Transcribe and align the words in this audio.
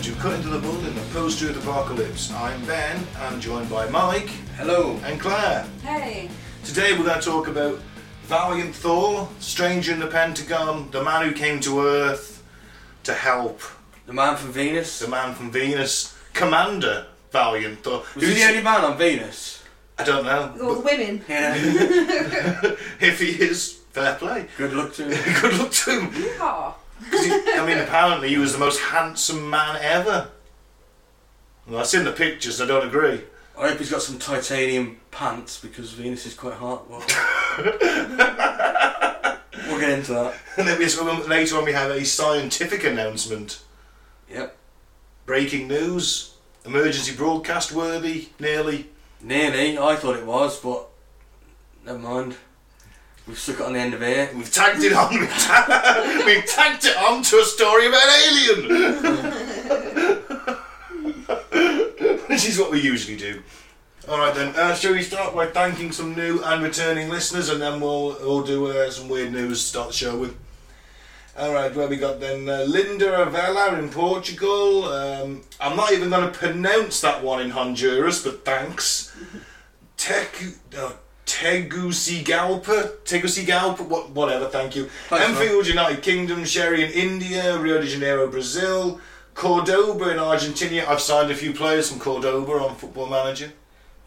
welcome 0.00 0.14
to 0.14 0.20
Cutting 0.22 0.42
Through 0.42 0.52
the 0.52 0.58
Bull 0.60 0.86
in 0.86 0.94
the 0.94 1.00
Post-Truth 1.12 1.62
Apocalypse. 1.62 2.32
I'm 2.32 2.64
Ben, 2.64 3.06
I'm 3.18 3.38
joined 3.38 3.68
by 3.68 3.86
Mike 3.90 4.28
Hello. 4.56 4.98
and 5.04 5.20
Claire. 5.20 5.66
Hey. 5.82 6.30
Today 6.64 6.92
we're 6.96 7.04
going 7.04 7.20
to 7.20 7.24
talk 7.26 7.48
about 7.48 7.78
Valiant 8.22 8.74
Thor, 8.74 9.28
Stranger 9.40 9.92
in 9.92 9.98
the 9.98 10.06
Pentagon, 10.06 10.90
the 10.90 11.04
man 11.04 11.26
who 11.28 11.34
came 11.34 11.60
to 11.60 11.80
Earth 11.80 12.42
to 13.02 13.12
help, 13.12 13.60
The 14.06 14.14
man 14.14 14.36
from 14.36 14.52
Venus. 14.52 15.00
the 15.00 15.08
man 15.08 15.34
from 15.34 15.50
Venus, 15.50 16.16
Commander 16.32 17.06
Valiant 17.30 17.82
Thor. 17.82 18.02
Was 18.14 18.22
he 18.24 18.30
Who's- 18.30 18.38
the 18.38 18.48
only 18.48 18.62
man 18.62 18.84
on 18.84 18.96
Venus? 18.96 19.62
I 19.98 20.04
don't 20.04 20.24
know. 20.24 20.54
All 20.62 20.74
the 20.76 20.80
women. 20.80 21.22
Yeah. 21.28 21.54
if 23.00 23.20
he 23.20 23.32
is, 23.32 23.80
fair 23.90 24.14
play. 24.14 24.46
Good 24.56 24.72
luck 24.72 24.94
to 24.94 25.04
him. 25.14 25.34
Good 25.42 25.58
luck 25.58 25.70
to 25.72 25.90
him. 26.00 26.10
Yeehaw. 26.10 26.74
I 27.02 27.64
mean, 27.66 27.78
apparently 27.78 28.28
he 28.28 28.38
was 28.38 28.52
the 28.52 28.58
most 28.58 28.80
handsome 28.80 29.48
man 29.48 29.78
ever. 29.80 30.28
Well, 31.66 31.80
I've 31.80 31.86
seen 31.86 32.04
the 32.04 32.12
pictures, 32.12 32.60
I 32.60 32.66
don't 32.66 32.86
agree. 32.86 33.22
I 33.58 33.68
hope 33.68 33.78
he's 33.78 33.90
got 33.90 34.02
some 34.02 34.18
titanium 34.18 35.00
pants 35.10 35.60
because 35.60 35.92
Venus 35.92 36.26
is 36.26 36.34
quite 36.34 36.54
hot. 36.54 36.88
Well, 36.88 37.00
we'll 39.68 39.80
get 39.80 39.90
into 39.90 40.14
that. 40.14 40.34
And 40.56 40.66
then 40.66 40.78
we, 40.78 40.86
um, 40.86 41.28
later 41.28 41.58
on 41.58 41.64
we 41.64 41.72
have 41.72 41.90
a 41.90 42.04
scientific 42.04 42.84
announcement. 42.84 43.62
Yep. 44.30 44.56
Breaking 45.26 45.68
news. 45.68 46.34
Emergency 46.64 47.14
broadcast 47.14 47.72
worthy, 47.72 48.28
nearly. 48.38 48.88
Nearly. 49.20 49.78
I 49.78 49.96
thought 49.96 50.16
it 50.16 50.26
was, 50.26 50.58
but 50.58 50.88
never 51.84 51.98
mind. 51.98 52.36
We've 53.26 53.38
stuck 53.38 53.60
it 53.60 53.66
on 53.66 53.72
the 53.74 53.78
end 53.78 53.94
of 53.94 54.00
here. 54.00 54.30
We've 54.34 54.52
tagged 54.52 54.82
it 54.82 54.92
on. 54.92 55.18
We've, 55.18 55.28
ta- 55.30 56.22
we've 56.26 56.44
tagged 56.46 56.84
it 56.84 56.96
on 56.96 57.22
to 57.22 57.36
a 57.38 57.44
story 57.44 57.86
about 57.86 58.02
Alien. 58.26 58.68
this 62.28 62.48
is 62.48 62.58
what 62.58 62.70
we 62.70 62.80
usually 62.80 63.16
do. 63.16 63.42
Alright 64.08 64.34
then, 64.34 64.54
uh, 64.56 64.74
shall 64.74 64.92
we 64.92 65.02
start 65.02 65.34
by 65.34 65.46
thanking 65.46 65.92
some 65.92 66.14
new 66.16 66.42
and 66.42 66.62
returning 66.62 67.08
listeners 67.10 67.48
and 67.50 67.60
then 67.60 67.80
we'll, 67.80 68.16
we'll 68.20 68.42
do 68.42 68.66
uh, 68.66 68.90
some 68.90 69.08
weird 69.08 69.32
news 69.32 69.60
to 69.62 69.68
start 69.68 69.88
the 69.88 69.94
show 69.94 70.18
with. 70.18 70.36
Alright, 71.38 71.74
where 71.76 71.86
we 71.86 71.96
got 71.96 72.18
then 72.18 72.48
uh, 72.48 72.64
Linda-a-Velha 72.66 73.78
in 73.78 73.88
Portugal. 73.90 74.84
Um, 74.84 75.42
I'm 75.60 75.76
not 75.76 75.92
even 75.92 76.10
going 76.10 76.30
to 76.30 76.36
pronounce 76.36 77.00
that 77.02 77.22
one 77.22 77.40
in 77.40 77.50
Honduras, 77.50 78.24
but 78.24 78.44
thanks. 78.44 79.14
Teku, 79.96 80.56
uh, 80.76 80.92
Tegucigalpa, 81.30 82.90
Tegucigalpa, 83.04 83.86
what, 83.86 84.10
whatever. 84.10 84.46
Thank 84.48 84.74
you. 84.74 84.86
Thanks, 85.08 85.26
Enfield, 85.26 85.66
United 85.66 86.02
Kingdom, 86.02 86.44
Sherry 86.44 86.84
in 86.84 86.90
India, 86.90 87.56
Rio 87.58 87.80
de 87.80 87.86
Janeiro, 87.86 88.26
Brazil, 88.26 89.00
Cordoba 89.34 90.10
in 90.10 90.18
Argentina. 90.18 90.84
I've 90.88 91.00
signed 91.00 91.30
a 91.30 91.34
few 91.34 91.52
players 91.52 91.88
from 91.88 92.00
Cordoba 92.00 92.52
on 92.52 92.74
Football 92.74 93.06
Manager. 93.06 93.52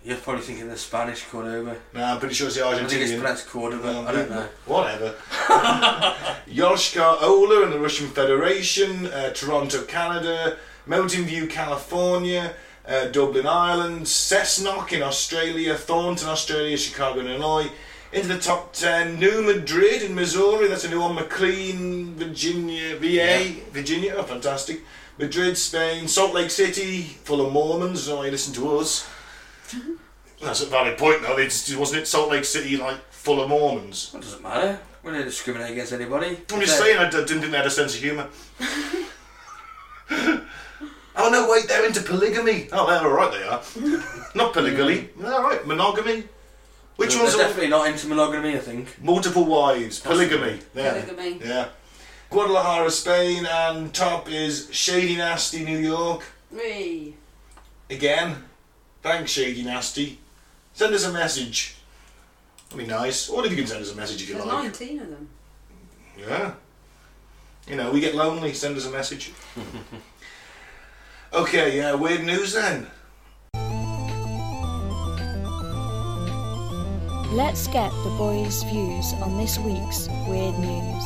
You're 0.03 0.17
probably 0.17 0.41
thinking 0.43 0.67
the 0.67 0.77
Spanish 0.77 1.23
Cordoba. 1.23 1.77
No, 1.93 2.03
I'm 2.03 2.19
pretty 2.19 2.35
sure 2.35 2.47
it's 2.47 2.57
the 2.57 2.65
Argentina. 2.65 2.87
I 2.87 2.89
think 2.89 3.01
it's 3.03 3.11
Argentinian. 3.13 3.19
pronounced 3.19 3.47
Cordoba. 3.47 3.83
Well, 3.83 4.07
I 4.07 4.11
don't 4.11 4.29
know. 4.29 4.49
Whatever. 4.65 5.15
Yoshkar-Ola 6.49 7.63
in 7.63 7.69
the 7.69 7.79
Russian 7.79 8.07
Federation, 8.09 9.05
uh, 9.07 9.29
Toronto, 9.29 9.83
Canada, 9.83 10.57
Mountain 10.85 11.23
View, 11.23 11.47
California, 11.47 12.53
uh, 12.87 13.07
Dublin, 13.07 13.47
Ireland, 13.47 14.05
Cessnock 14.05 14.91
in 14.93 15.01
Australia, 15.03 15.75
Thornton, 15.75 16.27
Australia, 16.29 16.77
Chicago, 16.77 17.19
Illinois. 17.21 17.69
Into 18.11 18.27
the 18.27 18.37
top 18.39 18.73
10, 18.73 19.17
New 19.19 19.41
Madrid 19.41 20.03
in 20.03 20.13
Missouri, 20.13 20.67
that's 20.67 20.83
a 20.83 20.89
new 20.89 20.99
one, 21.01 21.15
McLean, 21.15 22.13
Virginia, 22.13 22.95
VA, 22.97 23.05
Yeah. 23.07 23.43
Virginia, 23.71 24.13
oh, 24.15 24.21
fantastic. 24.23 24.81
Madrid, 25.17 25.57
Spain, 25.57 26.07
Salt 26.07 26.33
Lake 26.33 26.51
City, 26.51 27.01
full 27.23 27.43
of 27.45 27.51
Mormons, 27.51 28.03
so 28.03 28.21
you 28.23 28.29
listen 28.31 28.53
to 28.55 28.77
us. 28.77 29.07
That's 30.41 30.61
a 30.61 30.65
valid 30.65 30.97
point 30.97 31.21
though, 31.21 31.35
they 31.37 31.45
just, 31.45 31.73
wasn't 31.77 32.01
it 32.01 32.05
Salt 32.07 32.29
Lake 32.29 32.43
City 32.43 32.75
like 32.75 32.97
full 33.11 33.41
of 33.41 33.47
Mormons? 33.49 34.09
What 34.11 34.21
does 34.23 34.33
it 34.33 34.43
matter? 34.43 34.77
We 35.01 35.11
don't 35.11 35.23
discriminate 35.23 35.71
against 35.71 35.93
anybody. 35.93 36.37
I'm 36.51 36.59
just 36.59 36.77
saying, 36.77 36.97
I 36.97 37.09
d- 37.09 37.17
didn't 37.17 37.39
think 37.39 37.51
they 37.51 37.57
had 37.57 37.65
a 37.65 37.71
sense 37.71 37.95
of 37.95 38.01
humour. 38.01 38.27
oh 41.15 41.29
no, 41.29 41.49
wait, 41.49 41.67
they're 41.67 41.85
into 41.85 42.01
polygamy. 42.01 42.67
Oh, 42.71 42.87
they're 42.87 43.05
alright, 43.05 43.31
they 43.31 43.43
are. 43.43 43.61
Not 44.35 44.53
polygamy. 44.53 45.09
Mm. 45.17 45.21
They're 45.21 45.33
alright, 45.33 45.65
monogamy. 45.67 46.23
Which 46.95 47.13
They're 47.13 47.23
one's 47.23 47.35
definitely 47.35 47.69
not 47.69 47.87
into 47.87 48.07
monogamy, 48.07 48.55
I 48.55 48.59
think. 48.59 49.01
multiple 49.01 49.45
wives? 49.45 49.99
Polygamy. 49.99 50.59
Yeah. 50.75 51.01
Polygamy. 51.01 51.39
Yeah. 51.43 51.69
Guadalajara, 52.29 52.91
Spain, 52.91 53.47
and 53.47 53.91
top 53.93 54.29
is 54.29 54.69
Shady 54.71 55.15
Nasty, 55.17 55.65
New 55.65 55.79
York. 55.79 56.23
Wee. 56.51 57.15
Again, 57.89 58.35
thanks, 59.01 59.31
Shady 59.31 59.63
Nasty. 59.63 60.19
Send 60.73 60.93
us 60.93 61.05
a 61.05 61.11
message. 61.11 61.77
That'd 62.69 62.85
be 62.87 62.91
nice. 62.93 63.27
Or 63.27 63.43
if 63.43 63.51
you 63.51 63.57
can 63.57 63.65
send 63.67 63.81
us 63.81 63.91
a 63.91 63.95
message 63.95 64.21
if 64.21 64.29
you 64.29 64.35
There's 64.35 64.45
like. 64.47 64.63
19 64.65 64.99
of 64.99 65.09
them. 65.09 65.29
Yeah. 66.17 66.53
You 67.67 67.75
know, 67.75 67.91
we 67.91 68.01
get 68.01 68.13
lonely, 68.13 68.53
send 68.53 68.77
us 68.77 68.85
a 68.85 68.91
message. 68.91 69.31
okay, 71.33 71.77
yeah, 71.77 71.93
weird 71.93 72.23
news 72.23 72.53
then. 72.53 72.87
Let's 77.31 77.67
get 77.67 77.89
the 78.03 78.13
boys' 78.17 78.61
views 78.63 79.13
on 79.13 79.37
this 79.37 79.57
week's 79.57 80.07
weird 80.27 80.57
news. 80.59 81.03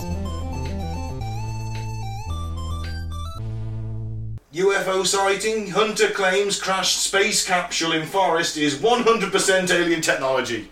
UFO 4.54 5.06
sighting, 5.06 5.70
Hunter 5.70 6.10
claims 6.10 6.60
crashed 6.60 6.98
space 6.98 7.46
capsule 7.46 7.94
in 7.94 8.06
forest 8.06 8.58
is 8.58 8.76
100% 8.80 9.70
alien 9.70 10.02
technology. 10.02 10.70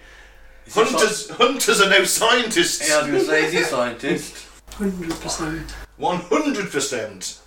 Is 0.66 0.74
he 0.74 0.82
Hunters, 0.82 1.30
hunters 1.30 1.82
are 1.82 1.90
now 1.90 2.04
scientists. 2.04 2.90
Yeah, 2.90 2.96
I 2.96 2.98
was 3.00 3.08
going 3.08 3.20
to 3.20 3.26
say, 3.26 3.46
is 3.46 3.54
he 3.54 3.60
a 3.60 3.64
scientist? 3.64 4.36
100%. 4.72 5.72
100%. 6.00 7.40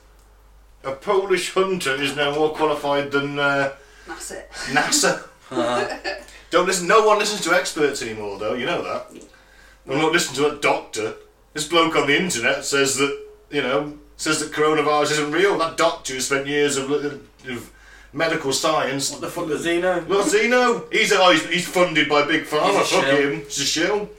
A 0.84 0.92
Polish 0.92 1.52
hunter 1.54 1.94
is 2.00 2.14
now 2.16 2.34
more 2.34 2.54
qualified 2.54 3.10
than 3.10 3.38
uh, 3.38 3.72
That's 4.06 4.30
it. 4.30 4.48
NASA. 4.66 5.26
Uh, 5.50 5.88
Don't 6.50 6.66
listen. 6.66 6.86
No 6.86 7.06
one 7.06 7.18
listens 7.18 7.42
to 7.42 7.52
experts 7.54 8.00
anymore, 8.02 8.38
though. 8.38 8.54
You 8.54 8.66
know 8.66 8.82
that. 8.82 9.06
I'm 9.88 9.98
not 9.98 10.12
listening 10.12 10.36
to 10.36 10.56
a 10.56 10.60
doctor. 10.60 11.14
This 11.54 11.66
bloke 11.66 11.96
on 11.96 12.06
the 12.06 12.16
internet 12.16 12.64
says 12.64 12.96
that 12.96 13.24
you 13.50 13.62
know 13.62 13.98
says 14.16 14.40
that 14.40 14.52
coronavirus 14.52 15.12
isn't 15.12 15.32
real. 15.32 15.58
That 15.58 15.76
doctor 15.76 16.14
who 16.14 16.20
spent 16.20 16.46
years 16.46 16.76
of, 16.76 16.90
of 16.90 17.72
medical 18.12 18.52
science. 18.52 19.10
what 19.10 19.20
the 19.20 19.28
fuck 19.28 19.48
does 19.48 19.64
he 19.64 19.80
know? 19.80 20.00
What's 20.06 20.32
he 20.32 20.48
know? 20.48 20.84
He's, 20.92 21.12
oh, 21.12 21.30
he's 21.32 21.46
he's 21.48 21.68
funded 21.68 22.08
by 22.08 22.24
big 22.26 22.44
pharma. 22.44 22.66
He's 22.66 22.92
a 22.92 22.96
Fuck 22.96 23.04
shill. 23.04 23.16
him. 23.16 23.40
It's 23.40 23.58
a 23.58 23.64
shill. 23.64 24.10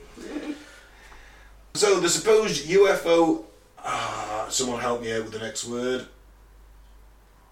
So 1.74 2.00
the 2.00 2.08
supposed 2.08 2.66
UFO. 2.68 3.44
Ah, 3.78 4.46
someone 4.50 4.80
help 4.80 5.00
me 5.02 5.12
out 5.12 5.22
with 5.24 5.32
the 5.32 5.38
next 5.38 5.64
word. 5.64 6.06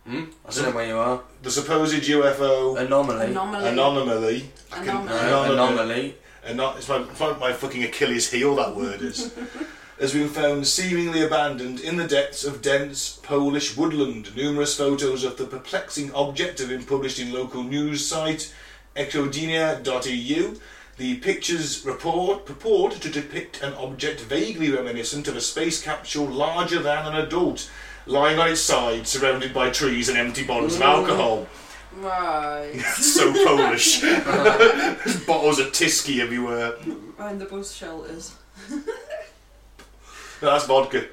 Hmm? 0.08 0.25
I 0.46 0.50
don't 0.50 0.64
know 0.64 0.70
where 0.70 0.87
you 0.87 0.96
are. 0.96 1.20
The 1.43 1.50
supposed 1.50 1.94
UFO 1.94 2.78
Anomaly. 2.78 3.26
Anomaly. 3.26 3.69
anomaly. 3.69 4.50
I 4.72 4.76
can- 4.84 5.06
Anomaly. 5.06 5.26
No, 5.31 5.52
anomaly. 5.52 6.14
and 6.46 6.56
not 6.56 6.78
it's 6.78 6.88
my, 6.88 6.96
it's 7.02 7.20
my, 7.20 7.32
my 7.38 7.52
fucking 7.52 7.84
Achilles 7.84 8.31
heel 8.31 8.56
that 8.56 8.75
word 8.75 9.02
is 9.02 9.34
has 10.00 10.14
been 10.14 10.28
found 10.28 10.66
seemingly 10.66 11.22
abandoned 11.22 11.81
in 11.81 11.96
the 11.99 12.06
depths 12.06 12.43
of 12.44 12.62
dense 12.62 13.19
Polish 13.22 13.76
woodland. 13.76 14.34
Numerous 14.34 14.75
photos 14.76 15.25
of 15.25 15.37
the 15.37 15.44
perplexing 15.44 16.14
object 16.14 16.60
have 16.60 16.69
been 16.70 16.84
published 16.84 17.19
in 17.19 17.31
local 17.32 17.62
news 17.62 18.06
site 18.06 18.55
echodnia.eu. 18.96 20.58
The 20.99 21.19
pictures 21.19 21.85
report 21.87 22.45
purport 22.45 22.95
to 22.95 23.09
depict 23.09 23.62
an 23.62 23.73
object 23.75 24.21
vaguely 24.21 24.73
reminiscent 24.73 25.29
of 25.29 25.37
a 25.37 25.41
space 25.41 25.81
capsule 25.81 26.27
larger 26.27 26.81
than 26.81 27.06
an 27.06 27.15
adult, 27.15 27.71
lying 28.05 28.41
on 28.41 28.50
its 28.50 28.61
side, 28.61 29.06
surrounded 29.06 29.55
by 29.55 29.71
trees 29.71 30.09
and 30.09 30.19
empty 30.19 30.45
bottles 30.45 30.75
of 30.75 30.83
alcohol. 30.83 31.47
Right. 31.95 32.81
so 32.97 33.33
Polish. 33.33 34.00
There's 34.00 35.25
bottles 35.27 35.61
of 35.61 35.69
Tyskie 35.69 36.19
everywhere. 36.19 36.75
Around 37.17 37.39
the 37.39 37.44
bus 37.44 37.73
shelters. 37.73 38.35
No, 38.69 40.51
that's 40.51 40.67
vodka. 40.67 41.06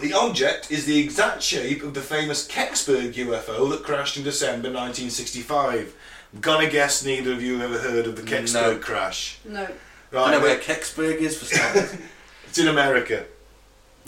The 0.00 0.12
object 0.12 0.70
is 0.70 0.86
the 0.86 1.00
exact 1.00 1.42
shape 1.42 1.82
of 1.82 1.94
the 1.94 2.00
famous 2.00 2.46
Kecksburg 2.46 3.14
UFO 3.14 3.68
that 3.70 3.82
crashed 3.82 4.16
in 4.16 4.22
December 4.22 4.68
1965. 4.68 5.96
I'm 6.34 6.40
gonna 6.40 6.68
guess 6.70 7.04
neither 7.04 7.32
of 7.32 7.42
you 7.42 7.58
have 7.58 7.72
ever 7.72 7.78
heard 7.90 8.06
of 8.06 8.16
the 8.16 8.22
Kecksburg 8.22 8.74
No. 8.74 8.78
crash. 8.78 9.38
No. 9.44 9.62
I 9.62 9.68
Right, 10.16 10.30
know 10.32 10.40
where 10.40 10.58
Kecksburg 10.58 11.16
is 11.16 11.38
for 11.38 11.44
starters. 11.46 11.94
it's 12.46 12.58
in 12.58 12.68
America. 12.68 13.24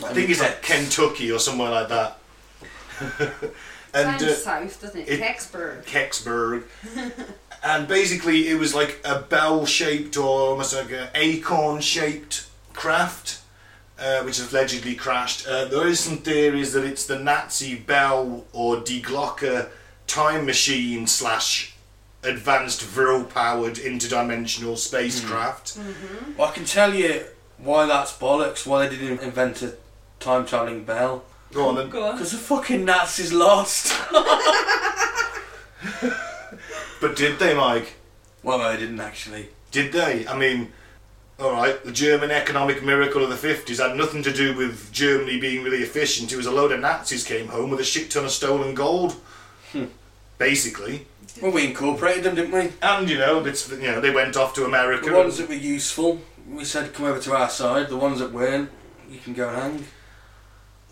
I 0.04 0.12
think 0.14 0.30
it's 0.30 0.40
like 0.40 0.62
Kentucky 0.62 1.30
or 1.30 1.38
somewhere 1.38 1.70
like 1.70 1.88
that. 1.88 2.18
and 3.94 4.20
Sounds 4.20 4.22
uh, 4.22 4.34
south, 4.34 4.80
doesn't 4.80 5.00
it? 5.00 5.08
it- 5.08 5.20
Kecksburg. 5.20 5.84
Kecksburg. 5.84 6.62
and 7.62 7.86
basically, 7.88 8.48
it 8.48 8.58
was 8.58 8.74
like 8.74 9.00
a 9.04 9.18
bell 9.20 9.66
shaped 9.66 10.16
or 10.16 10.50
almost 10.50 10.74
like 10.74 10.90
an 10.92 11.08
acorn 11.14 11.80
shaped 11.82 12.46
craft, 12.72 13.40
uh, 13.98 14.22
which 14.22 14.38
allegedly 14.40 14.94
crashed. 14.94 15.46
Uh, 15.46 15.66
there 15.66 15.86
is 15.86 16.00
some 16.00 16.18
theories 16.18 16.72
that 16.72 16.84
it's 16.84 17.04
the 17.06 17.18
Nazi 17.18 17.74
Bell 17.76 18.44
or 18.54 18.76
Die 18.76 19.00
Glocke 19.02 19.68
time 20.06 20.46
machine 20.46 21.06
slash 21.06 21.69
advanced 22.22 22.82
Vril 22.82 23.24
powered 23.24 23.74
interdimensional 23.74 24.76
spacecraft. 24.76 25.78
Mm. 25.78 25.82
Mm-hmm. 25.82 26.36
Well, 26.36 26.48
I 26.48 26.52
can 26.52 26.64
tell 26.64 26.94
you 26.94 27.24
why 27.58 27.86
that's 27.86 28.16
bollocks. 28.16 28.66
Why 28.66 28.86
they 28.86 28.96
didn't 28.96 29.20
invent 29.20 29.62
a 29.62 29.74
time 30.18 30.46
travelling 30.46 30.84
bell. 30.84 31.24
Go 31.52 31.68
on 31.68 31.74
then. 31.76 31.90
Go 31.90 32.04
on. 32.04 32.16
Because 32.16 32.32
the 32.32 32.38
fucking 32.38 32.84
Nazis 32.84 33.32
lost. 33.32 33.92
But 37.00 37.16
did 37.16 37.38
they, 37.38 37.54
Mike? 37.54 37.94
well, 38.42 38.58
no, 38.58 38.70
they 38.70 38.78
didn't 38.78 39.00
actually. 39.00 39.48
Did 39.70 39.92
they? 39.92 40.26
I 40.26 40.36
mean, 40.36 40.72
alright, 41.40 41.82
the 41.82 41.92
German 41.92 42.30
economic 42.30 42.84
miracle 42.84 43.24
of 43.24 43.30
the 43.30 43.48
50s 43.48 43.78
had 43.78 43.96
nothing 43.96 44.22
to 44.22 44.32
do 44.32 44.54
with 44.54 44.92
Germany 44.92 45.40
being 45.40 45.64
really 45.64 45.82
efficient. 45.82 46.32
It 46.32 46.36
was 46.36 46.46
a 46.46 46.50
load 46.50 46.72
of 46.72 46.80
Nazis 46.80 47.24
came 47.24 47.48
home 47.48 47.70
with 47.70 47.80
a 47.80 47.84
shit 47.84 48.10
ton 48.10 48.26
of 48.26 48.30
stolen 48.30 48.74
gold. 48.74 49.12
Hmm. 49.72 49.86
Basically. 50.38 51.06
Well, 51.40 51.52
we 51.52 51.66
incorporated 51.66 52.24
them, 52.24 52.34
didn't 52.34 52.52
we? 52.52 52.72
And, 52.82 53.08
you 53.08 53.18
know, 53.18 53.44
it's, 53.44 53.70
you 53.70 53.78
know, 53.82 54.00
they 54.00 54.10
went 54.10 54.36
off 54.36 54.54
to 54.54 54.64
America. 54.64 55.10
The 55.10 55.16
ones 55.16 55.38
that 55.38 55.48
were 55.48 55.54
useful, 55.54 56.20
we 56.48 56.64
said 56.64 56.92
come 56.92 57.06
over 57.06 57.20
to 57.20 57.36
our 57.36 57.48
side. 57.48 57.88
The 57.88 57.96
ones 57.96 58.18
that 58.20 58.32
weren't, 58.32 58.70
you 59.10 59.18
can 59.18 59.34
go 59.34 59.48
and 59.48 59.56
hang. 59.56 59.86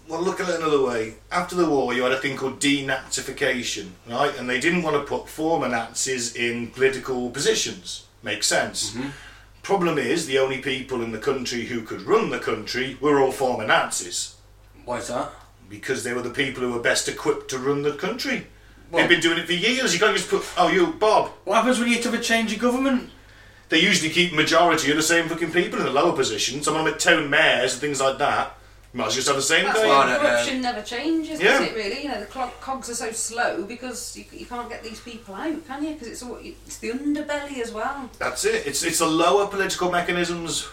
Well, 0.09 0.23
look 0.23 0.41
at 0.41 0.49
it 0.49 0.57
another 0.57 0.83
way. 0.83 1.17
After 1.31 1.55
the 1.55 1.69
war, 1.69 1.93
you 1.93 2.03
had 2.03 2.13
a 2.13 2.19
thing 2.19 2.37
called 2.37 2.61
denazification, 2.61 3.91
right? 4.09 4.37
And 4.39 4.49
they 4.49 4.59
didn't 4.59 4.83
want 4.83 4.97
to 4.97 5.03
put 5.03 5.29
former 5.29 5.69
Nazis 5.69 6.35
in 6.35 6.69
political 6.69 7.31
positions. 7.31 8.07
Makes 8.23 8.47
sense. 8.47 8.93
Mm-hmm. 8.93 9.09
Problem 9.63 9.99
is, 9.99 10.27
the 10.27 10.39
only 10.39 10.59
people 10.59 11.03
in 11.03 11.13
the 11.13 11.19
country 11.19 11.67
who 11.67 11.83
could 11.83 12.03
run 12.03 12.31
the 12.31 12.39
country 12.39 12.97
were 13.01 13.21
all 13.21 13.33
former 13.33 13.67
Nazis. 13.67 14.37
Why 14.87 14.99
is 14.99 15.09
that? 15.09 15.31
because 15.69 16.05
they 16.05 16.13
were 16.13 16.23
the 16.23 16.31
people 16.31 16.63
who 16.63 16.73
were 16.73 16.81
best 16.81 17.09
equipped 17.09 17.51
to 17.51 17.59
run 17.59 17.83
the 17.83 17.93
country. 17.93 18.47
Well- 18.91 19.01
They've 19.03 19.09
been 19.11 19.21
doing 19.21 19.39
it 19.39 19.47
for 19.47 19.53
years. 19.53 19.93
You 19.93 20.01
can't 20.01 20.17
just 20.17 20.31
put, 20.31 20.45
oh, 20.57 20.69
you, 20.69 20.87
Bob. 20.89 21.31
What 21.45 21.57
happens 21.57 21.79
when 21.79 21.89
you 21.89 21.95
have 22.01 22.13
to 22.13 22.21
change 22.21 22.51
your 22.53 22.61
government? 22.61 23.11
They 23.69 23.81
usually 23.81 24.09
keep 24.11 24.33
majority 24.33 24.91
of 24.91 24.97
the 24.97 25.03
same 25.03 25.29
fucking 25.29 25.53
people 25.53 25.79
in 25.79 25.85
the 25.85 25.91
lower 25.93 26.15
positions. 26.17 26.65
Some 26.65 26.75
of 26.77 26.85
them 26.85 26.95
at 26.95 26.99
town 27.01 27.29
mayors 27.29 27.73
and 27.75 27.81
things 27.83 28.01
like 28.01 28.17
that. 28.19 28.55
You 28.95 28.99
might 28.99 29.09
as 29.09 29.11
well 29.11 29.17
just 29.17 29.27
have 29.29 29.37
the 29.37 29.43
same 29.43 29.65
That's 29.67 29.79
guy. 29.81 29.87
why 29.87 30.05
I 30.07 30.13
know. 30.15 30.19
corruption 30.21 30.63
never 30.63 30.81
changes, 30.81 31.39
Yeah. 31.39 31.59
does 31.59 31.69
it? 31.69 31.75
Really, 31.75 32.03
you 32.05 32.09
know, 32.09 32.19
the 32.21 32.25
clog, 32.25 32.51
cogs 32.63 32.89
are 32.89 32.95
so 32.95 33.13
slow 33.13 33.65
because 33.65 34.17
you, 34.17 34.25
you 34.33 34.47
can't 34.47 34.71
get 34.71 34.83
these 34.83 35.01
people 35.01 35.35
out, 35.35 35.67
can 35.67 35.85
you? 35.85 35.93
Because 35.93 36.09
it's 36.09 36.23
all 36.23 36.39
it's 36.43 36.79
the 36.79 36.93
underbelly 36.93 37.61
as 37.61 37.71
well. 37.73 38.09
That's 38.19 38.47
it. 38.47 38.67
It's 38.67 38.83
it's 38.83 39.01
the 39.01 39.07
lower 39.07 39.47
political 39.49 39.91
mechanisms, 39.91 40.67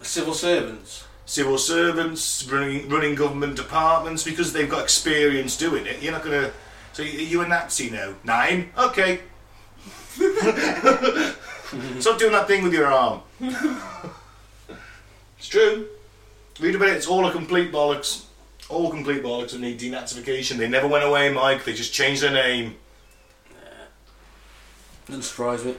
Civil 0.00 0.32
servants. 0.32 1.04
civil 1.26 1.58
servants 1.58 2.48
running 2.50 2.88
running 2.88 3.14
government 3.14 3.56
departments 3.56 4.24
because 4.24 4.54
they've 4.54 4.70
got 4.70 4.82
experience 4.82 5.54
doing 5.58 5.84
it. 5.84 6.00
You're 6.02 6.12
not 6.12 6.24
gonna. 6.24 6.50
So 6.98 7.04
you, 7.04 7.20
you 7.20 7.40
a 7.42 7.46
Nazi 7.46 7.90
now? 7.90 8.14
Nine? 8.24 8.70
Okay. 8.76 9.20
Stop 12.00 12.18
doing 12.18 12.32
that 12.32 12.48
thing 12.48 12.64
with 12.64 12.72
your 12.74 12.88
arm. 12.88 13.20
it's 15.38 15.46
true. 15.48 15.86
Read 16.58 16.74
about 16.74 16.88
it. 16.88 16.96
It's 16.96 17.06
all 17.06 17.24
a 17.28 17.30
complete 17.30 17.70
bollocks. 17.70 18.24
All 18.68 18.90
complete 18.90 19.22
bollocks 19.22 19.52
and 19.52 19.60
need 19.60 19.78
denazification. 19.78 20.56
They 20.56 20.68
never 20.68 20.88
went 20.88 21.04
away, 21.04 21.32
Mike. 21.32 21.64
They 21.64 21.72
just 21.72 21.92
changed 21.92 22.20
their 22.24 22.32
name. 22.32 22.74
Doesn't 25.06 25.22
surprise 25.22 25.64
me. 25.64 25.76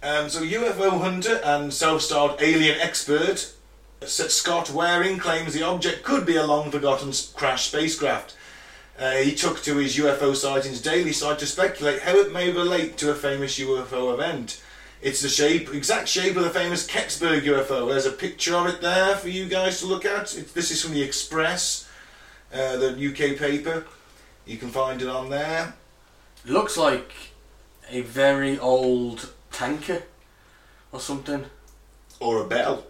Um, 0.00 0.28
so 0.28 0.42
UFO 0.42 1.00
hunter 1.00 1.40
and 1.42 1.74
self-styled 1.74 2.40
alien 2.40 2.78
expert 2.80 3.52
S- 4.00 4.32
Scott 4.32 4.70
Waring 4.70 5.18
claims 5.18 5.54
the 5.54 5.64
object 5.64 6.04
could 6.04 6.24
be 6.24 6.36
a 6.36 6.46
long-forgotten 6.46 7.08
s- 7.08 7.32
crashed 7.34 7.70
spacecraft. 7.70 8.36
Uh, 9.02 9.16
he 9.16 9.34
took 9.34 9.60
to 9.60 9.78
his 9.78 9.96
UFO 9.96 10.32
sightings 10.36 10.80
daily 10.80 11.12
site 11.12 11.40
to 11.40 11.46
speculate 11.46 12.02
how 12.02 12.14
it 12.14 12.32
may 12.32 12.52
relate 12.52 12.96
to 12.96 13.10
a 13.10 13.16
famous 13.16 13.58
UFO 13.58 14.14
event. 14.14 14.62
It's 15.00 15.20
the 15.20 15.28
shape, 15.28 15.74
exact 15.74 16.06
shape 16.06 16.36
of 16.36 16.44
the 16.44 16.50
famous 16.50 16.86
Kecksburg 16.86 17.40
UFO. 17.40 17.88
There's 17.88 18.06
a 18.06 18.12
picture 18.12 18.54
of 18.54 18.66
it 18.66 18.80
there 18.80 19.16
for 19.16 19.28
you 19.28 19.46
guys 19.46 19.80
to 19.80 19.86
look 19.86 20.04
at. 20.04 20.26
This 20.54 20.70
is 20.70 20.84
from 20.84 20.94
the 20.94 21.02
Express, 21.02 21.90
uh, 22.54 22.76
the 22.76 22.90
UK 22.90 23.36
paper. 23.36 23.86
You 24.46 24.56
can 24.56 24.68
find 24.68 25.02
it 25.02 25.08
on 25.08 25.30
there. 25.30 25.74
Looks 26.46 26.76
like 26.76 27.12
a 27.90 28.02
very 28.02 28.56
old 28.56 29.32
tanker 29.50 30.04
or 30.92 31.00
something. 31.00 31.46
Or 32.20 32.40
a 32.40 32.46
bell. 32.46 32.84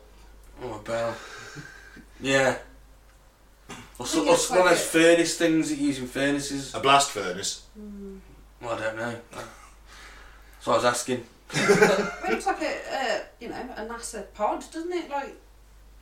Or 0.63 0.77
a 0.77 0.83
bell. 0.83 1.17
yeah. 2.21 2.59
Or, 4.03 4.07
so, 4.07 4.25
think 4.25 4.35
it's 4.35 4.51
one 4.51 4.59
of 4.61 4.65
those 4.69 4.85
furnace 4.85 5.39
things 5.39 5.69
that 5.69 5.79
you 5.79 5.87
use 5.87 5.99
in 6.01 6.09
furnaces. 6.09 6.75
A 6.75 6.81
blast 6.81 7.13
furnace. 7.13 7.63
Well, 8.61 8.75
I 8.75 8.81
don't 8.81 8.97
know. 8.97 9.17
So 10.61 10.73
I 10.73 10.75
was 10.75 10.85
asking. 10.85 11.25
It 11.55 12.31
looks 12.31 12.47
like 12.47 12.63
a 12.63 12.75
uh, 12.93 13.19
you 13.39 13.49
know 13.49 13.57
a 13.77 13.87
NASA 13.87 14.25
pod, 14.35 14.65
doesn't 14.73 14.93
it? 14.93 15.09
Like 15.09 15.37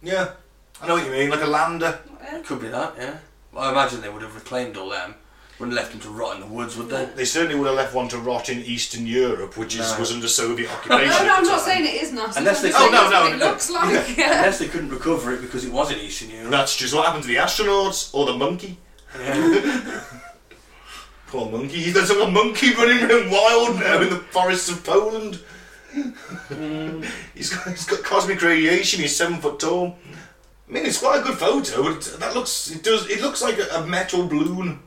Yeah. 0.03 0.33
I 0.81 0.87
know 0.87 0.95
what 0.95 1.05
you 1.05 1.13
mean, 1.13 1.29
like 1.29 1.43
a 1.43 1.47
lander. 1.47 1.99
It 2.23 2.45
could 2.47 2.61
be 2.61 2.69
that, 2.69 2.95
yeah. 2.97 3.19
Well, 3.53 3.65
I 3.65 3.71
imagine 3.73 4.01
they 4.01 4.09
would 4.09 4.23
have 4.23 4.35
reclaimed 4.35 4.79
all 4.79 4.89
them. 4.89 5.15
Wouldn't 5.61 5.77
have 5.77 5.85
left 5.89 5.93
them 5.93 6.01
to 6.13 6.19
rot 6.19 6.37
in 6.37 6.41
the 6.41 6.47
woods, 6.47 6.75
would 6.79 6.89
they? 6.89 7.05
They 7.15 7.27
certainly 7.27 7.55
would 7.55 7.67
have 7.67 7.77
left 7.77 7.95
one 7.95 8.09
to 8.09 8.19
rot 8.19 8.49
in 8.49 8.61
Eastern 8.65 9.07
Europe, 9.07 9.59
which 9.59 9.75
is, 9.75 9.93
No. 9.93 9.99
was 10.01 10.11
under 10.11 10.27
Soviet 10.27 10.71
occupation. 10.73 11.09
no, 11.09 11.15
at 11.15 11.21
I'm 11.21 11.45
the 11.45 11.51
not 11.51 11.57
time. 11.59 11.67
saying 11.69 11.85
it 11.85 12.03
is 12.03 12.13
NASA. 12.13 12.37
Unless 12.39 12.63
they- 12.63 12.69
I'm 12.73 12.75
saying 12.75 12.95
Oh, 12.95 12.97
no, 12.97 13.03
it's 13.03 13.11
no, 13.13 13.21
what 13.21 13.33
it 13.33 13.37
no. 13.39 13.47
looks 13.47 13.71
like. 13.71 14.17
Yeah. 14.19 14.37
Unless 14.39 14.59
they 14.59 14.69
couldn't 14.69 14.89
recover 14.89 15.35
it 15.35 15.43
because 15.43 15.67
it 15.67 15.71
was 15.73 15.91
in 15.93 15.99
Eastern 15.99 16.31
Europe. 16.31 16.51
That's 16.51 16.75
just 16.77 16.95
what 16.95 17.05
happened 17.05 17.25
to 17.25 17.29
the 17.29 17.37
astronauts 17.37 18.15
or 18.15 18.25
the 18.25 18.33
monkey. 18.35 18.79
Yeah. 19.21 20.01
Poor 21.27 21.51
monkey. 21.51 21.91
There's 21.91 22.11
a 22.11 22.29
monkey 22.31 22.73
running 22.75 23.03
around 23.05 23.31
wild 23.31 23.79
now 23.81 24.01
in 24.01 24.09
the 24.11 24.17
forests 24.17 24.71
of 24.71 24.83
Poland. 24.83 25.41
Mm. 25.95 27.05
he's, 27.35 27.51
got, 27.55 27.69
he's 27.69 27.85
got 27.87 28.03
cosmic 28.03 28.41
radiation. 28.43 29.01
He's 29.01 29.15
seven 29.15 29.39
foot 29.41 29.61
tall. 29.61 29.97
I 30.69 30.73
mean, 30.73 30.87
it's 30.87 30.99
quite 31.01 31.21
a 31.21 31.23
good 31.23 31.37
photo. 31.39 31.83
But 31.83 32.17
that 32.19 32.35
looks. 32.35 32.71
It 32.71 32.83
does. 32.83 33.09
It 33.11 33.21
looks 33.21 33.43
like 33.43 33.59
a, 33.59 33.67
a 33.77 33.87
metal 33.87 34.27
balloon. 34.27 34.81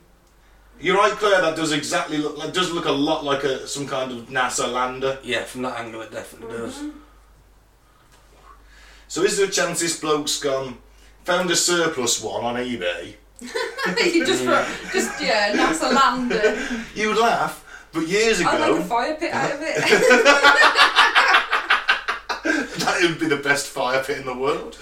You're 0.83 0.97
right, 0.97 1.13
Claire. 1.13 1.41
That 1.41 1.55
does 1.55 1.71
exactly 1.71 2.17
look. 2.17 2.37
Like, 2.37 2.51
does 2.51 2.73
look 2.73 2.83
a 2.83 2.91
lot 2.91 3.23
like 3.23 3.45
a 3.45 3.65
some 3.69 3.87
kind 3.87 4.11
of 4.11 4.27
NASA 4.27 4.69
lander. 4.69 5.17
yeah, 5.23 5.45
from 5.45 5.61
that 5.61 5.79
angle 5.79 6.01
it 6.01 6.11
definitely 6.11 6.57
does. 6.57 6.77
Mm-hmm. 6.77 6.97
So 9.07 9.23
is 9.23 9.37
there 9.37 9.47
a 9.47 9.49
chance 9.49 9.79
this 9.79 9.97
bloke's 9.97 10.37
gone 10.39 10.79
found 11.23 11.49
a 11.51 11.55
surplus 11.55 12.21
one 12.21 12.43
on 12.43 12.55
eBay? 12.55 13.13
you 13.39 14.25
just 14.25 14.43
mm. 14.43 14.65
for, 14.65 14.91
just 14.91 15.21
yeah, 15.21 15.55
NASA 15.55 15.93
lander. 15.93 16.59
You 16.95 17.09
would 17.09 17.17
laugh, 17.17 17.63
but 17.93 18.05
years 18.05 18.41
ago 18.41 18.49
I'd 18.49 18.71
like 18.71 18.81
a 18.81 18.83
fire 18.83 19.15
pit 19.15 19.31
out 19.31 19.53
of 19.53 19.61
it. 19.61 19.75
that 22.79 22.99
would 23.03 23.19
be 23.21 23.27
the 23.27 23.37
best 23.37 23.67
fire 23.67 24.03
pit 24.03 24.17
in 24.17 24.25
the 24.25 24.35
world. 24.35 24.75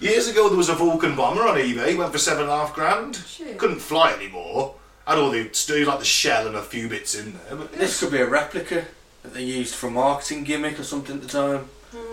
Years 0.00 0.28
ago 0.28 0.48
there 0.48 0.58
was 0.58 0.68
a 0.68 0.74
Vulcan 0.74 1.16
bomber 1.16 1.42
on 1.42 1.56
eBay, 1.56 1.96
went 1.96 2.12
for 2.12 2.18
seven 2.18 2.44
and 2.44 2.52
a 2.52 2.56
half 2.56 2.74
grand. 2.74 3.16
Shit. 3.16 3.58
Couldn't 3.58 3.80
fly 3.80 4.12
anymore. 4.12 4.74
Had 5.06 5.18
all 5.18 5.30
the 5.30 5.48
still 5.52 5.86
like 5.86 6.00
the 6.00 6.04
shell 6.04 6.46
and 6.46 6.56
a 6.56 6.62
few 6.62 6.88
bits 6.88 7.14
in 7.14 7.34
there, 7.48 7.56
but 7.56 7.72
This 7.72 8.00
could 8.00 8.10
be 8.10 8.18
a 8.18 8.26
replica 8.26 8.84
that 9.22 9.34
they 9.34 9.42
used 9.42 9.74
for 9.74 9.86
a 9.86 9.90
marketing 9.90 10.44
gimmick 10.44 10.78
or 10.80 10.84
something 10.84 11.16
at 11.16 11.22
the 11.22 11.28
time. 11.28 11.68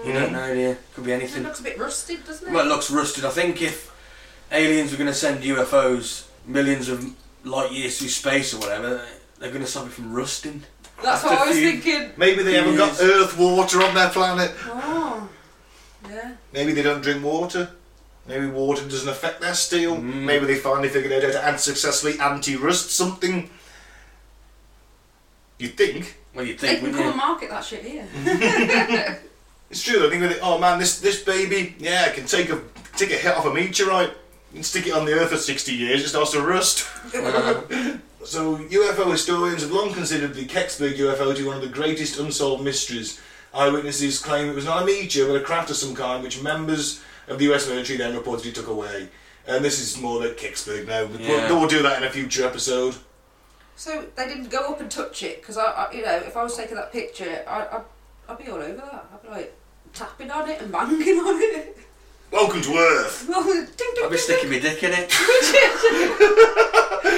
You 0.06 0.14
don't 0.14 0.28
hmm. 0.30 0.34
know, 0.34 0.54
do 0.54 0.60
you? 0.60 0.78
Could 0.94 1.04
be 1.06 1.12
it 1.12 1.16
anything. 1.16 1.44
looks 1.44 1.60
a 1.60 1.64
bit 1.64 1.78
rusted, 1.80 2.26
doesn't 2.26 2.48
it? 2.48 2.52
Well, 2.54 2.66
it 2.66 2.70
looks 2.70 2.92
rusted. 2.92 3.26
I 3.26 3.30
think 3.30 3.62
if 3.62 3.92
aliens 4.52 4.92
were 4.92 4.98
going 4.98 5.10
to 5.10 5.14
send 5.16 5.44
UFOs 5.44 6.28
millions 6.46 6.90
of 6.90 7.06
light 7.44 7.72
years 7.72 7.98
through 7.98 8.10
space 8.10 8.54
or 8.54 8.60
whatever, 8.60 9.02
they're 9.40 9.50
going 9.50 9.64
to 9.64 9.70
stop 9.70 9.88
it 9.88 9.92
from 9.92 10.14
rusting. 10.14 10.64
That's 11.02 11.24
what 11.24 11.38
I 11.38 11.48
was 11.48 11.58
a 11.58 11.60
few- 11.60 11.82
thinking. 11.82 12.12
maybe 12.18 12.44
they 12.44 12.54
haven't 12.54 12.78
got 12.78 12.94
Yes. 12.94 13.02
earth 13.02 13.38
water 13.38 13.82
on 13.84 13.94
their 13.96 14.10
planet. 14.10 14.52
Oh, 14.68 15.28
yeah. 16.10 16.34
Maybe 16.52 16.74
they 16.74 16.84
don't 16.84 17.02
drink 17.02 17.24
water. 17.24 17.70
Maybe 18.28 18.48
water 18.48 18.84
doesn't 18.84 19.10
affect 19.10 19.42
their 19.42 19.54
steel. 19.54 19.98
Mm. 19.98 20.24
Maybe 20.24 20.46
they 20.46 20.56
finally 20.56 20.90
figured 20.90 21.12
out 21.12 21.24
how 21.24 21.32
to 21.42 21.48
and 21.48 21.60
successfully 21.60 22.18
anti-rust 22.20 22.92
something. 22.92 23.50
You'd 25.58 25.78
think. 25.78 26.18
Well, 26.34 26.46
you'd 26.46 26.60
They 26.60 26.78
think, 26.78 26.86
can 26.86 26.94
come 26.94 27.08
and 27.08 27.18
market 27.18 27.50
that 27.50 27.64
shit 27.64 27.84
here. 27.84 29.20
It's 29.74 29.82
true. 29.82 30.06
I 30.06 30.10
think 30.12 30.22
that 30.22 30.38
oh 30.44 30.60
man, 30.60 30.78
this 30.78 31.00
this 31.00 31.24
baby, 31.24 31.76
yeah, 31.80 32.12
can 32.12 32.28
take 32.28 32.52
a 32.52 32.62
take 32.96 33.10
a 33.10 33.16
hit 33.16 33.36
off 33.36 33.48
a 33.48 33.52
meteorite. 33.52 34.14
and 34.54 34.64
stick 34.64 34.86
it 34.86 34.94
on 34.94 35.04
the 35.06 35.14
Earth 35.14 35.32
for 35.32 35.38
60 35.38 35.74
years, 35.74 36.04
it 36.04 36.10
starts 36.10 36.32
to 36.34 36.42
rust. 36.42 36.86
so, 38.24 38.58
UFO 38.58 39.12
historians 39.12 39.64
have 39.64 39.72
long 39.72 39.92
considered 39.92 40.36
the 40.36 40.46
Kecksburg 40.46 40.96
UFO 40.98 41.36
to 41.36 41.42
be 41.42 41.48
one 41.48 41.56
of 41.56 41.64
the 41.64 41.70
greatest 41.70 42.20
unsolved 42.20 42.64
mysteries. 42.64 43.20
Eyewitnesses 43.54 44.20
claim 44.20 44.50
it 44.50 44.56
was 44.56 44.66
not 44.66 44.84
a 44.84 44.86
meteor, 44.86 45.28
but 45.28 45.36
a 45.36 45.42
craft 45.42 45.70
of 45.70 45.76
some 45.76 45.96
kind, 45.96 46.24
which 46.24 46.42
members 46.42 47.02
of 47.28 47.38
the 47.40 47.52
US 47.54 47.68
military 47.68 47.98
then 47.98 48.16
reportedly 48.16 48.54
took 48.54 48.68
away. 48.68 49.10
And 49.46 49.64
this 49.64 49.80
is 49.80 50.00
more 50.02 50.20
like 50.22 50.38
Kecksburg 50.38 50.88
now. 50.88 51.06
but 51.06 51.20
Yeah. 51.20 51.48
We'll, 51.50 51.60
we'll 51.60 51.70
do 51.70 51.84
that 51.84 51.98
in 52.02 52.08
a 52.08 52.10
future 52.10 52.46
episode. 52.46 52.96
So 53.76 54.06
they 54.16 54.28
didn't 54.28 54.50
go 54.50 54.72
up 54.72 54.80
and 54.82 54.90
touch 54.90 55.24
it 55.24 55.42
because 55.42 55.58
I, 55.58 55.64
I, 55.64 55.92
you 55.92 56.04
know, 56.04 56.16
if 56.16 56.38
I 56.38 56.44
was 56.44 56.56
taking 56.56 56.76
that 56.76 56.92
picture, 56.92 57.44
I, 57.48 57.78
I'd, 57.78 57.84
I'd 58.30 58.38
be 58.38 58.50
all 58.50 58.58
over 58.60 58.76
that. 58.76 59.06
I'd 59.14 59.22
be 59.24 59.30
like 59.30 59.58
tapping 59.94 60.32
on 60.32 60.50
it 60.50 60.62
and 60.62 60.72
banging 60.72 61.20
on 61.20 61.42
it. 61.42 61.78
Welcome 62.34 62.64
to 62.64 62.76
Earth. 62.76 63.28
Well, 63.30 63.44
ding, 63.44 63.68
ding, 63.78 64.04
I'll 64.04 64.10
be 64.10 64.18
sticking 64.18 64.50
my 64.50 64.58
dick 64.58 64.82
in 64.82 64.92
it. 64.92 65.08
ding. 65.08 65.18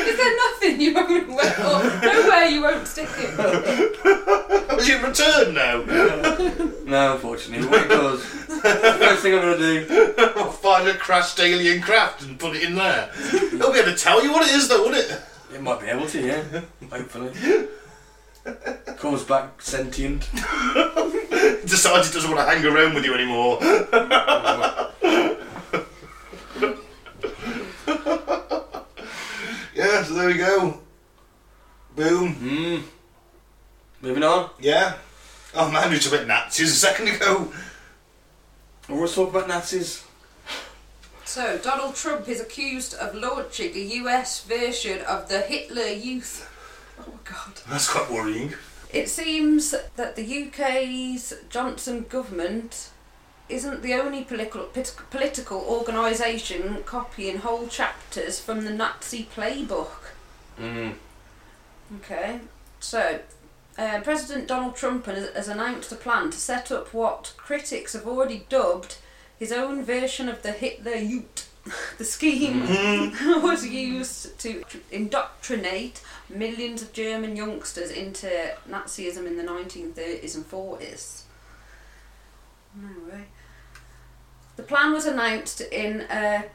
Is 0.07 0.17
there 0.17 0.35
nothing 0.35 0.81
you 0.81 0.93
won't, 0.93 1.29
well, 1.29 2.01
nowhere 2.01 2.45
you 2.49 2.61
won't 2.61 2.85
stick 2.85 3.07
it? 3.11 3.29
Has 4.69 4.89
it 4.89 5.01
returned 5.01 5.55
now? 5.55 5.83
No, 6.83 7.13
unfortunately. 7.13 7.65
What 7.65 7.83
it 7.85 7.87
does, 7.87 8.25
first 8.25 9.21
thing 9.23 9.35
I'm 9.35 9.41
going 9.41 9.57
to 9.57 9.87
do, 9.87 10.13
I'll 10.35 10.51
find 10.51 10.85
a 10.89 10.93
crashed 10.95 11.39
alien 11.39 11.81
craft 11.81 12.23
and 12.23 12.37
put 12.37 12.57
it 12.57 12.63
in 12.63 12.75
there. 12.75 13.09
They'll 13.53 13.71
be 13.71 13.79
able 13.79 13.91
to 13.91 13.97
tell 13.97 14.21
you 14.21 14.33
what 14.33 14.45
it 14.45 14.53
is, 14.53 14.67
though, 14.67 14.83
won't 14.83 14.97
it? 14.97 15.21
it 15.53 15.61
might 15.61 15.79
be 15.79 15.87
able 15.87 16.07
to, 16.07 16.21
yeah. 16.21 16.43
Hopefully. 16.91 17.31
Comes 18.97 19.23
back 19.23 19.61
sentient. 19.61 20.29
Decides 21.65 22.07
he 22.07 22.13
doesn't 22.13 22.31
want 22.31 22.47
to 22.47 22.55
hang 22.55 22.65
around 22.65 22.93
with 22.93 23.05
you 23.05 23.13
anymore. 23.13 23.59
Yeah, 29.75 30.03
so 30.03 30.13
there 30.13 30.27
we 30.27 30.35
go. 30.35 30.79
Boom. 31.97 32.33
Hmm. 32.35 32.77
Moving 34.01 34.23
on. 34.23 34.49
Yeah. 34.59 34.95
Oh 35.53 35.69
man, 35.69 35.91
we 35.91 35.99
talked 35.99 36.15
about 36.15 36.27
Nazis 36.27 36.71
a 36.71 36.75
second 36.75 37.09
ago. 37.09 37.51
We'll 38.87 38.97
always 38.97 39.13
talk 39.13 39.29
about 39.29 39.47
Nazis. 39.49 40.05
So 41.25 41.57
Donald 41.57 41.95
Trump 41.95 42.29
is 42.29 42.39
accused 42.39 42.93
of 42.93 43.15
launching 43.15 43.75
a 43.75 43.79
US 44.03 44.43
version 44.43 45.01
of 45.01 45.27
the 45.27 45.41
Hitler 45.41 45.87
Youth. 45.87 46.49
Oh 46.99 47.19
God. 47.23 47.61
That's 47.69 47.89
quite 47.89 48.11
worrying. 48.11 48.53
It 48.91 49.09
seems 49.09 49.75
that 49.95 50.15
the 50.15 50.47
UK's 50.47 51.33
Johnson 51.49 52.05
government 52.07 52.91
isn't 53.49 53.81
the 53.81 53.93
only 53.93 54.23
political 54.23 54.63
political 55.09 55.59
organisation 55.59 56.81
copying 56.83 57.39
whole 57.39 57.67
chapters 57.67 58.39
from 58.39 58.63
the 58.63 58.71
Nazi 58.71 59.27
playbook. 59.35 60.11
Hmm. 60.57 60.91
Okay, 61.97 62.39
so 62.79 63.19
uh, 63.77 64.01
President 64.01 64.47
Donald 64.47 64.75
Trump 64.75 65.05
has, 65.05 65.29
has 65.35 65.47
announced 65.47 65.91
a 65.91 65.95
plan 65.95 66.31
to 66.31 66.37
set 66.37 66.71
up 66.71 66.93
what 66.93 67.33
critics 67.37 67.93
have 67.93 68.07
already 68.07 68.45
dubbed 68.49 68.97
his 69.37 69.51
own 69.51 69.83
version 69.83 70.29
of 70.29 70.41
the 70.41 70.51
Hitler 70.51 70.95
Youth. 70.95 71.44
the 71.97 72.03
scheme 72.03 72.61
mm-hmm. 72.61 73.41
was 73.43 73.67
used 73.67 74.37
to 74.39 74.63
indoctrinate 74.91 76.01
millions 76.29 76.81
of 76.81 76.93
German 76.93 77.35
youngsters 77.35 77.91
into 77.91 78.27
Nazism 78.69 79.25
in 79.25 79.37
the 79.37 79.43
1930s 79.43 80.35
and 80.35 80.49
40s. 80.49 81.23
Anyway, 82.77 83.25
the 84.57 84.63
plan 84.63 84.91
was 84.91 85.05
announced 85.05 85.61
in 85.61 86.01
a 86.09 86.45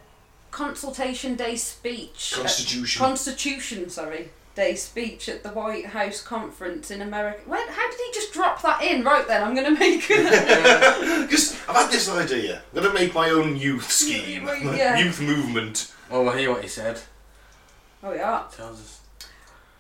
consultation 0.51 1.35
day 1.35 1.57
speech. 1.57 2.35
Constitution. 2.37 2.99
Constitution, 3.01 3.91
sorry, 3.91 4.31
Day 4.55 4.75
speech 4.75 5.29
at 5.29 5.43
the 5.43 5.51
White 5.51 5.87
House 5.87 6.23
conference 6.23 6.91
in 6.91 7.01
America. 7.01 7.41
Where, 7.47 7.71
how 7.71 7.91
did 7.91 8.01
he 8.01 8.13
just 8.13 8.33
drop 8.33 8.61
that 8.63 8.83
in? 8.83 9.05
Right 9.05 9.27
then, 9.27 9.43
I'm 9.43 9.55
going 9.55 9.73
to 9.73 9.79
make 9.79 10.07
it. 10.11 11.31
Just, 11.31 11.57
I've 11.69 11.77
had 11.77 11.93
this 11.93 12.09
idea. 12.09 12.57
I'm 12.75 12.83
going 12.83 12.95
to 12.95 13.01
make 13.01 13.15
my 13.15 13.31
own 13.31 13.57
youth 13.57 13.91
scheme. 13.91 14.47
Yeah. 14.47 14.99
youth 15.05 15.21
movement. 15.21 15.95
Oh, 16.11 16.23
well, 16.23 16.25
we'll 16.25 16.37
hear 16.37 16.51
what 16.51 16.63
he 16.63 16.69
said. 16.69 17.01
oh, 18.03 18.13
yeah. 18.13 18.45
Tells 18.53 18.81
us. 18.81 19.01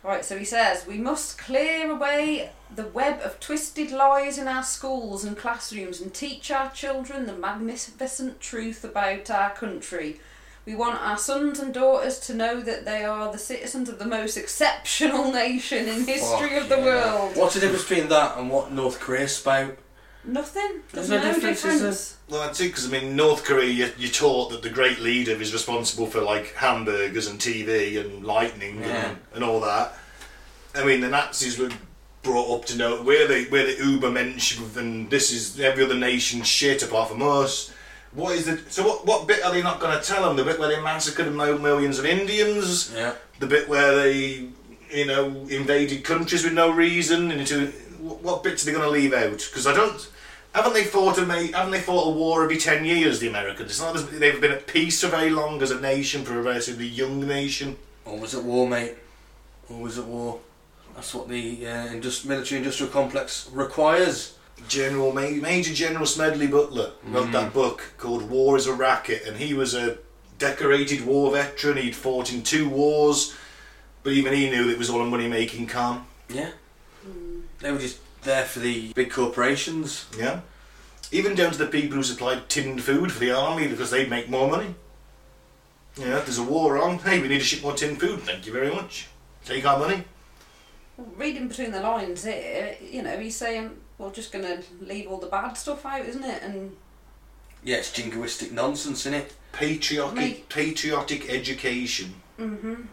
Right, 0.03 0.25
so 0.25 0.39
he 0.39 0.47
says, 0.47 0.87
we 0.87 0.97
must 0.97 1.37
clear 1.37 1.91
away 1.91 2.53
the 2.75 2.87
web 2.87 3.21
of 3.21 3.39
twisted 3.39 3.91
lies 3.91 4.39
in 4.39 4.49
our 4.49 4.63
schools 4.63 5.25
and 5.25 5.37
classrooms 5.37 6.01
and 6.01 6.15
teach 6.15 6.51
our 6.51 6.71
children 6.71 7.27
the 7.27 7.35
magnificent 7.35 8.41
truth 8.41 8.83
about 8.83 9.31
our 9.31 9.51
country. 9.51 10.21
We 10.67 10.75
want 10.75 11.01
our 11.01 11.17
sons 11.19 11.59
and 11.59 11.73
daughters 11.73 12.19
to 12.21 12.35
know 12.35 12.61
that 12.61 12.85
they 12.85 13.05
are 13.05 13.33
the 13.33 13.39
citizens 13.39 13.89
of 13.89 13.99
the 13.99 14.05
most 14.05 14.37
exceptional 14.37 15.33
nation 15.45 15.89
in 15.89 16.07
history 16.07 16.51
Fuck 16.51 16.63
of 16.63 16.69
the 16.69 16.77
yeah. 16.79 16.85
world. 16.85 17.37
What's 17.37 17.55
the 17.55 17.61
difference 17.61 17.89
between 17.89 18.09
that 18.09 18.37
and 18.39 18.51
what 18.51 18.71
North 18.73 19.01
Korea 19.01 19.27
spout? 19.29 19.77
Nothing. 20.23 20.83
There's, 20.93 21.09
There's 21.09 21.11
no 21.11 21.17
no, 21.29 21.33
difference, 21.35 21.63
difference. 21.63 21.83
is 21.83 22.17
Well, 22.29 22.41
that's 22.47 22.61
it, 22.61 22.69
because 22.69 22.87
I 22.87 22.91
mean, 22.91 23.17
North 23.17 23.43
Korea, 23.45 23.71
you- 23.71 23.93
you're 23.97 24.11
taught 24.13 24.51
that 24.51 24.63
the 24.63 24.69
great 24.69 25.01
leader 25.01 25.33
is 25.41 25.53
responsible 25.55 26.07
for 26.07 26.21
like 26.21 26.55
hamburgers 26.55 27.27
and 27.27 27.41
TV 27.41 27.99
and 27.99 28.25
lightning 28.25 28.81
Yeah. 28.81 29.09
and, 29.09 29.19
and 29.37 29.45
all 29.45 29.61
that. 29.61 29.97
I 30.75 30.85
mean, 30.85 31.01
the 31.01 31.09
Nazis 31.09 31.59
were 31.59 31.71
brought 32.23 32.55
up 32.55 32.67
to 32.67 32.77
know 32.77 33.03
we're 33.03 33.27
the 33.27 33.49
we're 33.51 33.65
the 33.67 33.83
Ubermensch, 33.83 34.77
and 34.77 35.09
this 35.09 35.33
is 35.33 35.59
every 35.59 35.83
other 35.85 35.95
nation's 35.97 36.47
shit 36.47 36.83
apart 36.83 37.09
from 37.09 37.23
us. 37.23 37.73
What 38.13 38.35
is 38.35 38.47
the 38.47 38.59
so? 38.71 38.83
What 38.87 39.07
what 39.07 39.29
bit 39.29 39.45
are 39.45 39.53
they 39.53 39.63
not 39.63 39.79
going 39.81 39.97
to 39.99 40.05
tell 40.05 40.25
them? 40.27 40.37
The 40.37 40.45
bit 40.45 40.59
where 40.59 40.69
they 40.69 40.81
massacred 40.83 41.33
mil- 41.33 41.59
millions 41.59 41.99
of 41.99 42.05
Indians, 42.07 42.93
Yeah. 42.95 43.13
the 43.39 43.47
bit 43.47 43.69
where 43.69 43.95
they 43.95 44.49
you 44.91 45.07
know 45.07 45.27
invaded 45.49 46.03
countries 46.03 46.43
with 46.43 46.53
no 46.53 46.71
reason, 46.71 47.31
and 47.31 47.41
into 47.41 47.69
what 48.01 48.43
bits 48.43 48.63
are 48.63 48.67
they 48.67 48.73
going 48.73 48.85
to 48.85 48.91
leave 48.91 49.13
out? 49.13 49.39
Because 49.39 49.67
I 49.67 49.73
don't. 49.75 50.09
Haven't 50.53 50.73
they 50.73 50.83
fought 50.83 51.17
a 51.19 51.25
haven't 51.25 51.71
they 51.71 51.81
fought 51.81 52.09
a 52.09 52.11
war 52.11 52.43
every 52.43 52.57
ten 52.59 52.85
years? 52.85 53.21
The 53.21 53.29
Americans. 53.29 53.71
It's 53.71 53.81
not 53.81 53.95
as 53.95 54.07
they've 54.11 54.41
been 54.41 54.51
at 54.51 54.67
peace 54.67 55.01
for 55.01 55.07
very 55.07 55.31
long 55.31 55.63
as 55.63 55.71
a 55.71 55.81
nation 55.81 56.25
for 56.25 56.37
a 56.37 56.43
relatively 56.43 56.87
young 56.89 57.25
nation. 57.25 57.77
Always 58.05 58.35
at 58.35 58.43
war, 58.43 58.67
mate. 58.69 58.95
Always 59.71 59.99
at 59.99 60.07
war. 60.07 60.41
That's 60.97 61.15
what 61.15 61.29
the 61.29 61.65
uh, 61.65 61.87
indus- 61.93 62.25
military-industrial 62.25 62.93
complex 62.93 63.49
requires. 63.53 64.35
General 64.69 65.13
Major 65.13 65.75
General 65.75 66.07
Smedley 66.07 66.47
Butler 66.47 66.93
wrote 67.05 67.33
that 67.33 67.47
mm-hmm. 67.47 67.55
book 67.55 67.95
called 67.99 68.29
War 68.31 68.57
is 68.57 68.67
a 68.67 68.73
Racket, 68.73 69.27
and 69.27 69.37
he 69.37 69.55
was 69.55 69.75
a 69.75 69.99
decorated 70.39 71.05
war 71.05 71.33
veteran. 71.33 71.77
He'd 71.77 71.97
fought 71.97 72.33
in 72.33 72.43
two 72.43 72.69
wars, 72.69 73.37
but 74.03 74.13
even 74.13 74.33
he 74.33 74.51
knew 74.51 74.67
that 74.67 74.73
it 74.73 74.79
was 74.79 74.91
all 74.91 75.01
a 75.01 75.07
money-making 75.07 75.67
con. 75.67 76.07
Yeah. 76.29 76.51
Mm. 77.07 77.43
They 77.59 77.73
were 77.73 77.79
just 77.79 77.99
there 78.23 78.45
for 78.45 78.61
the 78.61 78.93
big 78.93 79.11
corporations. 79.11 80.07
Yeah, 80.19 80.41
even 81.13 81.35
down 81.35 81.53
to 81.53 81.59
the 81.59 81.67
people 81.67 81.97
who 81.97 82.03
supplied 82.03 82.49
tinned 82.49 82.83
food 82.83 83.13
for 83.13 83.21
the 83.21 83.33
army 83.33 83.69
because 83.69 83.91
they'd 83.91 84.11
make 84.11 84.29
more 84.29 84.49
money. 84.49 84.75
Yeah, 85.97 86.19
if 86.19 86.27
there's 86.27 86.39
a 86.39 86.43
war 86.43 86.81
on, 86.81 86.99
hey, 86.99 87.21
we 87.21 87.29
need 87.29 87.39
to 87.39 87.45
ship 87.45 87.63
more 87.63 87.75
tinned 87.75 88.01
food. 88.01 88.21
Thank 88.21 88.47
you 88.47 88.53
very 88.53 88.71
much. 88.71 89.09
Take 89.45 89.67
our 89.67 89.79
money. 89.79 90.05
Reading 91.17 91.49
between 91.49 91.73
the 91.73 91.81
lines 91.81 92.25
here, 92.25 92.77
you 92.81 93.03
know, 93.03 93.19
he's 93.19 93.37
saying, 93.37 93.77
we're 94.01 94.11
just 94.11 94.33
going 94.33 94.45
to 94.45 94.63
leave 94.81 95.07
all 95.09 95.19
the 95.19 95.27
bad 95.27 95.55
stuff 95.55 95.85
out, 95.85 96.07
isn't 96.07 96.25
it? 96.25 96.43
And 96.43 96.77
Yeah, 97.63 97.77
it's 97.77 97.91
jingoistic 97.93 98.51
nonsense, 98.53 99.01
isn't 99.01 99.15
it? 99.15 99.35
Patriotic, 99.53 100.15
Mate. 100.17 100.49
patriotic 100.49 101.29
education. 101.29 102.15
Mhm. 102.39 102.87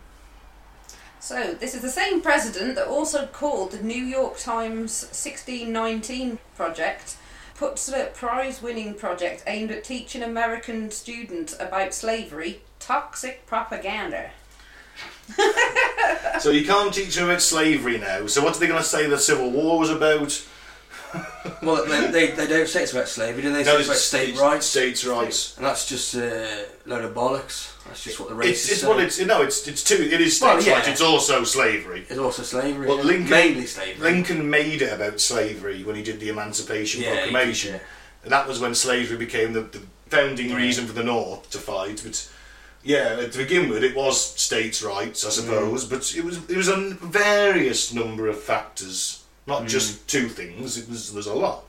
So, 1.19 1.53
this 1.53 1.73
is 1.73 1.81
the 1.81 1.89
same 1.89 2.21
president 2.21 2.75
that 2.75 2.87
also 2.87 3.25
called 3.27 3.71
the 3.71 3.83
New 3.83 4.03
York 4.03 4.37
Times 4.37 5.07
1619 5.11 6.39
project 6.55 7.15
Pulitzer 7.55 8.11
Prize 8.13 8.61
winning 8.61 8.93
project 8.93 9.43
aimed 9.47 9.71
at 9.71 9.83
teaching 9.83 10.21
American 10.21 10.91
students 10.91 11.55
about 11.59 11.93
slavery 11.93 12.61
toxic 12.79 13.45
propaganda. 13.47 14.31
So 16.39 16.51
you 16.51 16.65
can't 16.65 16.93
teach 16.93 17.15
them 17.15 17.25
about 17.29 17.41
slavery 17.41 17.97
now. 17.97 18.27
So 18.27 18.43
what 18.43 18.55
are 18.55 18.59
they 18.59 18.67
going 18.67 18.81
to 18.81 18.87
say 18.87 19.07
the 19.07 19.17
Civil 19.17 19.49
War 19.49 19.79
was 19.79 19.89
about? 19.89 20.39
Well, 21.61 21.85
they, 21.85 22.11
they, 22.11 22.31
they 22.31 22.47
don't 22.47 22.67
say 22.67 22.83
it's 22.83 22.93
about 22.93 23.07
slavery, 23.07 23.41
do 23.41 23.51
they? 23.51 23.63
Say 23.63 23.75
it's 23.77 23.87
about 23.87 23.97
state 23.97 24.29
it's 24.29 24.39
rights. 24.39 24.65
States' 24.67 25.05
rights. 25.05 25.57
And 25.57 25.65
that's 25.65 25.87
just 25.87 26.13
a 26.13 26.65
load 26.85 27.03
of 27.03 27.13
bollocks. 27.13 27.73
That's 27.85 28.03
just 28.03 28.19
what 28.19 28.29
the 28.29 28.35
racists 28.35 28.49
It's, 28.49 28.71
it's 28.71 28.83
well, 28.83 28.99
it's 28.99 29.19
no, 29.19 29.41
it's 29.41 29.67
it's 29.67 29.83
two. 29.83 29.95
It 29.95 30.21
is 30.21 30.39
Well, 30.39 30.53
states' 30.53 30.67
yeah. 30.67 30.73
rights. 30.75 30.87
It's 30.87 31.01
also 31.01 31.43
slavery. 31.43 32.05
It's 32.07 32.19
also 32.19 32.43
slavery. 32.43 32.87
Well, 32.87 32.97
yeah. 32.97 33.03
Lincoln- 33.03 33.29
Mainly 33.29 33.65
slavery. 33.65 34.11
Lincoln 34.11 34.49
made 34.49 34.81
it 34.81 34.93
about 34.93 35.19
slavery 35.19 35.83
when 35.83 35.95
he 35.95 36.03
did 36.03 36.19
the 36.19 36.29
Emancipation 36.29 37.01
Yeah, 37.01 37.09
did, 37.09 37.19
Proclamation. 37.31 37.73
yeah. 37.75 37.79
And 38.23 38.31
that 38.31 38.47
was 38.47 38.59
when 38.59 38.75
slavery 38.75 39.17
became 39.17 39.53
the, 39.53 39.61
the 39.61 39.81
founding 40.07 40.53
reason 40.53 40.85
for 40.85 40.93
the 40.93 41.03
North 41.03 41.49
to 41.51 41.57
fight. 41.57 42.01
But 42.05 42.29
yeah, 42.83 43.15
to 43.15 43.37
begin 43.37 43.69
with, 43.69 43.83
it 43.83 43.95
was 43.95 44.21
states' 44.39 44.83
rights, 44.83 45.25
I 45.25 45.29
suppose. 45.31 45.85
Mm. 45.85 45.89
But 45.89 46.15
it 46.15 46.23
was 46.23 46.37
it 46.49 46.55
was 46.55 46.67
a 46.67 46.75
various 47.01 47.93
number 47.93 48.27
of 48.27 48.39
factors, 48.39 49.23
not 49.47 49.63
Mm. 49.63 49.67
just 49.69 50.07
two 50.07 50.27
things. 50.29 50.77
It 50.77 50.89
was 50.89 51.07
there 51.09 51.15
was 51.17 51.27
a 51.27 51.33
lot. 51.33 51.63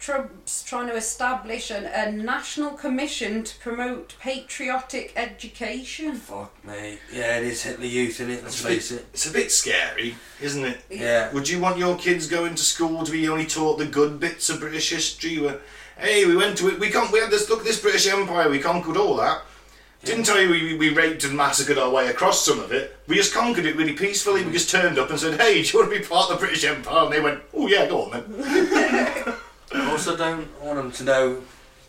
Trump's 0.00 0.64
trying 0.64 0.88
to 0.88 0.96
establish 0.96 1.70
an, 1.70 1.84
a 1.84 2.10
national 2.10 2.72
commission 2.72 3.44
to 3.44 3.56
promote 3.60 4.16
patriotic 4.20 5.12
education. 5.14 6.16
Fuck 6.16 6.52
me. 6.64 6.98
Yeah, 7.12 7.38
it 7.38 7.44
is 7.44 7.62
Hitler 7.62 7.86
Youth, 7.86 8.18
in 8.20 8.30
it? 8.30 8.42
Let's 8.42 8.56
It's 8.56 8.64
a 8.64 8.68
bit- 8.68 8.74
face 8.74 8.90
it. 8.90 9.06
It's 9.14 9.26
a 9.28 9.32
bit 9.32 9.52
scary, 9.52 10.16
isn't 10.40 10.64
it? 10.64 10.80
Yeah. 10.90 11.30
Would 11.32 11.48
you 11.48 11.60
want 11.60 11.78
your 11.78 11.96
kids 11.96 12.26
going 12.26 12.56
to 12.56 12.62
school 12.64 13.04
to 13.04 13.12
be 13.12 13.28
only 13.28 13.46
taught 13.46 13.78
the 13.78 13.86
good 13.86 14.18
bits 14.18 14.50
of 14.50 14.58
British 14.58 14.90
history? 14.90 15.38
Where, 15.38 15.60
hey, 15.96 16.24
we 16.24 16.34
went 16.34 16.58
to 16.58 16.68
it. 16.68 16.80
We 16.80 16.90
con- 16.90 17.12
We 17.12 17.20
had 17.20 17.30
this. 17.30 17.48
Look 17.48 17.60
at 17.60 17.64
this 17.64 17.80
British 17.80 18.08
Empire. 18.08 18.50
We 18.50 18.58
conquered 18.58 18.96
all 18.96 19.14
that. 19.18 19.42
Didn't 20.04 20.24
tell 20.24 20.40
you 20.40 20.50
we, 20.50 20.74
we 20.74 20.88
raped 20.90 21.22
and 21.24 21.36
massacred 21.36 21.78
our 21.78 21.90
way 21.90 22.08
across 22.08 22.44
some 22.44 22.58
of 22.58 22.72
it. 22.72 22.96
We 23.06 23.14
just 23.16 23.32
conquered 23.32 23.66
it 23.66 23.76
really 23.76 23.92
peacefully. 23.92 24.44
We 24.44 24.52
just 24.52 24.68
turned 24.68 24.98
up 24.98 25.10
and 25.10 25.18
said, 25.18 25.40
"Hey, 25.40 25.62
do 25.62 25.68
you 25.68 25.78
want 25.78 25.92
to 25.92 25.98
be 26.00 26.04
part 26.04 26.30
of 26.30 26.40
the 26.40 26.44
British 26.44 26.64
Empire?" 26.64 27.04
And 27.04 27.12
they 27.12 27.20
went, 27.20 27.40
"Oh 27.54 27.68
yeah, 27.68 27.86
go 27.86 28.02
on 28.02 28.10
then." 28.10 29.34
I 29.72 29.90
also 29.90 30.16
don't 30.16 30.48
want 30.60 30.76
them 30.76 30.90
to 30.92 31.04
know 31.04 31.42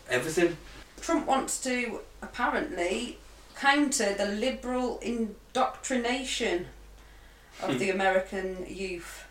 everything. 0.08 0.56
Trump 1.00 1.26
wants 1.26 1.60
to 1.64 2.00
apparently 2.22 3.18
counter 3.56 4.14
the 4.14 4.26
liberal 4.26 4.98
indoctrination 5.00 6.66
of 7.62 7.72
hmm. 7.72 7.78
the 7.78 7.90
American 7.90 8.64
youth. 8.68 9.24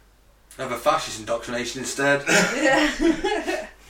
Have 0.57 0.71
a 0.71 0.77
fascist 0.77 1.19
indoctrination 1.19 1.79
instead. 1.81 2.23
Yeah. 2.27 3.67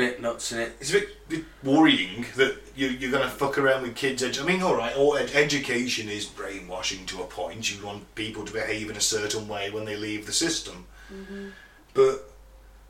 It's 0.00 0.10
a 0.10 0.12
bit 0.12 0.22
nuts, 0.22 0.52
in 0.52 0.60
it? 0.60 0.76
It's 0.80 0.90
a 0.90 1.00
bit, 1.00 1.28
bit 1.28 1.44
worrying 1.62 2.26
that 2.36 2.56
you, 2.74 2.88
you're 2.88 3.10
going 3.10 3.22
to 3.22 3.28
fuck 3.28 3.58
around 3.58 3.82
with 3.82 3.94
kids. 3.96 4.22
Edu- 4.22 4.42
I 4.42 4.46
mean, 4.46 4.62
all 4.62 4.76
right, 4.76 4.96
all 4.96 5.16
ed- 5.16 5.32
education 5.34 6.08
is 6.08 6.26
brainwashing 6.26 7.06
to 7.06 7.22
a 7.22 7.26
point. 7.26 7.70
You 7.74 7.84
want 7.84 8.14
people 8.14 8.44
to 8.44 8.52
behave 8.52 8.90
in 8.90 8.96
a 8.96 9.00
certain 9.00 9.46
way 9.48 9.70
when 9.70 9.84
they 9.84 9.96
leave 9.96 10.26
the 10.26 10.32
system. 10.32 10.86
Mm-hmm. 11.12 11.48
But 11.94 12.30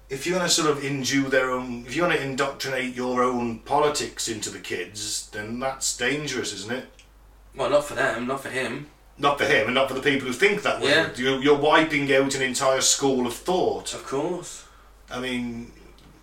if 0.08 0.26
you're 0.26 0.36
going 0.36 0.48
to 0.48 0.54
sort 0.54 0.70
of 0.70 0.84
indue 0.84 1.28
their 1.28 1.50
own, 1.50 1.84
if 1.86 1.96
you 1.96 2.02
want 2.02 2.14
to 2.14 2.22
indoctrinate 2.22 2.94
your 2.94 3.22
own 3.22 3.60
politics 3.60 4.28
into 4.28 4.50
the 4.50 4.58
kids, 4.58 5.30
then 5.30 5.58
that's 5.58 5.96
dangerous, 5.96 6.52
isn't 6.52 6.72
it? 6.72 6.86
Well, 7.56 7.70
not 7.70 7.84
for 7.84 7.94
them, 7.94 8.26
not 8.26 8.42
for 8.42 8.50
him. 8.50 8.86
Not 9.18 9.38
for 9.38 9.44
him, 9.44 9.66
and 9.66 9.74
not 9.74 9.88
for 9.88 9.94
the 9.94 10.00
people 10.00 10.26
who 10.28 10.32
think 10.32 10.62
that 10.62 10.80
way. 10.80 10.90
Yeah. 10.90 11.10
You're, 11.14 11.42
you're 11.42 11.58
wiping 11.58 12.12
out 12.14 12.34
an 12.34 12.42
entire 12.42 12.80
school 12.80 13.26
of 13.26 13.34
thought. 13.34 13.92
Of 13.92 14.06
course. 14.06 14.64
I 15.10 15.20
mean, 15.20 15.72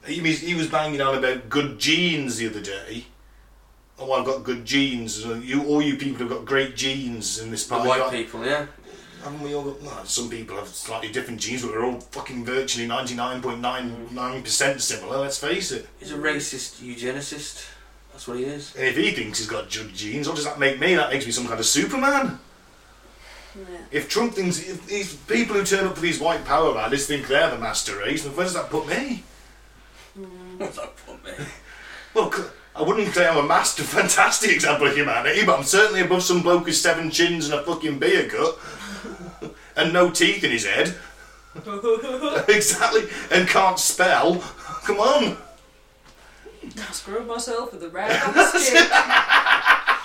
he 0.07 0.21
was, 0.21 0.39
he 0.39 0.55
was 0.55 0.67
banging 0.67 1.01
on 1.01 1.15
about 1.17 1.49
good 1.49 1.79
genes 1.79 2.37
the 2.37 2.47
other 2.47 2.61
day. 2.61 3.05
Oh, 3.99 4.11
I've 4.13 4.25
got 4.25 4.43
good 4.43 4.63
genes. 4.65 5.25
You, 5.25 5.63
all 5.65 5.81
you 5.81 5.97
people 5.97 6.19
have 6.19 6.29
got 6.29 6.45
great 6.45 6.75
genes 6.75 7.39
in 7.39 7.49
this 7.51 7.65
The 7.65 7.75
part. 7.75 7.87
white 7.87 8.11
people, 8.11 8.45
yeah. 8.45 8.67
Haven't 9.23 9.41
we 9.41 9.55
all 9.55 9.63
got? 9.63 9.81
Well, 9.81 10.05
some 10.05 10.29
people 10.29 10.55
have 10.57 10.67
slightly 10.67 11.11
different 11.11 11.39
genes, 11.39 11.63
but 11.63 11.71
we're 11.71 11.83
all 11.83 11.99
fucking 11.99 12.45
virtually 12.45 12.87
ninety 12.87 13.15
nine 13.15 13.41
point 13.41 13.59
nine 13.59 14.07
nine 14.13 14.43
percent 14.43 14.79
similar. 14.81 15.17
Let's 15.17 15.39
face 15.39 15.71
it. 15.71 15.87
He's 15.99 16.11
a 16.11 16.17
racist 16.17 16.81
eugenicist. 16.81 17.67
That's 18.11 18.27
what 18.27 18.37
he 18.37 18.43
is. 18.45 18.75
And 18.75 18.85
if 18.85 18.95
he 18.95 19.11
thinks 19.11 19.39
he's 19.39 19.47
got 19.47 19.71
good 19.71 19.93
genes, 19.95 20.27
what 20.27 20.35
does 20.35 20.45
that 20.45 20.59
make 20.59 20.79
me? 20.79 20.93
That 20.95 21.11
makes 21.11 21.25
me 21.25 21.31
some 21.31 21.47
kind 21.47 21.59
of 21.59 21.65
Superman. 21.65 22.39
Yeah. 23.55 23.63
If 23.89 24.07
Trump 24.07 24.35
thinks, 24.35 24.59
if 24.59 24.85
these 24.85 25.15
people 25.15 25.55
who 25.55 25.63
turn 25.65 25.87
up 25.87 25.95
for 25.95 26.01
these 26.01 26.19
white 26.19 26.45
power 26.45 26.75
rallies 26.75 27.07
think 27.07 27.27
they're 27.27 27.49
the 27.49 27.57
master 27.57 27.97
race, 27.97 28.23
then 28.23 28.35
where 28.35 28.45
does 28.45 28.53
that 28.53 28.69
put 28.69 28.87
me? 28.87 29.23
What's 30.57 30.77
that 30.77 30.97
for 30.97 31.11
me? 31.25 31.45
Well, 32.13 32.33
I 32.75 32.81
wouldn't 32.81 33.13
say 33.13 33.27
I'm 33.27 33.37
a 33.37 33.43
master, 33.47 33.83
fantastic 33.99 34.49
example 34.51 34.87
of 34.87 34.95
humanity, 34.95 35.45
but 35.45 35.57
I'm 35.59 35.63
certainly 35.63 36.01
above 36.01 36.23
some 36.23 36.41
bloke 36.41 36.65
with 36.65 36.75
seven 36.75 37.11
chins 37.11 37.47
and 37.47 37.59
a 37.59 37.63
fucking 37.63 37.99
beer 37.99 38.27
gut 38.27 38.57
and 39.75 39.93
no 39.93 40.09
teeth 40.09 40.43
in 40.43 40.49
his 40.49 40.65
head. 40.65 40.95
exactly, 42.47 43.03
and 43.31 43.47
can't 43.47 43.77
spell. 43.77 44.39
Come 44.83 44.99
on. 44.99 45.37
I 46.63 46.91
screwed 46.91 47.27
myself 47.27 47.73
with 47.73 47.83
a 47.83 47.89
rag 47.89 48.27
on 48.27 48.33
the 48.33 48.45
stick. 48.47 48.89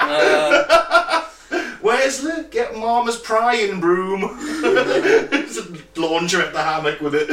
Uh, 0.04 1.24
Wesley, 1.80 2.44
get 2.50 2.76
Mama's 2.76 3.16
prying 3.16 3.80
broom. 3.80 4.20
Just 5.30 5.96
Launch 5.96 6.32
her 6.32 6.42
at 6.42 6.52
the 6.52 6.62
hammock 6.62 7.00
with 7.00 7.14
it. 7.14 7.28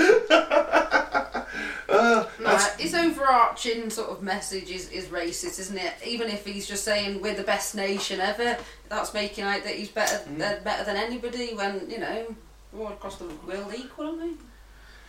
Uh, 1.90 2.26
No, 2.40 2.58
his 2.78 2.94
overarching 2.94 3.90
sort 3.90 4.10
of 4.10 4.22
message 4.22 4.70
is, 4.70 4.90
is 4.92 5.06
racist, 5.06 5.60
isn't 5.60 5.78
it? 5.78 5.94
Even 6.06 6.28
if 6.30 6.46
he's 6.46 6.68
just 6.68 6.84
saying 6.84 7.22
we're 7.22 7.36
the 7.36 7.44
best 7.44 7.76
nation 7.76 8.20
ever, 8.20 8.58
that's 8.90 9.14
making 9.14 9.44
out 9.44 9.64
that 9.64 9.76
he's 9.76 9.90
better 9.90 10.22
uh, 10.44 10.64
better 10.64 10.84
than 10.84 10.96
anybody. 10.96 11.54
When 11.54 11.90
you 11.90 12.00
know 12.00 12.36
we're 12.72 12.86
all 12.86 12.92
across 12.94 13.18
the 13.18 13.26
world 13.48 13.74
equal, 13.76 14.08
aren't 14.08 14.22
we? 14.22 14.32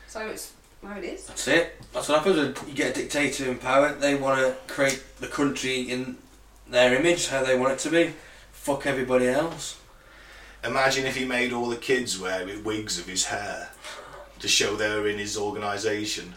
So 0.06 0.26
it's 0.26 0.52
how 0.82 0.96
it 0.96 1.04
is. 1.04 1.26
that's 1.26 1.46
it. 1.48 1.80
That's 1.92 2.08
what 2.08 2.18
happens 2.18 2.36
when 2.36 2.68
you 2.68 2.74
get 2.74 2.96
a 2.96 3.00
dictator 3.02 3.50
in 3.50 3.58
power. 3.58 3.92
They 3.92 4.14
want 4.14 4.40
to 4.40 4.56
create 4.72 5.02
the 5.18 5.28
country 5.28 5.82
in 5.82 6.16
their 6.68 6.94
image, 6.94 7.28
how 7.28 7.44
they 7.44 7.58
want 7.58 7.74
it 7.74 7.78
to 7.80 7.90
be. 7.90 8.12
Fuck 8.52 8.86
everybody 8.86 9.28
else. 9.28 9.78
Imagine 10.64 11.06
if 11.06 11.16
he 11.16 11.24
made 11.24 11.52
all 11.52 11.68
the 11.68 11.76
kids 11.76 12.18
wear 12.18 12.46
wigs 12.64 12.98
of 12.98 13.06
his 13.06 13.26
hair 13.26 13.70
to 14.38 14.48
show 14.48 14.76
they 14.76 14.88
were 14.88 15.08
in 15.08 15.18
his 15.18 15.36
organisation. 15.36 16.34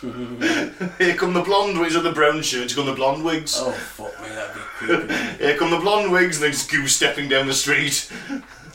Here 0.00 1.14
come 1.16 1.32
the 1.32 1.42
blonde 1.42 1.78
wigs, 1.78 1.96
or 1.96 2.02
the 2.02 2.12
brown 2.12 2.42
shirts, 2.42 2.74
here 2.74 2.84
come 2.84 2.86
the 2.86 2.96
blonde 2.96 3.24
wigs. 3.24 3.54
Oh 3.58 3.72
fuck 3.72 4.20
me, 4.20 4.28
that'd 4.28 4.54
be 4.54 4.60
creepy. 4.60 5.14
Here 5.44 5.56
come 5.56 5.70
the 5.70 5.78
blonde 5.78 6.12
wigs, 6.12 6.36
and 6.36 6.44
they 6.44 6.50
just 6.50 6.70
goose 6.70 6.94
stepping 6.96 7.28
down 7.28 7.46
the 7.46 7.54
street. 7.54 8.10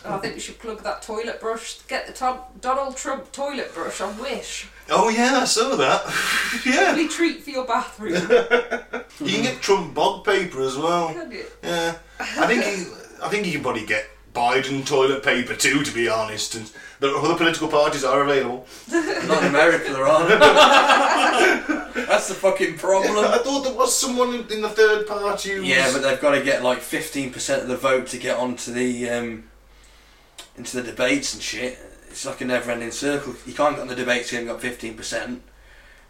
Oh, 0.04 0.16
I 0.16 0.18
think 0.18 0.34
we 0.34 0.40
should 0.40 0.58
plug 0.58 0.82
that 0.84 1.04
toilet 1.04 1.40
brush. 1.40 1.80
Get 1.88 2.08
the 2.08 2.14
to- 2.14 2.40
Donald 2.60 2.98
Trump 2.98 3.32
toilet 3.32 3.72
brush 3.76 4.02
on 4.02 4.18
Wish. 4.18 4.68
Oh 4.90 5.10
yeah, 5.10 5.40
I 5.42 5.46
saw 5.46 5.76
that. 5.76 6.02
yeah, 6.66 6.88
Lovely 6.88 7.08
treat 7.08 7.44
for 7.44 7.52
your 7.52 7.66
bathroom. 7.66 8.14
you 9.20 9.36
can 9.36 9.44
get 9.44 9.62
Trump 9.62 9.94
bog 9.94 10.26
paper 10.26 10.62
as 10.62 10.76
well. 10.76 11.14
Can 11.14 11.32
you? 11.32 11.46
Yeah, 11.64 11.98
I 12.20 12.48
think 12.48 12.64
he, 12.64 12.92
I 13.22 13.30
think 13.30 13.46
you 13.46 13.54
can 13.54 13.62
probably 13.62 13.86
get 13.86 14.08
Biden 14.34 14.86
toilet 14.86 15.24
paper 15.24 15.54
too, 15.54 15.84
to 15.84 15.94
be 15.94 16.10
honest. 16.10 16.56
And 16.56 16.72
the 17.02 17.14
other 17.16 17.36
political 17.36 17.68
parties 17.68 18.04
are 18.06 18.22
available. 18.24 18.66
Not 18.92 19.42
in 19.44 19.50
America, 19.50 19.92
there 19.92 20.08
aren't. 20.08 20.30
That's 22.08 22.28
the 22.30 22.36
fucking 22.36 22.78
problem. 22.78 23.18
I 23.26 23.40
thought 23.40 23.64
there 23.64 23.74
was 23.74 23.94
someone 23.98 24.34
in 24.36 24.52
in 24.52 24.62
the 24.62 24.70
third 24.70 25.08
party. 25.08 25.52
Who 25.52 25.64
Yeah, 25.64 25.86
was, 25.86 25.96
but 25.96 26.04
they've 26.04 26.22
got 26.22 26.32
to 26.36 26.44
get 26.44 26.64
like 26.64 26.80
fifteen 26.80 27.34
percent 27.34 27.64
of 27.64 27.68
the 27.68 27.76
vote 27.76 28.08
to 28.08 28.18
get 28.18 28.38
onto 28.38 28.72
the 28.72 29.10
um, 29.10 29.46
into 30.56 30.78
the 30.78 30.84
debates 30.84 31.34
and 31.34 31.42
shit. 31.44 31.78
It's 32.10 32.26
like 32.26 32.42
a 32.42 32.46
never-ending 32.46 32.92
circle. 32.92 33.36
You 33.48 33.54
can't 33.54 33.76
get 33.76 33.82
on 33.82 33.88
the 33.88 33.96
debates 33.96 34.28
if 34.28 34.34
you 34.34 34.38
haven't 34.40 34.54
got 34.54 34.62
fifteen 34.62 34.94
percent. 34.96 35.42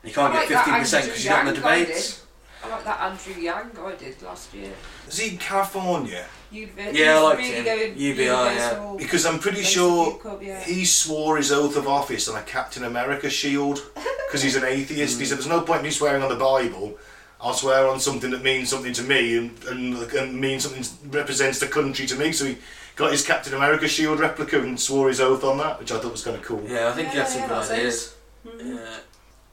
You 0.04 0.12
can't 0.12 0.34
I 0.34 0.40
like 0.40 0.50
get 0.50 0.56
that 0.56 0.66
fifteen 0.66 0.82
percent 0.82 1.06
because 1.06 1.24
you're 1.26 1.34
not 1.34 1.48
in 1.48 1.54
the 1.54 1.62
Yang 1.62 1.64
guy 1.64 1.80
debates. 1.86 2.26
I 2.64 2.70
like 2.70 2.84
that 2.84 3.00
Andrew 3.02 3.42
Yang 3.42 3.72
I 3.80 3.96
did 3.96 4.22
last 4.22 4.54
year. 4.54 4.72
is 5.08 5.18
he 5.20 5.30
in 5.32 5.38
California? 5.38 6.26
Universi- 6.52 6.94
Yeah, 6.94 7.12
I 7.12 7.14
he's 7.16 7.24
liked 7.24 7.38
really 7.40 7.52
him. 7.54 7.66
Going 7.66 7.98
UBI, 7.98 8.24
yeah. 8.26 8.96
Because 8.98 9.26
I'm 9.26 9.40
pretty 9.40 9.58
basic 9.60 9.74
sure 9.74 10.20
UCOB, 10.20 10.42
yeah. 10.46 10.64
he 10.64 10.86
swore 10.86 11.38
his 11.38 11.52
oath 11.52 11.78
of 11.78 11.88
office 11.88 12.28
on 12.28 12.38
a 12.38 12.44
Captain 12.44 12.84
America 12.84 13.30
shield 13.30 13.82
because 14.28 14.42
he's 14.42 14.56
an 14.56 14.64
atheist. 14.66 15.20
He 15.20 15.26
said, 15.26 15.38
"There's 15.38 15.48
no 15.48 15.62
point 15.62 15.80
in 15.80 15.86
me 15.86 15.92
swearing 15.92 16.24
on 16.24 16.30
the 16.30 16.36
Bible. 16.36 16.98
I'll 17.40 17.54
swear 17.54 17.88
on 17.88 18.00
something 18.00 18.30
that 18.32 18.44
means 18.44 18.70
something 18.70 18.94
to 18.94 19.02
me 19.04 19.38
and, 19.38 19.64
and, 19.66 19.96
and 20.14 20.40
means 20.40 20.64
something 20.64 20.86
represents 21.12 21.60
the 21.60 21.68
country 21.68 22.06
to 22.08 22.16
me." 22.16 22.32
So 22.34 22.46
he 22.46 22.58
got 22.96 23.12
his 23.12 23.26
Captain 23.26 23.54
America 23.54 23.88
shield 23.88 24.20
replica 24.20 24.62
and 24.62 24.80
swore 24.80 25.08
his 25.08 25.22
oath 25.22 25.44
on 25.44 25.58
that, 25.60 25.80
which 25.80 25.92
I 25.92 26.00
thought 26.00 26.12
was 26.12 26.24
kind 26.24 26.36
of 26.36 26.44
cool. 26.44 26.64
Yeah, 26.68 26.90
I 26.90 26.92
think 26.92 27.08
Yeah, 27.08 27.14
you 27.14 27.20
had 27.22 27.30
some 27.30 27.48
good 27.48 27.72
ideas. 27.72 28.14
Mhm. 28.46 28.76
Yeah. 28.76 28.98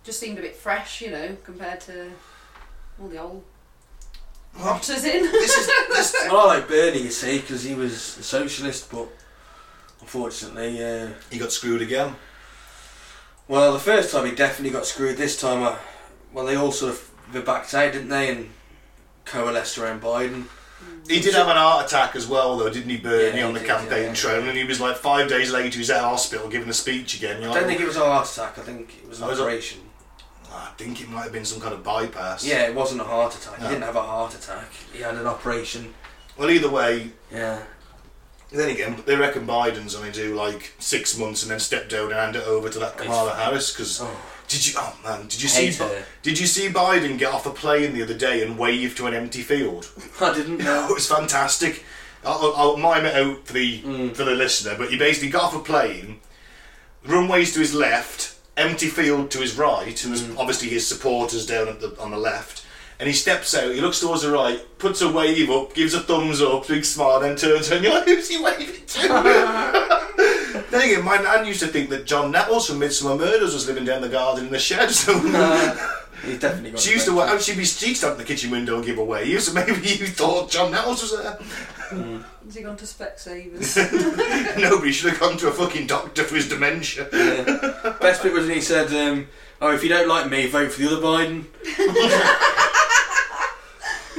Just 0.04 0.18
seemed 0.20 0.38
a 0.38 0.42
bit 0.42 0.56
fresh, 0.56 1.00
you 1.02 1.11
know, 1.11 1.37
compared 1.44 1.80
to 1.82 2.11
all 3.00 3.08
the 3.08 3.18
old 3.18 3.44
Well, 4.59 4.66
rotters 4.73 5.05
in. 5.05 5.23
this 5.23 5.57
is 5.57 5.66
this, 5.88 6.16
Well, 6.31 6.49
I 6.51 6.57
like 6.57 6.68
Bernie, 6.68 7.03
you 7.03 7.11
see, 7.11 7.38
because 7.38 7.62
he 7.62 7.75
was 7.75 7.92
a 8.18 8.23
socialist, 8.23 8.90
but 8.90 9.07
unfortunately, 10.01 10.85
uh, 10.85 11.09
he 11.31 11.38
got 11.38 11.53
screwed 11.53 11.83
again. 11.83 12.16
well, 13.47 13.73
the 13.73 13.79
first 13.79 14.12
time 14.12 14.27
he 14.27 14.33
definitely 14.35 14.71
got 14.71 14.87
screwed. 14.87 15.16
This 15.16 15.40
time, 15.40 15.62
uh, 15.62 15.77
well, 16.33 16.44
they 16.47 16.57
all 16.57 16.73
sort 16.73 16.92
of 16.92 17.11
they 17.33 17.40
backed 17.40 17.73
out, 17.75 17.92
didn't 17.92 18.09
they, 18.09 18.31
and 18.31 18.51
coalesced 19.25 19.79
around 19.79 20.03
Biden. 20.03 20.44
He 21.09 21.21
did 21.21 21.35
have 21.35 21.49
an 21.49 21.57
heart 21.57 21.87
attack 21.87 22.14
as 22.16 22.27
well, 22.27 22.57
though, 22.57 22.71
didn't 22.71 22.90
he, 22.90 22.99
Bernie, 22.99 23.38
Yeah, 23.38 23.47
on 23.47 23.53
the 23.55 23.61
did, 23.61 23.68
campaign 23.68 24.05
yeah. 24.09 24.12
trail? 24.14 24.42
And 24.49 24.57
he 24.57 24.64
was 24.64 24.81
like 24.81 24.97
five 24.97 25.29
days 25.29 25.51
later, 25.53 25.71
he 25.71 25.79
was 25.79 25.90
at 25.90 26.01
hospital 26.03 26.49
giving 26.49 26.68
a 26.68 26.73
speech 26.75 27.16
again. 27.16 27.42
You're 27.42 27.51
I 27.51 27.55
don't 27.55 27.66
think 27.66 27.81
it 27.81 27.87
was 27.87 27.97
a 27.97 28.05
heart 28.05 28.31
attack. 28.31 28.59
I 28.59 28.62
think 28.62 28.97
it 29.03 29.09
was 29.09 29.21
an 29.21 29.29
Oh, 29.29 29.33
operation. 29.33 29.81
I 30.52 30.70
think 30.76 31.00
it 31.00 31.08
might 31.08 31.22
have 31.24 31.32
been 31.32 31.44
some 31.44 31.61
kind 31.61 31.74
of 31.74 31.82
bypass. 31.84 32.44
Yeah, 32.46 32.66
it 32.68 32.74
wasn't 32.74 33.00
a 33.00 33.04
heart 33.04 33.34
attack. 33.37 33.58
No. 33.61 33.66
He 33.66 33.74
didn't 33.74 33.84
have 33.84 33.96
a 33.96 34.02
heart 34.02 34.34
attack. 34.34 34.68
He 34.92 35.00
had 35.02 35.14
an 35.16 35.26
operation. 35.26 35.94
Well, 36.37 36.50
either 36.50 36.70
way, 36.70 37.11
Yeah. 37.32 37.62
then 38.50 38.70
again, 38.70 39.02
they 39.06 39.16
reckon 39.16 39.46
Biden's 39.46 39.94
only 39.94 40.11
do 40.11 40.34
like 40.34 40.72
six 40.78 41.16
months 41.18 41.42
and 41.42 41.50
then 41.50 41.61
step 41.61 41.88
down 41.88 42.06
and 42.06 42.14
hand 42.14 42.37
it 42.37 42.44
over 42.46 42.68
to 42.70 42.78
that 42.78 42.96
Kamala 42.96 43.34
Harris. 43.34 43.72
Because 43.72 44.00
Oh, 44.00 44.11
did 44.48 44.66
you? 44.66 44.74
Oh 44.78 44.96
man, 45.04 45.22
did 45.28 45.42
you 45.42 45.48
see? 45.48 45.70
her. 45.72 46.04
Did 46.22 46.38
you 46.38 46.46
see 46.46 46.68
Biden 46.68 47.18
get 47.18 47.32
off 47.32 47.44
a 47.46 47.50
plane 47.50 47.92
the 47.92 48.02
other 48.02 48.14
day 48.16 48.42
and 48.42 48.56
wave 48.58 48.96
to 48.96 49.06
an 49.06 49.14
empty 49.14 49.42
field? 49.42 49.90
I 50.20 50.32
didn't 50.32 50.58
know. 50.58 50.87
it 50.90 50.94
was 50.94 51.06
fantastic. 51.08 51.84
I'll, 52.24 52.52
I'll 52.56 52.76
mime 52.78 53.04
it 53.06 53.14
out 53.14 53.46
for 53.46 53.52
the 53.52 53.82
Mm. 53.82 54.14
for 54.16 54.24
the 54.24 54.32
listener, 54.34 54.74
but 54.78 54.90
he 54.90 54.96
basically 54.96 55.28
got 55.30 55.42
off 55.44 55.54
a 55.56 55.61
plane, 55.61 56.20
runways 57.04 57.52
to 57.54 57.61
his 57.61 57.74
left, 57.74 58.34
empty 58.59 58.88
field 58.88 59.31
to 59.33 59.38
his 59.38 59.57
right, 59.57 60.05
and 60.05 60.12
there's 60.14 60.23
Mm. 60.23 60.38
obviously 60.38 60.68
his 60.68 60.87
supporters 60.87 61.47
down 61.47 61.68
at 61.68 61.81
the, 61.81 61.94
on 62.01 62.11
the 62.11 62.18
left. 62.18 62.62
And 63.01 63.07
he 63.07 63.14
steps 63.14 63.55
out, 63.55 63.73
he 63.73 63.81
looks 63.81 64.01
towards 64.01 64.23
the 64.23 64.31
right, 64.33 64.61
puts 64.79 65.01
a 65.03 65.09
wave 65.09 65.49
up, 65.51 65.73
gives 65.73 65.94
a 65.94 66.01
thumbs 66.01 66.42
up, 66.42 66.66
big 66.66 66.85
smile, 66.85 67.21
then 67.21 67.37
turns 67.37 67.71
and 67.71 67.85
You're 67.85 67.94
like, 67.94 68.05
who's 68.09 68.29
he 68.29 68.42
waving 68.42 68.87
to? 68.87 69.09
then 70.71 70.81
again, 70.83 71.05
my 71.05 71.16
nan 71.18 71.47
used 71.47 71.61
to 71.61 71.68
think 71.68 71.90
that 71.90 72.07
John 72.07 72.33
Nettles 72.33 72.66
from 72.68 72.81
Midsomer 72.81 73.16
Murders 73.16 73.55
was 73.55 73.68
living 73.68 73.85
down 73.85 74.03
the 74.03 74.09
garden 74.09 74.47
in 74.47 74.53
the 74.53 74.59
shed. 74.59 74.90
So 74.90 75.12
He's 76.24 76.38
definitely 76.40 76.70
got. 76.72 76.81
she 76.81 76.92
used 76.92 77.04
to 77.07 77.11
dementia. 77.12 77.35
wa- 77.35 77.40
she'd 77.40 77.57
be 77.57 77.64
she'd 77.64 77.94
stand 77.94 78.12
at 78.12 78.18
the 78.18 78.24
kitchen 78.24 78.50
window 78.50 78.76
and 78.76 78.85
give 78.85 78.98
a 78.98 79.04
wave. 79.04 79.42
So 79.42 79.52
maybe 79.52 79.72
you 79.88 80.07
thought 80.07 80.50
John 80.50 80.70
Nettles 80.72 81.02
was 81.02 81.12
there. 81.16 81.38
Has 82.44 82.54
he 82.54 82.62
gone 82.62 82.76
to 82.76 82.85
Specsavers? 82.85 83.76
Nobody 84.61 84.92
should 84.92 85.11
have 85.11 85.20
gone 85.20 85.37
to 85.38 85.48
a 85.48 85.52
fucking 85.52 85.87
doctor 85.87 86.24
for 86.24 86.35
his 86.37 86.48
dementia. 86.48 87.09
Yeah. 87.12 87.96
Best 88.00 88.22
bit 88.22 88.33
was 88.33 88.46
when 88.46 88.54
he 88.57 88.61
said, 88.61 88.88
um, 88.92 89.28
"Oh, 89.61 89.72
if 89.72 89.83
you 89.83 89.88
don't 89.88 90.09
like 90.09 90.28
me, 90.31 90.46
vote 90.48 90.72
for 90.72 90.81
the 90.81 90.88
other 90.88 91.02
Biden." 91.02 91.44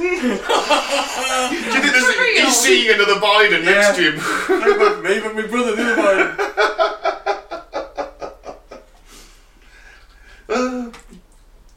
Do 0.00 0.06
you 0.06 1.62
think 1.62 1.84
there's 1.92 2.14
For 2.14 2.22
he's 2.22 2.56
seeing 2.56 2.94
another 2.94 3.14
Biden 3.20 3.64
next 3.64 3.96
to 3.96 4.12
him? 4.12 4.18
Don't 4.48 4.78
vote 4.78 5.02
me, 5.04 5.20
but 5.20 5.34
my 5.34 5.46
brother, 5.46 5.76
the 5.76 5.82
other 5.92 6.02
Biden. 6.02 6.46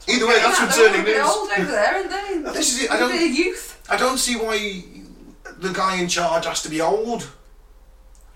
Either 0.08 0.28
way, 0.28 0.36
that's 0.60 0.78
Yeah, 0.78 0.84
concerning 0.86 1.06
they're 1.06 1.24
news. 1.24 1.36
old 1.36 1.50
over 1.52 1.72
there, 1.72 1.94
aren't 1.96 2.10
they? 2.10 2.52
This 2.54 2.74
is 2.78 2.84
it. 2.84 2.92
I 2.92 2.98
They're 2.98 3.10
don't. 3.10 3.34
youth. 3.34 3.82
I 3.90 3.98
don't 3.98 4.18
see 4.18 4.36
why 4.36 4.84
the 5.58 5.72
guy 5.74 5.98
in 6.02 6.08
charge 6.08 6.46
has 6.46 6.62
to 6.64 6.70
be 6.70 6.82
old. 6.82 7.28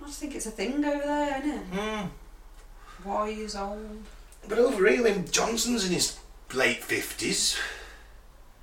I 0.01 0.05
just 0.07 0.19
think 0.19 0.35
it's 0.35 0.45
a 0.45 0.51
thing 0.51 0.83
over 0.85 1.03
there, 1.03 1.37
isn't 1.39 1.51
it? 1.51 1.63
Hmm. 1.73 2.07
Why 3.03 3.29
is 3.29 3.55
old? 3.55 4.03
But 4.47 4.59
over 4.59 4.87
here, 4.87 5.03
then 5.03 5.25
Johnson's 5.29 5.85
in 5.85 5.91
his 5.93 6.17
late 6.53 6.83
fifties. 6.83 7.57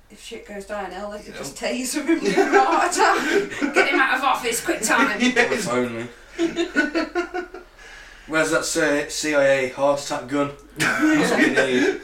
If 0.09 0.21
shit 0.23 0.47
goes 0.47 0.65
downhill, 0.65 1.11
they 1.11 1.17
could 1.19 1.33
You 1.33 1.39
just 1.39 1.55
taser 1.57 2.05
him 2.05 2.19
and 2.19 2.55
a 2.55 2.63
heart 2.63 2.91
attack. 2.91 3.73
Get 3.75 3.89
him 3.89 3.99
out 3.99 4.17
of 4.17 4.23
office, 4.23 4.63
quick 4.63 4.81
time. 4.81 5.17
If 5.21 5.67
only. 5.69 6.07
Where's 8.27 8.51
that 8.51 8.65
C- 8.65 9.09
CIA 9.09 9.69
heart 9.69 10.01
attack 10.03 10.27
gun? 10.27 10.51
That's 10.77 11.31
what 11.31 11.39
we 11.39 11.47
need. 11.55 12.01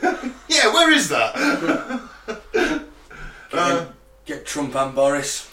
Yeah, 0.47 0.71
where 0.73 0.91
is 0.91 1.09
that? 1.09 1.35
Uh, 3.51 3.85
Get 4.25 4.45
Trump 4.45 4.75
and 4.75 4.93
Boris. 4.95 5.49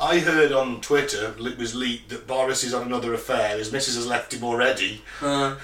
I 0.00 0.18
heard 0.18 0.52
on 0.52 0.80
Twitter 0.80 1.34
it 1.38 1.58
was 1.58 1.74
leaked 1.74 2.08
that 2.08 2.26
Boris 2.26 2.64
is 2.64 2.72
on 2.72 2.86
another 2.86 3.12
affair. 3.12 3.58
His 3.58 3.70
missus 3.70 3.96
has 3.96 4.06
left 4.06 4.32
him 4.32 4.42
already. 4.42 5.02
Uh, 5.20 5.56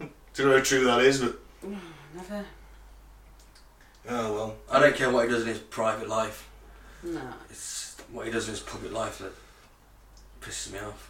Don't 0.34 0.48
know 0.48 0.56
how 0.56 0.62
true 0.62 0.84
that 0.84 1.00
is, 1.02 1.20
but 1.20 1.38
Never. 2.14 2.44
oh 4.08 4.32
well. 4.34 4.56
I 4.70 4.80
don't 4.80 4.96
care 4.96 5.10
what 5.10 5.26
he 5.26 5.30
does 5.30 5.42
in 5.42 5.48
his 5.48 5.58
private 5.58 6.08
life. 6.08 6.48
No. 7.02 7.20
It's 7.50 7.96
what 8.10 8.24
he 8.26 8.32
does 8.32 8.46
in 8.48 8.52
his 8.54 8.60
public 8.62 8.92
life 8.92 9.18
that 9.18 9.32
pisses 10.40 10.72
me 10.72 10.78
off. 10.78 11.09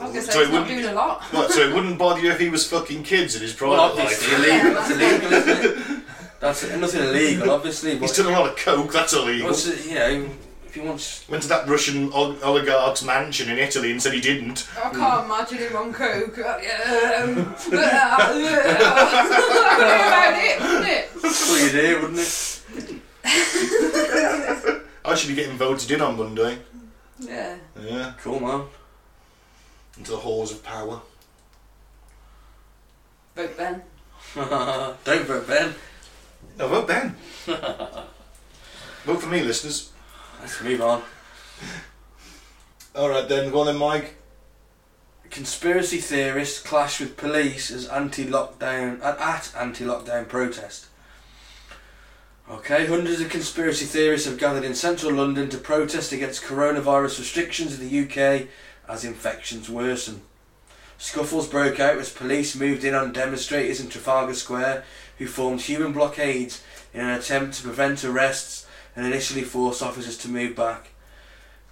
I 0.00 0.04
was 0.06 0.12
going 0.12 0.14
to 0.14 0.22
So 0.22 0.30
say, 0.32 0.40
it 0.40 0.44
he's 0.46 0.52
not 0.52 0.60
wouldn't- 0.62 0.82
doing 0.82 0.84
a 0.84 0.92
lot. 0.94 1.22
What, 1.32 1.50
so 1.50 1.60
it 1.68 1.74
wouldn't 1.74 1.98
bother 1.98 2.20
you 2.20 2.30
if 2.30 2.38
he 2.40 2.48
was 2.48 2.66
fucking 2.68 3.02
kids 3.04 3.34
in 3.36 3.42
his 3.42 3.52
private 3.52 3.76
Well, 3.76 3.90
obviously 3.92 4.36
life? 4.36 4.48
illegal. 4.48 4.74
That's 4.74 4.90
illegal, 4.90 5.32
isn't 5.32 5.64
it? 5.64 5.76
That's 6.40 6.62
nothing 6.76 7.02
illegal, 7.02 7.50
obviously. 7.52 7.96
He's 7.98 8.10
But 8.16 8.24
done 8.24 8.34
a 8.34 8.38
lot 8.38 8.48
of 8.50 8.56
coke, 8.56 8.92
that's 8.92 9.12
illegal. 9.14 9.46
what's 9.48 9.66
it, 9.66 9.86
you 9.86 9.94
know, 9.94 10.28
if 10.66 10.74
he 10.74 10.80
wants, 10.82 11.24
Went 11.28 11.42
to 11.44 11.48
that 11.48 11.66
Russian 11.66 12.12
ol- 12.12 12.36
oligarch's 12.42 13.02
mansion 13.02 13.48
in 13.48 13.56
Italy 13.56 13.90
and 13.92 14.02
said 14.02 14.12
he 14.12 14.20
didn't. 14.20 14.66
I 14.76 14.90
can't 14.90 15.24
imagine 15.24 15.56
him 15.58 15.74
on 15.76 15.92
coke. 15.94 16.36
Uh, 16.38 16.58
yeah, 16.62 17.22
um, 17.22 17.38
about 17.68 18.36
it, 18.36 20.60
wouldn't 20.60 20.88
it? 20.88 21.08
that's 21.22 21.50
what 21.50 21.60
you 21.62 21.70
do, 21.80 22.00
wouldn't 22.02 22.18
it? 22.18 22.60
I 25.06 25.14
should 25.14 25.28
be 25.28 25.34
getting 25.34 25.56
voted 25.56 25.90
in 25.90 26.00
on 26.02 26.16
Monday. 26.18 26.58
Yeah. 27.20 27.56
Yeah, 27.80 28.12
Cool, 28.22 28.40
man. 28.40 28.64
Into 29.96 30.12
the 30.12 30.16
halls 30.18 30.52
of 30.52 30.62
power. 30.62 31.00
Vote 33.36 33.56
Ben. 33.56 33.82
don't 34.34 35.26
vote 35.26 35.46
Ben. 35.46 35.74
No, 36.58 36.68
vote 36.68 36.88
Ben. 36.88 37.16
vote 37.46 39.20
for 39.20 39.28
me, 39.28 39.42
listeners. 39.42 39.92
Let's 40.40 40.62
move 40.62 40.80
on. 40.82 41.02
Alright 42.94 43.28
then, 43.28 43.50
go 43.50 43.60
on 43.60 43.66
then, 43.66 43.76
Mike. 43.76 44.16
Conspiracy 45.30 45.98
theorists 45.98 46.60
clash 46.62 47.00
with 47.00 47.16
police 47.16 47.70
as 47.72 47.88
anti-lockdown 47.88 49.02
at, 49.02 49.18
at 49.18 49.52
anti-lockdown 49.58 50.28
protest. 50.28 50.86
Okay, 52.48 52.86
hundreds 52.86 53.20
of 53.20 53.30
conspiracy 53.30 53.86
theorists 53.86 54.28
have 54.28 54.38
gathered 54.38 54.64
in 54.64 54.74
central 54.74 55.14
London 55.14 55.48
to 55.48 55.58
protest 55.58 56.12
against 56.12 56.44
coronavirus 56.44 57.18
restrictions 57.18 57.80
in 57.80 57.88
the 57.88 58.00
UK 58.04 58.48
as 58.88 59.04
infections 59.04 59.68
worsen. 59.68 60.22
Scuffles 60.98 61.48
broke 61.48 61.80
out 61.80 61.98
as 61.98 62.10
police 62.12 62.54
moved 62.54 62.84
in 62.84 62.94
on 62.94 63.12
demonstrators 63.12 63.80
in 63.80 63.88
Trafalgar 63.88 64.34
Square 64.34 64.84
who 65.18 65.26
formed 65.26 65.62
human 65.62 65.92
blockades 65.92 66.62
in 66.92 67.00
an 67.00 67.10
attempt 67.10 67.54
to 67.54 67.62
prevent 67.62 68.04
arrests 68.04 68.66
and 68.96 69.06
initially 69.06 69.42
force 69.42 69.82
officers 69.82 70.16
to 70.18 70.28
move 70.28 70.54
back. 70.54 70.88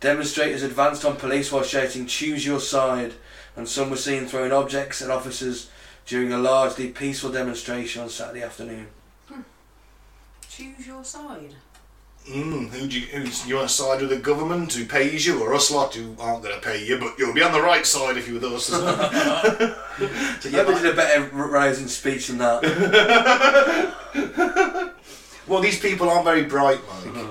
Demonstrators 0.00 0.62
advanced 0.62 1.04
on 1.04 1.16
police 1.16 1.52
while 1.52 1.62
shouting, 1.62 2.06
Choose 2.06 2.44
your 2.44 2.58
side, 2.58 3.14
and 3.56 3.68
some 3.68 3.90
were 3.90 3.96
seen 3.96 4.26
throwing 4.26 4.52
objects 4.52 5.00
at 5.00 5.10
officers 5.10 5.70
during 6.06 6.32
a 6.32 6.38
largely 6.38 6.88
peaceful 6.88 7.30
demonstration 7.30 8.02
on 8.02 8.08
Saturday 8.08 8.42
afternoon. 8.42 8.88
Hmm. 9.28 9.42
Choose 10.48 10.86
your 10.86 11.04
side. 11.04 11.54
Mm, 12.28 12.68
who 12.68 12.86
do 12.86 13.00
you, 13.00 13.06
who's, 13.06 13.46
you 13.48 13.56
want 13.56 13.68
to 13.68 13.74
side 13.74 14.00
with 14.00 14.10
the 14.10 14.16
government 14.16 14.72
who 14.72 14.84
pays 14.84 15.26
you 15.26 15.42
or 15.42 15.54
us 15.54 15.72
lot 15.72 15.94
who 15.94 16.14
aren't 16.20 16.44
going 16.44 16.54
to 16.54 16.60
pay 16.60 16.84
you, 16.84 16.96
but 16.98 17.18
you'll 17.18 17.34
be 17.34 17.42
on 17.42 17.52
the 17.52 17.60
right 17.60 17.84
side 17.84 18.16
if 18.16 18.28
you're 18.28 18.40
with 18.40 18.52
us. 18.52 18.68
isn't? 18.70 19.74
So, 20.40 20.48
yeah, 20.48 20.62
Nobody 20.62 20.82
did 20.82 20.92
a 20.94 20.96
better 20.96 21.30
r- 21.34 21.48
rousing 21.48 21.86
speech 21.88 22.28
than 22.28 22.38
that. 22.38 22.62
well, 25.46 25.60
these 25.60 25.78
people 25.78 26.08
aren't 26.08 26.24
very 26.24 26.44
bright, 26.44 26.80
Mike. 27.04 27.26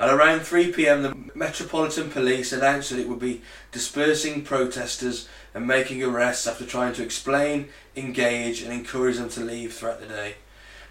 At 0.00 0.10
around 0.10 0.40
3 0.40 0.72
pm, 0.72 1.02
the 1.02 1.14
Metropolitan 1.34 2.10
Police 2.10 2.52
announced 2.52 2.90
that 2.90 2.98
it 2.98 3.08
would 3.08 3.18
be 3.18 3.42
dispersing 3.72 4.42
protesters 4.42 5.28
and 5.54 5.66
making 5.66 6.02
arrests 6.02 6.46
after 6.46 6.64
trying 6.64 6.94
to 6.94 7.02
explain, 7.02 7.68
engage, 7.96 8.62
and 8.62 8.72
encourage 8.72 9.16
them 9.16 9.28
to 9.30 9.40
leave 9.40 9.72
throughout 9.74 10.00
the 10.00 10.06
day. 10.06 10.34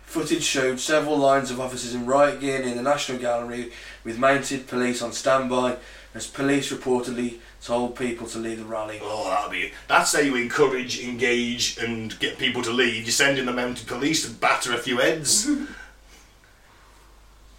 Footage 0.07 0.41
showed 0.43 0.79
several 0.79 1.17
lines 1.17 1.51
of 1.51 1.59
officers 1.59 1.93
in 1.93 2.05
riot 2.05 2.39
gear 2.39 2.63
near 2.63 2.73
the 2.73 2.81
National 2.81 3.19
Gallery 3.19 3.73
with 4.05 4.17
mounted 4.17 4.65
police 4.65 5.01
on 5.01 5.11
standby 5.11 5.75
as 6.15 6.25
police 6.25 6.71
reportedly 6.71 7.39
told 7.61 7.97
people 7.97 8.25
to 8.27 8.37
leave 8.39 8.59
the 8.59 8.63
rally. 8.63 8.99
Oh, 9.01 9.29
that'll 9.29 9.51
be 9.51 9.73
That's 9.89 10.13
how 10.15 10.21
you 10.21 10.37
encourage, 10.37 11.01
engage, 11.03 11.77
and 11.77 12.17
get 12.19 12.37
people 12.37 12.61
to 12.63 12.71
leave. 12.71 13.05
You 13.05 13.11
send 13.11 13.37
in 13.37 13.45
the 13.45 13.51
mounted 13.51 13.85
police 13.85 14.25
to 14.25 14.31
batter 14.31 14.73
a 14.73 14.77
few 14.77 14.97
heads. 14.97 15.47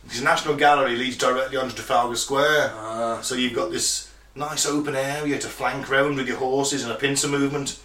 Because 0.04 0.22
National 0.22 0.56
Gallery 0.56 0.96
leads 0.96 1.18
directly 1.18 1.58
onto 1.58 1.74
Trafalgar 1.76 2.16
Square. 2.16 2.72
Ah, 2.74 3.20
So 3.20 3.34
you've 3.34 3.52
got 3.52 3.70
this 3.70 4.11
nice 4.34 4.64
open 4.64 4.96
area 4.96 5.38
to 5.38 5.48
flank 5.48 5.90
round 5.90 6.16
with 6.16 6.26
your 6.26 6.38
horses 6.38 6.82
and 6.82 6.90
a 6.90 6.94
pincer 6.94 7.28
movement. 7.28 7.78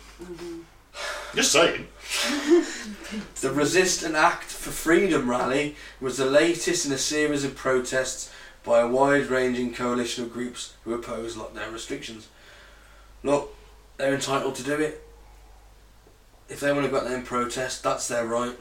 Just 1.36 1.52
saying. 1.52 1.86
The 3.42 3.52
Resist 3.52 4.04
and 4.04 4.16
Act 4.16 4.46
for 4.46 4.72
Freedom 4.72 5.30
rally 5.30 5.76
was 6.00 6.18
the 6.18 6.26
latest 6.26 6.86
in 6.86 6.92
a 6.92 6.98
series 6.98 7.44
of 7.44 7.56
protests 7.56 8.32
by 8.64 8.80
a 8.80 8.88
wide 8.88 9.28
ranging 9.28 9.74
coalition 9.74 10.24
of 10.24 10.34
groups 10.34 10.74
who 10.84 10.94
oppose 10.94 11.36
lockdown 11.36 11.74
restrictions. 11.74 12.28
Look, 13.24 13.54
they're 13.98 14.14
entitled 14.14 14.56
to 14.56 14.64
do 14.64 14.76
it. 14.80 15.06
If 16.50 16.60
they 16.60 16.72
want 16.72 16.86
to 16.86 16.92
go 16.92 16.98
out 16.98 17.06
there 17.06 17.18
and 17.18 17.26
protest, 17.26 17.84
that's 17.84 18.08
their 18.08 18.26
right. 18.26 18.58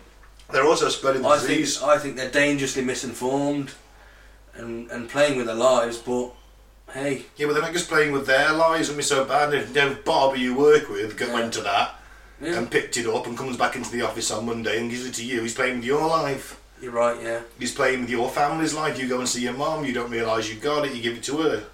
They're 0.50 0.66
also 0.66 0.88
spreading 0.88 1.22
the 1.22 1.28
I 1.28 1.38
think, 1.38 1.48
disease. 1.48 1.82
I 1.82 1.98
think 1.98 2.16
they're 2.16 2.30
dangerously 2.30 2.82
misinformed 2.82 3.72
and, 4.54 4.90
and 4.90 5.08
playing 5.08 5.36
with 5.36 5.46
their 5.46 5.54
lives, 5.54 5.98
but 5.98 6.32
hey, 6.92 7.26
Yeah, 7.36 7.46
but 7.46 7.54
they're 7.54 7.62
not 7.62 7.72
just 7.72 7.88
playing 7.88 8.12
with 8.12 8.26
their 8.26 8.52
lives. 8.52 8.88
Wouldn't 8.88 8.98
be 8.98 9.02
so 9.02 9.24
bad 9.24 9.54
if, 9.54 9.74
if 9.74 10.04
Bob, 10.04 10.34
who 10.34 10.40
you 10.40 10.54
work 10.56 10.88
with, 10.88 11.16
go 11.16 11.26
Yeah. 11.26 11.44
into 11.44 11.60
that 11.62 11.94
yeah, 12.42 12.58
and 12.58 12.70
picked 12.70 12.96
it 12.96 13.06
up 13.06 13.26
and 13.26 13.38
comes 13.38 13.56
back 13.56 13.76
into 13.76 13.90
the 13.90 14.02
office 14.02 14.30
on 14.30 14.44
Monday 14.46 14.78
and 14.80 14.90
gives 14.90 15.06
it 15.06 15.14
to 15.14 15.24
you. 15.24 15.40
He's 15.42 15.54
playing 15.54 15.76
with 15.76 15.84
your 15.84 16.06
life. 16.06 16.60
you're 16.80 16.92
right, 16.92 17.16
yeah. 17.22 17.40
He's 17.58 17.72
playing 17.74 18.00
with 18.02 18.10
your 18.10 18.28
family's 18.28 18.74
life. 18.74 18.98
You 18.98 19.08
go 19.08 19.20
and 19.20 19.28
see 19.28 19.42
your 19.42 19.52
mum. 19.54 19.84
You 19.84 19.92
don't 19.92 20.10
realise 20.10 20.48
you've 20.50 20.60
got 20.62 20.84
it. 20.86 20.94
You 20.94 21.02
give 21.02 21.16
it 21.16 21.22
to 21.24 21.36
her. 21.38 21.64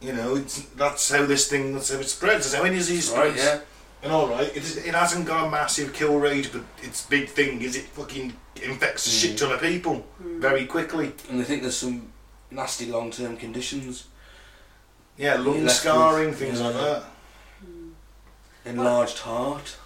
You 0.00 0.12
know, 0.12 0.36
it's, 0.36 0.60
that's 0.76 1.10
how 1.10 1.24
this 1.26 1.48
thing. 1.48 1.72
That's 1.72 1.92
how 1.92 1.98
it 2.00 2.08
spreads. 2.08 2.44
That's 2.44 2.54
how 2.54 2.62
any 2.64 2.76
disease 2.76 3.10
Right, 3.10 3.32
spreads. 3.32 3.44
yeah. 3.44 3.60
And 4.02 4.12
all 4.12 4.28
right, 4.28 4.46
it, 4.48 4.56
is, 4.58 4.76
it 4.76 4.94
hasn't 4.94 5.26
got 5.26 5.46
a 5.46 5.50
massive 5.50 5.92
kill 5.92 6.18
rate, 6.18 6.50
but 6.52 6.62
its 6.82 7.06
big 7.06 7.28
thing 7.30 7.62
is 7.62 7.76
it 7.76 7.84
fucking 7.86 8.34
infects 8.62 9.06
a 9.06 9.10
Mm. 9.10 9.20
shit 9.20 9.38
ton 9.38 9.52
of 9.52 9.60
people 9.60 10.06
very 10.20 10.66
quickly. 10.66 11.12
And 11.30 11.40
they 11.40 11.44
think 11.44 11.62
there's 11.62 11.76
some 11.78 12.12
nasty 12.50 12.86
long 12.86 13.10
term 13.10 13.36
conditions. 13.38 14.04
Yeah, 15.16 15.36
lung 15.36 15.66
scarring, 15.70 16.28
with- 16.28 16.38
things 16.38 16.60
yeah. 16.60 16.66
like 16.66 16.74
that. 16.76 17.04
Enlarged 18.66 19.18
heart. 19.20 19.76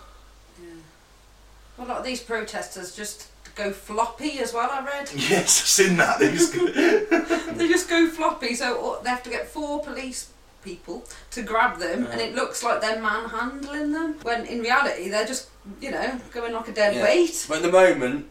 A 1.79 1.85
lot 1.85 1.99
of 1.99 2.05
these 2.05 2.21
protesters 2.21 2.95
just 2.95 3.29
go 3.55 3.73
floppy 3.73 4.38
as 4.40 4.53
well. 4.53 4.69
I 4.71 4.85
read 4.85 5.11
Yes, 5.14 5.61
I've 5.61 5.66
seen 5.66 5.97
that. 5.97 6.19
They 6.19 6.33
just- 6.33 6.53
they 7.59 7.69
just 7.69 7.88
go 7.88 8.09
floppy, 8.09 8.55
so 8.55 9.01
they 9.03 9.11
have 9.11 9.23
to 9.23 9.31
get 9.31 9.49
four 9.49 9.83
police 9.83 10.31
people 10.62 11.05
to 11.31 11.43
grab 11.43 11.79
them, 11.79 12.07
and 12.07 12.21
it 12.21 12.35
looks 12.35 12.62
like 12.62 12.81
they're 12.81 13.01
manhandling 13.01 13.93
them. 13.93 14.14
When 14.23 14.45
in 14.47 14.61
reality, 14.61 15.09
they're 15.09 15.27
just 15.27 15.49
you 15.81 15.90
know 15.90 16.21
going 16.33 16.53
like 16.53 16.69
a 16.69 16.73
dead 16.73 16.97
Yeah. 16.97 17.05
weight. 17.05 17.47
But 17.49 17.59
at 17.59 17.62
the 17.62 17.73
moment, 17.73 18.29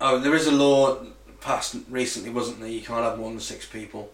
oh, 0.00 0.18
there 0.18 0.34
is 0.34 0.46
a 0.46 0.52
law 0.52 1.04
passed 1.40 1.76
recently, 1.88 2.30
wasn't 2.30 2.60
there? 2.60 2.68
You 2.68 2.82
can't 2.82 3.02
have 3.04 3.18
more 3.18 3.30
than 3.30 3.40
six 3.40 3.66
people. 3.66 4.10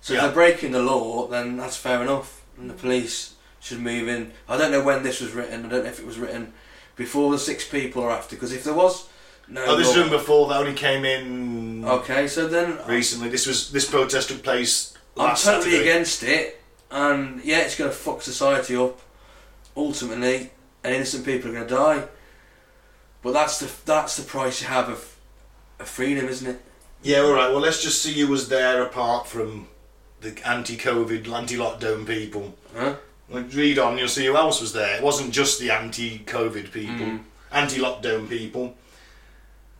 So 0.00 0.14
Yeah. 0.14 0.20
if 0.20 0.24
they're 0.24 0.34
breaking 0.34 0.72
the 0.72 0.82
law, 0.82 1.26
then 1.26 1.56
that's 1.56 1.76
fair 1.76 2.00
enough, 2.02 2.42
and 2.56 2.70
the 2.70 2.74
mm. 2.74 2.78
police 2.78 3.34
should 3.66 3.80
move 3.80 4.08
in. 4.08 4.32
I 4.48 4.56
don't 4.56 4.70
know 4.70 4.82
when 4.82 5.02
this 5.02 5.20
was 5.20 5.32
written. 5.32 5.66
I 5.66 5.68
don't 5.68 5.82
know 5.84 5.90
if 5.90 5.98
it 5.98 6.06
was 6.06 6.18
written 6.18 6.52
before 6.94 7.32
the 7.32 7.38
six 7.38 7.68
people 7.68 8.02
or 8.02 8.10
after. 8.10 8.36
Because 8.36 8.52
if 8.52 8.62
there 8.64 8.74
was 8.74 9.08
no, 9.48 9.64
oh, 9.66 9.76
this 9.76 9.88
was 9.88 9.96
written 9.96 10.12
before. 10.12 10.48
That 10.48 10.60
only 10.60 10.74
came 10.74 11.04
in 11.04 11.84
Okay, 11.84 12.28
so 12.28 12.46
then 12.46 12.78
recently. 12.86 13.28
This 13.28 13.46
was 13.46 13.70
this 13.70 13.88
protest 13.88 14.28
took 14.28 14.42
place 14.42 14.96
I'm 15.16 15.34
totally 15.36 15.72
Saturday. 15.72 15.80
against 15.80 16.22
it, 16.22 16.62
and 16.90 17.42
yeah, 17.44 17.58
it's 17.58 17.76
going 17.76 17.90
to 17.90 17.96
fuck 17.96 18.22
society 18.22 18.76
up. 18.76 19.00
Ultimately, 19.76 20.50
and 20.82 20.94
innocent 20.94 21.24
people 21.24 21.50
are 21.50 21.54
going 21.54 21.68
to 21.68 21.74
die. 21.74 22.04
But 23.22 23.32
that's 23.32 23.58
the 23.58 23.70
that's 23.84 24.16
the 24.16 24.22
price 24.22 24.62
you 24.62 24.68
have 24.68 24.88
of, 24.88 25.16
of 25.80 25.88
freedom, 25.88 26.26
isn't 26.26 26.48
it? 26.48 26.60
Yeah, 27.02 27.20
all 27.20 27.32
right. 27.32 27.50
Well, 27.50 27.60
let's 27.60 27.82
just 27.82 28.02
see 28.02 28.12
who 28.14 28.28
was 28.28 28.48
there 28.48 28.82
apart 28.82 29.26
from 29.26 29.68
the 30.20 30.34
anti-COVID, 30.46 31.28
anti-lockdown 31.28 32.06
people. 32.06 32.54
Huh? 32.74 32.96
Like, 33.28 33.52
read 33.54 33.78
on, 33.78 33.98
you'll 33.98 34.08
see 34.08 34.24
who 34.26 34.36
else 34.36 34.60
was 34.60 34.72
there. 34.72 34.96
It 34.96 35.02
wasn't 35.02 35.32
just 35.32 35.58
the 35.58 35.70
anti-COVID 35.70 36.70
people, 36.70 37.06
Mm. 37.06 37.20
anti-lockdown 37.50 38.28
people. 38.28 38.76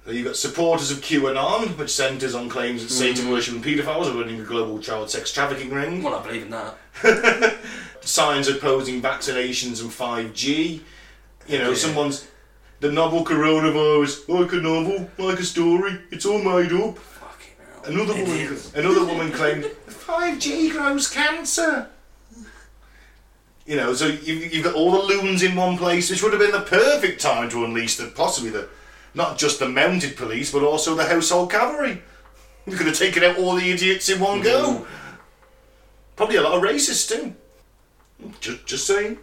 You've 0.09 0.27
got 0.27 0.37
supporters 0.37 0.91
of 0.91 0.99
QAnon, 1.01 1.77
which 1.79 1.91
centres 1.91 2.35
on 2.35 2.49
claims 2.49 2.83
that 2.83 2.91
Satan 2.93 3.27
Mm. 3.27 3.31
worship 3.31 3.55
and 3.55 3.65
paedophiles 3.65 4.07
are 4.13 4.17
running 4.19 4.41
a 4.41 4.45
global 4.45 4.79
child 4.81 5.11
sex 5.11 5.33
trafficking 5.33 5.71
ring. 5.73 6.03
Well, 6.03 6.15
I 6.15 6.23
believe 6.27 6.43
in 6.43 6.51
that. 6.51 6.77
Signs 8.03 8.49
opposing 8.49 9.03
vaccinations 9.03 9.81
and 9.81 9.93
5G. 9.93 10.83
You 11.49 11.59
know, 11.59 11.71
Yeah. 11.71 11.77
someone's 11.77 12.25
the 12.81 12.91
novel 12.93 13.25
coronavirus, 13.25 14.29
like 14.29 14.53
a 14.53 14.57
novel, 14.57 15.09
like 15.19 15.41
a 15.41 15.45
story. 15.45 15.99
It's 16.11 16.25
all 16.27 16.39
made 16.39 16.73
up. 16.73 16.99
Fucking 16.99 17.55
hell. 17.59 17.93
Another 17.93 18.15
woman, 18.15 18.59
another 18.75 19.05
woman 19.05 19.33
claimed 19.33 19.65
5G 19.89 20.69
grows 20.71 21.09
cancer. 21.09 21.89
You 23.67 23.77
know, 23.77 23.95
so 23.95 24.07
you've, 24.07 24.55
you've 24.55 24.65
got 24.65 24.75
all 24.75 24.93
the 24.93 25.03
loons 25.03 25.43
in 25.43 25.57
one 25.57 25.77
place, 25.77 26.09
which 26.09 26.23
would 26.23 26.33
have 26.33 26.41
been 26.41 26.53
the 26.53 26.61
perfect 26.61 27.21
time 27.21 27.51
to 27.51 27.65
unleash 27.65 27.97
the 27.97 28.07
possibly 28.07 28.51
the 28.51 28.69
not 29.15 29.39
just 29.39 29.59
the 29.59 29.69
mounted 29.69 30.17
police, 30.17 30.53
but 30.53 30.63
also 30.63 30.95
the 30.95 31.07
household 31.07 31.51
cavalry. 31.51 32.03
You 32.67 32.77
could 32.77 32.87
have 32.87 32.99
taken 32.99 33.25
out 33.25 33.39
all 33.39 33.55
the 33.55 33.71
idiots 33.71 34.09
in 34.09 34.21
one 34.21 34.43
go. 34.43 34.85
Mm-hmm. 34.85 35.17
Probably 36.17 36.37
a 36.37 36.43
lot 36.43 36.53
of 36.53 36.63
racists 36.63 37.09
too. 37.09 37.35
Just, 38.41 38.67
just 38.67 38.87
saying. 38.87 39.19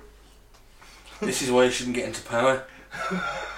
This 1.22 1.42
is 1.42 1.52
why 1.52 1.66
you 1.66 1.72
shouldn't 1.72 1.96
get 1.96 2.06
into 2.06 2.22
power. 2.24 2.66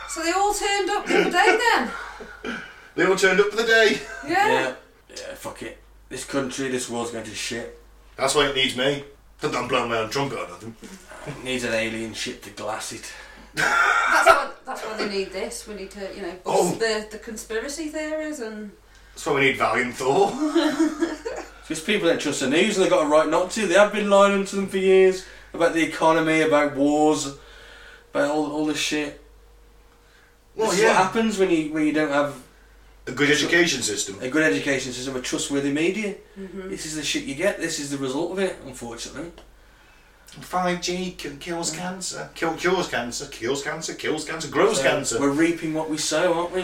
So 0.08 0.24
they 0.24 0.32
all 0.32 0.54
turned 0.54 0.90
up 0.90 1.08
for 1.08 1.14
the 1.14 1.22
other 1.22 1.32
day 1.32 1.60
then. 1.74 2.58
They 2.96 3.06
all 3.06 3.16
turned 3.16 3.40
up 3.40 3.50
for 3.50 3.58
the 3.58 3.64
day. 3.64 4.00
Yeah. 4.28 4.48
Yeah. 4.48 4.76
Yeah, 5.10 5.36
fuck 5.36 5.62
it. 5.64 5.78
This 6.10 6.26
country, 6.26 6.70
this 6.70 6.90
world's 6.90 7.12
going 7.12 7.26
to 7.26 7.36
shit. 7.36 7.80
That's 8.18 8.36
why 8.36 8.48
it 8.48 8.56
needs 8.56 8.78
me. 8.78 9.04
Not 9.44 9.56
I'm 9.56 9.68
blowing 9.68 9.90
my 9.90 9.98
own 9.98 10.10
trumpet 10.10 10.40
or 10.40 10.48
nothing. 10.48 10.76
It 11.28 11.44
needs 11.44 11.64
an 11.64 11.74
alien 11.74 12.14
ship 12.14 12.42
to 12.44 12.50
glass 12.52 12.94
it. 12.94 13.12
That's 13.56 14.28
why, 14.28 14.52
that's 14.66 14.82
why 14.82 14.98
they 14.98 15.10
need 15.10 15.32
this. 15.32 15.68
We 15.68 15.76
need 15.76 15.92
to, 15.92 16.16
you 16.16 16.22
know, 16.22 16.32
bust 16.44 16.46
Oh. 16.46 16.72
the, 16.76 17.08
the 17.12 17.18
conspiracy 17.20 17.90
theories 17.90 18.40
and. 18.40 18.72
That's 19.14 19.26
why 19.26 19.34
we 19.36 19.42
need 19.42 19.58
Valiant 19.58 19.96
Thor. 19.96 20.32
Because 21.68 21.84
people 21.84 22.08
don't 22.08 22.22
trust 22.22 22.42
the 22.42 22.48
news 22.50 22.78
and 22.78 22.84
they've 22.84 22.92
got 22.92 23.08
a 23.08 23.10
right 23.10 23.28
not 23.28 23.50
to. 23.52 23.66
They 23.66 23.74
have 23.74 23.92
been 23.92 24.08
lying 24.08 24.46
to 24.46 24.56
them 24.56 24.68
for 24.68 24.78
years 24.78 25.26
about 25.52 25.74
the 25.74 25.82
economy, 25.82 26.42
about 26.42 26.76
wars, 26.76 27.38
about 28.14 28.30
all, 28.30 28.52
all 28.52 28.66
this 28.68 28.78
shit. 28.78 29.20
Well, 30.56 30.68
this 30.70 30.78
is 30.78 30.84
yeah. 30.84 30.90
what 30.90 30.98
happens 30.98 31.40
when 31.40 31.50
you 31.50 31.74
when 31.74 31.88
you 31.88 31.92
don't 31.92 32.12
have 32.12 32.40
A 33.08 33.12
good 33.12 33.30
education 33.30 33.82
system. 33.84 34.18
a 34.22 34.30
good 34.30 34.42
education 34.44 34.92
system, 34.92 35.16
a 35.16 35.22
trustworthy 35.22 35.72
media. 35.72 36.16
Mm-hmm. 36.40 36.70
This 36.70 36.86
is 36.88 36.96
the 36.96 37.04
shit 37.04 37.24
you 37.26 37.36
get. 37.36 37.60
This 37.60 37.80
is 37.80 37.92
the 37.92 37.98
result 37.98 38.32
of 38.32 38.40
it, 38.40 38.58
unfortunately. 38.66 39.32
5G 40.42 41.22
c- 41.22 41.38
kills 41.40 41.72
mm. 41.74 41.78
cancer. 41.78 42.30
Kill, 42.34 42.56
cures 42.56 42.88
cancer. 42.90 43.26
Kills 43.28 43.64
cancer. 43.64 43.94
Kills 43.94 44.26
cancer. 44.26 44.50
Grows 44.50 44.78
So 44.78 44.84
cancer. 44.84 45.20
We're 45.20 45.30
reaping 45.30 45.74
what 45.74 45.90
we 45.90 45.98
sow, 45.98 46.34
aren't 46.34 46.52
we? 46.54 46.62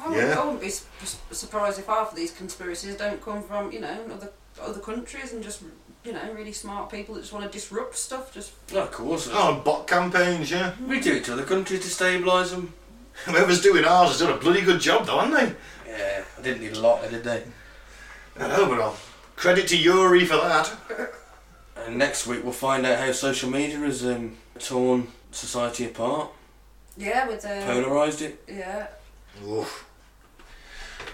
I 0.00 0.08
wouldn't, 0.08 0.28
Yeah. 0.28 0.38
I 0.40 0.44
wouldn't 0.44 0.60
be 0.60 0.70
su- 0.70 0.86
surprised 1.30 1.78
if 1.78 1.86
half 1.86 2.10
of 2.12 2.16
these 2.16 2.30
conspiracies 2.32 2.96
don't 2.96 3.20
come 3.22 3.42
from, 3.42 3.72
you 3.72 3.80
know, 3.80 3.98
other 4.12 4.30
other 4.62 4.78
countries 4.80 5.32
and 5.32 5.42
just, 5.42 5.62
you 6.04 6.12
know, 6.12 6.32
really 6.32 6.52
smart 6.52 6.88
people 6.88 7.16
that 7.16 7.22
just 7.22 7.32
want 7.32 7.44
to 7.44 7.50
disrupt 7.50 7.96
stuff. 7.96 8.32
Just 8.32 8.52
Oh, 8.72 8.78
of 8.82 8.92
course. 8.92 9.28
Oh, 9.32 9.54
and 9.54 9.64
bot 9.64 9.86
campaigns, 9.88 10.50
yeah. 10.50 10.72
We 10.86 11.00
do 11.00 11.14
it 11.14 11.24
to 11.24 11.32
other 11.32 11.44
countries 11.44 11.80
to 11.80 11.88
stabilise 12.04 12.50
them. 12.52 12.72
Whoever's 13.26 13.62
doing 13.62 13.84
ours 13.84 14.10
has 14.10 14.20
done 14.20 14.32
a 14.36 14.40
bloody 14.40 14.60
good 14.62 14.80
job, 14.80 15.06
though, 15.06 15.18
haven't 15.20 15.34
they? 15.86 15.90
Yeah, 15.90 16.24
I 16.38 16.42
didn't 16.42 16.62
need 16.62 16.76
a 16.76 16.80
lot, 16.80 17.08
did 17.08 17.24
they? 17.24 17.42
I 18.38 18.48
know, 18.48 18.66
but 18.66 18.80
I'll 18.80 18.96
credit 19.36 19.68
to 19.68 19.76
Yuri 19.76 20.24
for 20.24 20.36
that. 20.36 20.72
And 21.76 21.98
next 21.98 22.26
week 22.26 22.42
we'll 22.42 22.52
find 22.52 22.86
out 22.86 22.98
how 22.98 23.12
social 23.12 23.50
media 23.50 23.76
has 23.78 24.06
um, 24.06 24.36
torn 24.58 25.08
society 25.32 25.84
apart, 25.84 26.30
yeah, 26.96 27.26
with 27.28 27.42
the 27.42 27.62
polarised 27.66 28.22
it. 28.22 28.42
yeah. 28.48 28.86
Oof. 29.46 29.84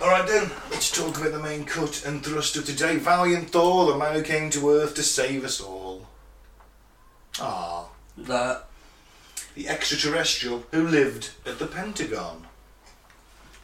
Alright 0.01 0.29
then, 0.29 0.49
let's 0.71 0.93
talk 0.93 1.19
about 1.19 1.33
the 1.33 1.41
main 1.43 1.65
cut 1.65 2.05
and 2.07 2.23
thrust 2.25 2.57
of 2.57 2.67
today. 2.67 2.97
Valiant 2.99 3.51
Thor, 3.51 3.91
the 3.91 3.99
man 3.99 4.15
who 4.15 4.23
came 4.23 4.49
to 4.51 4.71
Earth 4.71 4.95
to 4.95 5.03
save 5.03 5.45
us 5.45 5.61
all. 5.61 6.07
Ah, 7.41 7.89
That 8.17 8.67
the 9.55 9.69
extraterrestrial 9.69 10.65
who 10.71 10.87
lived 10.87 11.31
at 11.47 11.59
the 11.59 11.67
Pentagon. 11.67 12.47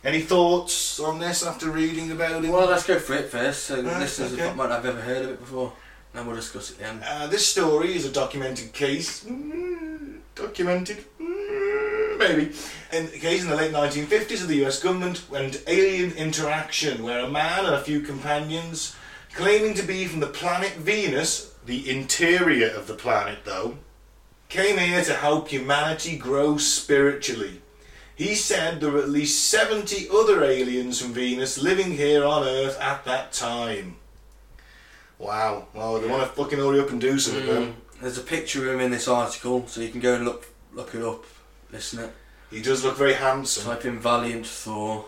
Any 0.05 0.20
thoughts 0.20 1.01
on 1.01 1.18
this 1.18 1.44
after 1.44 1.70
reading 1.70 2.12
about 2.12 2.44
it? 2.44 2.51
Well, 2.51 2.68
let's 2.68 2.87
go 2.87 2.99
for 2.99 3.14
it 3.14 3.29
first. 3.29 3.64
So 3.64 3.83
Right, 3.83 3.99
listeners 3.99 4.35
okay. 4.35 4.53
might 4.55 4.68
not 4.68 4.85
have 4.85 4.87
ever 4.87 5.01
heard 5.01 5.25
of 5.25 5.31
it 5.33 5.40
before. 5.40 5.72
Then 6.14 6.27
we'll 6.27 6.37
discuss 6.37 6.70
it 6.70 6.79
then. 6.79 7.03
Uh, 7.07 7.27
this 7.27 7.46
story 7.46 7.94
is 7.94 8.07
a 8.07 8.12
documented 8.12 8.72
case. 8.72 9.25
Mm, 9.25 10.18
documented? 10.35 11.05
Mm, 11.20 12.18
maybe. 12.18 12.53
In 12.92 13.07
a 13.07 13.18
case 13.18 13.42
in 13.42 13.49
the 13.51 13.57
late 13.57 13.72
1950s 13.72 14.42
of 14.42 14.49
the 14.49 14.64
US 14.64 14.83
government 14.83 15.25
and 15.35 15.61
alien 15.66 16.12
interaction 16.12 17.03
where 17.03 17.20
a 17.20 17.29
man 17.29 17.64
and 17.66 17.75
a 17.75 17.83
few 17.83 18.01
companions, 18.01 18.94
claiming 19.35 19.75
to 19.75 19.83
be 19.83 20.07
from 20.07 20.20
the 20.20 20.27
planet 20.29 20.72
Venus, 20.77 21.53
the 21.66 21.90
interior 21.90 22.68
of 22.70 22.87
the 22.87 22.94
planet 22.94 23.40
though, 23.44 23.77
came 24.48 24.78
here 24.78 25.02
to 25.04 25.14
help 25.14 25.48
humanity 25.48 26.16
grow 26.16 26.56
spiritually. 26.56 27.61
He 28.14 28.35
said 28.35 28.80
there 28.80 28.90
were 28.90 29.02
at 29.02 29.11
least 29.11 29.48
70 29.50 30.09
other 30.11 30.42
aliens 30.42 31.00
from 31.00 31.12
Venus 31.12 31.59
living 31.59 31.92
here 31.92 32.24
on 32.24 32.44
Earth 32.44 32.80
at 32.80 33.04
that 33.04 33.32
time. 33.32 33.96
Wow. 35.18 35.66
Well, 35.74 36.00
they 36.00 36.09
want 36.09 36.22
to 36.22 36.28
fucking 36.28 36.59
hurry 36.59 36.80
up 36.80 36.90
and 36.90 37.00
do 37.00 37.18
something. 37.18 37.46
Mm, 37.46 37.74
there's 38.00 38.18
a 38.18 38.22
picture 38.22 38.66
of 38.66 38.74
him 38.74 38.80
in 38.80 38.90
this 38.90 39.09
article, 39.09 39.66
so 39.66 39.80
you 39.80 39.88
can 39.88 40.00
go 40.00 40.14
and 40.14 40.24
look 40.24 40.48
look 40.72 40.94
it 40.94 41.02
up, 41.02 41.24
listen 41.72 42.04
it. 42.04 42.12
He 42.50 42.62
does 42.62 42.85
look 42.85 42.96
very 42.96 43.14
handsome. 43.14 43.64
Type 43.64 43.85
in 43.85 43.98
Valiant 43.98 44.46
Thor. 44.46 45.06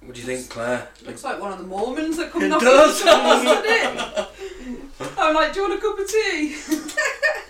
What 0.00 0.14
do 0.14 0.20
you 0.20 0.26
think, 0.26 0.50
Claire? 0.50 0.88
Looks 1.06 1.24
like 1.24 1.40
one 1.40 1.52
of 1.52 1.58
the 1.58 1.64
Mormons 1.64 2.16
that 2.18 2.30
come 2.30 2.42
It 2.42 2.48
knocking 2.48 2.68
does. 2.68 3.02
on 3.06 3.44
the 3.44 3.52
doors, 3.52 3.64
doesn't 3.64 3.66
it? 3.66 4.28
I'm 5.18 5.34
like, 5.34 5.52
do 5.52 5.60
you 5.60 5.68
want 5.68 5.78
a 5.78 5.82
cup 5.82 5.98
of 5.98 6.08
tea? 6.08 6.56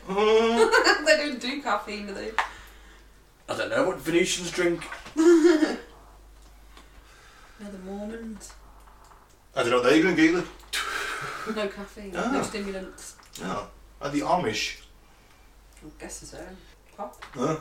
Mm. 0.09 1.05
they 1.07 1.17
don't 1.17 1.41
do 1.41 1.63
caffeine, 1.63 2.07
do 2.07 2.15
they? 2.15 2.31
I 3.49 3.57
don't 3.57 3.71
know 3.71 3.87
what 3.89 3.99
Venetians 3.99 4.51
drink. 4.51 4.83
No, 5.17 5.77
the 7.71 7.79
Mormons. 7.85 8.53
I 9.55 9.63
don't 9.63 9.71
know 9.71 9.81
what 9.81 9.91
they 9.91 10.01
drink 10.01 10.19
either. 10.19 10.45
No 11.55 11.69
caffeine, 11.69 12.13
Ah. 12.17 12.31
no 12.33 12.43
stimulants. 12.43 13.17
No. 13.41 13.67
Are 14.01 14.11
the 14.11 14.21
Amish. 14.21 14.81
I 15.85 15.89
guess 16.01 16.21
so. 16.29 16.39
Pop. 16.97 17.23
Huh? 17.35 17.57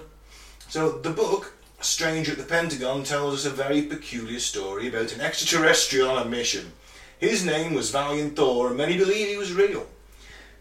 So 0.69 0.99
the 0.99 1.09
book, 1.11 1.53
Stranger 1.81 2.33
at 2.33 2.37
the 2.37 2.43
Pentagon, 2.43 3.03
tells 3.03 3.33
us 3.33 3.45
a 3.45 3.55
very 3.55 3.81
peculiar 3.81 4.39
story 4.39 4.87
about 4.87 5.13
an 5.13 5.21
extraterrestrial 5.21 6.09
on 6.09 6.25
a 6.25 6.29
mission. 6.29 6.73
His 7.19 7.45
name 7.45 7.73
was 7.73 7.91
Valiant 7.91 8.35
Thor, 8.35 8.67
and 8.67 8.77
many 8.77 8.97
believe 8.97 9.27
he 9.27 9.37
was 9.37 9.53
real. 9.53 9.87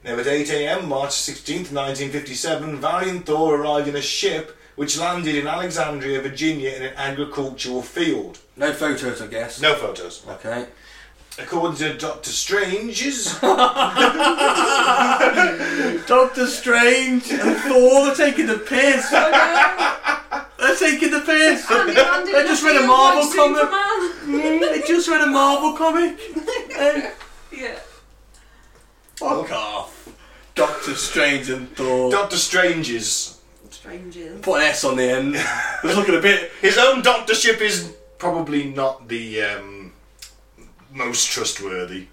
Now 0.05 0.19
at 0.19 0.27
8 0.27 0.51
a.m., 0.51 0.89
March 0.89 1.13
16, 1.13 1.57
1957, 1.75 2.77
Valiant 2.81 3.27
Thor 3.27 3.55
arrived 3.57 3.89
in 3.89 3.97
a 3.97 4.03
ship 4.03 4.57
which 4.77 4.99
landed 4.99 5.35
in 5.35 5.47
Alexandria, 5.47 6.23
Virginia, 6.23 6.71
in 6.71 6.83
an 6.83 6.95
agricultural 6.97 7.83
field. 7.83 8.39
No 8.57 8.73
photos, 8.73 9.21
I 9.21 9.27
guess. 9.27 9.61
No 9.61 9.75
photos. 9.75 10.25
Okay. 10.27 10.67
According 11.39 11.77
to 11.79 11.97
Doctor 11.99 12.31
Stranges, 12.31 13.27
Doctor 16.07 16.47
Strange 16.47 17.31
and 17.31 17.57
Thor 17.59 18.09
are 18.09 18.15
taking 18.15 18.47
the 18.47 18.59
piss. 18.59 19.13
That's 20.81 20.93
taking 20.93 21.11
the 21.11 21.21
piss. 21.21 21.71
And 21.71 21.99
I 21.99 22.45
just 22.47 22.63
read 22.65 22.77
a 22.77 22.87
Marvel 22.87 23.23
like 23.27 23.37
comic. 23.37 23.59
Superman. 23.61 24.71
I 24.73 24.83
just 24.87 25.09
read 25.09 25.21
a 25.21 25.27
Marvel 25.27 25.77
comic. 25.77 26.19
Hey, 26.71 27.13
Yeah. 27.53 27.79
fuck 29.17 29.51
off. 29.53 30.09
Doctor 30.55 30.95
Strange 30.95 31.51
and 31.51 31.71
Thor. 31.77 32.11
Doctor 32.11 32.37
Strange's. 32.37 33.41
Strangers. 33.71 34.41
Put 34.41 34.61
an 34.63 34.69
S 34.69 34.85
on 34.85 34.97
the 34.97 35.05
end. 35.05 35.35
It 35.37 35.47
was 35.85 35.97
looking 35.97 36.17
a 36.17 36.21
bit. 36.21 36.51
His 36.61 36.77
own 36.79 37.03
doctorship 37.03 37.61
is 37.61 37.95
probably 38.19 38.65
not 38.65 39.09
the 39.09 39.43
um, 39.43 39.93
most 40.93 41.31
trustworthy, 41.31 42.07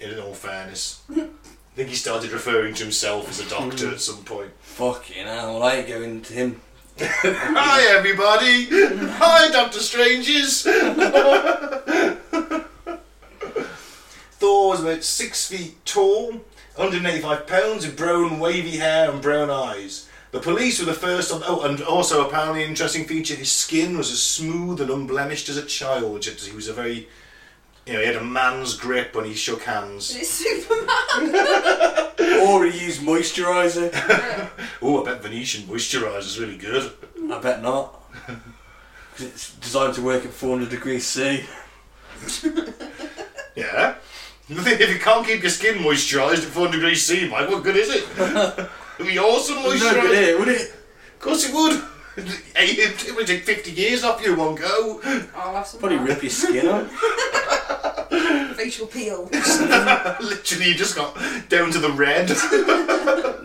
in 0.00 0.18
all 0.18 0.34
fairness. 0.34 1.02
I 1.14 1.28
think 1.76 1.88
he 1.90 1.94
started 1.94 2.30
referring 2.30 2.74
to 2.74 2.82
himself 2.84 3.28
as 3.28 3.40
a 3.40 3.48
doctor 3.48 3.90
at 3.90 4.00
some 4.00 4.24
point. 4.24 4.50
Fucking 4.60 5.26
hell, 5.26 5.62
I 5.62 5.76
ain't 5.76 5.88
going 5.88 6.22
to 6.22 6.32
him. 6.32 6.60
Hi, 7.00 7.86
everybody! 7.96 8.66
Hi, 9.14 9.50
Doctor 9.50 9.80
Stranges! 9.80 10.62
Thor 14.32 14.68
was 14.68 14.80
about 14.80 15.02
six 15.02 15.48
feet 15.48 15.84
tall, 15.84 16.32
185 16.76 17.46
pounds, 17.48 17.84
with 17.84 17.96
brown, 17.96 18.38
wavy 18.38 18.76
hair 18.76 19.10
and 19.10 19.20
brown 19.20 19.50
eyes. 19.50 20.08
The 20.30 20.38
police 20.38 20.78
were 20.78 20.86
the 20.86 20.94
first 20.94 21.32
on. 21.32 21.42
Oh, 21.44 21.62
and 21.62 21.82
also 21.82 22.28
apparently 22.28 22.62
interesting 22.62 23.06
feature: 23.06 23.34
his 23.34 23.50
skin 23.50 23.98
was 23.98 24.12
as 24.12 24.22
smooth 24.22 24.80
and 24.80 24.90
unblemished 24.90 25.48
as 25.48 25.56
a 25.56 25.66
child. 25.66 26.22
Just 26.22 26.46
he 26.46 26.54
was 26.54 26.68
a 26.68 26.72
very, 26.72 27.08
you 27.86 27.92
know, 27.92 28.00
he 28.00 28.06
had 28.06 28.16
a 28.16 28.24
man's 28.24 28.74
grip 28.76 29.14
when 29.14 29.24
he 29.26 29.34
shook 29.34 29.62
hands. 29.62 30.14
It's 30.16 30.30
Superman. 30.30 31.34
Or 32.46 32.64
he 32.66 32.84
used 32.86 33.02
moisturiser. 33.02 33.90
Oh, 34.82 35.02
I 35.02 35.04
bet 35.12 35.22
Venetian 35.22 35.62
moisturiser 35.62 36.18
is 36.18 36.38
really 36.38 36.56
good. 36.58 36.92
I 37.32 37.38
bet 37.40 37.62
not. 37.62 38.00
'Cause 39.16 39.26
it's 39.26 39.50
designed 39.54 39.94
to 39.94 40.02
work 40.02 40.24
at 40.24 40.32
400 40.32 40.68
degrees 40.68 41.06
C. 41.06 41.44
Yeah. 43.56 43.94
if 44.48 44.90
you 44.92 44.98
can't 44.98 45.26
keep 45.26 45.40
your 45.42 45.50
skin 45.50 45.76
moisturised 45.78 46.38
at 46.46 46.52
400 46.52 46.72
degrees 46.78 47.04
C, 47.06 47.28
Mike, 47.28 47.48
what 47.48 47.62
good 47.62 47.76
is 47.76 47.88
it? 47.90 48.04
It'd 48.98 49.06
be 49.12 49.18
awesome 49.18 49.56
moisturiser. 49.58 49.80
no 49.80 50.00
good 50.02 50.10
moisturised. 50.10 50.14
here, 50.14 50.34
eh, 50.36 50.38
would 50.38 50.48
it? 50.48 50.70
Of 51.14 51.20
course 51.20 51.48
it 51.48 51.54
would. 51.54 51.82
Hey, 52.16 52.66
It 52.76 53.14
would 53.16 53.26
take 53.26 53.42
50 53.44 53.72
years 53.72 54.04
off 54.04 54.24
you 54.24 54.32
in 54.32 54.38
one 54.38 54.54
go. 54.54 55.00
I'll 55.36 55.54
have 55.54 55.66
some 55.66 55.80
Probably 55.80 55.98
rip 55.98 56.22
your 56.22 56.30
skin 56.30 56.68
off. 56.68 56.90
facial 58.56 58.86
peel. 58.86 59.24
Literally, 59.32 60.68
you 60.68 60.74
just 60.74 60.94
got 60.96 61.16
down 61.48 61.70
to 61.72 61.78
the 61.78 61.90
red. 61.90 62.28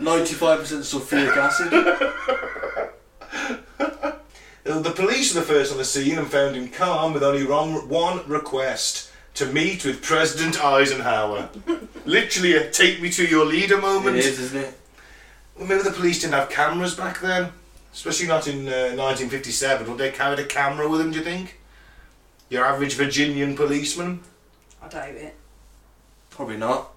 sulfuric 0.84 1.36
acid. 1.36 1.72
Uh, 4.66 4.78
the 4.80 4.90
police 4.90 5.34
were 5.34 5.40
the 5.40 5.46
first 5.46 5.72
on 5.72 5.78
the 5.78 5.84
scene 5.84 6.16
and 6.18 6.28
found 6.28 6.54
him 6.54 6.68
calm 6.68 7.12
with 7.12 7.22
only 7.24 7.44
one, 7.44 7.88
one 7.88 8.26
request 8.28 9.10
to 9.34 9.46
meet 9.46 9.84
with 9.84 10.00
President 10.02 10.62
Eisenhower. 10.62 11.48
Literally 12.04 12.54
a 12.54 12.70
take 12.70 13.00
me 13.00 13.10
to 13.10 13.24
your 13.26 13.44
leader 13.46 13.78
moment. 13.78 14.16
is, 14.16 14.38
isn't 14.38 14.60
it? 14.60 14.78
Well, 15.58 15.66
maybe 15.66 15.82
the 15.82 15.90
police 15.90 16.20
didn't 16.20 16.34
have 16.34 16.50
cameras 16.50 16.94
back 16.94 17.20
then, 17.20 17.52
especially 17.92 18.26
not 18.28 18.46
in 18.46 18.66
uh, 18.68 18.94
1957. 18.96 19.88
Would 19.88 19.98
they 19.98 20.10
carry 20.10 20.42
a 20.42 20.46
camera 20.46 20.88
with 20.88 21.00
them? 21.00 21.10
Do 21.10 21.18
you 21.18 21.24
think? 21.24 21.58
Your 22.48 22.64
average 22.64 22.94
Virginian 22.94 23.56
policeman. 23.56 24.20
I 24.82 24.88
doubt 24.88 25.10
it. 25.14 25.36
Probably 26.30 26.56
not. 26.56 26.90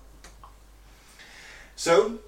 So 1.76 2.20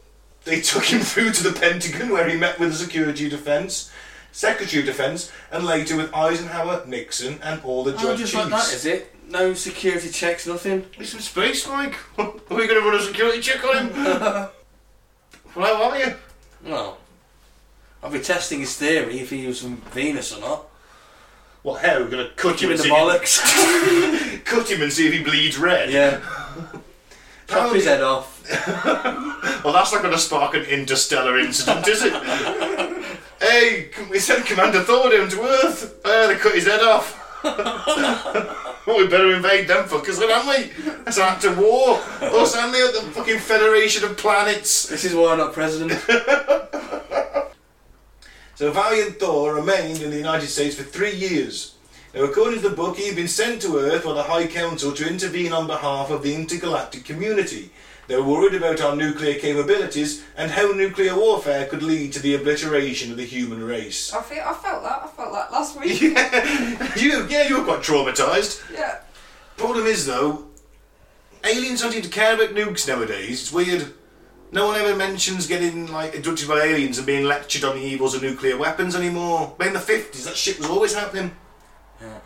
they 0.44 0.62
took 0.72 0.84
him 0.86 1.02
through 1.02 1.32
to 1.34 1.44
the 1.44 1.58
Pentagon, 1.60 2.10
where 2.10 2.30
he 2.30 2.38
met 2.38 2.60
with 2.60 2.70
the 2.72 2.76
Security 2.78 3.30
Defense, 3.30 3.92
Secretary 4.32 4.82
of 4.82 4.86
Defense, 4.86 5.32
and 5.52 5.66
later 5.66 5.96
with 5.98 6.14
Eisenhower, 6.14 6.84
Nixon, 6.86 7.40
and 7.42 7.62
all 7.64 7.84
the 7.84 7.94
Oh, 7.96 7.98
joint 7.98 8.20
just 8.20 8.34
chiefs. 8.34 8.44
like 8.44 8.52
that, 8.52 8.74
is 8.74 8.86
it? 8.86 9.12
No 9.28 9.54
security 9.56 10.10
checks, 10.10 10.46
nothing. 10.46 10.86
It's 11.00 11.10
some 11.10 11.20
space, 11.20 11.68
Mike. 11.68 11.96
Are 12.20 12.32
we 12.50 12.68
going 12.68 12.80
to 12.80 12.88
run 12.88 12.96
a 12.96 13.02
security 13.02 13.40
check 13.42 13.64
on 13.64 13.88
him? 13.88 13.94
well, 15.56 15.78
how 15.78 15.90
are 15.90 15.98
you? 15.98 16.14
Well, 16.64 16.98
I'll 18.06 18.12
be 18.12 18.20
testing 18.20 18.60
his 18.60 18.78
theory 18.78 19.20
if 19.20 19.32
he 19.32 19.48
was 19.48 19.64
from 19.64 19.78
Venus 19.78 20.32
or 20.32 20.40
not. 20.40 20.68
Well, 21.64 21.74
how? 21.74 22.02
We're 22.02 22.08
going 22.08 22.28
to 22.28 22.34
cut 22.36 22.62
him 22.62 22.70
him 22.70 22.76
in 22.76 22.80
and 22.80 22.80
the 22.80 22.84
see 22.84 22.90
bollocks. 22.92 24.44
cut 24.46 24.70
him 24.70 24.84
and 24.84 24.94
see 24.94 25.08
if 25.08 25.14
he 25.14 25.24
bleeds 25.24 25.58
red. 25.58 25.90
yeah. 25.90 26.22
Chop 27.48 27.74
his 27.74 27.86
head 27.86 28.04
off. 28.04 28.34
Well, 29.64 29.74
that's 29.74 29.92
not 29.92 30.04
to 30.04 30.18
spark 30.20 30.54
an 30.54 30.62
interstellar 30.64 31.40
incident, 31.40 31.88
is 31.88 32.04
it? 32.04 32.14
hey, 33.42 33.90
we 34.12 34.20
sent 34.20 34.46
Commander 34.46 34.82
Thor 34.82 35.10
down 35.10 35.28
to 35.30 35.42
Earth. 35.42 36.00
Uh, 36.06 36.28
they 36.28 36.36
cut 36.36 36.54
his 36.54 36.68
head 36.68 36.82
off. 36.82 37.44
well, 38.86 39.00
we 39.00 39.08
better 39.08 39.34
invade 39.34 39.68
them 39.68 39.86
fuckers, 39.86 40.20
then, 40.20 40.30
haven't 40.30 40.50
we? 40.50 40.94
That's 41.04 41.18
an 41.18 41.24
act 41.24 41.46
of 41.46 41.58
war. 41.58 42.00
Us 42.22 42.56
and 42.56 42.72
the, 42.72 43.02
the 43.02 43.12
fucking 43.12 43.40
Federation 43.40 44.04
of 44.04 44.18
Planets. 44.18 44.88
This 44.88 45.04
is 45.04 45.16
why 45.16 45.32
I'm 45.32 45.40
not 45.40 45.54
president. 45.54 45.94
So 48.56 48.72
Valiant 48.72 49.20
Thor 49.20 49.54
remained 49.54 50.02
in 50.02 50.12
the 50.12 50.18
United 50.18 50.48
States 50.48 50.76
for 50.76 50.84
three 50.84 51.14
years. 51.14 51.76
Now, 52.14 52.22
according 52.22 52.62
to 52.62 52.70
the 52.70 52.76
book, 52.76 52.96
he 52.96 53.08
had 53.08 53.16
been 53.18 53.28
sent 53.28 53.62
to 53.64 53.78
Earth 53.78 54.06
by 54.06 54.14
the 54.14 54.24
High 54.24 54.48
Council 54.48 54.94
to 54.94 55.08
intervene 55.08 55.52
on 55.52 55.68
behalf 55.68 56.10
of 56.10 56.24
the 56.24 56.34
intergalactic 56.34 57.04
community. 57.04 57.72
They 58.08 58.16
were 58.16 58.24
worried 58.24 58.56
about 58.56 58.80
our 58.80 58.96
nuclear 58.96 59.38
capabilities 59.38 60.24
and 60.38 60.52
how 60.52 60.72
nuclear 60.72 61.18
warfare 61.18 61.66
could 61.66 61.84
lead 61.84 62.14
to 62.14 62.22
the 62.22 62.36
obliteration 62.36 63.12
of 63.12 63.18
the 63.18 63.26
human 63.26 63.62
race. 63.62 64.14
I 64.14 64.22
feel. 64.22 64.44
I 64.46 64.54
felt 64.54 64.84
that. 64.84 65.02
I 65.04 65.08
felt 65.08 65.34
that 65.34 65.52
last 65.52 65.78
week. 65.78 66.02
yeah, 66.02 66.96
you, 66.96 67.28
yeah, 67.28 67.50
you 67.50 67.58
were 67.60 67.66
quite 67.66 67.82
traumatised. 67.82 68.72
yeah. 68.72 69.00
Problem 69.58 69.86
is, 69.86 70.06
though, 70.06 70.46
aliens 71.44 71.82
don't 71.82 71.92
seem 71.92 72.04
to 72.04 72.10
care 72.10 72.36
about 72.36 72.56
nukes 72.56 72.88
nowadays. 72.88 73.42
It's 73.42 73.52
weird. 73.52 73.94
No 74.52 74.68
one 74.68 74.80
ever 74.80 74.96
mentions 74.96 75.48
getting 75.48 75.92
like 75.92 76.16
abducted 76.16 76.48
by 76.48 76.62
aliens 76.62 76.98
and 76.98 77.08
being 77.08 77.26
lectured 77.26 77.64
on 77.64 77.76
the 77.76 77.82
evils 77.82 78.16
of 78.16 78.22
nuclear 78.22 78.58
weapons 78.58 78.96
anymore. 78.96 79.54
But 79.58 79.68
in 79.68 79.74
the 79.74 79.80
fifties, 79.80 80.26
that 80.26 80.38
shit 80.38 80.60
was 80.60 80.70
always 80.70 80.94
happening. 80.94 81.36
Yeah. 82.02 82.20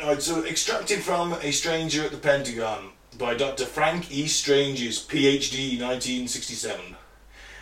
Alright, 0.00 0.22
so 0.22 0.44
extracted 0.44 1.00
from 1.02 1.34
A 1.42 1.50
Stranger 1.50 2.04
at 2.04 2.10
the 2.10 2.16
Pentagon 2.16 2.90
by 3.18 3.34
Dr. 3.34 3.66
Frank 3.66 4.10
E. 4.10 4.26
Stranges, 4.26 4.98
PhD, 4.98 5.80
1967. 5.80 6.96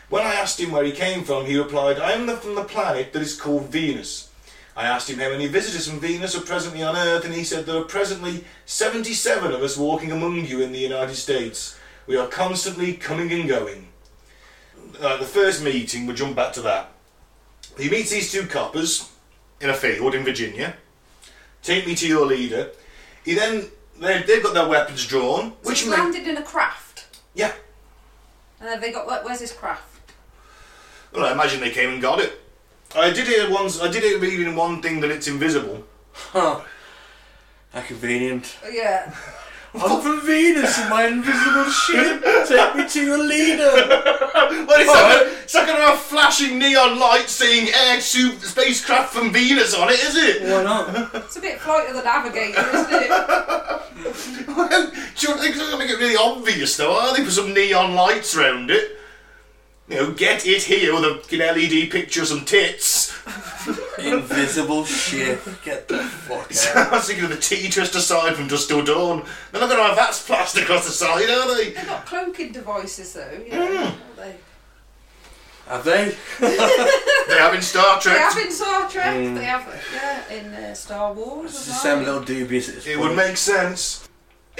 When 0.08 0.22
I 0.22 0.34
asked 0.34 0.58
him 0.58 0.70
where 0.70 0.84
he 0.84 0.92
came 0.92 1.24
from, 1.24 1.46
he 1.46 1.58
replied, 1.58 1.98
I 1.98 2.12
am 2.12 2.28
from 2.36 2.54
the 2.54 2.64
planet 2.64 3.12
that 3.12 3.22
is 3.22 3.38
called 3.38 3.66
Venus. 3.66 4.30
I 4.76 4.86
asked 4.86 5.10
him 5.10 5.18
how 5.18 5.30
many 5.30 5.48
visitors 5.48 5.88
from 5.88 6.00
Venus 6.00 6.36
are 6.36 6.40
presently 6.40 6.82
on 6.82 6.96
Earth, 6.96 7.24
and 7.24 7.34
he 7.34 7.44
said 7.44 7.66
there 7.66 7.76
are 7.76 7.84
presently 7.84 8.44
77 8.64 9.52
of 9.52 9.62
us 9.62 9.76
walking 9.76 10.12
among 10.12 10.46
you 10.46 10.62
in 10.62 10.72
the 10.72 10.78
United 10.78 11.16
States. 11.16 11.77
We 12.08 12.16
are 12.16 12.26
constantly 12.26 12.94
coming 12.94 13.30
and 13.32 13.48
going. 13.48 13.88
Uh, 15.00 15.18
the 15.18 15.24
first 15.26 15.62
meeting, 15.62 16.06
we'll 16.06 16.16
jump 16.16 16.34
back 16.34 16.52
to 16.54 16.62
that. 16.62 16.90
He 17.78 17.88
meets 17.90 18.10
these 18.10 18.32
two 18.32 18.46
coppers 18.46 19.12
in 19.60 19.68
a 19.70 19.74
field 19.74 20.14
in 20.14 20.24
Virginia. 20.24 20.74
Take 21.62 21.86
me 21.86 21.94
to 21.94 22.08
your 22.08 22.26
leader. 22.26 22.70
He 23.24 23.34
then, 23.34 23.66
they, 24.00 24.22
they've 24.22 24.42
got 24.42 24.54
their 24.54 24.66
weapons 24.66 25.06
drawn, 25.06 25.50
So 25.62 25.68
which 25.68 25.80
he 25.82 25.90
may- 25.90 25.96
landed 25.96 26.26
in 26.26 26.36
a 26.38 26.42
craft. 26.42 27.06
yeah. 27.34 27.52
And 28.60 28.68
then 28.68 28.80
they 28.80 28.90
got. 28.90 29.06
Where's 29.24 29.38
his 29.38 29.52
craft? 29.52 29.84
Well, 31.12 31.24
I 31.26 31.30
imagine 31.30 31.60
they 31.60 31.70
came 31.70 31.90
and 31.90 32.02
got 32.02 32.18
it. 32.18 32.40
I 32.96 33.10
did 33.10 33.28
hear 33.28 33.48
once. 33.48 33.80
I 33.80 33.86
did 33.88 34.02
hear 34.02 34.18
read 34.18 34.40
in 34.40 34.56
one 34.56 34.82
thing 34.82 34.98
that 35.02 35.12
it's 35.12 35.28
invisible. 35.28 35.84
Huh. 36.12 36.62
How 37.72 37.82
convenient. 37.82 38.56
Yeah. 38.68 39.14
I'm 39.74 40.00
from 40.00 40.20
Venus 40.26 40.78
in 40.78 40.88
my 40.88 41.06
invisible 41.06 41.70
ship. 41.70 42.24
Take 42.46 42.76
me 42.76 42.88
to 42.88 43.04
your 43.04 43.18
leader. 43.18 43.64
Well, 43.64 44.66
oh. 44.70 44.80
it's, 44.80 44.86
not, 44.86 44.94
gonna- 44.94 45.42
it's 45.42 45.54
not 45.54 45.66
going 45.66 45.78
to 45.78 45.86
have 45.86 45.98
flashing 45.98 46.58
neon 46.58 46.98
lights 46.98 47.32
saying 47.32 47.68
"Air 47.74 48.00
Super 48.00 48.46
Spacecraft 48.46 49.12
from 49.12 49.32
Venus" 49.32 49.74
on 49.74 49.88
it, 49.90 50.00
is 50.00 50.16
it? 50.16 50.42
Why 50.42 50.62
not? 50.62 51.14
It's 51.14 51.36
a 51.36 51.40
bit 51.40 51.60
Flight 51.60 51.88
of 51.88 51.96
the 51.96 52.02
Navigator, 52.02 52.60
isn't 52.60 52.92
it? 52.92 53.10
Well, 54.48 54.68
do 54.68 55.26
you 55.26 55.36
think 55.36 55.56
they're 55.56 55.66
going 55.66 55.72
to 55.72 55.78
make 55.78 55.90
it 55.90 55.98
really 55.98 56.16
obvious, 56.16 56.76
though? 56.76 56.98
Are 56.98 57.14
they 57.16 57.22
put 57.22 57.32
some 57.32 57.52
neon 57.52 57.94
lights 57.94 58.36
around 58.36 58.70
it? 58.70 58.97
You 59.88 59.96
know, 59.96 60.10
get 60.12 60.46
it 60.46 60.62
here 60.64 60.92
with 60.94 61.04
a 61.04 61.14
fucking 61.22 61.38
LED 61.38 61.90
picture 61.90 62.20
of 62.22 62.28
some 62.28 62.44
tits. 62.44 63.08
Invisible 63.98 64.84
ship. 64.84 65.40
Get 65.64 65.88
the 65.88 65.98
fuck 65.98 66.50
out. 66.76 66.92
I 66.92 66.96
was 66.96 67.06
thinking 67.06 67.24
of 67.24 67.30
the 67.30 67.36
T 67.38 67.70
twister 67.70 68.00
side 68.00 68.36
from 68.36 68.48
Dusk 68.48 68.68
Till 68.68 68.84
Dawn. 68.84 69.24
They're 69.50 69.60
not 69.62 69.68
going 69.68 69.80
to 69.80 69.86
have 69.86 69.96
that 69.96 70.14
splashed 70.14 70.56
across 70.58 70.84
the 70.84 70.92
side, 70.92 71.28
are 71.30 71.56
they? 71.56 71.70
They've 71.70 71.86
got 71.86 72.04
cloaking 72.04 72.52
devices 72.52 73.14
though, 73.14 73.30
you 73.44 73.50
know. 73.50 73.66
haven't 73.76 74.16
They, 74.16 74.36
Have 75.68 75.84
they? 75.84 76.16
They 77.28 77.34
have 77.38 77.54
in 77.54 77.60
Star 77.62 78.00
Trek. 78.00 78.14
they 78.16 78.20
Trek. 78.20 78.32
have 78.34 78.46
in 78.46 78.52
Star 78.52 78.88
Trek. 78.90 79.14
They 79.34 79.44
have 79.44 79.84
yeah, 79.94 80.32
in 80.34 80.46
uh, 80.54 80.74
Star 80.74 81.12
Wars. 81.12 81.50
It's 81.50 81.60
as 81.60 81.66
the 81.66 81.70
well. 81.72 81.80
same 81.96 82.04
little 82.04 82.22
dubious 82.22 82.86
It 82.86 82.98
would 82.98 83.16
make 83.16 83.36
sense. 83.36 84.08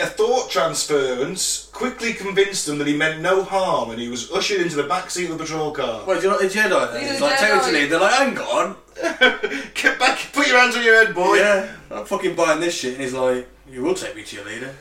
A 0.01 0.07
thought 0.07 0.51
transference 0.51 1.68
quickly 1.79 2.13
convinced 2.13 2.67
them 2.67 2.79
that 2.79 2.87
he 2.89 2.97
meant 2.97 3.21
no 3.23 3.45
harm 3.45 3.91
and 3.91 4.01
he 4.01 4.09
was 4.09 4.31
ushered 4.33 4.61
into 4.61 4.75
the 4.77 4.83
back 4.83 5.09
seat 5.11 5.31
of 5.31 5.39
the 5.39 5.45
patrol 5.45 5.71
car. 5.71 6.05
Well, 6.05 6.17
do 6.17 6.23
you 6.25 6.29
know 6.31 6.37
what 6.37 6.43
the 6.53 6.59
Jedi 6.59 6.93
then? 6.93 7.03
He's 7.03 7.11
It's 7.13 7.21
a 7.21 7.25
like 7.25 7.39
Jedi. 7.39 7.61
totally, 7.61 7.87
they're 7.87 8.01
like, 8.01 8.15
hang 8.15 8.39
on, 8.39 8.77
Get 9.75 9.99
back, 9.99 10.19
put 10.33 10.49
your 10.49 10.59
hands 10.61 10.77
on 10.77 10.83
your 10.83 11.05
head, 11.05 11.15
boy. 11.15 11.37
Yeah, 11.37 11.71
I'm 11.91 12.05
fucking 12.05 12.35
buying 12.35 12.59
this 12.61 12.75
shit. 12.77 12.95
And 12.95 13.03
he's 13.03 13.13
like, 13.15 13.49
you 13.71 13.83
will 13.83 13.95
take 13.95 14.17
me 14.17 14.25
to 14.25 14.37
your 14.37 14.45
leader. 14.45 14.75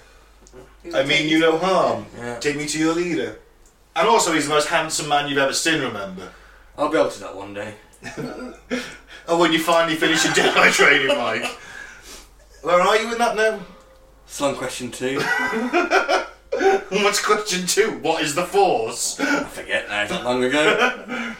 I 0.93 1.03
mean 1.03 1.29
you 1.29 1.39
no 1.39 1.57
harm. 1.59 2.05
Yeah. 2.17 2.39
Take 2.39 2.55
me 2.57 2.65
to 2.67 2.79
your 2.79 2.95
leader. 2.95 3.37
And 3.95 4.07
also, 4.07 4.33
he's 4.33 4.47
the 4.47 4.53
most 4.53 4.67
handsome 4.69 5.07
man 5.07 5.27
you've 5.29 5.37
ever 5.37 5.53
seen, 5.53 5.81
remember? 5.81 6.31
I'll 6.77 6.89
be 6.89 6.97
able 6.97 7.09
to 7.11 7.19
that 7.19 7.35
one 7.35 7.53
day. 7.53 7.75
Oh, 9.29 9.37
when 9.37 9.51
you 9.51 9.59
finally 9.59 9.97
finish 9.97 10.23
your 10.23 10.33
Jedi 10.33 10.71
training, 10.79 11.07
Mike. 11.17 11.45
Where 12.61 12.79
are 12.79 12.95
you 12.97 13.11
in 13.11 13.17
that 13.17 13.35
now? 13.35 13.59
Slung 14.25 14.55
question 14.55 14.89
two. 14.89 15.19
What's 16.89 17.23
question 17.23 17.67
two? 17.67 17.99
What 17.99 18.23
is 18.23 18.33
the 18.33 18.43
Force? 18.43 19.19
I 19.19 19.43
forget 19.43 19.87
now, 19.89 20.07
not 20.07 20.23
long 20.23 20.43
ago. 20.43 21.05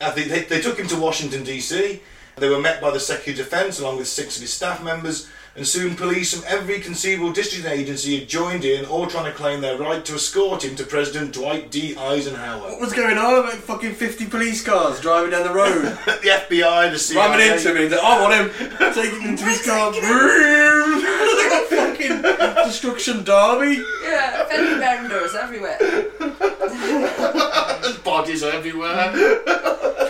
I 0.00 0.10
think 0.10 0.28
they, 0.28 0.42
they 0.44 0.60
took 0.60 0.78
him 0.78 0.88
to 0.88 0.96
Washington, 0.96 1.44
D.C. 1.44 2.00
They 2.36 2.48
were 2.48 2.60
met 2.60 2.80
by 2.80 2.90
the 2.90 3.00
Secretary 3.00 3.32
of 3.32 3.38
Defense 3.38 3.80
along 3.80 3.98
with 3.98 4.08
six 4.08 4.36
of 4.36 4.42
his 4.42 4.52
staff 4.52 4.82
members, 4.82 5.28
and 5.58 5.66
soon 5.66 5.96
police 5.96 6.32
from 6.32 6.44
every 6.46 6.78
conceivable 6.78 7.32
district 7.32 7.66
agency 7.66 8.20
had 8.20 8.28
joined 8.28 8.64
in, 8.64 8.84
all 8.84 9.08
trying 9.08 9.24
to 9.24 9.32
claim 9.32 9.60
their 9.60 9.76
right 9.76 10.04
to 10.04 10.14
escort 10.14 10.64
him 10.64 10.76
to 10.76 10.84
President 10.84 11.32
Dwight 11.32 11.68
D. 11.68 11.96
Eisenhower. 11.96 12.60
What 12.60 12.78
was 12.80 12.92
going 12.92 13.18
on? 13.18 13.40
About 13.40 13.54
fucking 13.54 13.94
50 13.94 14.26
police 14.26 14.62
cars 14.64 15.00
driving 15.00 15.32
down 15.32 15.42
the 15.42 15.52
road. 15.52 15.82
the 15.82 16.28
FBI, 16.48 16.92
the 16.92 16.98
CIA. 16.98 17.28
Ramming 17.28 17.50
into 17.56 17.70
him 17.70 17.76
and 17.76 17.84
he's 17.86 17.92
like, 17.92 18.04
I 18.04 18.22
want 18.22 18.34
him. 18.34 18.50
Taking 18.94 19.20
him 19.20 19.36
to 19.36 19.44
his 19.46 19.66
car. 19.66 19.90
Vroom. 19.92 21.02
like 21.02 21.52
a 21.52 21.64
fucking 21.66 22.22
destruction 22.64 23.24
derby. 23.24 23.82
Yeah, 24.04 24.44
fender 24.44 24.78
benders 24.78 25.34
everywhere. 25.34 25.78
Bodies 28.04 28.42
everywhere. 28.44 29.12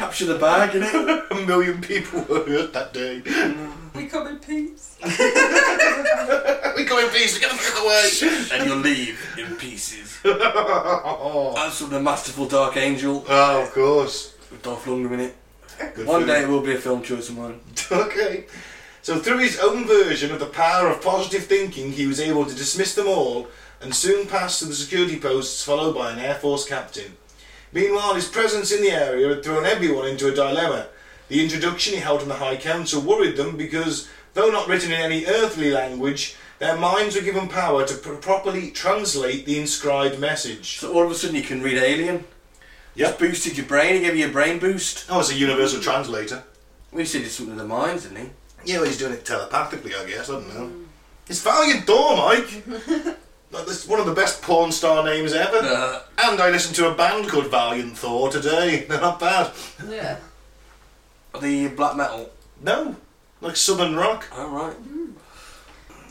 Capture 0.09 0.25
the 0.25 0.39
bag, 0.39 0.71
innit? 0.71 1.31
A 1.31 1.47
million 1.47 1.83
people 1.83 2.23
were 2.23 2.43
hurt 2.47 2.73
that 2.73 2.95
day. 2.95 3.21
We 3.95 4.07
come 4.07 4.27
in 4.27 4.39
peace. 4.39 4.97
we 5.05 6.85
come 6.87 7.05
in 7.05 7.11
peace, 7.11 7.35
we 7.35 7.41
get 7.41 7.51
the 7.51 7.59
fuck 7.59 7.85
away. 7.85 8.09
And 8.59 8.67
you'll 8.67 8.79
leave 8.79 9.21
in 9.39 9.55
pieces. 9.57 10.19
That's 10.25 11.79
from 11.79 11.91
the 11.91 12.01
masterful 12.01 12.49
Dark 12.49 12.79
Angel 12.79 13.23
Oh, 13.29 13.63
of 13.63 13.71
course. 13.73 14.35
with 14.51 14.63
Dolph 14.63 14.87
Lundgren 14.87 15.13
in 15.13 15.21
it. 15.21 15.37
Good 15.95 16.07
One 16.07 16.21
film. 16.25 16.27
day 16.29 16.43
it 16.45 16.49
will 16.49 16.63
be 16.63 16.73
a 16.75 16.79
film 16.79 17.03
choice 17.03 17.29
of 17.29 17.37
mine. 17.37 17.61
Okay. 17.93 18.47
So 19.03 19.19
through 19.19 19.39
his 19.41 19.61
own 19.61 19.87
version 19.87 20.33
of 20.33 20.41
the 20.41 20.47
power 20.47 20.89
of 20.89 21.03
positive 21.03 21.45
thinking, 21.45 21.93
he 21.93 22.07
was 22.07 22.19
able 22.19 22.47
to 22.47 22.55
dismiss 22.55 22.95
them 22.95 23.09
all 23.09 23.49
and 23.83 23.95
soon 23.95 24.27
passed 24.27 24.61
to 24.61 24.65
the 24.65 24.75
security 24.75 25.21
posts 25.21 25.63
followed 25.63 25.95
by 25.95 26.13
an 26.13 26.19
Air 26.19 26.37
Force 26.37 26.67
captain. 26.67 27.19
Meanwhile, 27.73 28.15
his 28.15 28.29
presence 28.29 28.73
in 28.73 28.83
the 28.83 28.91
area 28.91 29.29
had 29.29 29.45
thrown 29.45 29.67
everyone 29.67 30.09
into 30.09 30.29
a 30.29 30.35
dilemma. 30.35 30.87
The 31.29 31.43
introduction 31.43 31.95
he 31.95 32.01
held 32.01 32.21
from 32.21 32.31
the 32.31 32.37
High 32.37 32.57
Council 32.57 33.03
worried 33.03 33.37
them 33.37 33.57
because, 33.57 34.09
though 34.35 34.51
not 34.51 34.69
written 34.69 34.93
in 34.93 35.01
any 35.01 35.27
earthly 35.27 35.71
language, 35.71 36.37
their 36.59 36.77
minds 36.77 37.15
were 37.15 37.23
given 37.23 37.49
power 37.49 37.87
to 37.87 37.95
pr- 37.95 38.15
properly 38.15 38.71
translate 38.71 39.45
the 39.45 39.59
inscribed 39.61 40.19
message. 40.19 40.79
So 40.79 40.93
all 40.93 41.05
of 41.05 41.11
a 41.11 41.15
sudden 41.15 41.37
you 41.37 41.43
can 41.43 41.63
read 41.63 41.77
Alien. 41.77 42.25
Yep. 42.95 43.07
Just 43.07 43.19
boosted 43.19 43.57
your 43.59 43.67
brain, 43.67 43.95
he 43.95 44.01
gave 44.01 44.17
you 44.17 44.27
a 44.27 44.33
brain 44.33 44.59
boost. 44.59 45.07
Oh, 45.09 45.21
it's 45.21 45.31
a 45.31 45.35
universal 45.35 45.81
translator. 45.81 46.43
Well, 46.91 47.01
he 47.01 47.05
said 47.05 47.23
it's 47.23 47.35
something 47.35 47.55
to 47.55 47.63
the 47.63 47.69
minds, 47.69 48.05
didn't 48.05 48.25
he? 48.25 48.31
Yeah, 48.65 48.79
well, 48.79 48.87
he's 48.87 48.99
doing 48.99 49.13
it 49.13 49.25
telepathically, 49.25 49.95
I 49.95 50.05
guess. 50.07 50.31
I 50.31 50.33
don't 50.33 50.55
know. 50.55 50.73
It's 51.29 51.43
Valiant 51.43 51.87
Thor, 51.87 52.17
Mike. 52.17 52.65
Like, 53.51 53.67
That's 53.67 53.87
one 53.87 54.01
of 54.01 54.07
the 54.07 54.15
best 54.15 54.43
porn 54.43 54.73
star 54.73 55.05
names 55.05 55.33
ever. 55.33 55.57
Uh, 55.59 56.03
And 56.19 56.41
I 56.41 56.51
listened 56.51 56.77
to 56.77 56.91
a 56.91 56.95
band 56.95 57.29
called 57.29 57.47
Valiant 57.51 57.97
Thor 57.97 58.31
today. 58.31 58.85
They're 58.89 59.01
not 59.01 59.19
bad. 59.21 59.53
Yeah. 59.89 60.17
the 61.41 61.69
black 61.69 61.97
metal. 61.97 62.31
No, 62.63 62.97
like 63.41 63.57
Southern 63.57 63.95
Rock. 63.97 64.27
Alright. 64.37 64.77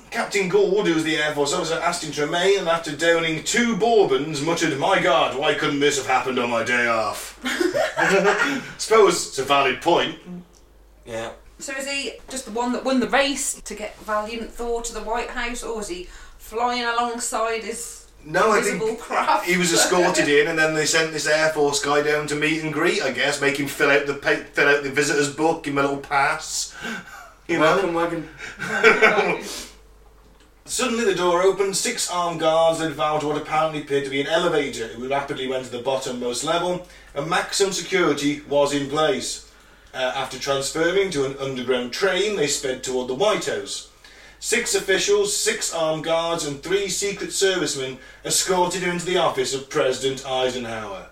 Captain 0.10 0.48
Gould, 0.48 0.88
who 0.88 0.94
was 0.96 1.04
the 1.04 1.18
Air 1.18 1.34
Force 1.36 1.54
officer, 1.54 1.76
asked 1.76 2.02
him 2.04 2.14
to 2.14 2.26
remain, 2.26 2.60
and 2.60 2.70
after 2.70 2.96
downing 2.96 3.44
two 3.44 3.76
bourbons, 3.76 4.42
muttered, 4.42 4.80
"My 4.80 5.02
God, 5.02 5.38
why 5.38 5.54
couldn't 5.54 5.82
this 5.82 5.98
have 5.98 6.08
happened 6.08 6.40
on 6.40 6.50
my 6.50 6.64
day 6.64 6.88
off?" 6.88 7.38
Suppose 8.78 9.28
it's 9.28 9.40
a 9.40 9.44
valid 9.44 9.82
point. 9.82 10.18
Yeah. 11.06 11.32
So 11.60 11.74
is 11.74 11.88
he 11.90 12.14
just 12.30 12.46
the 12.46 12.52
one 12.52 12.72
that 12.72 12.86
won 12.86 13.02
the 13.02 13.10
race 13.10 13.56
to 13.62 13.76
get 13.76 13.98
Valiant 14.00 14.50
Thor 14.54 14.82
to 14.82 14.94
the 14.94 15.02
White 15.02 15.30
House, 15.32 15.62
or 15.62 15.82
is 15.82 15.90
he 15.90 16.08
flying 16.48 16.84
alongside 16.84 17.64
his 17.64 18.08
No, 18.26 18.52
I 18.52 18.62
think 18.62 19.00
craft? 19.00 19.46
he 19.46 19.58
was 19.58 19.74
escorted 19.74 20.28
in, 20.28 20.48
and 20.48 20.58
then 20.58 20.74
they 20.74 20.86
sent 20.86 21.12
this 21.14 21.28
Air 21.28 21.50
Force 21.50 21.84
guy 21.84 22.02
down 22.02 22.28
to 22.28 22.36
meet 22.36 22.64
and 22.64 22.74
greet. 22.74 23.02
I 23.04 23.12
guess, 23.12 23.42
make 23.42 23.58
him 23.58 23.68
fill 23.68 23.92
out 23.92 24.06
the 24.08 24.14
pa- 24.16 24.44
fill 24.54 24.68
out 24.70 24.84
the 24.84 24.90
visitor's 24.92 25.34
book, 25.34 25.64
give 25.64 25.74
him 25.74 25.80
a 25.80 25.82
little 25.84 25.98
pass. 25.98 26.76
You 27.50 27.60
know. 27.60 27.62
Welcome 27.62 27.94
wagon. 27.94 28.28
Suddenly 30.66 31.06
the 31.06 31.16
door 31.16 31.42
opened, 31.44 31.78
six 31.78 32.10
armed 32.12 32.42
guards 32.42 32.82
led 32.82 32.92
Val 32.92 33.22
to 33.22 33.28
what 33.28 33.38
apparently 33.42 33.82
appeared 33.84 34.04
to 34.04 34.10
be 34.10 34.20
an 34.20 34.28
elevator. 34.28 34.84
It 34.84 34.98
rapidly 35.00 35.48
went 35.48 35.64
to 35.64 35.72
the 35.72 35.82
bottommost 35.82 36.44
level, 36.44 36.86
and 37.16 37.30
maximum 37.30 37.72
security 37.72 38.42
was 38.50 38.74
in 38.74 38.90
place. 38.90 39.50
Uh, 39.94 40.12
after 40.14 40.38
transferring 40.38 41.10
to 41.12 41.24
an 41.26 41.38
underground 41.40 41.94
train, 41.94 42.36
they 42.36 42.48
sped 42.48 42.84
toward 42.84 43.08
the 43.08 43.16
White 43.16 43.46
House. 43.46 43.90
Six 44.40 44.76
officials, 44.76 45.36
six 45.36 45.74
armed 45.74 46.04
guards, 46.04 46.46
and 46.46 46.62
three 46.62 46.90
Secret 46.90 47.34
Servicemen 47.34 47.98
escorted 48.24 48.84
him 48.84 48.92
into 48.92 49.06
the 49.06 49.18
office 49.18 49.54
of 49.54 49.70
President 49.70 50.26
Eisenhower. 50.26 51.08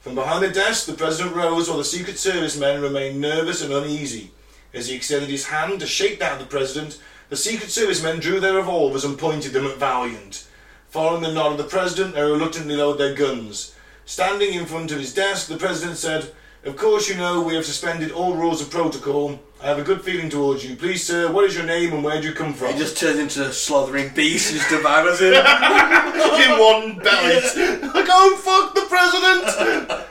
From 0.00 0.14
behind 0.14 0.44
the 0.44 0.50
desk, 0.50 0.86
the 0.86 0.92
President 0.92 1.34
rose 1.34 1.68
while 1.68 1.78
the 1.78 1.84
Secret 1.84 2.18
Service 2.18 2.58
men 2.58 2.82
remained 2.82 3.20
nervous 3.20 3.62
and 3.62 3.72
uneasy. 3.72 4.30
As 4.72 4.88
he 4.88 4.96
extended 4.96 5.30
his 5.30 5.46
hand 5.46 5.80
to 5.80 5.86
shake 5.86 6.18
that 6.20 6.34
of 6.34 6.38
the 6.38 6.44
President, 6.44 7.00
the 7.30 7.36
Secret 7.36 7.70
Service 7.70 8.02
men 8.02 8.20
drew 8.20 8.38
their 8.38 8.54
revolvers 8.54 9.04
and 9.04 9.18
pointed 9.18 9.52
them 9.52 9.66
at 9.66 9.78
Valiant. 9.78 10.46
Following 10.90 11.22
the 11.22 11.32
nod 11.32 11.52
of 11.52 11.58
the 11.58 11.64
President, 11.64 12.14
they 12.14 12.22
reluctantly 12.22 12.76
lowered 12.76 12.98
their 12.98 13.14
guns. 13.14 13.74
Standing 14.04 14.54
in 14.54 14.66
front 14.66 14.90
of 14.90 14.98
his 14.98 15.14
desk, 15.14 15.48
the 15.48 15.56
President 15.56 15.96
said, 15.96 16.32
Of 16.64 16.76
course 16.76 17.08
you 17.08 17.16
know 17.16 17.42
we 17.42 17.54
have 17.54 17.64
suspended 17.64 18.10
all 18.12 18.34
rules 18.34 18.60
of 18.60 18.70
protocol. 18.70 19.40
I 19.62 19.66
have 19.66 19.78
a 19.78 19.82
good 19.82 20.02
feeling 20.02 20.28
towards 20.28 20.64
you. 20.64 20.76
Please, 20.76 21.02
sir, 21.06 21.30
what 21.32 21.44
is 21.44 21.54
your 21.54 21.64
name 21.64 21.92
and 21.92 22.04
where 22.04 22.20
do 22.20 22.28
you 22.28 22.34
come 22.34 22.52
from? 22.52 22.72
He 22.72 22.78
just 22.78 22.98
turns 22.98 23.18
into 23.18 23.46
a 23.46 23.52
slothering 23.52 24.12
beast 24.14 24.50
and 24.50 24.58
just 24.60 24.70
devours 24.70 25.20
him. 25.20 25.32
in 25.34 26.58
one 26.58 26.98
belly. 26.98 27.34
Like, 27.82 28.06
oh, 28.10 28.36
fuck 28.36 28.74
the 28.74 28.86
President! 28.88 30.06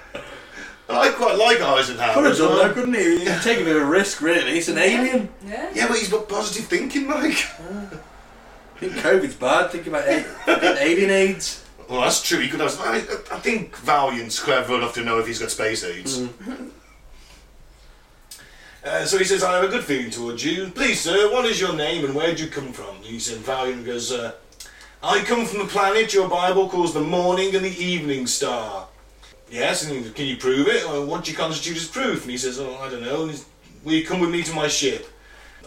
I 0.92 1.12
quite 1.12 1.38
like 1.38 1.62
Eisenhower. 1.62 2.14
Could 2.16 2.24
have 2.24 2.32
as 2.34 2.40
done 2.40 2.50
well. 2.50 2.64
that, 2.68 2.74
couldn't 2.74 2.94
he? 2.96 3.20
He's 3.20 3.44
taking 3.44 3.62
a 3.64 3.66
bit 3.66 3.76
of 3.76 3.84
a 3.84 3.86
risk, 3.86 4.22
really. 4.22 4.54
He's 4.54 4.70
an 4.70 4.80
alien. 4.80 5.30
Yeah. 5.46 5.70
Yeah, 5.74 5.88
but 5.88 5.98
he's 5.98 6.10
got 6.10 6.28
positive 6.28 6.66
thinking, 6.66 7.08
Mike. 7.08 7.46
Oh. 7.62 8.00
I 8.76 8.80
think 8.80 8.94
COVID's 8.94 9.36
bad. 9.36 9.70
Think 9.72 9.86
about 9.86 10.08
a- 10.08 10.22
fucking 10.24 10.78
alien 10.80 11.12
AIDS. 11.12 11.64
Well, 11.90 12.02
that's 12.02 12.22
true. 12.22 12.40
He 12.40 12.50
could 12.50 12.60
have. 12.60 12.80
I, 12.80 12.98
I 13.36 13.40
think 13.40 13.76
Valiant's 13.78 14.40
clever 14.40 14.76
enough 14.76 14.94
to 14.94 15.04
know 15.04 15.18
if 15.18 15.26
he's 15.26 15.40
got 15.40 15.52
space 15.52 15.84
aids. 15.84 16.28
Uh, 18.82 19.04
so 19.04 19.18
he 19.18 19.26
says, 19.26 19.44
I 19.44 19.56
have 19.56 19.66
a 19.66 19.68
good 19.68 19.84
feeling 19.84 20.10
towards 20.10 20.44
you. 20.44 20.70
Please, 20.70 21.02
sir, 21.02 21.30
what 21.34 21.44
is 21.44 21.60
your 21.60 21.76
name 21.76 22.06
and 22.06 22.16
where 22.16 22.34
do 22.34 22.46
you 22.46 22.50
come 22.50 22.72
from? 22.72 22.96
And 22.96 23.06
he 23.06 23.20
said, 23.20 23.40
Valiant 23.40 23.86
goes, 23.86 24.14
uh, 24.14 24.32
I 25.04 25.20
come 25.26 25.46
from 25.46 25.60
the 25.60 25.66
planet 25.66 26.14
your 26.14 26.30
Bible 26.30 26.70
calls 26.70 26.94
the 26.94 27.02
morning 27.02 27.54
and 27.54 27.66
the 27.66 27.78
evening 27.78 28.26
star. 28.26 28.88
Yes, 29.52 29.84
and 29.84 30.16
can 30.16 30.28
you 30.28 30.38
prove 30.38 30.70
it? 30.70 30.86
Well, 30.86 31.06
what 31.06 31.26
do 31.26 31.32
you 31.32 31.38
constitute 31.38 31.76
as 31.76 31.90
proof? 31.90 32.22
And 32.22 32.32
he 32.32 32.38
says, 32.38 32.58
oh, 32.58 32.78
I 32.78 32.90
don't 32.90 33.02
know. 33.02 33.30
Will 33.84 33.94
you 33.94 34.06
come 34.06 34.22
with 34.22 34.30
me 34.30 34.44
to 34.44 34.54
my 34.54 34.70
ship? 34.70 35.10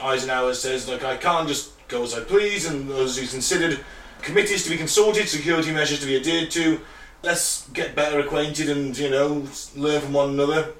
Eisenhower 0.00 0.54
says, 0.54 0.88
like, 0.88 1.04
I 1.04 1.18
can't 1.18 1.46
just 1.46 1.86
go 1.88 2.02
as 2.02 2.14
I 2.14 2.20
please, 2.20 2.64
and 2.64 2.90
as 2.92 3.18
he's 3.18 3.32
considered 3.32 3.84
committees 4.22 4.64
to 4.64 4.70
be 4.70 4.76
consulted, 4.76 5.28
security 5.28 5.72
measures 5.72 6.00
to 6.00 6.06
be 6.06 6.16
adhered 6.16 6.50
to. 6.52 6.80
Let's 7.22 7.68
get 7.68 7.94
better 7.94 8.18
acquainted 8.20 8.68
and, 8.68 8.96
you 8.96 9.10
know, 9.10 9.46
learn 9.76 10.00
from 10.00 10.12
one 10.12 10.30
another. 10.30 10.72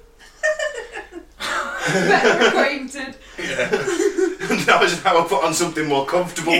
Better 1.87 2.47
acquainted. 2.47 3.15
Yeah. 3.39 3.69
And 4.43 4.69
Eisenhower 4.69 5.23
put 5.23 5.43
on 5.43 5.53
something 5.53 5.87
more 5.87 6.05
comfortable. 6.05 6.51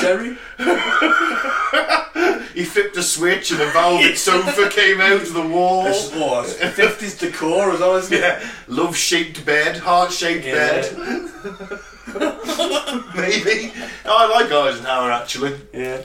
Sherry? 0.00 0.36
he 2.54 2.64
flipped 2.64 2.96
a 2.98 3.02
switch 3.02 3.50
and 3.50 3.60
a 3.62 3.70
velvet 3.72 4.16
sofa 4.18 4.68
came 4.68 5.00
out 5.00 5.22
of 5.22 5.32
the 5.32 5.42
wall. 5.42 5.84
This 5.84 6.12
is 6.12 6.18
what? 6.20 6.46
50s 6.46 7.18
decor, 7.18 7.72
as 7.72 7.80
honestly. 7.80 8.18
Yeah, 8.18 8.46
love 8.68 8.94
shaped 8.96 9.44
bed, 9.44 9.78
heart 9.78 10.12
shaped 10.12 10.44
Yeah. 10.46 10.82
bed. 10.82 11.80
Maybe. 13.14 13.72
Oh, 14.04 14.16
I 14.18 14.26
like 14.40 14.50
Eisenhower 14.52 15.10
actually. 15.12 15.54
Yeah. 15.72 16.02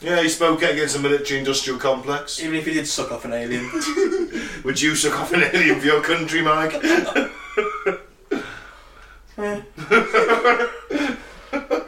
Yeah, 0.00 0.22
he 0.22 0.28
spoke 0.28 0.62
against 0.62 0.94
the 0.96 1.02
military 1.02 1.40
industrial 1.40 1.78
complex. 1.78 2.40
Even 2.40 2.54
if 2.56 2.66
he 2.66 2.74
did 2.74 2.86
suck 2.86 3.10
off 3.10 3.24
an 3.24 3.32
alien. 3.32 3.68
Would 4.64 4.80
you 4.80 4.94
suck 4.94 5.18
off 5.18 5.32
an 5.32 5.42
alien 5.42 5.80
for 5.80 5.86
your 5.86 6.02
country, 6.02 6.40
Mike? 6.42 6.72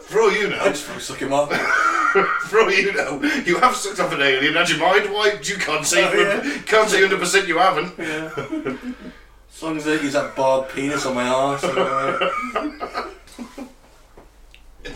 For 0.01 0.21
all 0.21 0.33
you 0.33 0.49
know. 0.49 0.57
Know, 0.57 0.65
just 0.71 0.85
probably 0.87 1.03
suck 1.03 1.19
him 1.19 1.33
off. 1.33 1.53
for 2.49 2.61
all 2.63 2.71
you 2.73 2.93
know, 2.93 3.23
you 3.47 3.59
have 3.59 3.77
sucked 3.77 4.01
off 4.01 4.13
an 4.13 4.21
alien, 4.23 4.55
had 4.55 4.69
your 4.69 4.81
mind 4.81 5.13
wiped, 5.13 5.49
you 5.49 5.57
can't 5.57 5.87
say 5.87 6.05
Oh, 6.05 6.13
yeah. 6.13 6.59
can't 6.67 6.89
say 6.91 7.01
hundred 7.01 7.21
percent 7.21 7.47
you 7.47 7.59
haven't. 7.59 7.97
Yeah. 7.97 8.31
As 9.55 9.63
long 9.63 9.77
as 9.77 9.85
they 9.85 9.95
use 9.95 10.15
that 10.15 10.35
barbed 10.35 10.73
penis 10.73 11.07
on 11.07 11.15
my 11.15 11.29
arse. 11.29 11.63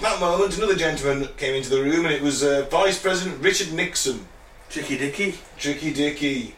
At 0.05 0.21
that 0.21 0.21
moment, 0.21 0.59
another 0.59 0.77
gentleman 0.77 1.31
came 1.39 1.55
into 1.55 1.71
the 1.71 1.83
room, 1.83 2.05
and 2.05 2.15
it 2.15 2.21
was 2.21 2.43
uh, 2.43 2.67
Vice 2.71 3.01
President 3.01 3.43
Richard 3.43 3.73
Nixon. 3.73 4.27
Tricky 4.69 4.99
Dicky. 4.99 5.35
Tricky 5.57 5.95
Dicky. 5.95 6.55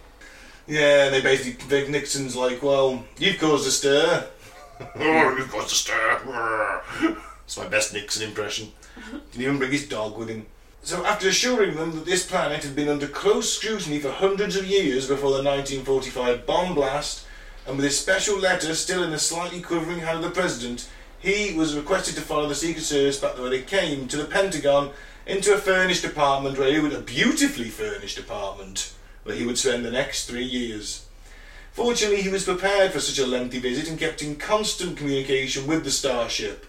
Yeah, 0.66 1.04
and 1.04 1.14
they 1.14 1.20
basically, 1.20 1.64
Vic 1.66 1.88
Nixon's 1.88 2.34
like, 2.34 2.60
well, 2.60 3.04
you've 3.18 3.38
caused 3.38 3.68
a 3.68 3.70
stir. 3.70 4.26
oh, 4.96 5.36
you've 5.38 5.48
caused 5.48 5.70
a 5.70 5.76
stir. 5.76 6.82
It's 7.44 7.56
my 7.56 7.68
best 7.68 7.92
Nixon 7.92 8.28
impression. 8.28 8.72
Didn't 9.30 9.44
even 9.44 9.58
bring 9.58 9.70
his 9.70 9.88
dog 9.88 10.18
with 10.18 10.28
him. 10.28 10.46
So 10.82 11.06
after 11.06 11.28
assuring 11.28 11.76
them 11.76 11.92
that 11.92 12.04
this 12.04 12.26
planet 12.26 12.64
had 12.64 12.74
been 12.74 12.88
under 12.88 13.06
close 13.06 13.52
scrutiny 13.52 14.00
for 14.00 14.10
hundreds 14.10 14.56
of 14.56 14.66
years 14.66 15.06
before 15.06 15.30
the 15.30 15.44
1945 15.44 16.46
bomb 16.46 16.74
blast, 16.74 17.24
and 17.64 17.76
with 17.76 17.84
his 17.84 17.96
special 17.96 18.40
letter 18.40 18.74
still 18.74 19.04
in 19.04 19.12
the 19.12 19.20
slightly 19.20 19.60
quivering 19.60 20.00
hand 20.00 20.18
of 20.18 20.24
the 20.24 20.30
President, 20.30 20.88
he 21.26 21.52
was 21.54 21.74
requested 21.74 22.14
to 22.14 22.20
follow 22.20 22.48
the 22.48 22.54
Secret 22.54 22.84
Service 22.84 23.18
back 23.18 23.36
where 23.36 23.50
they 23.50 23.62
came, 23.62 24.06
to 24.06 24.16
the 24.16 24.26
Pentagon, 24.26 24.92
into 25.26 25.52
a 25.52 25.58
furnished 25.58 26.04
apartment 26.04 26.56
where 26.56 26.72
he 26.72 26.78
would, 26.78 26.92
a 26.92 27.00
beautifully 27.00 27.68
furnished 27.68 28.16
apartment, 28.16 28.94
where 29.24 29.34
he 29.34 29.44
would 29.44 29.58
spend 29.58 29.84
the 29.84 29.90
next 29.90 30.26
three 30.26 30.44
years. 30.44 31.04
Fortunately, 31.72 32.22
he 32.22 32.28
was 32.28 32.44
prepared 32.44 32.92
for 32.92 33.00
such 33.00 33.18
a 33.18 33.26
lengthy 33.26 33.58
visit 33.58 33.90
and 33.90 33.98
kept 33.98 34.22
in 34.22 34.36
constant 34.36 34.96
communication 34.96 35.66
with 35.66 35.82
the 35.82 35.90
starship. 35.90 36.64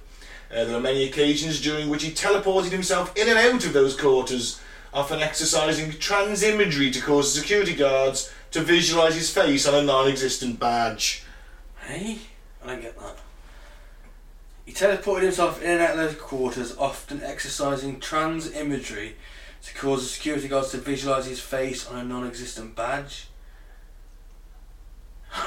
Uh, 0.51 0.66
there 0.66 0.74
were 0.74 0.82
many 0.82 1.03
occasions 1.03 1.62
during 1.62 1.88
which 1.88 2.03
he 2.03 2.10
teleported 2.10 2.72
himself 2.72 3.16
in 3.16 3.30
and 3.30 3.38
out 3.38 3.64
of 3.64 3.74
those 3.74 3.95
quarters, 3.95 4.60
often 4.91 5.22
exercising 5.22 5.91
trans 5.91 6.41
imagery 6.41 6.89
to 6.89 6.99
cause 6.99 7.32
security 7.32 7.76
guards 7.76 8.34
to 8.49 8.62
visualise 8.62 9.14
his 9.14 9.30
face 9.30 9.68
on 9.68 9.76
a 9.76 9.84
non 9.84 10.08
existent 10.08 10.60
badge. 10.60 11.24
Hey? 11.82 12.18
I 12.64 12.68
don't 12.68 12.82
get 12.82 12.97
that. 12.97 13.18
He 14.68 14.74
teleported 14.74 15.22
himself 15.24 15.61
in 15.63 15.72
and 15.72 15.82
out 15.82 15.91
of 15.91 15.97
those 15.97 16.15
quarters, 16.18 16.76
often 16.78 17.24
exercising 17.24 18.01
trans 18.01 18.51
imagery 18.53 19.15
to 19.63 19.74
cause 19.74 20.01
the 20.03 20.09
security 20.09 20.49
guards 20.49 20.72
to 20.72 20.78
visualise 20.78 21.26
his 21.26 21.39
face 21.39 21.88
on 21.88 21.97
a 21.97 22.03
non 22.03 22.28
existent 22.28 22.76
badge. 22.76 23.28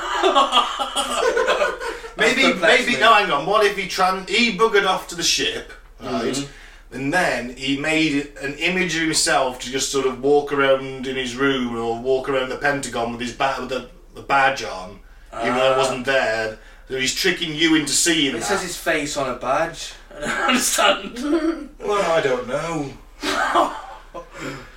Maybe, 2.16 2.42
perplexed 2.52 2.86
maybe, 2.86 2.94
me. 2.94 3.00
no, 3.00 3.14
hang 3.14 3.30
on. 3.30 3.46
What 3.46 3.64
if 3.64 3.76
he 3.76 3.84
tran- 3.86 4.28
he 4.28 4.56
buggered 4.56 4.86
off 4.86 5.08
to 5.08 5.14
the 5.14 5.22
ship, 5.22 5.72
right? 6.00 6.34
Mhm. 6.34 6.48
And 6.92 7.12
then 7.14 7.56
he 7.56 7.76
made 7.78 8.32
an 8.42 8.54
image 8.54 8.94
of 8.96 9.02
himself 9.02 9.58
to 9.60 9.70
just 9.70 9.90
sort 9.92 10.06
of 10.06 10.20
walk 10.22 10.52
around 10.52 11.06
in 11.06 11.16
his 11.16 11.36
room 11.36 11.76
or 11.76 11.98
walk 11.98 12.28
around 12.28 12.48
the 12.50 12.56
Pentagon 12.56 13.12
with 13.12 13.20
his 13.20 13.32
ba- 13.32 13.56
with 13.60 13.68
the, 13.68 13.88
the 14.14 14.22
badge 14.22 14.62
on, 14.64 14.98
even 15.42 15.54
though 15.54 15.70
it 15.72 15.74
Ah. 15.74 15.78
wasn't 15.78 16.04
there. 16.04 16.58
So 16.90 16.98
he's 16.98 17.14
tricking 17.14 17.54
you 17.54 17.76
into 17.76 17.92
seeing 17.92 18.34
It 18.34 18.40
that. 18.40 18.42
says 18.46 18.62
his 18.62 18.76
face 18.76 19.16
on 19.16 19.30
a 19.30 19.36
badge. 19.38 19.92
I 20.12 20.20
don't 20.20 20.48
understand. 20.48 21.68
Well, 21.78 22.10
I 22.10 22.20
don't 22.20 22.48
know. 22.48 22.92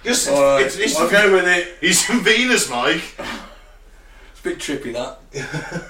Just, 0.03 0.30
Alright, 0.30 0.68
it's, 0.68 0.78
it's, 0.78 0.95
I'll 0.95 1.09
go 1.09 1.34
with 1.34 1.47
it. 1.47 1.76
he's 1.82 2.05
from 2.05 2.24
Venus, 2.24 2.70
Mike. 2.70 3.01
It's 3.18 4.39
a 4.41 4.43
bit 4.43 4.59
trippy 4.59 4.93
that. 4.93 5.89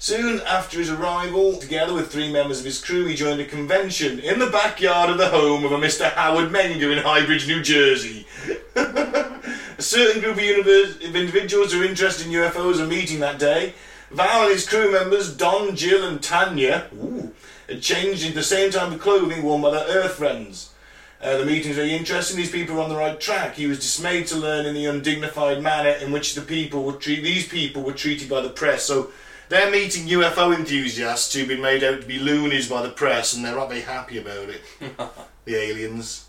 Soon 0.00 0.40
after 0.40 0.78
his 0.80 0.90
arrival, 0.90 1.54
together 1.56 1.94
with 1.94 2.10
three 2.10 2.32
members 2.32 2.58
of 2.58 2.64
his 2.64 2.82
crew, 2.82 3.04
he 3.06 3.14
joined 3.14 3.40
a 3.40 3.44
convention 3.44 4.18
in 4.18 4.40
the 4.40 4.50
backyard 4.50 5.08
of 5.08 5.18
the 5.18 5.28
home 5.28 5.64
of 5.64 5.70
a 5.70 5.78
Mr. 5.78 6.10
Howard 6.10 6.50
Menger 6.50 6.90
in 6.96 7.04
Highbridge, 7.04 7.46
New 7.46 7.62
Jersey. 7.62 8.26
a 8.74 9.40
certain 9.78 10.20
group 10.20 10.38
of, 10.38 10.42
univers- 10.42 10.96
of 11.08 11.14
individuals 11.14 11.72
who 11.72 11.82
are 11.82 11.84
interested 11.84 12.26
in 12.26 12.32
UFOs 12.32 12.80
are 12.80 12.88
meeting 12.88 13.20
that 13.20 13.38
day. 13.38 13.74
Val 14.12 14.42
and 14.42 14.52
his 14.52 14.68
crew 14.68 14.92
members, 14.92 15.34
Don, 15.34 15.74
Jill, 15.74 16.06
and 16.06 16.22
Tanya, 16.22 16.88
ooh, 16.94 17.32
had 17.68 17.80
changed 17.80 18.22
into 18.22 18.36
the 18.36 18.42
same 18.42 18.70
type 18.70 18.92
of 18.92 19.00
clothing 19.00 19.42
worn 19.42 19.62
by 19.62 19.70
their 19.70 19.86
Earth 19.86 20.14
friends. 20.14 20.72
Uh, 21.20 21.38
the 21.38 21.46
meeting 21.46 21.68
was 21.68 21.76
very 21.78 21.94
interesting. 21.94 22.36
These 22.36 22.50
people 22.50 22.74
were 22.74 22.82
on 22.82 22.88
the 22.88 22.96
right 22.96 23.18
track. 23.18 23.54
He 23.54 23.66
was 23.66 23.78
dismayed 23.78 24.26
to 24.28 24.36
learn 24.36 24.66
in 24.66 24.74
the 24.74 24.86
undignified 24.86 25.62
manner 25.62 25.90
in 25.90 26.10
which 26.10 26.34
the 26.34 26.40
people 26.40 26.82
were 26.82 26.94
treat- 26.94 27.22
these 27.22 27.46
people 27.48 27.82
were 27.82 27.92
treated 27.92 28.28
by 28.28 28.40
the 28.40 28.50
press. 28.50 28.82
So 28.84 29.12
they're 29.48 29.70
meeting 29.70 30.08
UFO 30.08 30.52
enthusiasts 30.54 31.32
who've 31.32 31.46
been 31.46 31.60
made 31.62 31.84
out 31.84 32.00
to 32.00 32.06
be 32.06 32.18
loonies 32.18 32.68
by 32.68 32.82
the 32.82 32.90
press, 32.90 33.34
and 33.34 33.44
they're 33.44 33.54
not 33.54 33.68
very 33.68 33.82
happy 33.82 34.18
about 34.18 34.48
it. 34.48 34.62
the 35.44 35.54
aliens. 35.54 36.28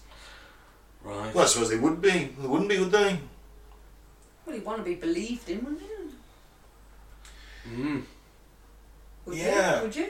Right. 1.04 1.34
Well, 1.34 1.44
I 1.44 1.48
suppose 1.48 1.70
they 1.70 1.78
would 1.80 2.02
be. 2.02 2.30
They 2.40 2.48
wouldn't 2.48 2.70
be, 2.70 2.80
would 2.80 2.92
they? 2.92 3.20
Well, 4.46 4.56
you 4.56 4.62
want 4.62 4.78
to 4.78 4.84
be 4.84 4.96
believed 4.96 5.50
in, 5.50 5.64
wouldn't 5.64 5.82
you? 5.82 5.93
Mm. 7.70 8.04
Would 9.26 9.38
Yeah. 9.38 9.78
You? 9.78 9.84
Would 9.84 9.96
you? 9.96 10.10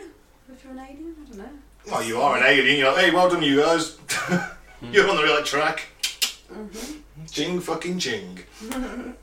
If 0.52 0.64
you're 0.64 0.74
an 0.74 0.80
alien? 0.80 1.16
I 1.22 1.30
don't 1.30 1.38
know. 1.38 1.50
Well, 1.92 2.04
you 2.04 2.20
are 2.22 2.38
an 2.38 2.44
alien. 2.44 2.78
You're 2.80 2.92
like, 2.94 3.06
hey, 3.06 3.12
well 3.12 3.30
done, 3.30 3.44
you 3.44 3.62
guys. 3.62 3.98
You're 4.92 5.10
on 5.10 5.16
the 5.18 5.24
right 5.24 5.46
track. 5.46 5.88
Ching 7.32 7.60
fucking 7.62 8.00
ching. 8.00 8.40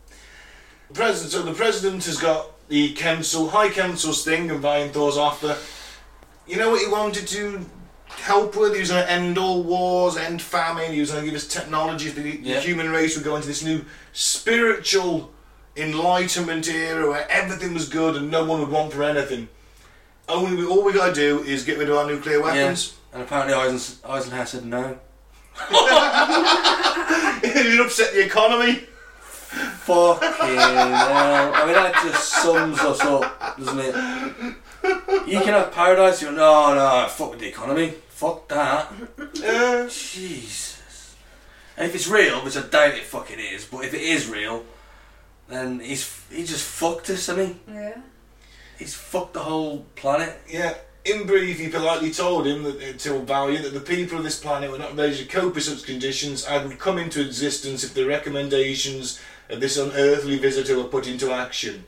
president. 0.92 1.32
So 1.32 1.42
the 1.42 1.52
president 1.54 2.04
has 2.06 2.16
got 2.18 2.46
the 2.68 2.92
council, 2.94 3.48
High 3.50 3.68
Council's 3.70 4.24
thing, 4.24 4.50
and 4.50 4.60
Valiant 4.60 4.92
Thor's 4.94 5.16
offer. 5.16 5.56
You 6.46 6.56
know 6.56 6.70
what 6.70 6.80
he 6.80 6.88
wanted 6.90 7.26
to 7.28 7.64
help 8.08 8.56
with? 8.56 8.74
He 8.74 8.80
was 8.80 8.90
going 8.90 9.04
to 9.04 9.10
end 9.10 9.38
all 9.38 9.62
wars, 9.62 10.16
end 10.16 10.40
famine. 10.42 10.92
He 10.92 11.00
was 11.00 11.10
going 11.10 11.24
to 11.24 11.30
give 11.30 11.36
us 11.38 11.46
technology. 11.46 12.10
The, 12.10 12.22
the 12.22 12.38
Yeah. 12.42 12.60
human 12.60 12.90
race 12.90 13.16
would 13.16 13.24
go 13.24 13.36
into 13.36 13.48
this 13.48 13.62
new 13.62 13.84
spiritual 14.12 15.30
enlightenment 15.76 16.68
era 16.68 17.08
where 17.08 17.30
everything 17.30 17.74
was 17.74 17.88
good 17.88 18.16
and 18.16 18.30
no 18.30 18.44
one 18.44 18.60
would 18.60 18.70
want 18.70 18.92
for 18.92 19.02
anything. 19.02 19.48
Only 20.28 20.56
we, 20.56 20.66
all 20.66 20.84
we 20.84 20.92
got 20.92 21.14
to 21.14 21.14
do 21.14 21.42
is 21.42 21.64
get 21.64 21.78
rid 21.78 21.88
of 21.88 21.96
our 21.96 22.06
nuclear 22.06 22.42
weapons. 22.42 22.96
And 23.12 23.22
apparently 23.22 23.54
Eisen, 23.54 23.98
Eisenhower 24.08 24.46
said 24.46 24.64
no. 24.64 24.98
it 27.42 27.78
would 27.78 27.86
upset 27.86 28.14
the 28.14 28.24
economy. 28.24 28.84
Fucking 29.50 30.28
hell. 30.28 31.54
I 31.54 31.64
mean, 31.64 31.74
that 31.74 31.94
just 32.04 32.28
sums 32.28 32.78
us 32.78 33.00
up, 33.00 33.56
doesn't 33.58 33.80
it? 33.80 33.94
You 35.26 35.40
can 35.40 35.54
have 35.54 35.72
paradise, 35.72 36.22
you're 36.22 36.32
no, 36.32 36.74
no, 36.74 37.08
fuck 37.08 37.32
with 37.32 37.40
the 37.40 37.48
economy. 37.48 37.94
Fuck 38.08 38.48
that. 38.48 38.92
Yeah. 39.34 39.88
Jesus. 39.90 41.16
And 41.76 41.88
if 41.88 41.94
it's 41.94 42.06
real, 42.06 42.44
which 42.44 42.56
I 42.56 42.62
doubt 42.62 42.94
it 42.94 43.04
fucking 43.04 43.40
is, 43.40 43.64
but 43.64 43.84
if 43.84 43.94
it 43.94 44.02
is 44.02 44.28
real, 44.28 44.64
then 45.50 45.80
he's 45.80 46.24
he 46.30 46.44
just 46.44 46.64
fucked 46.64 47.10
us, 47.10 47.26
hasn't 47.26 47.56
he? 47.66 47.72
Yeah. 47.74 48.00
He's 48.78 48.94
fucked 48.94 49.34
the 49.34 49.40
whole 49.40 49.86
planet. 49.96 50.40
Yeah. 50.48 50.74
In 51.04 51.26
brief, 51.26 51.58
he 51.58 51.68
politely 51.68 52.12
told 52.12 52.46
him 52.46 52.62
that 52.62 52.76
uh, 52.76 52.98
to 52.98 53.20
Valiant 53.20 53.64
that 53.64 53.72
the 53.72 53.80
people 53.80 54.18
of 54.18 54.24
this 54.24 54.38
planet 54.38 54.70
were 54.70 54.78
not 54.78 54.96
ready 54.96 55.16
to 55.16 55.24
cope 55.24 55.54
with 55.54 55.64
such 55.64 55.86
conditions 55.86 56.44
and 56.44 56.68
would 56.68 56.78
come 56.78 56.98
into 56.98 57.24
existence 57.24 57.82
if 57.82 57.94
the 57.94 58.06
recommendations 58.06 59.18
of 59.48 59.60
this 59.60 59.78
unearthly 59.78 60.38
visitor 60.38 60.76
were 60.76 60.84
put 60.84 61.06
into 61.06 61.32
action. 61.32 61.84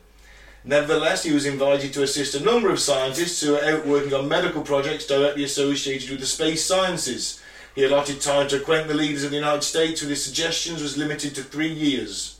Nevertheless, 0.64 1.24
he 1.24 1.32
was 1.32 1.44
invited 1.44 1.92
to 1.92 2.02
assist 2.02 2.34
a 2.34 2.44
number 2.44 2.70
of 2.70 2.80
scientists 2.80 3.40
who 3.40 3.52
were 3.52 3.64
out 3.64 3.86
working 3.86 4.14
on 4.14 4.28
medical 4.28 4.62
projects 4.62 5.06
directly 5.06 5.44
associated 5.44 6.10
with 6.10 6.20
the 6.20 6.26
space 6.26 6.64
sciences. 6.64 7.42
He 7.74 7.84
allotted 7.84 8.20
time 8.20 8.48
to 8.48 8.60
acquaint 8.60 8.88
the 8.88 8.94
leaders 8.94 9.24
of 9.24 9.30
the 9.30 9.36
United 9.36 9.62
States 9.62 10.00
with 10.00 10.10
his 10.10 10.24
suggestions 10.24 10.82
was 10.82 10.96
limited 10.96 11.34
to 11.34 11.42
three 11.42 11.72
years. 11.72 12.38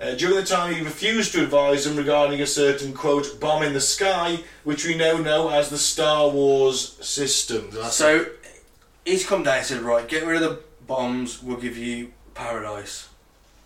Uh, 0.00 0.14
during 0.14 0.34
the 0.36 0.44
time 0.44 0.74
he 0.74 0.82
refused 0.82 1.32
to 1.32 1.42
advise 1.42 1.84
them 1.84 1.96
regarding 1.96 2.40
a 2.40 2.46
certain 2.46 2.92
quote 2.92 3.38
bomb 3.40 3.62
in 3.62 3.72
the 3.72 3.80
sky, 3.80 4.38
which 4.64 4.84
we 4.84 4.94
now 4.96 5.16
know 5.18 5.48
as 5.50 5.70
the 5.70 5.78
Star 5.78 6.28
Wars 6.28 6.96
system. 7.06 7.68
That's 7.72 7.94
So 7.94 8.26
he's 9.04 9.24
come 9.26 9.44
down 9.44 9.58
and 9.58 9.66
said, 9.66 9.82
right, 9.82 10.06
get 10.08 10.26
rid 10.26 10.42
of 10.42 10.50
the 10.50 10.60
bombs, 10.86 11.42
we'll 11.42 11.58
give 11.58 11.76
you 11.78 12.12
paradise, 12.34 13.08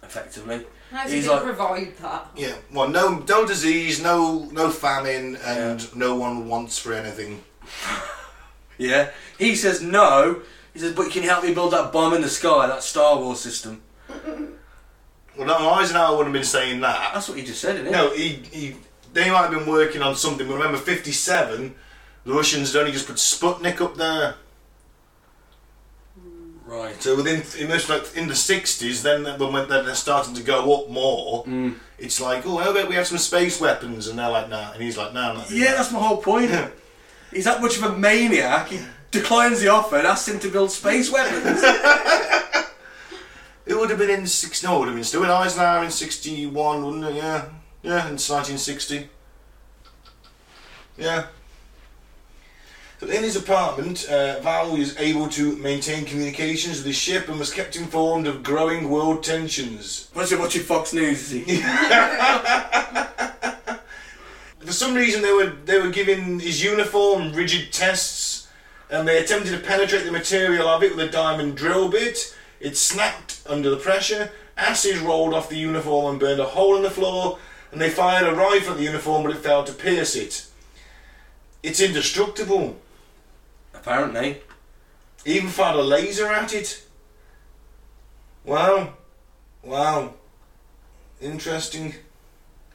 effectively. 0.02 0.66
How's 0.90 1.10
he 1.10 1.16
He's 1.16 1.26
going 1.26 1.40
to 1.40 1.46
like- 1.46 1.56
provide 1.56 1.96
that? 1.98 2.28
yeah. 2.36 2.54
Well, 2.72 2.88
no, 2.88 3.18
no 3.28 3.46
disease, 3.46 4.02
no, 4.02 4.48
no 4.52 4.70
famine, 4.70 5.36
and 5.36 5.94
no 5.96 6.14
one 6.16 6.48
wants 6.48 6.78
for 6.78 6.92
anything. 6.92 7.42
Yeah. 8.80 9.10
He 9.40 9.56
says 9.56 9.82
no. 9.82 10.42
He 10.72 10.78
says, 10.78 10.94
but 10.94 11.10
can 11.10 11.24
you 11.24 11.28
help 11.28 11.42
me 11.42 11.52
build 11.52 11.72
that 11.72 11.92
bomb 11.92 12.14
in 12.14 12.22
the 12.22 12.28
sky, 12.28 12.68
that 12.68 12.84
Star 12.84 13.16
Wars 13.18 13.40
system? 13.40 13.82
Well, 15.38 15.46
no, 15.46 15.70
Eisenhower 15.70 16.16
wouldn't 16.16 16.34
have 16.34 16.40
been 16.42 16.44
saying 16.44 16.80
that. 16.80 17.12
That's 17.14 17.28
what 17.28 17.38
he 17.38 17.44
just 17.44 17.60
said, 17.60 17.76
isn't 17.76 17.86
it? 17.86 17.92
No, 17.92 18.10
he, 18.10 18.28
he, 18.52 18.76
they 19.12 19.30
might 19.30 19.42
have 19.42 19.50
been 19.52 19.66
working 19.66 20.02
on 20.02 20.16
something. 20.16 20.46
But 20.48 20.54
remember, 20.54 20.78
fifty-seven, 20.78 21.74
the 22.24 22.32
Russians 22.32 22.72
had 22.72 22.80
only 22.80 22.92
just 22.92 23.06
put 23.06 23.16
Sputnik 23.16 23.80
up 23.80 23.96
there. 23.96 24.34
Right. 26.66 27.00
So 27.02 27.16
within, 27.16 27.42
in 27.58 27.68
most 27.68 27.88
like 27.88 28.14
in 28.16 28.28
the 28.28 28.34
sixties, 28.36 29.02
then 29.02 29.24
when 29.38 29.52
when 29.52 29.68
they're 29.68 29.94
starting 29.94 30.34
to 30.34 30.42
go 30.42 30.82
up 30.82 30.90
more, 30.90 31.44
Mm. 31.44 31.76
it's 31.98 32.20
like, 32.20 32.44
oh, 32.44 32.58
how 32.58 32.72
about 32.72 32.88
we 32.88 32.94
have 32.96 33.06
some 33.06 33.16
space 33.18 33.58
weapons? 33.60 34.06
And 34.08 34.18
they're 34.18 34.28
like, 34.28 34.50
nah. 34.50 34.72
And 34.72 34.82
he's 34.82 34.98
like, 34.98 35.14
nah, 35.14 35.30
I'm 35.30 35.36
not 35.38 35.50
Yeah, 35.50 35.66
that. 35.68 35.76
that's 35.78 35.92
my 35.92 35.98
whole 36.00 36.18
point. 36.18 36.50
He's 37.30 37.44
that 37.44 37.60
much 37.60 37.76
of 37.76 37.82
a 37.84 37.96
maniac. 37.96 38.68
He 38.68 38.80
declines 39.10 39.60
the 39.60 39.68
offer 39.68 39.96
and 39.96 40.06
asks 40.06 40.28
him 40.28 40.38
to 40.40 40.48
build 40.48 40.70
space 40.70 41.10
weapons. 41.12 41.60
It 43.78 43.80
would 43.82 43.90
have 43.90 43.98
been 44.00 44.10
in 44.10 44.26
six. 44.26 44.64
No, 44.64 44.74
it 44.74 44.78
would 44.80 44.88
have 44.88 44.96
been 44.96 45.04
still 45.04 45.22
in 45.22 45.30
Eisenhower 45.30 45.84
in 45.84 45.92
sixty-one, 45.92 46.84
wouldn't 46.84 47.04
it? 47.04 47.14
Yeah. 47.14 47.44
Yeah, 47.84 48.08
it's 48.08 48.28
1960. 48.28 49.08
Yeah. 50.96 51.26
So 52.98 53.06
in 53.06 53.22
his 53.22 53.36
apartment, 53.36 54.08
uh, 54.10 54.40
Val 54.40 54.76
was 54.76 54.98
able 54.98 55.28
to 55.28 55.54
maintain 55.58 56.04
communications 56.04 56.78
with 56.78 56.86
his 56.86 56.96
ship 56.96 57.28
and 57.28 57.38
was 57.38 57.52
kept 57.52 57.76
informed 57.76 58.26
of 58.26 58.42
growing 58.42 58.90
world 58.90 59.22
tensions. 59.22 60.10
What's 60.12 60.32
it 60.32 60.40
watching 60.40 60.62
Fox 60.62 60.92
News? 60.92 61.32
Is 61.32 61.46
he? 61.46 61.62
For 64.58 64.72
some 64.72 64.92
reason, 64.92 65.22
they 65.22 65.32
were 65.32 65.52
they 65.66 65.78
were 65.80 65.90
giving 65.90 66.40
his 66.40 66.64
uniform 66.64 67.32
rigid 67.32 67.72
tests, 67.72 68.48
and 68.90 69.06
they 69.06 69.22
attempted 69.22 69.52
to 69.52 69.60
penetrate 69.64 70.04
the 70.04 70.10
material 70.10 70.66
of 70.66 70.82
it 70.82 70.96
with 70.96 71.08
a 71.08 71.12
diamond 71.12 71.56
drill 71.56 71.88
bit. 71.88 72.34
It 72.60 72.76
snapped 72.76 73.40
under 73.46 73.70
the 73.70 73.76
pressure. 73.76 74.30
ashes 74.56 74.98
rolled 74.98 75.34
off 75.34 75.48
the 75.48 75.56
uniform 75.56 76.10
and 76.10 76.20
burned 76.20 76.40
a 76.40 76.44
hole 76.46 76.76
in 76.76 76.82
the 76.82 76.90
floor. 76.90 77.38
And 77.70 77.80
they 77.80 77.90
fired 77.90 78.26
a 78.26 78.34
rifle 78.34 78.72
at 78.72 78.78
the 78.78 78.84
uniform, 78.84 79.22
but 79.24 79.32
it 79.32 79.38
failed 79.38 79.66
to 79.66 79.72
pierce 79.72 80.16
it. 80.16 80.46
It's 81.62 81.80
indestructible. 81.80 82.76
Apparently. 83.74 84.40
Even 85.24 85.48
fired 85.50 85.76
a 85.76 85.82
laser 85.82 86.26
at 86.26 86.54
it. 86.54 86.82
Wow. 88.44 88.94
Wow. 89.62 90.14
Interesting. 91.20 91.94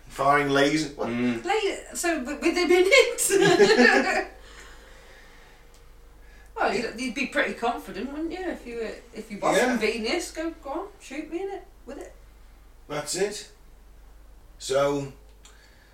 Firing 0.07 0.49
laser. 0.49 0.89
What? 0.89 1.07
Mm. 1.07 1.43
Like, 1.43 1.95
so 1.95 2.19
w- 2.19 2.39
with 2.39 2.55
him 2.55 2.71
in 2.71 2.83
it. 2.87 4.27
Well, 6.55 6.73
you'd, 6.73 6.99
you'd 6.99 7.15
be 7.15 7.27
pretty 7.27 7.53
confident, 7.53 8.11
wouldn't 8.11 8.31
you? 8.31 8.39
If 8.41 8.65
you 8.65 8.75
were, 8.77 8.91
if 9.13 9.31
you 9.31 9.39
Yeah. 9.41 9.77
Venus, 9.77 10.31
go 10.31 10.53
go 10.63 10.69
on, 10.69 10.87
shoot 11.01 11.31
me 11.31 11.43
in 11.43 11.49
it 11.49 11.67
with 11.85 11.97
it. 11.97 12.13
That's 12.87 13.15
it. 13.15 13.49
So, 14.59 15.13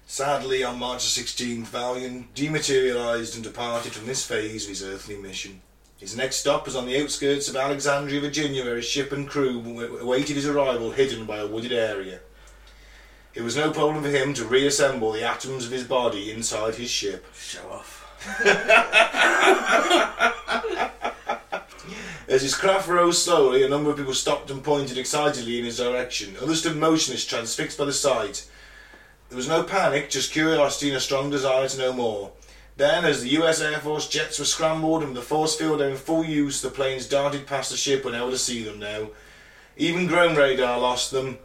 sadly, 0.06 0.64
on 0.64 0.80
March 0.80 1.16
the 1.16 1.22
16th, 1.22 1.68
Valiant 1.68 2.34
dematerialised 2.36 3.36
and 3.36 3.44
departed 3.44 3.94
from 3.94 4.08
this 4.08 4.26
phase 4.26 4.66
of 4.66 4.70
his 4.70 4.84
earthly 4.84 5.18
mission. 5.18 5.62
His 5.98 6.16
next 6.16 6.38
stop 6.38 6.66
was 6.66 6.76
on 6.76 6.86
the 6.86 7.02
outskirts 7.02 7.50
of 7.50 7.58
Alexandria, 7.58 8.22
Virginia, 8.22 8.64
where 8.64 8.78
his 8.78 8.86
ship 8.86 9.12
and 9.12 9.28
crew 9.28 9.60
awaited 10.00 10.36
his 10.36 10.48
arrival 10.48 10.92
hidden 10.92 11.26
by 11.26 11.38
a 11.38 11.48
wooded 11.48 11.74
area. 11.74 12.20
It 13.34 13.42
was 13.42 13.58
no 13.58 13.72
problem 13.72 14.02
for 14.04 14.10
him 14.10 14.34
to 14.36 14.46
reassemble 14.46 15.12
the 15.12 15.24
atoms 15.24 15.66
of 15.66 15.72
his 15.72 15.84
body 15.84 16.32
inside 16.32 16.76
his 16.76 16.90
ship. 16.90 17.26
Show 17.36 17.70
off. 17.70 17.99
As 22.28 22.44
his 22.44 22.56
craft 22.56 22.88
rose 22.88 23.24
slowly, 23.24 23.64
a 23.64 23.70
number 23.70 23.90
of 23.90 23.98
people 23.98 24.14
stopped 24.14 24.52
and 24.52 24.64
pointed 24.64 24.98
excitedly 24.98 25.58
in 25.58 25.66
his 25.66 25.78
direction. 25.78 26.36
Others 26.42 26.60
stood 26.60 26.78
motionless, 26.78 27.26
transfixed 27.26 27.78
by 27.78 27.86
the 27.86 27.94
sight. 27.94 28.48
There 29.30 29.38
was 29.38 29.48
no 29.48 29.64
panic, 29.64 30.10
just 30.10 30.32
curiosity 30.32 30.90
and 30.90 30.98
a 30.98 31.02
strong 31.02 31.30
desire 31.30 31.68
to 31.68 31.78
know 31.78 31.94
more. 31.94 32.32
Then, 32.78 33.04
as 33.04 33.22
the 33.22 33.30
US 33.42 33.62
Air 33.62 33.80
Force 33.80 34.08
jets 34.08 34.40
were 34.40 34.46
scrambled 34.46 35.04
and 35.04 35.16
the 35.16 35.22
force 35.22 35.56
field 35.56 35.82
in 35.82 35.96
full 35.96 36.24
use, 36.24 36.62
the 36.62 36.70
planes 36.70 37.08
darted 37.08 37.48
past 37.48 37.72
the 37.72 37.78
ship 37.78 38.06
unable 38.06 38.32
to 38.32 38.38
see 38.38 38.64
them 38.64 38.80
now. 38.80 39.10
Even 39.76 40.08
ground 40.08 40.38
radar 40.38 40.80
lost 40.80 41.12
them, 41.12 41.38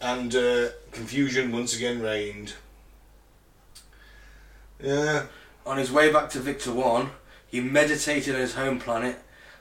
and 0.00 0.34
uh, 0.34 0.68
confusion 0.92 1.52
once 1.52 1.76
again 1.76 2.00
reigned. 2.00 2.54
Yeah, 4.82 5.26
On 5.70 5.76
his 5.76 5.92
way 5.92 6.12
back 6.12 6.28
to 6.30 6.40
Victor 6.40 6.72
1, 6.72 7.10
he 7.46 7.60
meditated 7.60 8.34
on 8.34 8.40
his 8.40 8.54
home 8.54 8.80
planet. 8.80 9.20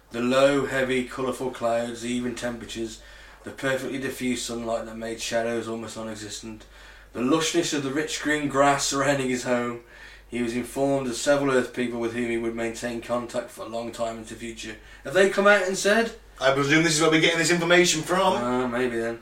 The 0.10 0.22
low, 0.22 0.66
heavy, 0.66 1.04
colourful 1.04 1.52
clouds, 1.52 2.02
the 2.02 2.10
even 2.10 2.34
temperatures, 2.34 3.00
the 3.44 3.52
perfectly 3.52 4.00
diffused 4.00 4.44
sunlight 4.44 4.88
that 4.88 4.98
made 4.98 5.22
shadows 5.22 5.68
almost 5.68 5.98
non 5.98 6.10
existent, 6.10 6.66
the 7.14 7.20
lushness 7.20 7.76
of 7.76 7.84
the 7.84 7.92
rich 7.92 8.24
green 8.24 8.48
grass 8.48 8.88
surrounding 8.88 9.30
his 9.30 9.44
home. 9.44 9.82
He 10.28 10.42
was 10.42 10.56
informed 10.56 11.06
of 11.06 11.16
several 11.16 11.52
Earth 11.54 11.76
people 11.76 12.00
with 12.00 12.16
whom 12.16 12.32
he 12.32 12.38
would 12.38 12.56
maintain 12.56 13.02
contact 13.02 13.52
for 13.52 13.66
a 13.66 13.70
long 13.70 13.92
time 13.92 14.18
into 14.18 14.34
the 14.34 14.40
future. 14.40 14.78
Have 15.04 15.14
they 15.14 15.30
come 15.30 15.46
out 15.46 15.68
and 15.68 15.78
said? 15.78 16.14
I 16.42 16.54
presume 16.54 16.82
this 16.82 16.96
is 16.96 17.02
where 17.02 17.12
we're 17.12 17.22
getting 17.22 17.38
this 17.38 17.52
information 17.52 18.02
from. 18.02 18.34
Ah, 18.34 18.66
maybe 18.66 18.98
then. 18.98 19.20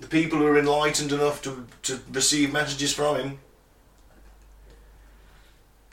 the 0.00 0.06
people 0.06 0.38
who 0.38 0.46
are 0.46 0.58
enlightened 0.58 1.12
enough 1.12 1.42
to, 1.42 1.66
to 1.82 2.00
receive 2.10 2.54
messages 2.54 2.94
from 2.94 3.16
him. 3.16 3.38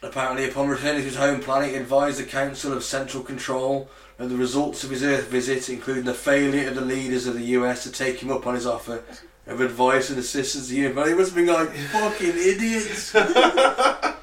Apparently, 0.03 0.47
upon 0.47 0.67
returning 0.67 1.01
to 1.01 1.07
his 1.07 1.15
home 1.15 1.39
planet, 1.39 1.71
he 1.71 1.75
advised 1.75 2.19
the 2.19 2.23
Council 2.23 2.71
of 2.71 2.83
Central 2.83 3.23
Control 3.23 3.89
of 4.19 4.29
the 4.29 4.35
results 4.35 4.83
of 4.83 4.91
his 4.91 5.03
Earth 5.03 5.27
visit, 5.27 5.69
including 5.69 6.03
the 6.03 6.13
failure 6.13 6.69
of 6.69 6.75
the 6.75 6.81
leaders 6.81 7.25
of 7.25 7.33
the 7.33 7.45
US 7.45 7.83
to 7.83 7.91
take 7.91 8.21
him 8.21 8.31
up 8.31 8.45
on 8.45 8.53
his 8.53 8.67
offer 8.67 9.03
of 9.47 9.61
advice 9.61 10.09
and 10.09 10.19
assistance 10.19 10.67
to 10.67 10.73
the 10.73 10.81
Union. 10.81 11.07
He 11.07 11.13
must 11.15 11.33
have 11.33 11.35
been 11.35 11.47
like, 11.47 11.71
fucking 11.71 12.33
idiots. 12.35 13.13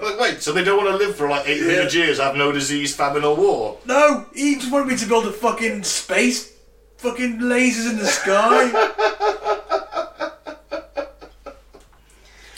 Like, 0.00 0.20
wait, 0.20 0.42
so 0.42 0.52
they 0.52 0.62
don't 0.62 0.76
want 0.76 0.90
to 0.90 0.96
live 0.96 1.16
for 1.16 1.28
like 1.28 1.48
800 1.48 1.92
years, 1.92 2.18
have 2.20 2.36
no 2.36 2.52
disease, 2.52 2.94
famine, 2.94 3.24
or 3.24 3.34
war? 3.34 3.78
No, 3.84 4.26
he 4.32 4.54
just 4.54 4.70
wanted 4.70 4.86
me 4.86 4.96
to 4.96 5.06
build 5.06 5.26
a 5.26 5.32
fucking 5.32 5.82
space, 5.82 6.52
fucking 6.98 7.40
lasers 7.40 7.90
in 7.90 7.98
the 7.98 8.06
sky. 8.06 8.70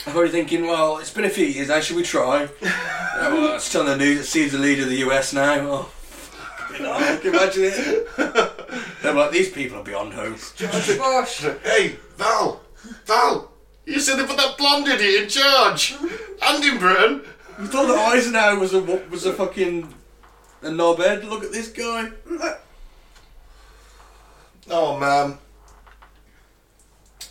probably 0.11 0.29
thinking, 0.29 0.67
well, 0.67 0.97
it's 0.97 1.13
been 1.13 1.25
a 1.25 1.29
few 1.29 1.45
years 1.45 1.69
now, 1.69 1.79
should 1.79 1.95
we 1.95 2.03
try? 2.03 2.47
oh, 2.63 3.31
well, 3.33 3.55
it's 3.55 3.71
telling 3.71 3.87
the 3.87 3.97
news 3.97 4.19
that 4.19 4.25
Steve's 4.25 4.51
the 4.53 4.59
leader 4.59 4.83
of 4.83 4.89
the 4.89 4.97
US 4.97 5.33
now. 5.33 5.59
Oh, 5.59 5.83
fucking 5.83 6.85
hell, 6.85 7.17
can 7.17 7.23
you 7.23 7.39
imagine 7.39 7.63
it? 7.65 8.17
They're 9.01 9.13
like, 9.13 9.31
these 9.31 9.49
people 9.49 9.79
are 9.79 9.83
beyond 9.83 10.13
hope. 10.13 10.37
George 10.55 10.97
Bush. 10.97 11.45
Hey, 11.63 11.97
Val! 12.17 12.61
Val! 13.05 13.51
You 13.85 13.99
said 13.99 14.17
they 14.17 14.25
put 14.25 14.37
that 14.37 14.57
blonde 14.57 14.87
idiot 14.87 15.23
in 15.23 15.29
charge! 15.29 15.95
And 16.41 16.63
in 16.63 16.77
Britain! 16.77 17.21
You 17.59 17.67
thought 17.67 17.87
that 17.87 18.13
Eisenhower 18.13 18.59
was 18.59 18.73
a 18.73 18.81
was 18.81 19.25
a 19.25 19.33
fucking 19.33 19.93
a 20.63 20.67
knobhead? 20.67 21.23
Look 21.23 21.43
at 21.43 21.51
this 21.51 21.67
guy. 21.67 22.11
Oh, 24.69 24.97
man. 24.97 25.37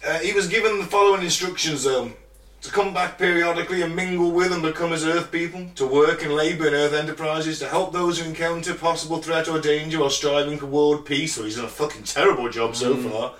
Uh, 0.07 0.19
he 0.19 0.33
was 0.33 0.49
given 0.49 0.79
the 0.79 0.85
following 0.85 1.23
instructions, 1.23 1.87
um, 1.87 2.15
to 2.63 2.71
come 2.71 2.93
back 2.93 3.17
periodically 3.19 3.83
and 3.83 3.97
mingle 3.97 4.31
with 4.31 4.53
and 4.53 4.63
become 4.63 4.93
as 4.93 5.05
Earth 5.05 5.33
people, 5.33 5.67
to 5.77 5.87
work 5.87 6.23
and 6.23 6.35
labour 6.35 6.69
in 6.69 6.75
Earth 6.75 6.93
enterprises, 6.93 7.59
to 7.59 7.69
help 7.69 7.93
those 7.93 8.19
who 8.19 8.29
encounter 8.29 8.75
possible 8.75 9.19
threat 9.19 9.49
or 9.49 9.61
danger 9.61 10.01
while 10.01 10.11
striving 10.11 10.59
for 10.59 10.67
world 10.67 11.07
peace. 11.07 11.37
Well, 11.37 11.47
he's 11.47 11.57
done 11.57 11.65
a 11.65 11.69
fucking 11.69 12.05
terrible 12.05 12.51
job 12.51 12.77
so 12.77 12.95
mm. 12.95 13.11
far. 13.11 13.35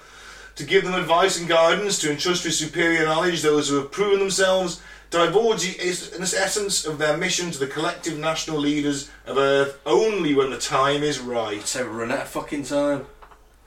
To 0.57 0.65
give 0.65 0.85
them 0.85 0.95
advice 0.95 1.39
and 1.39 1.49
guidance, 1.49 1.99
to 2.01 2.11
entrust 2.11 2.45
with 2.45 2.55
superior 2.55 3.05
knowledge 3.05 3.43
those 3.43 3.69
who 3.69 3.77
have 3.77 3.93
proven 3.93 4.21
themselves, 4.21 4.81
divulge 5.11 5.63
the 5.63 5.89
es- 5.89 6.11
the 6.11 6.39
essence 6.39 6.87
of 6.87 6.99
their 6.99 7.17
mission 7.17 7.51
to 7.51 7.59
the 7.59 7.67
collective 7.67 8.19
national 8.19 8.59
leaders 8.59 9.11
of 9.27 9.37
Earth 9.37 9.79
only 9.85 10.35
when 10.35 10.51
the 10.51 10.59
time 10.59 11.03
is 11.03 11.19
right. 11.19 11.67
So 11.67 11.87
run 11.87 12.11
out 12.11 12.23
of 12.23 12.29
fucking 12.29 12.65
time. 12.65 13.07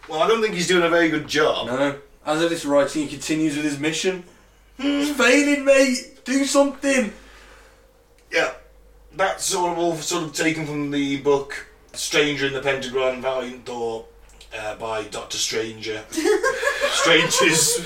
Well, 0.10 0.22
I 0.22 0.28
don't 0.28 0.42
think 0.42 0.56
he's 0.56 0.68
doing 0.68 0.84
a 0.84 0.90
very 0.90 1.10
good 1.10 1.28
job. 1.28 1.68
No. 1.68 2.00
As 2.26 2.42
of 2.42 2.50
this 2.50 2.66
writing, 2.66 3.04
he 3.04 3.08
continues 3.08 3.56
with 3.56 3.66
his 3.66 3.80
mission. 3.80 4.24
He's 4.78 5.16
failing, 5.16 5.66
mate. 5.66 6.24
Do 6.26 6.46
something. 6.46 7.14
Yeah, 8.32 8.54
that's 9.16 9.46
sort 9.46 9.74
of 9.74 9.78
all 9.78 9.96
sort 9.96 10.24
of 10.24 10.34
taken 10.34 10.66
from 10.66 10.92
the 10.92 11.18
book 11.18 11.68
Stranger 11.94 12.48
in 12.48 12.54
the 12.54 12.62
Pentagon, 12.62 13.22
Valiant 13.22 13.66
Thor, 13.66 14.06
uh, 14.58 14.76
by 14.76 15.04
Doctor 15.04 15.38
Stranger. 15.38 16.04
Strangers. 16.90 17.86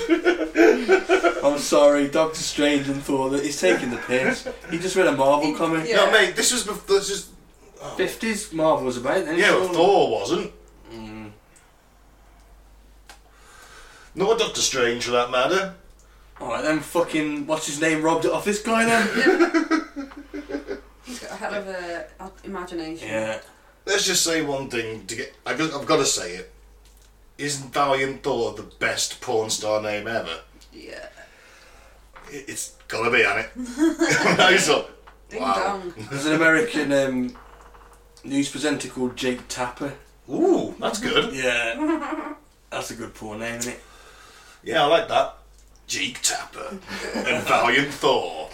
I'm 1.42 1.58
sorry, 1.58 2.08
Doctor 2.08 2.40
Strange 2.40 2.88
and 2.88 3.02
Thor. 3.02 3.30
That 3.30 3.44
he's 3.44 3.60
taking 3.60 3.90
the 3.90 3.98
piss. 3.98 4.48
He 4.70 4.78
just 4.78 4.96
read 4.96 5.06
a 5.08 5.12
Marvel 5.12 5.54
comic. 5.54 5.88
Yeah. 5.88 5.96
No, 5.96 6.10
mate, 6.12 6.36
this 6.36 6.52
was 6.52 6.64
bef- 6.64 6.86
this 6.86 7.10
is 7.10 7.30
Fifties 7.96 8.52
Marvel 8.52 8.86
was 8.86 8.96
about. 8.96 9.24
Then 9.24 9.38
yeah, 9.38 9.52
but. 9.52 9.72
Thor 9.72 10.10
wasn't. 10.10 10.52
Mm. 10.92 11.30
Nor 14.14 14.36
Doctor 14.36 14.60
Strange, 14.60 15.04
for 15.04 15.12
that 15.12 15.30
matter. 15.30 15.74
Alright 16.40 16.62
then, 16.62 16.80
fucking 16.80 17.46
what's 17.46 17.66
his 17.66 17.80
name? 17.80 18.02
Robbed 18.02 18.24
it 18.24 18.30
off 18.32 18.44
this 18.44 18.62
guy 18.62 18.84
then. 18.84 19.06
He's 21.04 21.18
got 21.20 21.30
a 21.32 21.34
hell 21.36 21.54
of 21.54 21.66
a 21.68 22.06
uh, 22.20 22.28
imagination. 22.44 23.08
yeah. 23.08 23.40
Let's 23.86 24.04
just 24.06 24.22
say 24.22 24.42
one 24.42 24.68
thing 24.68 25.06
to 25.06 25.16
get. 25.16 25.34
I 25.46 25.54
got, 25.56 25.72
I've 25.72 25.86
got 25.86 25.96
to 25.96 26.04
say 26.04 26.34
it. 26.36 26.52
Isn't 27.38 27.72
Valiant 27.72 28.22
Thor 28.22 28.52
the 28.52 28.64
best 28.64 29.20
porn 29.20 29.48
star 29.50 29.80
name 29.80 30.06
ever? 30.06 30.40
Yeah. 30.72 31.06
It- 32.30 32.44
It's 32.48 32.74
gotta 32.88 33.10
be, 33.10 33.22
hasn't 33.22 33.46
it? 33.56 34.38
nice 34.38 34.68
one. 34.68 34.84
Ding 35.30 35.42
Wow. 35.42 35.54
dong. 35.54 35.94
There's 36.10 36.26
an 36.26 36.34
American 36.34 36.92
um, 36.92 37.36
news 38.24 38.50
presenter 38.50 38.88
called 38.88 39.16
Jake 39.16 39.48
Tapper. 39.48 39.94
Ooh, 40.30 40.74
that's 40.78 41.00
good. 41.00 41.34
Yeah. 41.34 42.34
That's 42.70 42.90
a 42.90 42.94
good 42.94 43.14
porn 43.14 43.40
name, 43.40 43.56
isn't 43.56 43.72
it? 43.72 43.80
Yeah, 44.62 44.82
I 44.84 44.86
like 44.86 45.08
that. 45.08 45.36
Jake 45.88 46.20
Tapper 46.22 46.78
and 47.14 47.42
Valiant 47.44 47.92
Thor. 47.92 48.50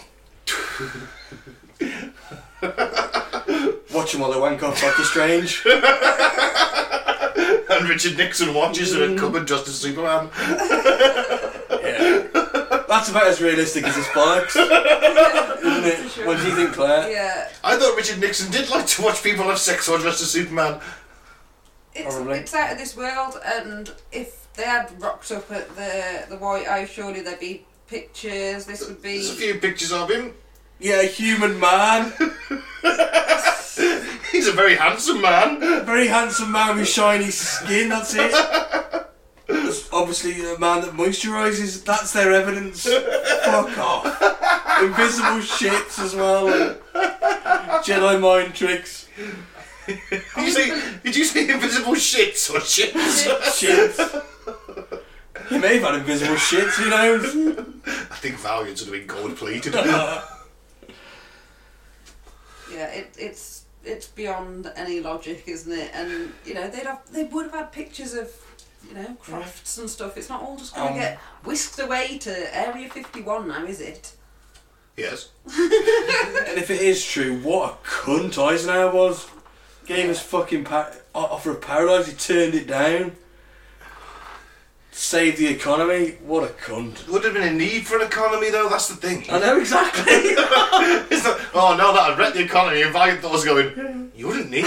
Watch 3.93 4.13
him 4.15 4.21
while 4.21 4.31
they 4.31 4.39
wank 4.39 4.63
off 4.63 4.81
Doctor 4.81 5.03
Strange. 5.03 5.63
And 5.65 5.83
and 7.69 7.89
Richard 7.89 8.17
Nixon 8.17 8.53
watches 8.53 8.93
in 8.95 9.13
a 9.13 9.19
cupboard 9.19 9.45
dressed 9.45 9.67
as 9.67 9.75
Superman. 9.75 10.29
Yeah. 10.39 12.23
That's 12.87 13.09
about 13.09 13.27
as 13.27 13.41
realistic 13.41 13.83
as 13.85 13.95
the 13.95 14.03
spikes, 14.03 14.55
isn't 14.55 14.71
it? 15.85 16.09
Sure. 16.11 16.27
What 16.27 16.37
do 16.37 16.47
you 16.47 16.55
think, 16.55 16.73
Claire? 16.73 17.09
Yeah, 17.11 17.49
I 17.63 17.75
thought 17.77 17.95
Richard 17.97 18.19
Nixon 18.19 18.49
did 18.51 18.69
like 18.69 18.85
to 18.87 19.01
watch 19.01 19.21
people 19.21 19.43
have 19.45 19.57
sex 19.59 19.89
or 19.89 19.97
dressed 19.97 20.21
as 20.21 20.31
Superman. 20.31 20.79
it's, 21.93 22.15
Probably. 22.15 22.37
it's 22.39 22.53
out 22.53 22.71
of 22.71 22.77
this 22.77 22.95
world, 22.95 23.37
and 23.43 23.91
if 24.11 24.44
they 24.55 24.63
had 24.63 25.01
rocked 25.01 25.31
up 25.31 25.51
at 25.51 25.75
the 25.75 26.25
the 26.29 26.37
White 26.37 26.67
House, 26.67 26.89
surely 26.89 27.21
there'd 27.21 27.39
be 27.39 27.65
pictures. 27.87 28.65
This 28.65 28.87
would 28.87 29.01
be. 29.01 29.17
There's 29.17 29.31
a 29.31 29.35
few 29.35 29.55
pictures 29.55 29.91
of 29.91 30.09
him. 30.09 30.33
Yeah, 30.79 31.03
human 31.03 31.59
man. 31.59 32.13
He's 34.31 34.47
a 34.47 34.51
very 34.51 34.75
handsome 34.75 35.21
man. 35.21 35.59
Very 35.85 36.07
handsome 36.07 36.51
man 36.51 36.77
with 36.77 36.87
shiny 36.89 37.31
skin, 37.31 37.89
that's 37.89 38.13
it. 38.15 38.33
It's 39.47 39.89
obviously 39.93 40.33
a 40.53 40.59
man 40.59 40.81
that 40.81 40.91
moisturises, 40.91 41.83
that's 41.85 42.11
their 42.11 42.33
evidence. 42.33 42.83
Fuck 42.85 43.77
off. 43.77 44.05
Invisible 44.81 45.39
shits 45.39 45.99
as 46.03 46.13
well. 46.15 46.75
Jedi 47.83 48.19
mind 48.19 48.53
tricks. 48.53 49.07
Did 49.87 49.97
you 50.37 50.51
say, 50.51 50.81
did 51.03 51.15
you 51.15 51.23
say 51.25 51.49
invisible 51.49 51.93
shits 51.93 52.49
or 52.49 52.59
shits? 52.59 53.25
Shits. 53.59 54.23
He 55.49 55.59
may 55.59 55.77
have 55.77 55.83
had 55.83 55.95
invisible 55.99 56.35
shits, 56.37 56.79
you 56.83 56.89
know. 56.89 57.65
I 58.11 58.15
think 58.15 58.35
Valiant's 58.37 58.83
would 58.83 58.97
have 58.97 59.07
been 59.07 59.15
gold 59.15 59.35
plated. 59.37 59.75
Yeah, 62.71 62.87
it, 62.87 63.13
it's 63.17 63.65
it's 63.83 64.07
beyond 64.07 64.71
any 64.75 64.99
logic, 64.99 65.43
isn't 65.47 65.71
it? 65.71 65.91
And 65.93 66.33
you 66.45 66.53
know 66.55 66.67
they'd 66.67 66.85
have 66.85 67.01
they 67.11 67.23
would 67.25 67.45
have 67.45 67.53
had 67.53 67.71
pictures 67.71 68.13
of 68.13 68.31
you 68.89 68.95
know 68.95 69.15
crafts 69.19 69.77
and 69.77 69.89
stuff. 69.89 70.17
It's 70.17 70.29
not 70.29 70.41
all 70.41 70.57
just 70.57 70.73
going 70.75 70.87
to 70.87 70.93
Um, 70.93 70.99
get 70.99 71.17
whisked 71.43 71.79
away 71.79 72.17
to 72.19 72.57
Area 72.57 72.89
Fifty 72.89 73.21
One 73.21 73.47
now, 73.47 73.63
is 73.65 73.79
it? 73.81 74.15
yes. 74.97 75.29
And 75.45 76.57
if 76.57 76.69
it 76.71 76.81
is 76.81 77.05
true, 77.05 77.37
what 77.41 77.73
a 77.73 77.87
cunt 77.87 78.37
Eisenhower 78.37 78.91
was. 78.91 79.27
Gave 79.85 80.09
us 80.09 80.19
fucking 80.19 80.63
pa- 80.63 80.91
offer 81.13 81.51
of 81.51 81.61
paradise, 81.61 82.07
he 82.07 82.13
turned 82.13 82.55
it 82.55 82.67
down. 82.67 83.15
Saved 84.91 85.37
the 85.37 85.47
economy, 85.47 86.15
what 86.25 86.43
a 86.43 86.53
cunt. 86.53 87.07
Would 87.07 87.23
have 87.23 87.33
been 87.33 87.43
a 87.43 87.51
need 87.51 87.85
for 87.85 87.97
an 87.97 88.07
economy 88.07 88.49
though, 88.49 88.69
that's 88.69 88.87
the 88.87 88.95
thing. 88.95 89.25
I 89.29 89.39
know 89.39 89.59
exactly. 89.59 90.03
It's 91.11 91.23
not, 91.23 91.39
oh 91.53 91.75
no, 91.77 91.93
that 91.93 92.09
would 92.09 92.17
wreck 92.17 92.33
the 92.33 92.43
economy 92.43 92.81
If 92.81 92.95
I 92.95 93.15
thought 93.15 93.31
was 93.31 93.45
going, 93.45 94.11
you 94.15 94.27
wouldn't 94.27 94.49
need. 94.49 94.65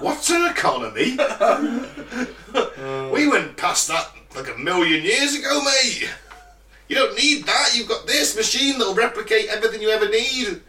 What's 0.00 0.30
an 0.30 0.46
economy? 0.50 1.12
we 3.12 3.28
went 3.28 3.56
past 3.56 3.88
that 3.88 4.10
like 4.34 4.54
a 4.54 4.58
million 4.58 5.02
years 5.02 5.34
ago, 5.34 5.60
mate. 5.62 6.08
You 6.88 6.96
don't 6.96 7.16
need 7.16 7.44
that, 7.44 7.76
you've 7.76 7.88
got 7.88 8.06
this 8.06 8.36
machine 8.36 8.78
that'll 8.78 8.94
replicate 8.94 9.48
everything 9.48 9.82
you 9.82 9.90
ever 9.90 10.08
need. 10.08 10.62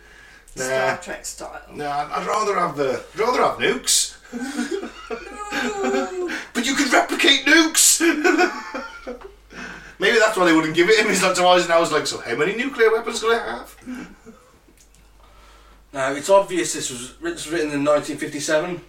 Nah, 0.60 0.66
Star 0.66 0.98
Trek 0.98 1.26
style. 1.26 1.62
nah, 1.74 2.10
I'd 2.12 2.28
rather 2.28 2.56
have 2.56 2.76
the, 2.76 3.04
I'd 3.14 3.20
rather 3.20 3.42
have 3.42 3.58
nukes. 3.58 4.16
but 6.54 6.66
you 6.66 6.76
could 6.76 6.92
replicate 6.94 7.46
nukes! 7.46 8.00
Maybe 10.00 10.18
that's 10.18 10.38
why 10.38 10.46
they 10.46 10.54
wouldn't 10.54 10.76
give 10.76 10.90
it 10.90 11.00
him. 11.00 11.10
He's 11.10 11.22
like 11.22 11.36
to 11.36 11.46
Eisenhower's 11.46 11.92
like, 11.92 12.08
so 12.08 12.20
how 12.20 12.36
many 12.36 12.56
nuclear 12.56 12.92
weapons 12.92 13.20
can 13.22 13.32
I 13.32 13.36
have? 13.36 13.76
now, 15.94 16.12
it's 16.14 16.30
obvious 16.30 16.74
this 16.74 16.90
was, 16.90 17.16
written 17.22 17.72
in 17.72 17.84
1957. 17.84 18.82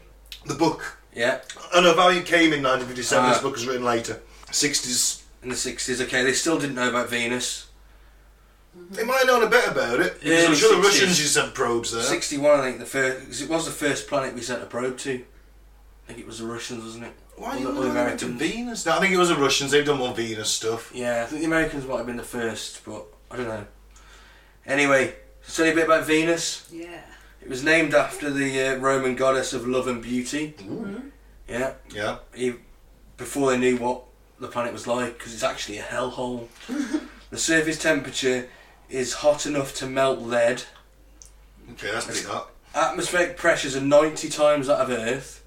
The 0.46 0.54
book. 0.54 0.98
Yeah, 1.14 1.40
Oh 1.74 1.80
no, 1.80 1.94
Valiant 1.94 2.26
came 2.26 2.52
in 2.52 2.62
1957. 2.62 3.24
Ah. 3.24 3.32
this 3.32 3.42
book 3.42 3.54
was 3.54 3.66
written 3.66 3.84
later. 3.84 4.20
60s. 4.46 5.22
in 5.42 5.48
the 5.48 5.56
60s. 5.56 6.00
Okay, 6.02 6.22
they 6.22 6.32
still 6.32 6.58
didn't 6.58 6.76
know 6.76 6.88
about 6.88 7.08
Venus. 7.08 7.66
They 8.90 9.04
might 9.04 9.18
have 9.18 9.26
known 9.26 9.42
a 9.42 9.48
bit 9.48 9.66
about 9.68 10.00
it. 10.00 10.18
Yeah, 10.22 10.40
Because 10.42 10.46
I'm 10.48 10.54
sure 10.54 10.70
the 10.76 10.82
60s. 10.82 10.84
Russians 10.84 11.20
used 11.20 11.34
to 11.34 11.40
send 11.40 11.54
probes 11.54 11.92
there. 11.92 12.02
61, 12.02 12.60
I 12.60 12.62
think, 12.62 12.78
the 12.78 12.86
first, 12.86 13.26
'cause 13.26 13.40
it 13.42 13.48
was 13.48 13.64
the 13.66 13.70
first 13.72 14.06
planet 14.08 14.34
we 14.34 14.42
sent 14.42 14.62
a 14.62 14.66
probe 14.66 14.96
to. 14.98 15.14
I 15.14 16.06
think 16.06 16.18
it 16.20 16.26
was 16.26 16.38
the 16.38 16.46
Russians, 16.46 16.84
wasn't 16.84 17.04
it? 17.04 17.12
Why 17.36 17.56
Or 17.56 17.58
you 17.58 17.64
the- 17.64 17.70
or 17.70 17.74
the 17.74 17.80
went 17.80 17.92
to 18.20 18.26
Americans. 18.26 18.38
Venus? 18.40 18.86
No, 18.86 18.92
I 18.96 19.00
think 19.00 19.12
it 19.12 19.16
was 19.16 19.28
the 19.28 19.36
Russians. 19.36 19.70
They've 19.70 19.84
done 19.84 19.98
more 19.98 20.14
Venus 20.14 20.50
stuff. 20.50 20.90
Yeah, 20.94 21.22
I 21.22 21.26
think 21.26 21.40
the 21.40 21.46
Americans 21.46 21.86
might 21.86 21.96
have 21.98 22.06
been 22.06 22.16
the 22.16 22.22
first, 22.22 22.84
but 22.84 23.06
I 23.30 23.36
don't 23.36 23.48
know. 23.48 23.66
Anyway, 24.66 25.14
tell 25.52 25.66
you 25.66 25.72
a 25.72 25.74
bit 25.74 25.84
about 25.86 26.06
Venus. 26.06 26.66
Yeah. 26.70 27.00
It 27.42 27.48
was 27.48 27.62
named 27.64 27.94
after 27.94 28.30
the 28.30 28.62
uh, 28.62 28.74
Roman 28.76 29.14
goddess 29.16 29.52
of 29.52 29.66
love 29.66 29.88
and 29.88 30.02
beauty. 30.02 30.54
Yeah, 31.48 31.72
Yeah. 31.90 32.18
e- 32.36 32.54
before 33.16 33.50
they 33.50 33.58
knew 33.58 33.76
what 33.78 34.02
the 34.38 34.48
planet 34.48 34.72
was 34.72 34.86
like, 34.86 35.16
because 35.18 35.32
it's 35.34 35.42
actually 35.42 35.78
a 35.78 35.82
hellhole. 35.82 36.46
the 37.30 37.38
surface 37.38 37.78
temperature 37.78 38.48
is 38.90 39.14
hot 39.14 39.46
enough 39.46 39.74
to 39.76 39.86
melt 39.86 40.20
lead. 40.20 40.62
Okay, 41.72 41.90
that's 41.90 42.06
pretty 42.06 42.26
hot. 42.26 42.50
Atmospheric 42.74 43.36
pressures 43.36 43.76
are 43.76 43.80
90 43.80 44.28
times 44.28 44.66
that 44.66 44.80
of 44.80 44.90
Earth. 44.90 45.42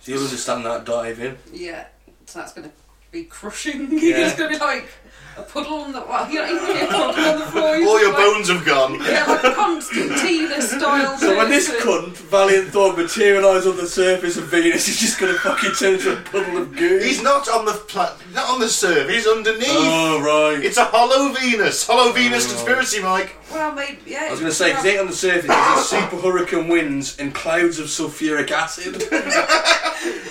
So 0.00 0.12
you'll 0.12 0.24
understand 0.24 0.64
that 0.66 0.84
diving. 0.84 1.38
Yeah. 1.52 1.86
So 2.26 2.38
that's 2.40 2.52
going 2.52 2.68
to 2.68 2.74
be 3.14 3.24
crushing. 3.24 3.88
Yeah. 4.04 4.26
it's 4.26 4.36
going 4.36 4.52
to 4.52 4.58
be 4.58 4.64
like 4.64 4.88
a 5.36 5.42
puddle 5.42 5.78
on 5.78 5.92
the 5.92 6.00
well, 6.00 6.30
you're 6.30 6.46
not 6.46 6.70
even 6.70 6.84
a 6.84 6.90
puddle 6.90 7.24
on 7.24 7.38
the 7.38 7.46
floor. 7.46 7.76
you're 7.76 7.88
All 7.88 8.00
your 8.00 8.12
like, 8.12 8.18
bones 8.18 8.48
have 8.48 8.64
gone. 8.64 8.94
Yeah, 9.02 9.24
like 9.26 9.44
a 9.44 9.54
Constantina 9.54 10.60
style. 10.60 11.16
So 11.18 11.36
when 11.36 11.48
this 11.48 11.68
person. 11.68 11.88
cunt, 11.88 12.16
Valiant 12.16 12.68
Thor, 12.68 12.92
materialise 12.96 13.66
on 13.66 13.76
the 13.76 13.86
surface 13.86 14.36
of 14.36 14.48
Venus, 14.48 14.86
he's 14.86 15.00
just 15.00 15.18
going 15.18 15.32
to 15.32 15.38
fucking 15.38 15.72
turn 15.72 15.94
into 15.94 16.12
a 16.12 16.20
puddle 16.22 16.58
of 16.58 16.76
goo. 16.76 16.98
He's 16.98 17.22
not 17.22 17.48
on 17.48 17.64
the 17.64 17.72
pla- 17.72 18.16
not 18.32 18.50
on 18.50 18.60
the 18.60 18.68
surface. 18.68 19.14
He's 19.14 19.26
underneath. 19.26 19.66
Oh, 19.68 20.20
right. 20.20 20.62
It's 20.62 20.76
a 20.76 20.84
hollow 20.84 21.32
Venus. 21.32 21.86
Hollow 21.86 22.12
Venus 22.12 22.46
oh. 22.46 22.54
conspiracy, 22.54 23.00
Mike. 23.00 23.36
Well, 23.52 23.72
maybe 23.72 23.98
yeah. 24.06 24.26
I 24.26 24.30
was 24.32 24.40
going 24.40 24.50
to 24.50 24.56
say, 24.56 24.70
because 24.70 24.84
it 24.84 24.90
ain't 24.90 25.00
on 25.00 25.06
the 25.06 25.12
surface, 25.12 25.46
there's 25.46 25.86
super 25.86 26.16
hurricane 26.16 26.68
winds 26.68 27.18
and 27.18 27.34
clouds 27.34 27.78
of 27.78 27.86
sulfuric 27.86 28.50
acid. 28.50 29.02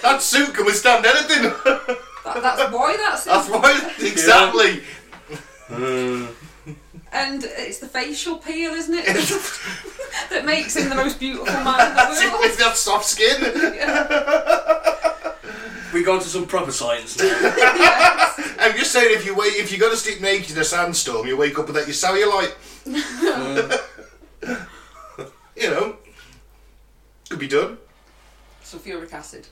That 0.03 0.21
suit 0.21 0.53
can 0.53 0.65
withstand 0.65 1.05
anything. 1.05 1.97
That, 2.23 2.41
that's 2.41 2.71
why 2.73 2.95
that's. 2.97 3.25
That's 3.25 3.49
why. 3.49 3.91
Exactly. 3.99 4.83
And 7.11 7.43
it's 7.43 7.77
the 7.79 7.87
facial 7.87 8.37
peel, 8.37 8.71
isn't 8.71 8.93
it? 8.97 9.05
that 10.31 10.45
makes 10.45 10.75
him 10.75 10.89
the 10.89 10.95
most 10.95 11.19
beautiful 11.19 11.45
man 11.63 11.89
in 11.91 11.95
That's 11.95 12.19
the 12.19 12.25
it 12.27 12.31
world. 12.31 12.41
with 12.41 12.57
that 12.57 12.75
soft 12.75 13.05
skin. 13.05 13.39
we 15.93 16.03
go 16.03 16.13
on 16.15 16.19
to 16.21 16.27
some 16.27 16.47
proper 16.47 16.71
science 16.71 17.17
now. 17.19 17.25
Yes. 17.55 18.55
I'm 18.59 18.75
just 18.77 18.91
saying, 18.91 19.15
if 19.15 19.25
you 19.25 19.35
wait, 19.35 19.53
if 19.55 19.71
you 19.71 19.77
go 19.77 19.89
to 19.91 19.97
sleep 19.97 20.21
naked 20.21 20.51
in 20.51 20.57
a 20.57 20.63
sandstorm, 20.63 21.27
you 21.27 21.37
wake 21.37 21.59
up 21.59 21.67
with 21.67 21.75
without 21.75 21.87
your 21.87 21.93
cellulite. 21.93 22.53
you 22.85 24.49
like 24.49 24.59
you 25.55 25.69
know, 25.69 25.97
could 27.29 27.39
be 27.39 27.47
done. 27.47 27.77
Sulfuric 28.63 29.13
acid. 29.13 29.47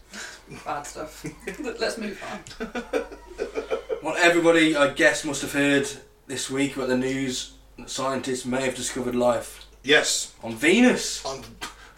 Bad 0.65 0.85
stuff. 0.85 1.25
Let's 1.59 1.97
move 1.97 2.21
on. 2.31 3.03
What 4.01 4.19
everybody, 4.19 4.75
I 4.75 4.93
guess, 4.93 5.23
must 5.23 5.43
have 5.43 5.53
heard 5.53 5.87
this 6.25 6.49
week 6.49 6.75
about 6.75 6.87
the 6.89 6.97
news 6.97 7.53
that 7.77 7.87
scientists 7.87 8.45
may 8.47 8.65
have 8.65 8.73
discovered 8.73 9.13
life 9.13 9.67
Yes. 9.83 10.33
on 10.41 10.55
Venus. 10.55 11.23
Um, 11.23 11.43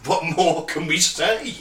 what 0.04 0.22
more 0.36 0.66
can 0.66 0.86
we 0.86 0.98
say? 0.98 1.54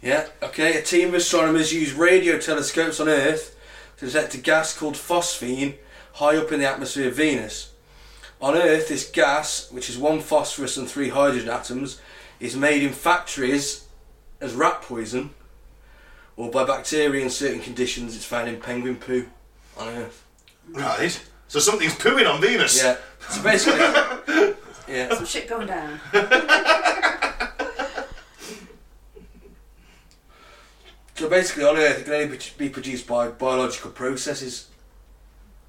Yeah, 0.00 0.26
okay. 0.42 0.78
A 0.78 0.82
team 0.82 1.08
of 1.08 1.14
astronomers 1.16 1.70
used 1.70 1.92
radio 1.98 2.38
telescopes 2.38 2.98
on 2.98 3.10
Earth 3.10 3.54
to 3.98 4.06
detect 4.06 4.34
a 4.34 4.38
gas 4.38 4.74
called 4.74 4.94
phosphine 4.94 5.74
high 6.14 6.38
up 6.38 6.50
in 6.50 6.60
the 6.60 6.66
atmosphere 6.66 7.08
of 7.08 7.16
Venus. 7.16 7.72
On 8.40 8.54
Earth, 8.56 8.88
this 8.88 9.10
gas, 9.10 9.70
which 9.70 9.90
is 9.90 9.98
one 9.98 10.20
phosphorus 10.20 10.78
and 10.78 10.88
three 10.88 11.10
hydrogen 11.10 11.50
atoms, 11.50 12.00
is 12.40 12.56
made 12.56 12.82
in 12.82 12.92
factories 12.94 13.85
as 14.40 14.54
rat 14.54 14.82
poison 14.82 15.30
or 16.36 16.50
by 16.50 16.64
bacteria 16.64 17.22
in 17.22 17.30
certain 17.30 17.60
conditions. 17.60 18.14
It's 18.14 18.24
found 18.24 18.48
in 18.48 18.60
penguin 18.60 18.96
poo 18.96 19.26
on 19.78 19.88
Earth. 19.88 20.24
Right. 20.70 21.20
So 21.48 21.58
something's 21.60 21.94
pooing 21.94 22.32
on 22.32 22.40
Venus. 22.40 22.82
Yeah, 22.82 22.96
so 23.28 23.42
basically, 23.42 23.78
yeah. 24.88 25.14
Some 25.14 25.26
shit 25.26 25.48
going 25.48 25.68
down. 25.68 26.00
So 31.16 31.30
basically, 31.30 31.64
on 31.64 31.78
Earth, 31.78 32.00
it 32.00 32.04
can 32.04 32.12
only 32.12 32.38
be 32.58 32.68
produced 32.68 33.06
by 33.06 33.28
biological 33.28 33.90
processes. 33.90 34.68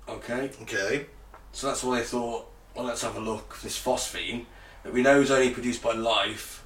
Okay. 0.09 0.51
Okay. 0.63 1.05
So 1.53 1.67
that's 1.67 1.85
why 1.85 1.99
they 1.99 2.03
thought, 2.03 2.51
well, 2.75 2.83
let's 2.83 3.01
have 3.01 3.15
a 3.15 3.21
look. 3.21 3.57
This 3.63 3.81
phosphine 3.81 4.45
that 4.83 4.91
we 4.91 5.01
know 5.01 5.21
is 5.21 5.31
only 5.31 5.51
produced 5.51 5.81
by 5.81 5.93
life 5.93 6.65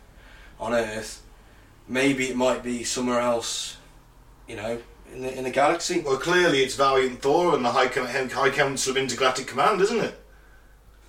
on 0.60 0.74
Earth. 0.74 1.22
Maybe 1.92 2.30
it 2.30 2.38
might 2.38 2.64
be 2.64 2.86
somewhere 2.86 3.20
else, 3.20 3.76
you 4.48 4.56
know, 4.56 4.80
in 5.14 5.24
the 5.24 5.38
in 5.38 5.44
the 5.44 5.50
galaxy. 5.50 6.00
Well, 6.00 6.16
clearly 6.16 6.60
it's 6.64 6.76
Valiant 6.76 7.22
Thor 7.22 7.54
and 7.54 7.66
the 7.66 7.72
High, 7.72 7.88
High 7.88 8.50
Council 8.50 8.92
of 8.92 8.98
Intergalactic 8.98 9.46
Command, 9.46 9.82
isn't 9.82 10.00
it? 10.00 10.18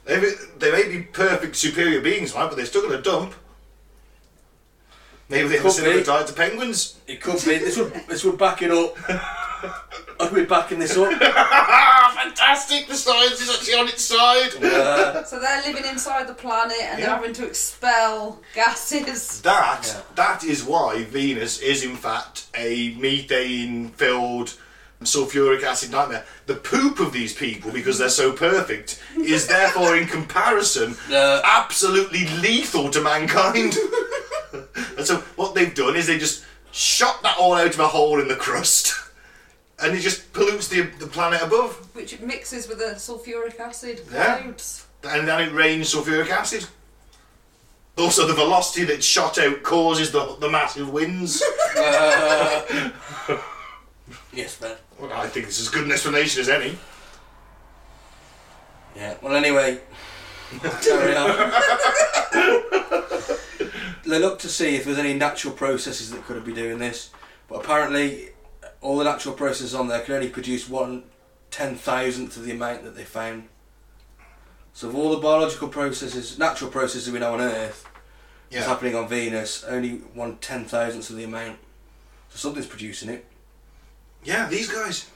They 0.06 0.20
may, 0.20 0.32
they 0.58 0.72
may 0.72 0.88
be 0.88 1.02
perfect 1.02 1.54
superior 1.54 2.00
beings, 2.00 2.34
right? 2.34 2.48
But 2.48 2.56
they're 2.56 2.66
still 2.66 2.82
going 2.82 3.00
to 3.00 3.00
dump. 3.00 3.32
Maybe 5.28 5.46
they 5.46 5.58
Could 5.58 5.84
be. 5.84 6.02
diet 6.02 6.26
to 6.26 6.32
penguins. 6.32 6.98
It 7.06 7.20
could 7.20 7.36
be. 7.44 7.58
This 7.58 7.78
would 7.78 7.92
this 8.08 8.24
would 8.24 8.36
back 8.36 8.60
it 8.62 8.72
up. 8.72 8.96
I'd 10.20 10.34
be 10.34 10.44
backing 10.44 10.80
this 10.80 10.96
up. 10.96 11.12
Fantastic! 12.22 12.86
The 12.86 12.94
science 12.94 13.40
is 13.40 13.50
actually 13.50 13.74
on 13.74 13.88
its 13.88 14.04
side. 14.04 14.54
Uh, 14.62 15.24
So 15.32 15.40
they're 15.40 15.62
living 15.62 15.84
inside 15.90 16.26
the 16.28 16.34
planet 16.34 16.76
and 16.80 16.98
Yeah. 16.98 17.06
they're 17.06 17.14
having 17.16 17.32
to 17.34 17.46
expel 17.46 18.40
gases. 18.54 19.40
That 19.42 19.82
Yeah. 19.86 20.00
that 20.14 20.44
is 20.44 20.62
why 20.62 21.04
Venus 21.04 21.58
is 21.60 21.82
in 21.82 21.96
fact 21.96 22.44
a 22.54 22.94
methane-filled 22.98 24.54
sulfuric 25.02 25.64
acid 25.64 25.90
nightmare. 25.90 26.24
The 26.46 26.54
poop 26.54 27.00
of 27.00 27.12
these 27.12 27.32
people, 27.32 27.72
because 27.72 27.98
they're 27.98 28.08
so 28.08 28.30
perfect, 28.32 29.00
is 29.16 29.48
therefore 29.48 29.96
in 29.96 30.06
comparison 30.06 30.96
Uh. 31.12 31.40
absolutely 31.44 32.28
lethal 32.38 32.88
to 32.90 33.00
mankind. 33.00 33.76
and 34.96 35.04
so 35.06 35.16
what 35.36 35.54
they've 35.54 35.74
done 35.74 35.96
is 35.96 36.06
they 36.06 36.18
just 36.18 36.44
shot 36.70 37.22
that 37.22 37.36
all 37.36 37.54
out 37.54 37.74
of 37.74 37.80
a 37.80 37.88
hole 37.88 38.20
in 38.20 38.28
the 38.28 38.36
crust, 38.36 38.94
and 39.82 39.94
it 39.96 40.00
just 40.00 40.32
pollutes 40.32 40.68
the 40.68 40.82
the 40.98 41.06
planet 41.06 41.42
above, 41.42 41.74
Which 41.94 42.18
mixes 42.20 42.68
with 42.68 42.78
the 42.78 42.94
sulfuric 42.96 43.58
acid 43.60 44.00
Yeah. 44.12 44.38
clouds. 44.38 44.86
and 45.04 45.26
then 45.28 45.40
it 45.48 45.52
rains 45.52 45.92
sulfuric 45.94 46.30
acid. 46.30 46.66
Also, 47.98 48.26
the 48.26 48.32
velocity 48.34 48.84
that's 48.84 49.04
shot 49.04 49.38
out 49.38 49.62
causes 49.62 50.10
the 50.12 50.36
the 50.40 50.48
massive 50.48 50.88
winds. 50.90 51.42
yes, 54.32 54.60
man. 54.60 54.76
Well, 54.98 55.12
I 55.12 55.26
think 55.28 55.46
it's 55.46 55.60
as 55.60 55.68
good 55.68 55.84
an 55.84 55.92
explanation 55.92 56.40
as 56.40 56.48
any. 56.48 56.78
Yeah. 58.96 59.14
Well, 59.22 59.34
anyway, 59.34 59.80
carry 60.82 61.16
on. 61.16 61.52
they 64.04 64.18
looked 64.18 64.42
to 64.42 64.48
see 64.48 64.76
if 64.76 64.84
there's 64.84 64.98
any 64.98 65.14
natural 65.14 65.54
processes 65.54 66.10
that 66.10 66.24
could 66.26 66.36
have 66.36 66.44
be 66.44 66.52
doing 66.52 66.78
this, 66.78 67.10
but 67.48 67.56
apparently, 67.64 68.31
all 68.82 68.98
the 68.98 69.04
natural 69.04 69.34
processes 69.34 69.74
on 69.74 69.88
there 69.88 70.00
can 70.00 70.14
only 70.14 70.28
produce 70.28 70.68
one 70.68 71.04
ten 71.50 71.76
thousandth 71.76 72.36
of 72.36 72.44
the 72.44 72.52
amount 72.52 72.84
that 72.84 72.96
they 72.96 73.04
found. 73.04 73.48
So, 74.74 74.88
of 74.88 74.96
all 74.96 75.10
the 75.10 75.18
biological 75.18 75.68
processes, 75.68 76.38
natural 76.38 76.70
processes 76.70 77.12
we 77.12 77.18
know 77.18 77.34
on 77.34 77.40
Earth, 77.40 77.86
that's 78.50 78.66
happening 78.66 78.94
on 78.94 79.08
Venus, 79.08 79.64
only 79.64 79.96
one 80.14 80.36
ten 80.38 80.64
thousandth 80.64 81.08
of 81.10 81.16
the 81.16 81.24
amount. 81.24 81.58
So 82.30 82.38
something's 82.38 82.66
producing 82.66 83.08
it. 83.10 83.24
Yeah, 84.24 84.48
these 84.48 84.70
guys. 84.70 85.08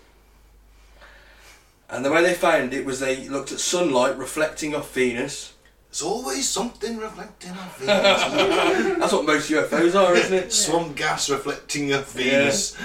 And 1.89 2.05
the 2.05 2.11
way 2.11 2.23
they 2.23 2.35
found 2.35 2.75
it 2.75 2.85
was 2.85 3.01
they 3.01 3.29
looked 3.29 3.53
at 3.53 3.61
sunlight 3.61 4.19
reflecting 4.19 4.75
off 4.75 4.93
Venus. 4.93 5.53
There's 5.91 6.03
always 6.03 6.49
something 6.49 6.99
reflecting 6.99 7.53
off 7.53 7.79
Venus. 7.79 8.99
That's 8.99 9.13
what 9.13 9.25
most 9.25 9.51
UFOs 9.51 9.95
are, 9.95 10.15
isn't 10.15 10.35
it? 10.35 10.53
Swamp 10.53 10.97
gas 10.97 11.31
reflecting 11.31 11.95
off 11.95 12.13
Venus. 12.13 12.77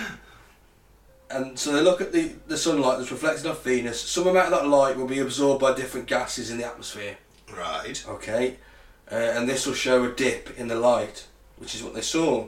And 1.33 1.57
so 1.57 1.71
they 1.71 1.81
look 1.81 2.01
at 2.01 2.11
the, 2.11 2.33
the 2.47 2.57
sunlight 2.57 2.97
that's 2.97 3.11
reflected 3.11 3.45
off 3.45 3.63
Venus. 3.63 4.01
Some 4.01 4.27
amount 4.27 4.53
of 4.53 4.61
that 4.61 4.67
light 4.67 4.97
will 4.97 5.07
be 5.07 5.19
absorbed 5.19 5.61
by 5.61 5.73
different 5.73 6.07
gases 6.07 6.51
in 6.51 6.57
the 6.57 6.65
atmosphere. 6.65 7.17
Right. 7.55 8.03
Okay, 8.07 8.57
uh, 9.11 9.15
and 9.15 9.47
this 9.47 9.65
will 9.65 9.73
show 9.73 10.03
a 10.03 10.11
dip 10.11 10.57
in 10.57 10.67
the 10.67 10.75
light, 10.75 11.27
which 11.57 11.75
is 11.75 11.83
what 11.83 11.93
they 11.93 12.01
saw. 12.01 12.47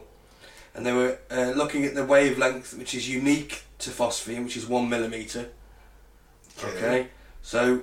And 0.76 0.86
they 0.86 0.94
were 0.94 1.20
uh, 1.30 1.54
looking 1.56 1.86
at 1.86 1.94
the 1.94 2.06
wavelength, 2.06 2.78
which 2.78 2.96
is 2.96 3.10
unique 3.10 3.64
to 3.80 3.90
phosphine, 3.90 4.44
which 4.44 4.58
is 4.58 4.68
one 4.68 4.90
millimeter. 4.90 5.50
Okay, 6.64 7.08
so 7.42 7.82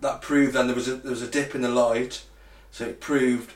that 0.00 0.20
proved 0.20 0.54
then 0.54 0.66
there 0.66 0.74
was 0.74 0.88
a 0.88 0.96
there 0.96 1.10
was 1.10 1.22
a 1.22 1.30
dip 1.30 1.54
in 1.54 1.62
the 1.62 1.68
light, 1.68 2.24
so 2.70 2.84
it 2.84 3.00
proved 3.00 3.52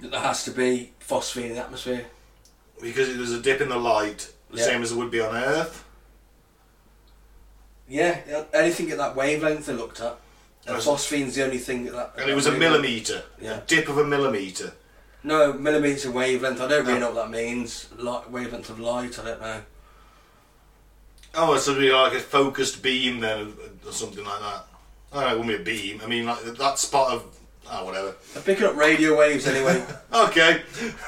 that 0.00 0.10
there 0.10 0.20
has 0.20 0.44
to 0.44 0.50
be 0.50 0.92
phosphine 1.00 1.46
in 1.46 1.54
the 1.54 1.60
atmosphere. 1.60 2.06
Because 2.80 3.14
there's 3.14 3.32
a 3.32 3.40
dip 3.40 3.60
in 3.60 3.68
the 3.68 3.78
light, 3.78 4.32
the 4.54 4.60
Yeah. 4.60 4.66
same 4.66 4.82
as 4.82 4.92
it 4.92 4.96
would 4.96 5.10
be 5.10 5.20
on 5.20 5.34
Earth. 5.36 5.84
Yeah, 7.88 8.18
anything 8.54 8.90
at 8.90 8.98
that 8.98 9.14
wavelength 9.14 9.66
they 9.66 9.74
looked 9.74 10.00
at. 10.00 10.18
And 10.66 10.82
phosphine's 10.82 11.34
the 11.34 11.44
only 11.44 11.58
thing 11.58 11.84
that. 11.84 11.92
that 11.92 12.22
And 12.22 12.30
it 12.30 12.34
was 12.34 12.46
a 12.46 12.52
millimetre. 12.52 13.22
Yeah. 13.40 13.58
A 13.58 13.60
dip 13.60 13.88
of 13.88 13.98
a 13.98 14.04
millimetre. 14.04 14.72
No, 15.22 15.52
millimetre 15.52 16.10
wavelength. 16.10 16.60
I 16.60 16.68
don't 16.68 16.86
really 16.86 16.98
No. 17.00 17.08
know 17.10 17.14
what 17.14 17.24
that 17.24 17.30
means. 17.30 17.86
Light, 17.98 18.30
wavelength 18.30 18.70
of 18.70 18.80
light. 18.80 19.18
I 19.18 19.24
don't 19.24 19.40
know. 19.40 19.62
Oh, 21.34 21.58
so 21.58 21.72
it'd 21.72 21.82
be 21.82 21.90
like 21.92 22.14
a 22.14 22.20
focused 22.20 22.80
beam 22.82 23.20
then, 23.20 23.52
or 23.84 23.92
something 23.92 24.24
like 24.24 24.40
that. 24.40 24.66
Oh, 25.12 25.20
it 25.20 25.38
wouldn't 25.38 25.48
be 25.48 25.54
a 25.54 25.58
beam. 25.58 26.00
I 26.02 26.06
mean, 26.06 26.24
like 26.26 26.42
that 26.42 26.78
spot 26.78 27.12
of. 27.12 27.24
Oh, 27.70 27.84
whatever. 27.84 28.14
I'm 28.36 28.42
picking 28.42 28.64
up 28.64 28.76
radio 28.76 29.18
waves 29.18 29.46
anyway. 29.46 29.84
Okay. 30.14 30.62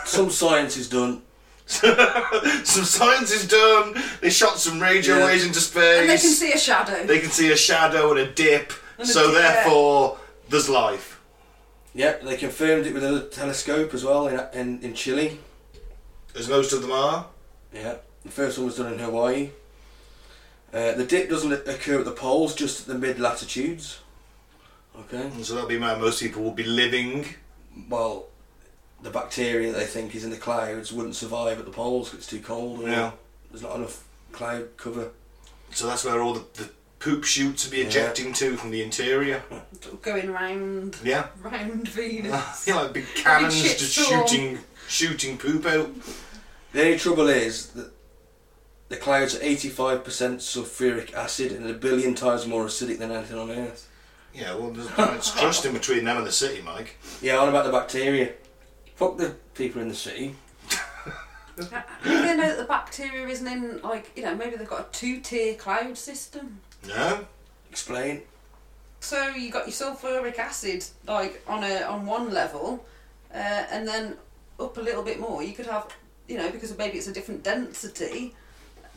Some 0.04 0.30
science 0.30 0.76
is 0.76 0.88
done. 0.88 1.22
some 2.64 2.84
science 2.84 3.32
is 3.32 3.48
done. 3.48 3.94
They 4.20 4.30
shot 4.30 4.58
some 4.58 4.80
radio 4.80 5.18
Yeah. 5.18 5.26
waves 5.26 5.44
into 5.44 5.60
space. 5.60 6.00
And 6.00 6.08
they 6.10 6.16
can 6.18 6.30
see 6.30 6.52
a 6.52 6.58
shadow. 6.58 7.04
They 7.04 7.18
can 7.18 7.30
see 7.30 7.50
a 7.50 7.56
shadow 7.56 8.10
and 8.12 8.20
a 8.20 8.30
dip. 8.32 8.72
And 8.98 9.08
a 9.08 9.12
so 9.12 9.26
dip, 9.32 9.34
therefore, 9.34 10.18
there's 10.48 10.68
life. 10.68 11.20
Yep, 11.94 12.22
they 12.22 12.36
confirmed 12.36 12.86
it 12.86 12.94
with 12.94 13.02
a 13.02 13.20
telescope 13.22 13.94
as 13.94 14.04
well 14.04 14.28
in, 14.28 14.40
in, 14.52 14.80
in 14.82 14.94
Chile. 14.94 15.38
As 16.38 16.48
most 16.48 16.72
of 16.72 16.82
them 16.82 16.92
are. 16.92 17.26
Yeah, 17.72 17.96
the 18.24 18.30
first 18.30 18.58
one 18.58 18.66
was 18.66 18.76
done 18.76 18.92
in 18.92 18.98
Hawaii. 18.98 19.50
Uh, 20.72 20.92
the 20.92 21.04
dip 21.04 21.30
doesn't 21.30 21.52
occur 21.52 21.98
at 21.98 22.04
the 22.04 22.12
poles, 22.12 22.54
just 22.54 22.82
at 22.82 22.86
the 22.86 22.94
mid 22.98 23.18
latitudes. 23.18 24.00
Okay. 24.98 25.22
And 25.22 25.44
so 25.44 25.54
that'll 25.54 25.68
be 25.68 25.78
where 25.78 25.96
most 25.98 26.20
people 26.20 26.42
will 26.42 26.52
be 26.52 26.64
living. 26.64 27.26
Well, 27.88 28.26
the 29.02 29.10
bacteria 29.10 29.72
that 29.72 29.78
they 29.78 29.84
think 29.86 30.14
is 30.14 30.24
in 30.24 30.30
the 30.30 30.36
clouds 30.36 30.92
wouldn't 30.92 31.14
survive 31.16 31.58
at 31.58 31.64
the 31.64 31.70
poles 31.70 32.08
'cause 32.10 32.18
it's 32.18 32.26
too 32.26 32.40
cold. 32.40 32.82
Or 32.82 32.88
Yeah. 32.88 33.10
There's 33.50 33.62
not 33.62 33.76
enough 33.76 34.04
cloud 34.32 34.68
cover. 34.76 35.10
So 35.72 35.86
that's 35.86 36.04
where 36.04 36.20
all 36.22 36.34
the, 36.34 36.44
the 36.54 36.70
poop 36.98 37.24
shoots 37.24 37.64
will 37.64 37.72
be 37.72 37.78
Yeah. 37.78 37.86
ejecting 37.88 38.32
to 38.34 38.56
from 38.56 38.70
the 38.70 38.82
interior. 38.82 39.42
Going 40.02 40.30
round, 40.32 40.96
Yeah. 41.04 41.26
round 41.42 41.88
Venus. 41.88 42.64
yeah, 42.66 42.74
like 42.76 42.92
big 42.94 43.06
cannons 43.14 43.54
shit 43.56 43.78
just 43.78 43.96
storm. 43.96 44.26
shooting 44.26 44.58
shooting 44.88 45.36
poop 45.38 45.66
out. 45.66 45.90
The 46.72 46.82
only 46.84 46.98
trouble 46.98 47.28
is 47.28 47.68
that 47.68 47.90
the 48.88 48.96
clouds 48.96 49.34
are 49.34 49.40
85% 49.40 50.38
sulfuric 50.40 51.12
acid 51.14 51.52
and 51.52 51.68
a 51.68 51.74
billion 51.74 52.14
times 52.14 52.46
more 52.46 52.64
acidic 52.66 52.98
than 52.98 53.10
anything 53.10 53.38
on 53.38 53.50
Earth. 53.50 53.88
Yeah, 54.34 54.54
well, 54.54 54.70
there's 54.70 54.88
it's 55.16 55.30
crushed 55.30 55.64
in 55.64 55.72
between 55.72 56.04
them 56.04 56.18
and 56.18 56.26
the 56.26 56.30
city, 56.32 56.60
Mike. 56.62 56.96
Yeah, 57.22 57.38
on 57.38 57.48
about 57.48 57.64
the 57.64 57.72
bacteria. 57.72 58.32
Fuck 58.96 59.18
the 59.18 59.34
people 59.54 59.82
in 59.82 59.88
the 59.88 59.94
city. 59.94 60.34
Do 61.56 61.64
they 62.04 62.36
know 62.36 62.48
that 62.48 62.58
the 62.58 62.64
bacteria 62.64 63.26
isn't 63.28 63.46
in, 63.46 63.80
like, 63.82 64.10
you 64.16 64.22
know, 64.22 64.34
maybe 64.34 64.56
they've 64.56 64.68
got 64.68 64.88
a 64.88 64.92
two 64.92 65.20
tier 65.20 65.54
cloud 65.54 65.96
system? 65.96 66.60
No? 66.86 67.26
Explain. 67.70 68.22
So 69.00 69.28
you 69.28 69.50
got 69.50 69.66
your 69.66 69.72
sulfuric 69.74 70.38
acid, 70.38 70.84
like, 71.06 71.42
on 71.46 71.62
a 71.62 71.82
on 71.82 72.06
one 72.06 72.32
level, 72.32 72.84
uh, 73.32 73.36
and 73.70 73.86
then 73.86 74.16
up 74.58 74.76
a 74.78 74.80
little 74.80 75.02
bit 75.02 75.20
more, 75.20 75.42
you 75.42 75.52
could 75.52 75.66
have, 75.66 75.94
you 76.26 76.38
know, 76.38 76.50
because 76.50 76.76
maybe 76.76 76.96
it's 76.98 77.06
a 77.06 77.12
different 77.12 77.42
density, 77.42 78.34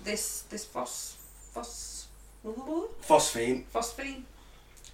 this 0.04 0.44
this 0.50 0.66
phos, 0.66 1.18
phos, 1.54 2.08
Phosphine. 2.46 3.64
phosphine 3.74 4.24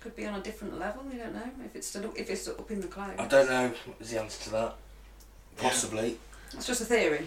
could 0.01 0.15
be 0.15 0.25
on 0.25 0.39
a 0.39 0.43
different 0.43 0.79
level. 0.79 1.03
You 1.11 1.19
don't 1.19 1.33
know 1.33 1.49
if 1.63 1.75
it's 1.75 1.87
still 1.87 2.11
if 2.15 2.29
it's 2.29 2.47
up 2.47 2.69
in 2.71 2.81
the 2.81 2.87
clouds. 2.87 3.19
I 3.19 3.27
don't 3.27 3.47
know 3.49 3.71
is 3.99 4.09
the 4.11 4.21
answer 4.21 4.43
to 4.45 4.49
that. 4.51 4.75
Possibly. 5.57 6.17
It's 6.53 6.67
just 6.67 6.81
a 6.81 6.85
theory. 6.85 7.25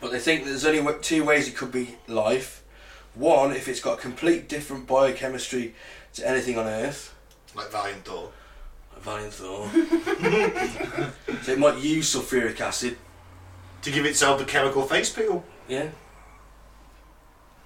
But 0.00 0.10
they 0.12 0.18
think 0.18 0.44
there's 0.44 0.64
only 0.64 0.94
two 1.00 1.24
ways 1.24 1.48
it 1.48 1.56
could 1.56 1.72
be 1.72 1.96
life. 2.06 2.62
One, 3.14 3.52
if 3.52 3.66
it's 3.68 3.80
got 3.80 3.98
complete 3.98 4.48
different 4.48 4.86
biochemistry 4.86 5.74
to 6.14 6.28
anything 6.28 6.58
on 6.58 6.66
Earth. 6.66 7.14
Like 7.54 7.70
Valiant 7.70 8.04
Thor. 8.04 8.30
A 8.96 9.00
valiant 9.00 9.32
thought. 9.32 9.70
so 11.42 11.52
it 11.52 11.58
might 11.58 11.78
use 11.78 12.14
sulfuric 12.14 12.60
acid, 12.60 12.96
To 13.82 13.90
give 13.90 14.04
itself 14.06 14.38
the 14.38 14.44
chemical 14.44 14.82
face 14.82 15.10
peel. 15.12 15.44
yeah, 15.68 15.88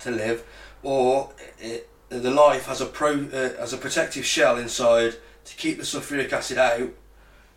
to 0.00 0.10
live, 0.10 0.44
or 0.82 1.30
it, 1.58 1.88
the 2.08 2.30
life 2.30 2.66
has 2.66 2.80
a 2.80 2.86
pro 2.86 3.24
uh, 3.26 3.58
has 3.58 3.72
a 3.72 3.76
protective 3.76 4.24
shell 4.24 4.56
inside 4.56 5.14
to 5.44 5.56
keep 5.56 5.76
the 5.78 5.84
sulfuric 5.84 6.32
acid 6.32 6.58
out 6.58 6.88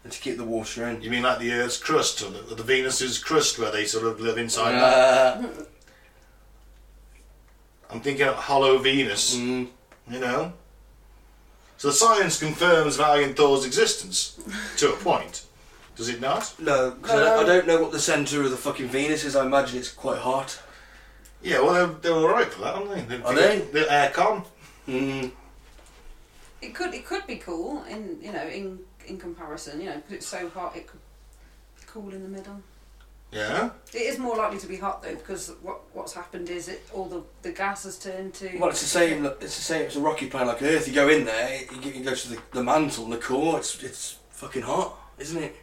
and 0.04 0.12
to 0.12 0.20
keep 0.20 0.38
the 0.38 0.44
water 0.44 0.88
in. 0.90 1.02
You 1.02 1.10
mean 1.10 1.24
like 1.24 1.40
the 1.40 1.52
Earth's 1.54 1.78
crust, 1.78 2.22
or 2.22 2.30
the, 2.30 2.56
the 2.56 2.64
Venus's 2.64 3.18
crust, 3.18 3.58
where 3.60 3.72
they 3.72 3.86
sort 3.86 4.06
of 4.06 4.20
live 4.20 4.38
inside 4.38 4.74
that? 4.74 5.38
Uh, 5.38 5.64
I'm 7.90 8.02
thinking 8.02 8.28
of 8.28 8.36
Hollow 8.36 8.78
Venus, 8.80 9.36
mm, 9.36 9.68
you 10.10 10.20
know? 10.20 10.54
So 11.78 11.90
the 11.90 11.94
science 11.94 12.40
confirms 12.40 12.98
Valiant 12.98 13.36
Thor's 13.38 13.66
existence, 13.66 14.40
to 14.78 14.94
a 14.94 14.96
point. 14.98 15.46
Does 15.96 16.10
it 16.10 16.20
not? 16.20 16.54
no, 16.60 16.92
'cause 17.02 17.12
I, 17.12 17.20
don't, 17.20 17.44
I 17.44 17.46
don't 17.46 17.68
know 17.68 17.82
what 17.82 17.92
the 17.92 18.00
centre 18.00 18.42
of 18.42 18.50
the 18.50 18.58
fucking 18.58 18.88
Venus 18.88 19.24
is. 19.26 19.36
I 19.36 19.46
imagine 19.46 19.78
it's 19.78 19.92
quite 19.92 20.18
hot. 20.18 20.60
Yeah, 21.44 21.60
well, 21.62 21.74
they're, 21.74 21.96
they're 22.14 22.14
alright 22.14 22.52
for 22.52 22.62
that, 22.62 22.74
aren't 22.76 23.10
they? 23.10 23.22
Are 23.22 23.36
they? 23.36 23.60
They're 23.72 23.86
aircon. 23.86 24.44
Mm, 24.88 25.32
It 26.62 26.74
could 26.74 26.94
it 26.96 27.06
could 27.06 27.28
be 27.28 27.36
cool 27.36 27.84
in 27.84 28.18
you 28.22 28.32
know 28.32 28.48
in 28.48 28.80
in 29.08 29.18
comparison. 29.18 29.80
You 29.80 29.88
know 29.88 29.96
because 29.98 30.14
it's 30.14 30.28
so 30.28 30.50
hot 30.50 30.76
it 30.76 30.88
could 30.88 31.00
be 31.80 31.84
cool 31.88 32.14
in 32.14 32.24
the 32.24 32.30
middle. 32.30 32.62
Yeah. 33.32 33.72
It 33.92 33.98
is 34.02 34.20
more 34.20 34.36
likely 34.38 34.60
to 34.60 34.68
be 34.68 34.78
hot 34.78 35.02
though 35.02 35.16
because 35.16 35.52
what 35.64 35.80
what's 35.94 36.14
happened 36.14 36.50
is 36.50 36.68
it 36.68 36.88
all 36.94 37.06
the, 37.06 37.24
the 37.42 37.52
gas 37.52 37.84
has 37.84 37.98
turned 37.98 38.34
to. 38.36 38.58
Well, 38.60 38.70
it's 38.70 38.82
the 38.82 38.88
same. 38.88 39.26
It's 39.26 39.40
the 39.40 39.50
same. 39.50 39.82
It's 39.84 39.96
a 39.96 40.02
rocky 40.02 40.28
planet 40.28 40.50
like 40.50 40.62
Earth. 40.62 40.88
You 40.88 40.94
go 40.94 41.10
in 41.10 41.26
there, 41.26 41.62
you, 41.62 41.82
get- 41.82 41.96
you 41.96 42.04
go 42.04 42.14
to 42.14 42.30
the, 42.30 42.40
the 42.52 42.64
mantle 42.64 43.06
and 43.06 43.14
the 43.14 43.18
core. 43.18 43.58
It's 43.58 43.82
it's 43.84 44.18
fucking 44.30 44.62
hot, 44.64 44.96
isn't 45.18 45.42
it? 45.42 45.56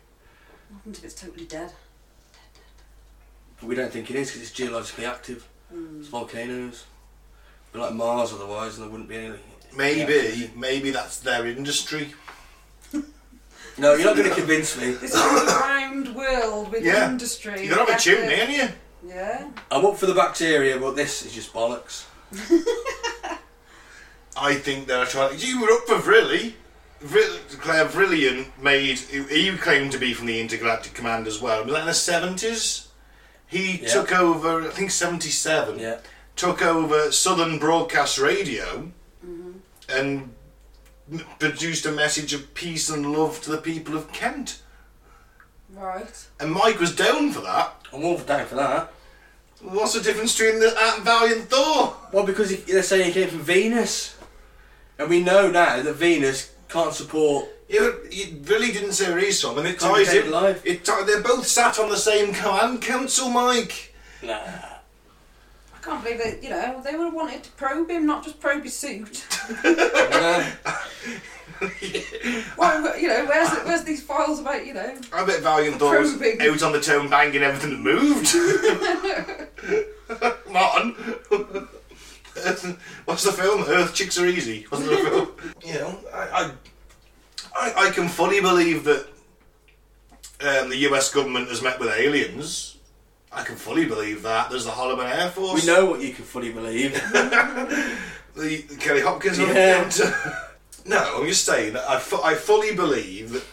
What 0.68 0.76
happens 0.78 0.98
if 0.98 1.04
it's 1.04 1.14
totally 1.14 1.46
dead? 1.46 1.72
But 3.60 3.68
we 3.68 3.74
don't 3.76 3.92
think 3.92 4.10
it 4.10 4.16
is 4.16 4.28
because 4.30 4.42
it's 4.42 4.52
geologically 4.52 5.04
active. 5.06 5.46
Hmm. 5.72 6.00
It's 6.00 6.08
volcanoes. 6.08 6.86
Be 7.72 7.78
like 7.78 7.94
Mars 7.94 8.32
otherwise, 8.32 8.74
and 8.74 8.82
there 8.84 8.90
wouldn't 8.90 9.08
be 9.08 9.16
any. 9.16 9.38
Maybe, 9.76 10.50
maybe 10.56 10.90
that's 10.90 11.20
their 11.20 11.46
industry. 11.46 12.14
No, 13.80 13.94
you're 13.94 14.04
not 14.06 14.16
going 14.16 14.28
to 14.28 14.34
convince 14.34 14.76
me. 14.76 14.92
This 14.92 15.14
is 15.14 15.20
a 15.20 15.46
round 15.58 16.14
world 16.14 16.70
with 16.70 16.84
Yeah. 16.84 17.08
industry. 17.10 17.62
You 17.64 17.70
don't 17.70 17.78
have 17.80 17.88
a 17.88 17.92
have 17.92 18.00
chimney, 18.00 18.36
to- 18.36 18.52
you? 18.52 18.68
Yeah. 19.06 19.48
I'm 19.70 19.84
up 19.86 19.96
for 19.96 20.06
the 20.06 20.14
bacteria, 20.14 20.78
but 20.78 20.94
this 20.96 21.24
is 21.24 21.32
just 21.32 21.52
bollocks. 21.54 22.04
I 24.36 24.54
think 24.54 24.86
they're 24.86 25.04
trying. 25.06 25.38
You 25.38 25.60
were 25.60 25.70
up 25.70 25.86
for 25.86 25.96
Vrilly. 25.96 26.54
Vril- 27.02 27.38
Claire 27.60 27.86
Vrillon 27.86 28.46
made. 28.60 28.98
He 28.98 29.50
claimed 29.56 29.92
to 29.92 29.98
be 29.98 30.12
from 30.14 30.26
the 30.26 30.38
Intergalactic 30.40 30.94
Command 30.94 31.26
as 31.26 31.40
well. 31.40 31.64
Was 31.64 31.72
that 31.72 31.80
in 31.80 31.86
the 31.86 31.94
seventies? 31.94 32.88
He 33.46 33.78
Yeah. 33.82 33.88
took 33.88 34.12
over. 34.12 34.62
I 34.68 34.70
think 34.70 34.90
seventy-seven. 34.90 35.78
Yeah. 35.78 35.98
Took 36.36 36.62
over 36.62 37.10
Southern 37.10 37.58
Broadcast 37.58 38.18
Radio, 38.18 38.92
mm-hmm. 39.26 39.52
and 39.88 40.20
m- 40.22 40.34
produced 41.38 41.86
a 41.86 41.92
message 41.92 42.32
of 42.32 42.54
peace 42.54 42.88
and 42.90 43.12
love 43.12 43.40
to 43.42 43.50
the 43.50 43.58
people 43.58 43.96
of 43.96 44.12
Kent. 44.12 44.60
Right. 45.74 46.26
And 46.38 46.52
Mike 46.52 46.80
was 46.80 46.94
down 46.94 47.32
for 47.32 47.40
that. 47.40 47.74
I'm 47.92 48.04
all 48.04 48.18
down 48.18 48.46
for 48.46 48.56
that. 48.56 48.92
What's 49.62 49.94
the 49.94 50.00
difference 50.00 50.36
between 50.38 50.58
the 50.60 50.74
Ant 50.80 51.02
Valiant 51.04 51.44
Thor? 51.50 51.96
Well, 52.12 52.24
because 52.24 52.50
he, 52.50 52.56
they're 52.56 52.82
saying 52.82 53.06
he 53.06 53.12
came 53.12 53.28
from 53.28 53.40
Venus, 53.40 54.16
and 54.98 55.10
we 55.10 55.22
know 55.22 55.50
now 55.50 55.82
that 55.82 55.94
Venus 55.94 56.52
can't 56.68 56.94
support. 56.94 57.46
You, 57.68 58.00
you 58.10 58.40
really 58.44 58.72
didn't 58.72 58.92
say 58.92 59.10
where 59.10 59.20
he's 59.20 59.40
from, 59.40 59.58
and 59.58 59.66
it 59.68 59.78
ties 59.78 59.82
Complicated 60.08 60.24
in. 60.26 60.30
life. 60.32 60.62
It 60.64 60.84
ti- 60.84 61.04
they're 61.06 61.22
both 61.22 61.46
sat 61.46 61.78
on 61.78 61.88
the 61.90 61.96
same 61.96 62.32
command 62.32 62.82
council, 62.82 63.28
Mike. 63.28 63.94
Nah. 64.22 64.40
I 65.80 65.84
can't 65.84 66.04
believe 66.04 66.18
that, 66.18 66.42
you 66.42 66.50
know, 66.50 66.82
they 66.84 66.94
would 66.94 67.04
have 67.04 67.14
wanted 67.14 67.42
to 67.44 67.50
probe 67.52 67.88
him, 67.88 68.04
not 68.06 68.22
just 68.22 68.38
probe 68.38 68.64
his 68.64 68.76
suit. 68.76 69.24
Yeah. 69.64 70.52
Well, 72.56 72.98
you 72.98 73.08
know, 73.08 73.26
where's 73.26 73.50
where's 73.66 73.84
these 73.84 74.02
files 74.02 74.40
about, 74.40 74.64
you 74.66 74.72
know? 74.72 74.96
I 75.12 75.24
bet 75.26 75.40
Valiant 75.42 75.78
Thor 75.78 76.00
was 76.00 76.16
Probing. 76.16 76.40
out 76.40 76.62
on 76.62 76.72
the 76.72 76.80
town 76.80 77.10
banging 77.10 77.42
everything 77.42 77.70
that 77.70 77.80
moved. 77.80 78.34
Martin. 80.50 80.94
What's 83.04 83.24
the 83.24 83.32
film? 83.32 83.64
Earth 83.68 83.94
Chicks 83.94 84.18
Are 84.18 84.26
Easy. 84.26 84.66
Wasn't 84.70 84.88
there 84.88 85.04
film? 85.04 85.28
you 85.64 85.74
know, 85.74 85.98
I, 86.14 86.18
I, 86.18 86.52
I, 87.54 87.88
I 87.88 87.90
can 87.90 88.08
fully 88.08 88.40
believe 88.40 88.84
that 88.84 89.06
um, 90.40 90.70
the 90.70 90.78
US 90.88 91.12
government 91.12 91.48
has 91.48 91.60
met 91.62 91.78
with 91.78 91.90
aliens. 91.90 92.78
I 93.32 93.42
can 93.44 93.56
fully 93.56 93.86
believe 93.86 94.22
that. 94.22 94.50
There's 94.50 94.64
the 94.64 94.72
Holloman 94.72 95.08
Air 95.16 95.28
Force. 95.30 95.60
We 95.60 95.66
know 95.72 95.86
what 95.86 96.00
you 96.00 96.12
can 96.12 96.24
fully 96.24 96.52
believe. 96.52 96.94
the 98.34 98.62
Kelly 98.80 99.00
Hopkins 99.00 99.38
on 99.38 99.48
Yeah. 99.48 99.84
the 99.84 100.36
No, 100.86 101.18
I'm 101.20 101.26
just 101.26 101.44
saying 101.44 101.74
that 101.74 101.88
I, 101.88 101.98
fu- 101.98 102.22
I 102.22 102.34
fully 102.34 102.74
believe 102.74 103.32
that 103.32 103.44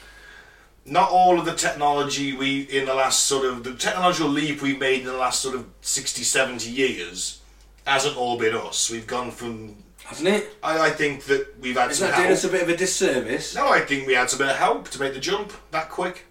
not 0.85 1.11
all 1.11 1.37
of 1.37 1.45
the 1.45 1.53
technology 1.53 2.33
we 2.33 2.61
in 2.61 2.85
the 2.85 2.93
last 2.93 3.25
sort 3.25 3.45
of 3.45 3.63
the 3.65 3.73
technological 3.75 4.29
leap 4.29 4.61
we've 4.61 4.79
made 4.79 5.01
in 5.01 5.05
the 5.07 5.13
last 5.17 5.41
sort 5.41 5.53
of 5.53 5.65
60 5.81 6.23
70 6.23 6.69
years 6.69 7.41
hasn't 7.85 8.15
all 8.15 8.37
been 8.39 8.55
us 8.55 8.89
we've 8.89 9.05
gone 9.07 9.29
from 9.31 9.75
Hasn't 10.05 10.29
it? 10.29 10.55
I, 10.63 10.87
I 10.87 10.89
think 10.91 11.25
that 11.25 11.59
we've 11.59 11.75
had 11.75 11.91
Isn't 11.91 12.07
some 12.07 12.11
that 12.11 12.17
doing 12.21 12.31
us 12.31 12.45
a 12.45 12.47
bit 12.49 12.61
of 12.61 12.69
a 12.69 12.77
disservice? 12.77 13.53
no 13.55 13.67
I 13.69 13.81
think 13.81 14.07
we 14.07 14.13
had 14.13 14.29
some 14.29 14.39
bit 14.39 14.47
of 14.47 14.55
help 14.55 14.87
to 14.91 14.99
make 15.01 15.13
the 15.13 15.19
jump 15.19 15.51
that 15.71 15.89
quick 15.89 16.23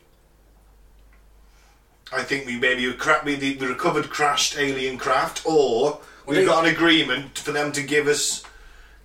I 2.17 2.23
think 2.25 2.47
we 2.47 2.59
maybe 2.59 2.91
cra- 2.95 3.23
we, 3.25 3.37
we 3.37 3.67
recovered 3.67 4.09
crashed 4.11 4.57
alien 4.59 4.97
craft 4.99 5.43
or 5.45 6.01
we've 6.27 6.39
they- 6.39 6.45
got 6.45 6.65
an 6.67 6.75
agreement 6.75 7.39
for 7.39 7.53
them 7.53 7.73
to 7.73 7.83
give 7.83 8.07
us 8.07 8.43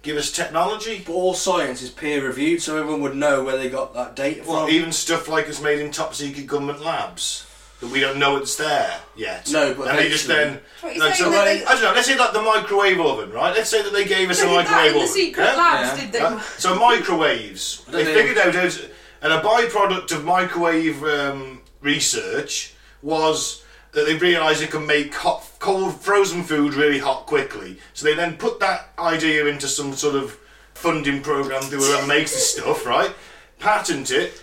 give 0.02 0.18
us 0.18 0.32
technology 0.32 1.04
But 1.06 1.14
all 1.14 1.34
science 1.36 1.82
is 1.82 1.90
peer 1.92 2.26
reviewed, 2.26 2.62
so 2.62 2.78
everyone 2.78 3.02
would 3.02 3.16
know 3.16 3.44
where 3.44 3.58
they 3.58 3.70
got 3.70 3.94
that 3.94 4.16
data 4.16 4.44
Well, 4.48 4.66
from. 4.66 4.74
even 4.74 4.92
stuff 4.92 5.28
like 5.28 5.48
it's 5.48 5.62
made 5.62 5.80
in 5.80 5.92
top 5.92 6.16
secret 6.16 6.48
government 6.48 6.82
labs 6.82 7.46
that 7.82 7.92
we 7.92 8.00
don't 8.00 8.18
know 8.18 8.38
it's 8.38 8.56
there 8.56 9.00
yet. 9.16 9.50
No, 9.52 9.74
but 9.74 9.90
and 9.90 9.98
they 10.00 10.08
just 10.10 10.28
then. 10.28 10.60
Like, 10.84 11.16
so, 11.16 11.30
they- 11.30 11.66
I 11.66 11.74
don't 11.74 11.82
know. 11.84 11.94
Let's 11.94 12.08
say 12.08 12.18
like 12.18 12.32
the 12.34 12.42
microwave 12.42 13.00
oven, 13.00 13.32
right? 13.32 13.54
Let's 13.56 13.70
say 13.70 13.82
that 13.84 13.92
they 13.94 14.06
gave 14.06 14.30
us 14.30 14.40
a 14.40 14.46
did 14.46 14.50
that 14.52 14.66
microwave 14.66 14.88
in 14.88 14.94
the 14.94 15.00
oven. 15.04 15.08
secret 15.14 15.44
yeah? 15.44 15.56
labs, 15.56 15.88
Yeah. 16.00 16.04
did 16.06 16.12
they? 16.14 16.20
Yeah? 16.20 16.42
So 16.58 16.76
microwaves. 16.80 17.84
They 17.90 18.04
know. 18.04 18.14
figured 18.14 18.38
out, 18.38 18.56
how 18.56 18.70
to- 18.70 18.90
and 19.24 19.34
a 19.34 19.42
byproduct 19.42 20.12
of 20.14 20.24
microwave 20.26 21.04
um, 21.04 21.62
research 21.82 22.74
was 23.02 23.64
that 23.94 24.06
they 24.06 24.16
realised 24.16 24.62
it 24.62 24.72
can 24.72 24.86
make 24.88 25.14
hot, 25.14 25.44
cold, 25.60 26.00
frozen 26.00 26.44
food 26.44 26.74
really 26.74 27.00
hot 27.00 27.26
quickly. 27.26 27.78
So 27.94 28.06
they 28.06 28.14
then 28.16 28.38
put 28.38 28.60
that 28.62 28.90
idea 28.98 29.48
into 29.48 29.68
some 29.68 29.94
sort 29.94 30.16
of 30.16 30.38
funding 30.74 31.22
program 31.22 31.62
through 31.64 31.80
uh, 31.84 31.88
whoever 31.88 32.08
makes 32.08 32.32
this 32.32 32.54
stuff, 32.54 32.86
right? 32.86 33.14
Patent 33.60 34.12
it. 34.12 34.42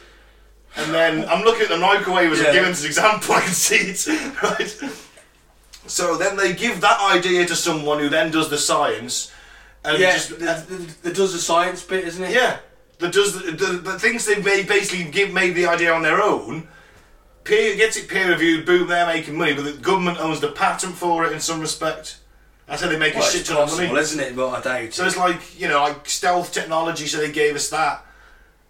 And 0.77 0.93
then 0.93 1.27
I'm 1.29 1.45
looking 1.45 1.63
at 1.63 1.69
the 1.71 1.79
microwave 1.79 2.31
as 2.33 2.41
Yeah. 2.41 2.49
a 2.51 2.53
given 2.53 2.71
as 2.71 2.83
an 2.83 2.87
example. 2.87 3.35
I 3.37 3.41
can 3.41 3.53
see 3.55 3.77
it, 3.77 4.43
right? 4.43 4.79
So 5.87 6.17
then 6.17 6.37
they 6.37 6.53
give 6.53 6.81
that 6.83 7.01
idea 7.01 7.47
to 7.47 7.57
someone 7.57 7.99
who 7.99 8.11
then 8.11 8.31
does 8.31 8.51
the 8.51 8.59
science, 8.59 9.33
and 9.85 9.99
yeah, 9.99 10.13
just 10.13 10.29
the, 10.31 10.37
the, 10.69 11.09
the 11.09 11.15
does 11.15 11.33
the 11.33 11.39
science 11.39 11.83
bit, 11.83 12.05
isn't 12.05 12.23
it? 12.23 12.33
yeah, 12.35 12.59
that 12.99 13.13
does 13.13 13.33
the, 13.43 13.53
the, 13.53 13.67
the 13.79 13.99
things 13.99 14.27
they 14.27 14.43
made 14.43 14.69
basically 14.69 15.11
give 15.11 15.33
made 15.33 15.55
the 15.55 15.67
idea 15.67 15.93
on 15.93 16.03
their 16.03 16.21
own. 16.23 16.69
Peer 17.49 17.77
gets 17.77 17.97
it 17.97 18.09
peer 18.09 18.29
reviewed, 18.31 18.67
boom, 18.67 18.87
they're 18.89 19.07
making 19.07 19.37
money, 19.37 19.55
but 19.55 19.65
the 19.65 19.73
government 19.73 20.21
owns 20.21 20.39
the 20.41 20.53
patent 20.53 20.95
for 20.95 21.25
it 21.25 21.33
in 21.33 21.41
some 21.41 21.61
respect. 21.61 22.19
That's 22.67 22.83
how 22.83 22.89
they 22.89 22.99
make 22.99 23.15
Well, 23.15 23.27
a 23.27 23.31
shit 23.31 23.47
ton 23.47 23.57
of 23.57 23.75
money. 23.75 23.91
isn't 23.99 24.21
it? 24.21 24.37
But 24.37 24.49
I 24.51 24.61
doubt 24.61 24.83
it. 24.83 24.95
So 24.95 25.07
it's 25.07 25.17
like 25.17 25.59
you 25.59 25.67
know, 25.69 25.81
like 25.81 26.07
stealth 26.09 26.53
technology. 26.53 27.07
So 27.07 27.17
they 27.17 27.33
gave 27.33 27.57
us 27.57 27.71
that, 27.71 28.05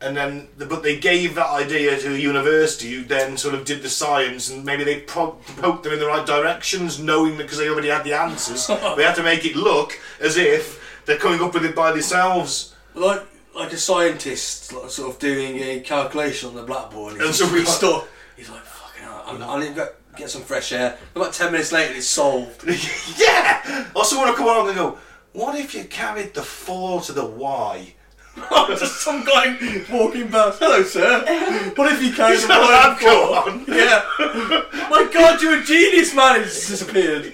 and 0.01 0.17
then 0.17 0.47
the, 0.57 0.67
but 0.67 0.85
they 0.85 0.97
gave 1.01 1.35
that 1.35 1.49
idea 1.51 1.99
to 1.99 2.15
a 2.15 2.17
university 2.17 2.93
who 2.95 3.03
then 3.05 3.37
sort 3.37 3.57
of 3.57 3.65
did 3.65 3.83
the 3.83 3.89
science, 3.89 4.49
and 4.49 4.65
maybe 4.65 4.85
they 4.85 5.01
pro- 5.01 5.33
poked 5.57 5.83
them 5.83 5.93
in 5.93 5.99
the 5.99 6.07
right 6.07 6.25
directions, 6.25 7.01
knowing 7.01 7.37
because 7.37 7.59
they 7.59 7.69
already 7.69 7.89
had 7.89 8.05
the 8.05 8.13
answers, 8.13 8.67
they 8.97 9.03
had 9.03 9.17
to 9.17 9.25
make 9.25 9.45
it 9.45 9.57
look 9.57 9.99
as 10.21 10.37
if 10.37 11.03
they're 11.05 11.19
coming 11.19 11.41
up 11.43 11.53
with 11.53 11.65
it 11.65 11.75
by 11.75 11.91
themselves. 11.91 12.77
like 12.95 13.23
like 13.57 13.73
a 13.73 13.77
scientist, 13.77 14.73
like, 14.73 14.89
sort 14.89 15.13
of 15.13 15.19
doing 15.19 15.59
a 15.59 15.81
calculation 15.81 16.49
on 16.51 16.55
the 16.55 16.63
blackboard. 16.63 17.15
And 17.15 17.23
And 17.23 17.35
so 17.35 17.53
we 17.53 17.65
stuff. 17.65 18.09
He's 18.37 18.49
like, 18.49 18.63
I'm, 19.29 19.43
I 19.43 19.61
need 19.61 19.69
to 19.69 19.75
go 19.75 19.89
get 20.17 20.31
some 20.31 20.43
fresh 20.43 20.73
air. 20.73 20.97
About 21.15 21.33
ten 21.33 21.53
minutes 21.53 21.71
later, 21.71 21.95
it's 21.95 22.07
solved. 22.07 22.65
yeah. 23.19 23.87
Or 23.95 24.05
someone 24.05 24.29
will 24.29 24.35
come 24.35 24.47
along 24.47 24.69
and 24.69 24.77
go, 24.77 24.99
"What 25.33 25.55
if 25.59 25.75
you 25.75 25.85
carried 25.85 26.35
the 26.35 26.43
four 26.43 27.01
to 27.03 27.13
the 27.13 27.27
Y?" 27.27 27.95
Just 28.69 29.03
some 29.03 29.25
guy 29.25 29.57
walking 29.91 30.29
past. 30.31 30.61
Hello, 30.61 30.83
sir. 30.85 31.21
What 31.75 31.93
if 31.93 32.03
you 32.03 32.13
carried 32.13 32.39
the 32.41 32.47
that 32.47 32.99
boy 33.01 33.09
lab 33.09 33.49
on? 33.49 33.65
Yeah. 33.67 34.89
My 34.89 35.11
God, 35.13 35.43
you're 35.43 35.61
a 35.61 35.65
genius, 35.65 36.15
man. 36.15 36.43
It's 36.43 36.69
disappeared. 36.69 37.33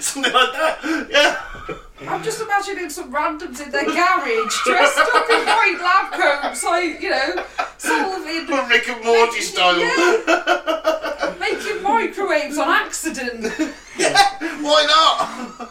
Something 0.00 0.32
like 0.32 0.52
that. 0.52 1.08
Yeah. 1.10 1.55
I'm 2.02 2.22
just 2.22 2.40
imagining 2.42 2.90
some 2.90 3.12
randoms 3.12 3.60
in 3.64 3.70
their 3.70 3.84
garage 3.84 4.54
dressed 4.64 4.98
up 4.98 5.30
in 5.30 5.46
white 5.46 5.78
lab 5.80 6.12
coats, 6.12 6.62
like, 6.62 7.00
you 7.00 7.10
know, 7.10 7.44
solving. 7.78 8.46
Rick 8.68 8.88
and 8.88 9.04
Morty 9.04 9.40
style. 9.40 9.78
Yeah. 9.78 11.34
Making 11.40 11.82
microwaves 11.82 12.58
on 12.58 12.68
accident. 12.68 13.46
Yeah, 13.96 14.18
Why 14.60 14.84
not? 14.86 15.70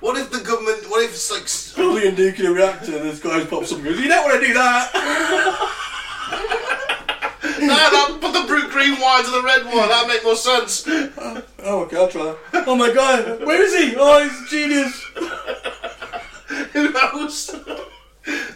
What 0.00 0.16
if 0.18 0.30
the 0.30 0.40
government? 0.40 0.88
What 0.88 1.04
if 1.04 1.10
it's 1.12 1.30
like? 1.30 1.76
Building 1.76 2.08
a 2.08 2.16
nuclear 2.16 2.52
reactor, 2.52 2.96
and 2.96 3.08
this 3.08 3.20
guy 3.20 3.44
pops 3.44 3.70
up 3.70 3.78
and 3.78 3.86
goes, 3.86 4.00
"You 4.00 4.08
don't 4.08 4.24
want 4.24 4.40
to 4.40 4.46
do 4.46 4.54
that." 4.54 5.76
No, 7.60 7.66
that, 7.66 8.18
put 8.20 8.32
the 8.32 8.44
brute 8.46 8.70
green 8.70 9.00
wine 9.00 9.24
to 9.24 9.30
the 9.30 9.42
red 9.42 9.64
one. 9.66 9.88
That'd 9.88 10.08
make 10.08 10.24
more 10.24 10.36
sense. 10.36 10.84
Oh, 10.88 11.82
okay, 11.82 11.96
I'll 11.96 12.08
try 12.08 12.24
that. 12.24 12.64
Oh 12.66 12.74
my 12.74 12.92
God, 12.92 13.44
where 13.44 13.62
is 13.62 13.76
he? 13.76 13.94
Oh, 13.96 14.22
he's 14.22 14.42
a 14.42 14.46
genius. 14.48 15.04
Who 16.72 16.90
knows? 16.90 17.54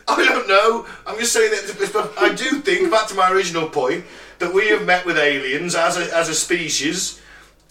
I 0.08 0.24
don't 0.24 0.48
know. 0.48 0.86
I'm 1.06 1.18
just 1.18 1.32
saying 1.32 1.50
that 1.50 2.14
I 2.18 2.34
do 2.34 2.60
think 2.60 2.90
back 2.90 3.08
to 3.08 3.14
my 3.14 3.30
original 3.30 3.68
point 3.68 4.04
that 4.38 4.52
we 4.52 4.68
have 4.68 4.84
met 4.84 5.06
with 5.06 5.18
aliens 5.18 5.74
as 5.74 5.96
a, 5.96 6.16
as 6.16 6.28
a 6.28 6.34
species 6.34 7.20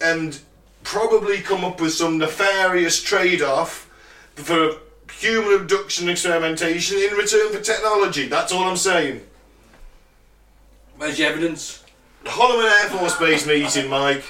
and 0.00 0.40
probably 0.82 1.40
come 1.40 1.64
up 1.64 1.80
with 1.80 1.92
some 1.92 2.18
nefarious 2.18 3.02
trade-off 3.02 3.90
for 4.34 4.72
human 5.12 5.54
abduction 5.60 6.08
experimentation 6.08 6.98
in 6.98 7.14
return 7.14 7.52
for 7.52 7.60
technology. 7.60 8.26
That's 8.28 8.52
all 8.52 8.64
I'm 8.64 8.76
saying. 8.76 9.22
Where's 11.04 11.18
your 11.18 11.28
evidence? 11.28 11.84
Holloman 12.24 12.64
Air 12.64 12.88
Force 12.88 13.18
Base 13.18 13.46
meeting, 13.46 13.90
Mike, 13.90 14.24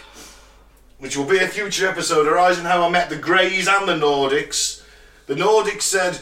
which 0.98 1.16
will 1.16 1.24
be 1.24 1.38
a 1.38 1.46
future 1.46 1.88
episode 1.88 2.26
arising 2.26 2.64
how 2.64 2.82
I 2.82 2.88
met 2.88 3.08
the 3.08 3.16
Greys 3.16 3.68
and 3.68 3.86
the 3.86 3.92
Nordics. 3.92 4.82
The 5.26 5.36
Nordics 5.36 5.82
said, 5.82 6.18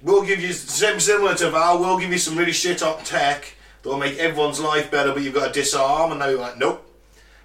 we'll 0.00 0.22
give 0.22 0.40
you, 0.40 0.52
same 0.52 1.00
similar 1.00 1.34
to 1.34 1.50
Val, 1.50 1.80
we'll 1.80 1.98
give 1.98 2.12
you 2.12 2.18
some 2.18 2.38
really 2.38 2.52
shit 2.52 2.84
up 2.84 3.02
tech 3.02 3.56
that'll 3.82 3.98
make 3.98 4.16
everyone's 4.18 4.60
life 4.60 4.92
better, 4.92 5.12
but 5.12 5.24
you've 5.24 5.34
got 5.34 5.52
to 5.52 5.60
disarm. 5.60 6.12
And 6.12 6.22
they 6.22 6.36
were 6.36 6.40
like, 6.40 6.56
nope. 6.56 6.86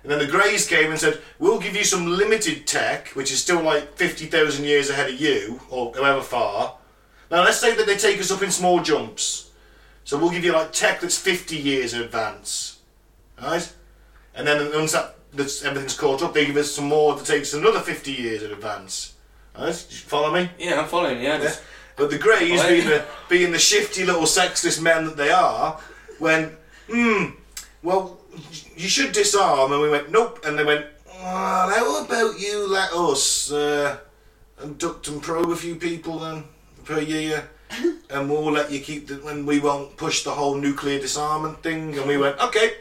And 0.04 0.12
then 0.12 0.20
the 0.20 0.28
Greys 0.28 0.68
came 0.68 0.92
and 0.92 1.00
said, 1.00 1.20
we'll 1.40 1.60
give 1.60 1.76
you 1.76 1.84
some 1.84 2.06
limited 2.06 2.68
tech, 2.68 3.08
which 3.16 3.32
is 3.32 3.42
still 3.42 3.64
like 3.64 3.98
50,000 3.98 4.64
years 4.64 4.92
ahead 4.92 5.12
of 5.12 5.20
you, 5.20 5.62
or 5.72 5.96
however 5.96 6.22
far. 6.22 6.76
Now 7.32 7.44
let's 7.44 7.60
say 7.60 7.74
that 7.76 7.88
they 7.88 7.98
take 7.98 8.20
us 8.20 8.30
up 8.30 8.44
in 8.44 8.52
small 8.52 8.84
jumps. 8.84 9.50
So 10.06 10.18
we'll 10.20 10.30
give 10.30 10.46
you 10.46 10.54
like 10.54 10.72
tech 10.72 11.02
that's 11.02 11.18
50 11.18 11.58
years 11.58 11.94
in 11.94 12.02
advance. 12.02 12.80
Right? 13.42 13.72
And 14.36 14.48
then 14.48 14.72
once 14.72 14.94
that 14.94 15.16
that's, 15.34 15.64
everything's 15.64 15.98
caught 15.98 16.22
up, 16.22 16.34
they 16.34 16.46
give 16.46 16.58
us 16.58 16.72
some 16.72 16.86
more 16.86 17.16
that 17.16 17.26
takes 17.26 17.54
another 17.54 17.80
50 17.80 18.12
years 18.12 18.44
in 18.44 18.52
advance. 18.52 19.16
Right? 19.58 19.68
You 19.90 19.98
follow 19.98 20.32
me? 20.32 20.50
Yeah, 20.58 20.80
I'm 20.80 20.88
following. 20.88 21.22
Yeah, 21.22 21.42
Yeah. 21.42 21.56
But 21.98 22.10
the 22.12 22.18
Greys, 22.18 22.62
being 22.64 22.88
the, 22.88 23.06
being 23.30 23.52
the 23.52 23.60
shifty 23.60 24.06
little 24.06 24.26
sexless 24.26 24.82
men 24.82 25.06
that 25.06 25.16
they 25.16 25.32
are, 25.32 25.80
went, 26.20 26.52
hmm, 26.90 27.28
well, 27.82 28.20
you 28.76 28.90
should 28.90 29.14
disarm. 29.14 29.72
And 29.72 29.82
we 29.82 29.90
went, 29.90 30.12
nope. 30.12 30.44
And 30.46 30.60
they 30.60 30.66
went, 30.66 30.86
well, 31.08 31.70
how 31.70 32.04
about 32.04 32.38
you 32.38 32.68
let 32.68 32.92
us 32.92 33.50
uh, 33.52 33.98
abduct 34.62 35.08
and 35.08 35.22
probe 35.22 35.50
a 35.50 35.56
few 35.56 35.76
people 35.76 36.20
then 36.20 36.44
per 36.84 37.00
year? 37.00 37.50
And 38.10 38.30
we'll 38.30 38.52
let 38.52 38.72
you 38.72 38.80
keep 38.80 39.08
the, 39.08 39.16
when 39.16 39.46
we 39.46 39.60
won't 39.60 39.98
push 39.98 40.24
the 40.24 40.32
whole 40.32 40.56
nuclear 40.56 41.00
disarmament 41.00 41.62
thing. 41.62 41.98
And 41.98 42.08
we 42.08 42.18
went, 42.18 42.40
okay. 42.40 42.74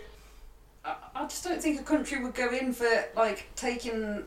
I, 0.85 0.97
I 1.15 1.23
just 1.27 1.45
don't 1.45 1.63
think 1.63 1.81
a 1.81 1.85
country 1.85 2.23
would 2.23 2.35
go 2.35 2.51
in 2.51 2.73
for 2.73 3.05
like 3.17 3.47
taking 3.57 4.25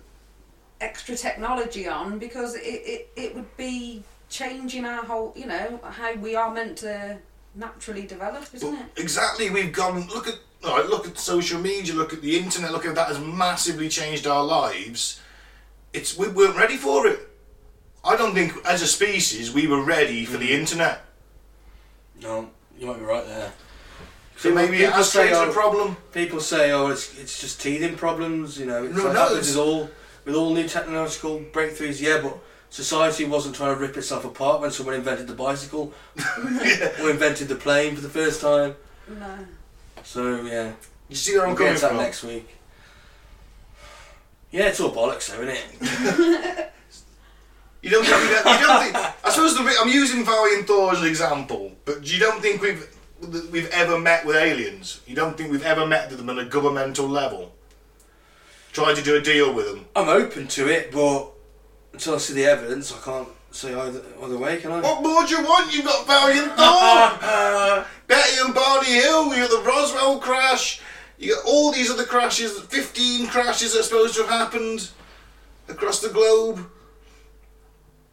extra 0.81 1.15
technology 1.15 1.87
on 1.87 2.19
because 2.19 2.55
it, 2.55 2.59
it, 2.61 3.09
it 3.15 3.35
would 3.35 3.57
be 3.57 4.03
changing 4.29 4.85
our 4.85 5.03
whole, 5.03 5.33
you 5.35 5.45
know, 5.45 5.79
how 5.83 6.13
we 6.15 6.35
are 6.35 6.53
meant 6.53 6.77
to 6.79 7.17
naturally 7.55 8.05
develop, 8.05 8.45
isn't 8.53 8.73
it? 8.73 8.85
exactly, 8.97 9.49
we've 9.49 9.73
gone. 9.73 10.07
Look 10.07 10.27
at 10.27 10.35
right, 10.63 10.85
look 10.87 11.07
at 11.07 11.17
social 11.17 11.59
media. 11.59 11.93
Look 11.93 12.13
at 12.13 12.21
the 12.21 12.37
internet. 12.37 12.71
Look 12.71 12.85
at 12.85 12.95
that 12.95 13.07
has 13.07 13.19
massively 13.19 13.89
changed 13.89 14.27
our 14.27 14.43
lives. 14.43 15.19
It's 15.93 16.17
we 16.17 16.27
weren't 16.27 16.57
ready 16.57 16.77
for 16.77 17.07
it. 17.07 17.19
I 18.07 18.15
don't 18.15 18.33
think, 18.33 18.53
as 18.65 18.81
a 18.81 18.87
species, 18.87 19.53
we 19.53 19.67
were 19.67 19.83
ready 19.83 20.25
for 20.25 20.37
the 20.37 20.49
mm. 20.49 20.59
internet. 20.59 21.03
no, 22.21 22.49
you 22.79 22.87
might 22.87 22.99
be 22.99 23.05
right 23.05 23.25
there. 23.25 23.51
So 24.37 24.53
maybe 24.53 24.77
it 24.77 24.79
people 24.81 24.93
has 24.93 25.11
say, 25.11 25.29
created 25.29 25.47
oh, 25.47 25.49
a 25.49 25.53
problem. 25.53 25.97
People 26.13 26.39
say, 26.39 26.71
"Oh, 26.71 26.87
it's 26.87 27.17
it's 27.19 27.41
just 27.41 27.59
teething 27.59 27.95
problems," 27.95 28.59
you 28.59 28.67
know. 28.67 28.83
It's 28.85 28.95
No, 28.95 29.05
like 29.05 29.13
no, 29.13 29.19
happens 29.19 29.49
it's- 29.49 29.55
with 29.55 29.65
all 29.65 29.89
with 30.25 30.35
all 30.35 30.53
new 30.53 30.67
technological 30.67 31.39
breakthroughs. 31.51 31.99
Yeah, 31.99 32.21
but 32.21 32.37
society 32.69 33.25
wasn't 33.25 33.55
trying 33.55 33.73
to 33.73 33.81
rip 33.81 33.97
itself 33.97 34.25
apart 34.25 34.61
when 34.61 34.69
someone 34.71 34.93
invented 34.95 35.25
the 35.27 35.33
bicycle 35.33 35.91
or 37.01 37.09
invented 37.09 37.47
the 37.47 37.55
plane 37.55 37.95
for 37.95 38.01
the 38.01 38.09
first 38.09 38.39
time. 38.41 38.75
No. 39.09 39.37
So 40.03 40.41
yeah, 40.43 40.73
You 41.09 41.15
see 41.15 41.33
where 41.35 41.43
I'm 41.43 41.49
we'll 41.49 41.57
coming 41.57 41.73
get 41.73 41.79
to 41.79 41.81
that 41.81 41.89
from? 41.89 41.97
next 41.97 42.23
week. 42.23 42.47
Yeah, 44.51 44.67
it's 44.67 44.79
all 44.79 44.93
bollocks, 44.93 45.29
though, 45.29 45.41
isn't 45.41 45.57
it? 45.81 46.71
You 47.81 47.91
don't 47.91 48.05
think? 48.05 48.21
You 48.21 48.65
don't, 48.65 48.83
think? 48.83 48.95
I 49.23 49.29
suppose 49.29 49.55
the, 49.55 49.75
I'm 49.79 49.89
using 49.89 50.25
Valiant 50.25 50.67
Thor 50.67 50.91
as 50.93 51.01
an 51.01 51.07
example, 51.07 51.73
but 51.85 52.11
you 52.11 52.19
don't 52.19 52.41
think 52.41 52.61
we've 52.61 52.87
we've 53.51 53.69
ever 53.69 53.99
met 53.99 54.25
with 54.25 54.35
aliens? 54.35 55.01
You 55.05 55.15
don't 55.15 55.37
think 55.37 55.51
we've 55.51 55.65
ever 55.65 55.85
met 55.85 56.09
with 56.09 56.17
them 56.17 56.29
on 56.29 56.39
a 56.39 56.45
governmental 56.45 57.07
level? 57.07 57.53
Tried 58.73 58.95
to 58.95 59.03
do 59.03 59.15
a 59.15 59.21
deal 59.21 59.53
with 59.53 59.67
them? 59.67 59.85
I'm 59.95 60.09
open 60.09 60.47
to 60.47 60.67
it, 60.69 60.91
but 60.91 61.31
until 61.93 62.15
I 62.15 62.17
see 62.17 62.33
the 62.33 62.45
evidence, 62.45 62.93
I 62.93 62.99
can't 62.99 63.27
say 63.51 63.73
either 63.73 64.01
either 64.23 64.37
way, 64.37 64.57
can 64.57 64.71
I? 64.71 64.81
What 64.81 65.03
more 65.03 65.25
do 65.25 65.35
you 65.35 65.43
want? 65.43 65.73
You've 65.73 65.85
got 65.85 66.05
Valiant 66.07 66.53
Thor, 66.57 67.85
Betty 68.07 68.41
and 68.43 68.53
Barney 68.53 68.93
Hill. 68.93 69.35
You 69.35 69.47
got 69.47 69.49
the 69.49 69.63
Roswell 69.67 70.19
crash. 70.19 70.81
You 71.17 71.35
got 71.35 71.45
all 71.45 71.71
these 71.71 71.89
other 71.89 72.05
crashes. 72.05 72.59
Fifteen 72.59 73.27
crashes 73.27 73.73
that 73.73 73.81
are 73.81 73.83
supposed 73.83 74.15
to 74.15 74.23
have 74.23 74.29
happened 74.29 74.89
across 75.67 76.01
the 76.01 76.09
globe. 76.09 76.67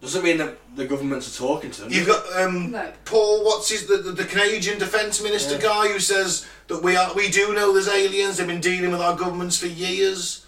Doesn't 0.04 0.22
mean 0.22 0.36
that 0.36 0.58
the 0.76 0.84
governments 0.86 1.34
are 1.34 1.38
talking 1.38 1.70
to 1.70 1.80
them. 1.80 1.90
You've 1.90 2.06
got 2.06 2.22
um, 2.36 2.70
No. 2.72 2.92
Paul. 3.06 3.42
What's 3.42 3.70
his 3.70 3.86
the, 3.86 3.96
the, 3.96 4.12
the 4.12 4.24
Canadian 4.26 4.78
Defence 4.78 5.22
Minister 5.22 5.54
Yeah. 5.54 5.62
guy 5.62 5.88
who 5.88 5.98
says 5.98 6.46
that 6.68 6.82
we 6.82 6.94
are 6.94 7.14
we 7.14 7.30
do 7.30 7.54
know 7.54 7.72
there's 7.72 7.88
aliens. 7.88 8.36
They've 8.36 8.46
been 8.46 8.60
dealing 8.60 8.90
with 8.90 9.00
our 9.00 9.16
governments 9.16 9.56
for 9.58 9.66
years. 9.66 10.44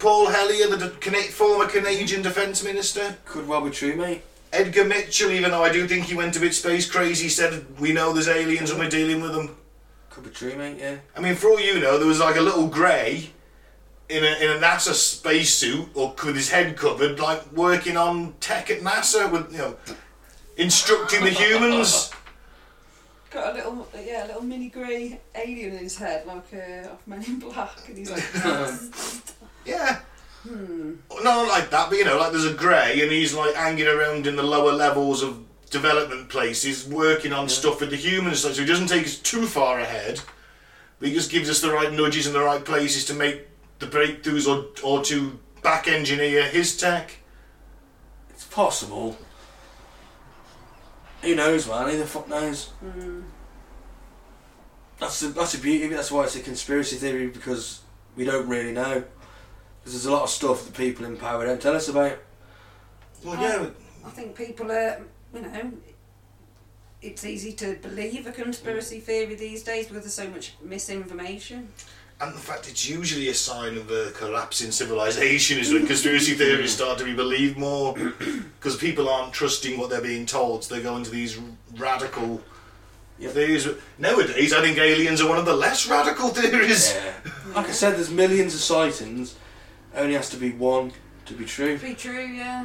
Paul 0.00 0.26
Hellyer, 0.26 0.66
the 0.66 0.76
de- 0.76 0.90
Cana- 0.96 1.22
former 1.30 1.66
Canadian 1.66 2.20
Defence 2.22 2.64
Minister. 2.64 3.16
Could 3.26 3.46
well 3.46 3.60
be 3.60 3.70
true, 3.70 3.94
mate. 3.94 4.22
Edgar 4.52 4.84
Mitchell, 4.84 5.30
even 5.30 5.52
though 5.52 5.62
I 5.62 5.70
do 5.72 5.86
think 5.86 6.06
he 6.06 6.16
went 6.16 6.36
a 6.36 6.40
bit 6.40 6.52
space 6.52 6.90
crazy, 6.90 7.28
said 7.28 7.64
we 7.78 7.92
know 7.92 8.12
there's 8.12 8.26
aliens 8.28 8.70
and 8.70 8.80
we're 8.80 8.90
dealing 8.90 9.22
with 9.22 9.34
them. 9.34 9.56
Could 10.10 10.24
be 10.24 10.30
true, 10.30 10.56
mate. 10.56 10.78
Yeah. 10.80 10.96
I 11.16 11.20
mean, 11.20 11.36
for 11.36 11.48
all 11.50 11.60
you 11.60 11.78
know, 11.78 11.96
there 11.96 12.08
was 12.08 12.18
like 12.18 12.34
a 12.36 12.40
little 12.40 12.66
grey 12.66 13.30
in 14.08 14.22
a 14.24 14.44
in 14.44 14.50
a 14.50 14.60
NASA 14.60 14.92
spacesuit 14.92 15.88
or 15.94 16.14
with 16.24 16.36
his 16.36 16.50
head 16.50 16.76
covered, 16.76 17.18
like 17.18 17.50
working 17.52 17.96
on 17.96 18.34
tech 18.40 18.70
at 18.70 18.80
NASA 18.80 19.30
with 19.30 19.52
you 19.52 19.58
know 19.58 19.76
instructing 20.56 21.24
the 21.24 21.30
humans. 21.30 22.10
Got 23.30 23.52
a 23.52 23.56
little, 23.56 23.88
yeah, 24.00 24.26
a 24.26 24.28
little 24.28 24.42
mini 24.42 24.68
grey 24.68 25.20
alien 25.34 25.72
in 25.72 25.78
his 25.78 25.96
head, 25.96 26.24
like 26.24 26.54
uh, 26.54 26.92
off 26.92 27.04
Men 27.04 27.24
in 27.24 27.40
Black, 27.40 27.88
and 27.88 27.98
he's 27.98 28.08
like, 28.08 28.22
Yeah. 29.66 29.98
hmm. 30.44 30.92
Not 31.22 31.48
like 31.48 31.68
that, 31.70 31.88
but 31.88 31.98
you 31.98 32.04
know, 32.04 32.16
like 32.16 32.30
there's 32.30 32.44
a 32.44 32.54
grey 32.54 33.00
and 33.02 33.10
he's 33.10 33.34
like 33.34 33.54
hanging 33.56 33.88
around 33.88 34.28
in 34.28 34.36
the 34.36 34.42
lower 34.44 34.72
levels 34.72 35.24
of 35.24 35.42
development 35.70 36.28
places, 36.28 36.86
working 36.86 37.32
on 37.32 37.48
stuff 37.48 37.80
with 37.80 37.90
the 37.90 37.96
humans. 37.96 38.40
So 38.40 38.50
he 38.50 38.64
doesn't 38.64 38.86
take 38.86 39.04
us 39.04 39.18
too 39.18 39.46
far 39.46 39.80
ahead, 39.80 40.20
but 41.00 41.08
he 41.08 41.14
just 41.14 41.32
gives 41.32 41.50
us 41.50 41.60
the 41.60 41.72
right 41.72 41.92
nudges 41.92 42.28
in 42.28 42.34
the 42.34 42.40
right 42.40 42.64
places 42.64 43.04
to 43.06 43.14
make 43.14 43.48
the 43.78 43.86
breakthroughs 43.86 44.46
or, 44.48 44.66
or 44.82 45.04
to 45.04 45.38
back 45.62 45.88
engineer 45.88 46.44
his 46.44 46.76
tech. 46.76 47.16
It's 48.30 48.44
possible. 48.44 49.16
Who 51.22 51.34
knows, 51.34 51.66
man? 51.68 51.88
Who 51.90 51.98
the 51.98 52.06
fuck 52.06 52.28
knows? 52.28 52.66
Hmm. 52.80 53.22
That's 54.98 55.20
the 55.20 55.28
that's 55.28 55.52
the 55.52 55.58
beauty. 55.58 55.86
of 55.86 55.92
it. 55.92 55.96
That's 55.96 56.12
why 56.12 56.24
it's 56.24 56.36
a 56.36 56.40
conspiracy 56.40 56.96
theory 56.96 57.28
because 57.28 57.80
we 58.16 58.24
don't 58.24 58.46
really 58.46 58.72
know. 58.72 59.04
Because 59.80 59.92
there's 59.92 60.06
a 60.06 60.12
lot 60.12 60.22
of 60.22 60.30
stuff 60.30 60.64
that 60.64 60.74
people 60.74 61.04
in 61.04 61.16
power 61.16 61.44
don't 61.44 61.60
tell 61.60 61.74
us 61.74 61.88
about. 61.88 62.18
Well, 63.24 63.40
yeah, 63.40 63.68
I 64.04 64.10
think 64.10 64.36
people 64.36 64.70
are, 64.70 65.00
you 65.34 65.42
know, 65.42 65.72
it's 67.02 67.24
easy 67.24 67.52
to 67.52 67.76
believe 67.76 68.26
a 68.26 68.32
conspiracy 68.32 69.00
theory 69.00 69.34
these 69.34 69.62
days 69.62 69.86
because 69.86 70.04
there's 70.04 70.14
so 70.14 70.28
much 70.28 70.54
misinformation. 70.62 71.68
And 72.24 72.34
the 72.34 72.40
fact 72.40 72.68
it's 72.68 72.88
usually 72.88 73.28
a 73.28 73.34
sign 73.34 73.76
of 73.76 73.90
a 73.90 74.10
collapse 74.12 74.60
in 74.62 74.72
civilization 74.72 75.58
is 75.58 75.72
when 75.72 75.86
conspiracy 75.94 76.34
theories 76.34 76.74
start 76.74 76.98
to 76.98 77.04
be 77.04 77.14
believed 77.14 77.56
more 77.58 77.94
because 78.58 78.76
people 78.76 79.08
aren't 79.08 79.32
trusting 79.32 79.78
what 79.78 79.90
they're 79.90 80.00
being 80.00 80.26
told, 80.26 80.64
so 80.64 80.74
they 80.74 80.82
go 80.82 80.96
into 80.96 81.10
these 81.10 81.38
radical 81.76 82.42
Yep. 83.16 83.32
theories. 83.32 83.68
Nowadays, 83.96 84.52
I 84.52 84.60
think 84.60 84.76
aliens 84.76 85.20
are 85.20 85.28
one 85.28 85.38
of 85.38 85.44
the 85.44 85.54
less 85.54 85.88
radical 85.88 86.30
theories. 86.30 86.94
Yeah. 86.94 87.12
Like 87.54 87.68
I 87.68 87.72
said, 87.72 87.94
there's 87.94 88.10
millions 88.10 88.52
of 88.54 88.60
sightings. 88.60 89.36
Only 89.94 90.14
has 90.14 90.28
to 90.30 90.36
be 90.36 90.50
one 90.50 90.90
to 91.26 91.34
be 91.34 91.44
true. 91.44 91.78
Be 91.78 91.94
true, 91.94 92.26
yeah. 92.26 92.64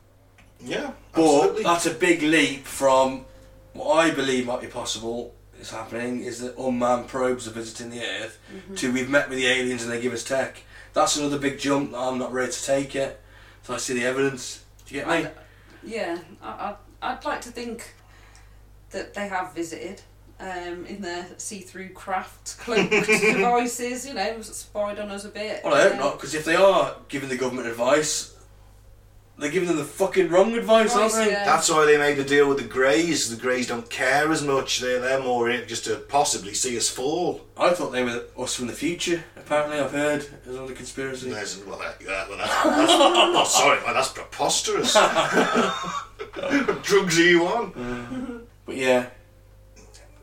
Yeah, 0.60 0.94
But 1.14 1.61
that's 1.61 1.86
a 1.86 1.94
big 1.94 2.23
leap 2.23 2.65
from 2.65 3.26
what 3.73 3.94
I 3.94 4.10
believe 4.10 4.48
might 4.48 4.61
be 4.61 4.68
possible 4.68 5.36
is 5.60 5.72
happening 5.72 6.22
is 6.23 6.40
that 6.41 6.57
unmanned 6.57 7.07
probes 7.07 7.48
are 7.48 7.52
visiting 7.52 7.90
the 7.91 8.02
Earth 8.03 8.40
to 8.77 8.91
we've 8.91 9.10
met 9.10 9.30
with 9.30 9.38
the 9.38 9.48
aliens 9.48 9.84
and 9.84 9.91
they 9.91 10.02
give 10.02 10.14
us 10.14 10.23
tech. 10.23 10.64
That's 10.94 11.18
another 11.18 11.38
big 11.38 11.60
jump 11.60 11.91
that 11.91 11.98
I'm 11.99 12.18
not 12.18 12.31
ready 12.34 12.52
to 12.52 12.64
take 12.65 12.95
it. 12.95 13.19
So 13.64 13.73
I 13.73 13.77
see 13.77 13.94
the 13.94 14.06
evidence. 14.06 14.64
Do 14.86 14.95
you 14.95 15.02
get 15.02 15.07
me? 15.10 15.26
I- 15.27 15.31
yeah, 15.84 16.18
I, 16.41 16.76
I, 17.02 17.11
I'd 17.11 17.23
like 17.23 17.41
to 17.41 17.52
think 17.52 17.94
that 18.91 19.14
they 19.14 19.27
have 19.30 19.53
visited 19.53 20.02
um, 20.40 20.86
in 20.86 21.02
their 21.02 21.26
see-through 21.38 21.90
craft 21.90 22.57
cloaked 22.60 22.90
devices, 22.91 24.06
you 24.07 24.14
know, 24.14 24.41
spied 24.41 24.99
on 24.99 25.10
us 25.10 25.26
a 25.26 25.30
bit. 25.30 25.64
Well, 25.64 25.73
I 25.73 25.84
hope 25.90 25.98
not, 25.99 26.14
because 26.18 26.34
if 26.36 26.44
they 26.45 26.56
are 26.56 26.95
giving 27.07 27.30
the 27.30 27.38
government 27.38 27.68
advice, 27.68 28.36
they're 29.40 29.52
giving 29.52 29.70
them 29.70 29.78
the 29.78 29.86
fucking 29.86 30.30
wrong 30.30 30.53
advice, 30.53 30.95
aren't 30.95 31.14
they? 31.14 31.32
yeah. 31.32 31.45
That's 31.45 31.70
why 31.70 31.86
they 31.86 31.98
made 31.98 32.18
the 32.18 32.24
deal 32.24 32.49
with 32.49 32.57
the 32.57 32.66
Greys. 32.66 33.30
The 33.30 33.41
Greys 33.41 33.68
don't 33.68 33.90
care 33.90 34.32
as 34.32 34.44
much. 34.44 34.80
They're, 34.80 34.99
they're 34.99 35.24
more 35.24 35.49
in 35.49 35.61
it 35.61 35.68
just 35.68 35.86
to 35.86 35.95
possibly 35.95 36.53
see 36.53 36.76
us 36.78 36.90
fall. 36.90 37.41
I 37.57 37.72
thought 37.72 37.91
they 37.91 38.03
were 38.03 38.26
us 38.38 38.56
from 38.56 38.68
the 38.68 38.74
future. 38.74 39.24
Apparently, 39.38 39.80
I've 39.80 39.91
heard 39.91 40.28
there's 40.44 40.57
another 40.57 40.74
conspiracy. 40.74 41.30
There's, 41.30 41.64
well, 41.66 41.80
that, 41.80 41.99
that, 42.02 42.30
well, 42.30 42.38
that's, 42.38 42.53
that's, 42.64 42.91
oh, 42.94 43.45
sorry, 43.45 43.80
man, 43.86 43.94
that's 43.94 44.11
preposterous. 44.11 44.95
what 44.95 46.84
drugs 46.84 47.18
are 47.18 47.24
you 47.24 47.45
on? 47.48 48.45
But 48.66 48.78
yeah, 48.78 49.07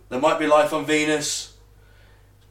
there 0.09 0.21
might 0.21 0.39
be 0.39 0.47
life 0.47 0.73
on 0.73 0.87
Venus. 0.87 1.57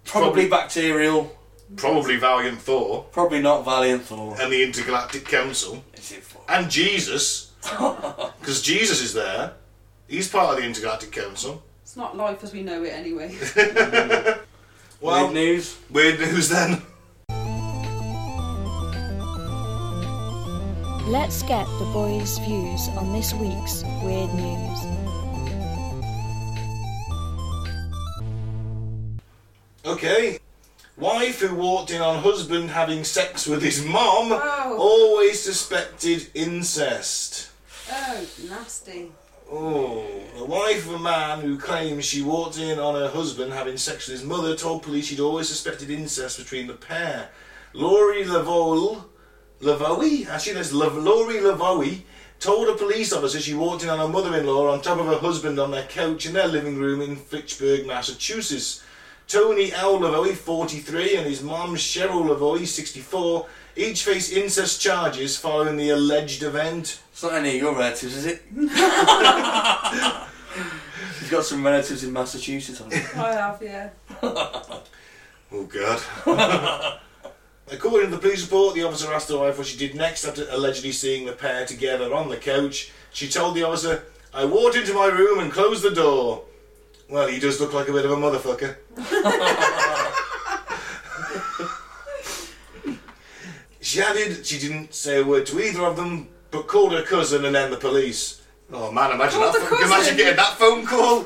Probably, 0.03 0.47
Probably. 0.47 0.49
bacterial. 0.49 1.34
Probably 1.77 2.15
Valiant 2.17 2.61
Thor 2.61 3.05
Probably 3.11 3.41
not 3.41 3.65
Valiant 3.65 4.03
Thor. 4.03 4.35
and 4.39 4.51
the 4.51 4.63
Intergalactic 4.63 5.25
Council 5.25 5.83
Is 5.95 6.11
it 6.11 6.23
Thor? 6.23 6.41
and 6.47 6.69
Jesus, 6.69 7.51
because 7.61 8.61
Jesus 8.61 9.01
is 9.01 9.13
there. 9.13 9.53
He's 10.07 10.27
part 10.29 10.51
of 10.51 10.57
the 10.61 10.63
Intergalactic 10.67 11.11
Council. 11.11 11.63
It's 11.81 11.97
not 11.97 12.15
life 12.15 12.43
as 12.43 12.53
we 12.53 12.61
know 12.63 12.83
it 12.83 12.89
anyway. 12.93 13.35
Well, 15.01 15.25
Weird 15.25 15.33
news. 15.33 15.77
weird 15.91 16.19
news 16.19 16.49
then. 16.49 16.81
Let's 21.07 21.43
get 21.43 21.65
the 21.77 21.89
boys' 21.93 22.37
views 22.39 22.87
on 22.97 23.11
this 23.13 23.33
week's 23.33 23.83
weird 24.01 24.33
news. 24.33 24.79
Okay. 29.85 30.39
Wife 30.97 31.41
who 31.41 31.55
walked 31.55 31.91
in 31.91 32.01
on 32.01 32.23
husband 32.23 32.69
having 32.69 33.03
sex 33.03 33.45
with 33.47 33.61
his 33.61 33.83
mom 33.83 34.31
Oh. 34.31 34.77
always 34.79 35.41
suspected 35.41 36.27
incest. 36.33 37.49
oh, 37.91 38.25
nasty. 38.49 39.11
Oh, 39.51 40.05
the 40.37 40.45
wife 40.45 40.87
of 40.87 40.93
a 40.93 40.99
man 40.99 41.41
who 41.41 41.59
claims 41.59 42.05
she 42.05 42.21
walked 42.21 42.57
in 42.57 42.79
on 42.79 42.95
her 42.95 43.09
husband 43.09 43.51
having 43.53 43.77
sex 43.77 44.07
with 44.07 44.19
his 44.19 44.27
mother 44.27 44.55
told 44.55 44.83
police 44.83 45.07
she'd 45.07 45.19
always 45.19 45.49
suspected 45.49 45.89
incest 45.91 46.37
between 46.39 46.65
the 46.67 46.73
pair. 46.73 47.29
Laurie 47.73 48.23
Lavoie, 48.23 49.03
Lavoie, 49.61 50.27
actually 50.27 50.53
there's 50.53 50.73
Lav- 50.73 50.95
Laurie 50.97 51.41
Lavoie, 51.41 52.01
told 52.39 52.69
a 52.69 52.73
police 52.75 53.11
officer 53.13 53.39
she 53.39 53.53
walked 53.53 53.83
in 53.83 53.89
on 53.89 53.99
her 53.99 54.07
mother-in-law 54.07 54.71
on 54.71 54.81
top 54.81 54.99
of 54.99 55.05
her 55.07 55.17
husband 55.17 55.59
on 55.59 55.71
their 55.71 55.83
couch 55.87 56.25
in 56.25 56.33
their 56.33 56.47
living 56.47 56.77
room 56.79 57.01
in 57.01 57.15
Fitchburg, 57.17 57.85
Massachusetts. 57.85 58.81
Tony 59.27 59.73
L. 59.73 59.99
Lavoie, 59.99 60.33
43, 60.33 61.17
and 61.17 61.25
his 61.25 61.41
mum 61.41 61.75
Cheryl 61.75 62.25
Lavoie, 62.27 62.65
64, 62.65 63.47
each 63.75 64.03
face 64.03 64.31
incest 64.31 64.79
charges 64.79 65.35
following 65.37 65.77
the 65.77 65.89
alleged 65.89 66.43
event. 66.43 67.01
It's 67.11 67.23
not 67.23 67.33
any 67.33 67.55
of 67.55 67.55
your 67.55 67.75
relatives, 67.75 68.15
is 68.15 68.25
it? 68.25 68.43
He's 71.19 71.29
got 71.31 71.43
some 71.43 71.65
relatives 71.65 72.03
in 72.03 72.13
Massachusetts 72.13 72.79
on. 72.81 72.93
I 72.93 73.31
have, 73.33 73.59
yeah. 73.61 73.89
Oh 74.21 75.63
God. 75.67 76.01
According 77.71 78.11
to 78.11 78.15
the 78.15 78.21
police 78.21 78.43
report, 78.43 78.75
the 78.75 78.83
officer 78.83 79.11
asked 79.11 79.29
the 79.29 79.39
wife 79.39 79.57
what 79.57 79.65
she 79.65 79.77
did 79.77 79.95
next 79.95 80.23
after 80.23 80.45
allegedly 80.51 80.91
seeing 80.91 81.25
the 81.25 81.31
pair 81.31 81.65
together 81.65 82.13
on 82.13 82.29
the 82.29 82.37
couch. 82.37 82.91
She 83.11 83.27
told 83.27 83.55
the 83.55 83.63
officer, 83.63 84.03
I 84.33 84.45
walked 84.45 84.75
into 84.75 84.93
my 84.93 85.07
room 85.07 85.39
and 85.39 85.51
closed 85.51 85.81
the 85.83 85.89
door. 85.89 86.43
Well, 87.09 87.27
he 87.27 87.39
does 87.39 87.59
look 87.61 87.73
like 87.73 87.87
a 87.87 87.93
bit 87.93 88.05
of 88.05 88.11
a 88.11 88.15
motherfucker. 88.15 88.75
she 93.81 94.01
added 94.01 94.45
she 94.45 94.59
didn't 94.59 94.93
say 94.93 95.21
a 95.21 95.23
word 95.23 95.45
to 95.47 95.59
either 95.59 95.83
of 95.85 95.95
them, 95.95 96.27
but 96.51 96.67
called 96.67 96.91
her 96.93 97.01
cousin 97.03 97.45
and 97.45 97.55
then 97.55 97.71
the 97.71 97.77
police. 97.77 98.41
Oh 98.71 98.91
man, 98.91 99.11
imagine 99.11 99.39
Called 99.39 99.53
that. 99.53 99.61
the 99.61 99.67
phone- 99.67 99.83
Imagine 99.83 100.17
getting 100.17 100.35
that 100.37 100.57
phone 100.57 100.85
call. 100.85 101.25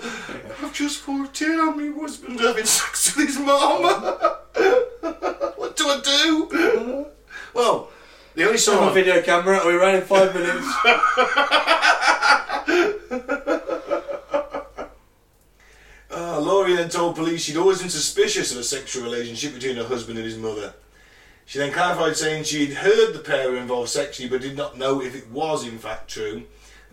I've 0.62 0.74
just 0.74 1.08
walked 1.08 1.42
in 1.42 1.60
on 1.60 1.78
my 1.78 2.00
husband 2.02 2.40
having 2.40 2.66
sex 2.66 3.16
with 3.16 3.28
his 3.28 3.40
mum. 3.40 3.84
what 5.56 5.76
do 5.78 5.88
I 5.88 6.02
do? 6.04 7.06
Well, 7.54 7.90
the 8.36 8.42
only 8.44 8.54
Have 8.54 8.56
a 8.56 8.58
song. 8.58 8.94
video 8.94 9.22
camera. 9.22 9.58
Are 9.60 9.68
we 9.68 9.74
running 9.76 10.02
five 10.02 10.34
minutes? 10.36 10.68
Uh, 16.12 16.40
Laurie 16.40 16.76
then 16.76 16.90
told 16.90 17.16
police 17.16 17.44
she'd 17.44 17.58
always 17.58 17.80
been 17.82 17.90
suspicious 17.90 18.52
of 18.52 18.58
a 18.58 18.64
sexual 18.64 19.04
relationship 19.04 19.54
between 19.54 19.76
her 19.76 19.84
husband 19.86 20.18
and 20.18 20.26
his 20.26 20.38
mother. 20.38 20.74
She 21.46 21.60
then 21.60 21.72
clarified 21.72 22.16
saying 22.18 22.44
she'd 22.46 22.74
heard 22.74 23.14
the 23.14 23.20
pair 23.20 23.52
were 23.52 23.58
involved 23.58 23.90
sexually 23.90 24.30
but 24.30 24.42
did 24.42 24.58
not 24.58 24.78
know 24.78 25.02
if 25.02 25.16
it 25.16 25.30
was 25.30 25.68
in 25.68 25.78
fact 25.78 26.10
true. 26.10 26.44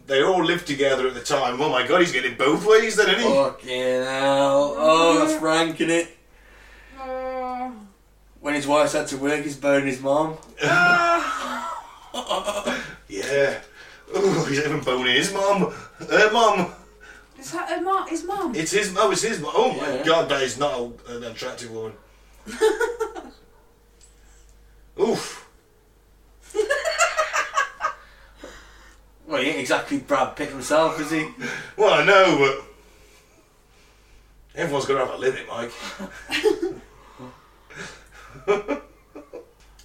They 0.06 0.22
all 0.22 0.44
lived 0.44 0.66
together 0.66 1.08
at 1.08 1.14
the 1.14 1.20
time. 1.20 1.60
Oh 1.60 1.68
my 1.68 1.86
god, 1.86 2.00
he's 2.00 2.12
getting 2.12 2.36
both 2.36 2.64
ways 2.66 2.96
then, 2.96 3.08
isn't 3.08 3.20
he? 3.28 3.34
Fucking 3.34 4.02
hell. 4.04 4.74
Oh, 4.76 5.26
that's 5.26 5.42
ranking 5.42 5.90
it. 5.90 6.16
When 8.40 8.54
his 8.54 8.66
wife's 8.66 8.92
had 8.92 9.08
to 9.08 9.16
work, 9.16 9.42
he's 9.42 9.56
boning 9.56 9.86
his 9.88 10.00
mom. 10.00 10.36
Yeah. 13.08 13.60
Oh, 14.14 14.44
he's 14.48 14.58
even 14.60 14.80
boning 14.80 15.14
his 15.14 15.32
mom. 15.32 15.72
Her 16.10 16.30
mum. 16.32 16.72
Is 17.38 17.52
that 17.52 17.68
her 17.68 17.80
mom? 17.82 18.08
His 18.08 18.24
mom? 18.24 18.54
It's 18.54 18.72
his 18.72 18.92
mum. 18.92 19.02
Oh, 19.06 19.10
it's 19.12 19.22
his 19.22 19.40
mum. 19.40 19.52
Oh 19.54 19.72
my 19.72 19.96
Yeah. 19.96 20.02
god, 20.04 20.28
that 20.30 20.42
is 20.42 20.58
not 20.58 20.72
a- 20.78 21.16
an 21.16 21.24
attractive 21.24 21.70
woman. 21.70 21.92
Oof. 25.00 25.42
Well, 29.26 29.42
he 29.42 29.48
ain't 29.50 29.58
exactly 29.60 29.98
Brad 29.98 30.36
Pitt 30.36 30.50
himself, 30.50 31.00
is 31.00 31.10
he? 31.10 31.28
Well, 31.76 31.92
I 31.92 32.04
know, 32.04 32.38
but 32.38 32.64
everyone's 34.60 34.86
got 34.86 34.94
to 34.94 35.00
have 35.04 35.14
a 35.14 35.18
limit, 35.18 35.46
Mike. 35.48 35.72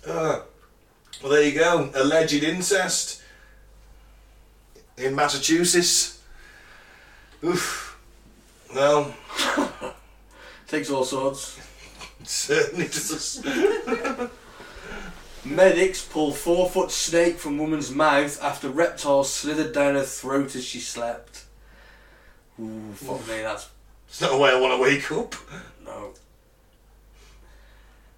uh, 0.08 0.42
well, 1.22 1.32
there 1.32 1.44
you 1.44 1.58
go. 1.60 1.90
Alleged 1.96 2.44
incest 2.44 3.22
in 4.98 5.16
Massachusetts. 5.16 6.21
Oof. 7.44 8.00
Well, 8.74 9.14
Takes 10.68 10.90
all 10.90 11.04
sorts. 11.04 11.58
it 12.22 12.28
certainly 12.28 12.86
does. 12.86 13.44
Medics 15.44 16.06
pull 16.06 16.32
four 16.32 16.70
foot 16.70 16.92
snake 16.92 17.38
from 17.40 17.58
woman's 17.58 17.90
mouth 17.92 18.42
after 18.42 18.70
reptile 18.70 19.24
slithered 19.24 19.74
down 19.74 19.96
her 19.96 20.04
throat 20.04 20.56
as 20.56 20.64
she 20.64 20.80
slept. 20.80 21.46
Ooh, 22.60 22.94
fuck 22.94 23.28
me, 23.28 23.42
that's 23.42 23.70
It's 24.08 24.22
not 24.22 24.34
a 24.34 24.38
way 24.38 24.52
I 24.52 24.60
want 24.60 24.74
to 24.76 24.82
wake 24.82 25.12
up. 25.12 25.36
no. 25.84 26.14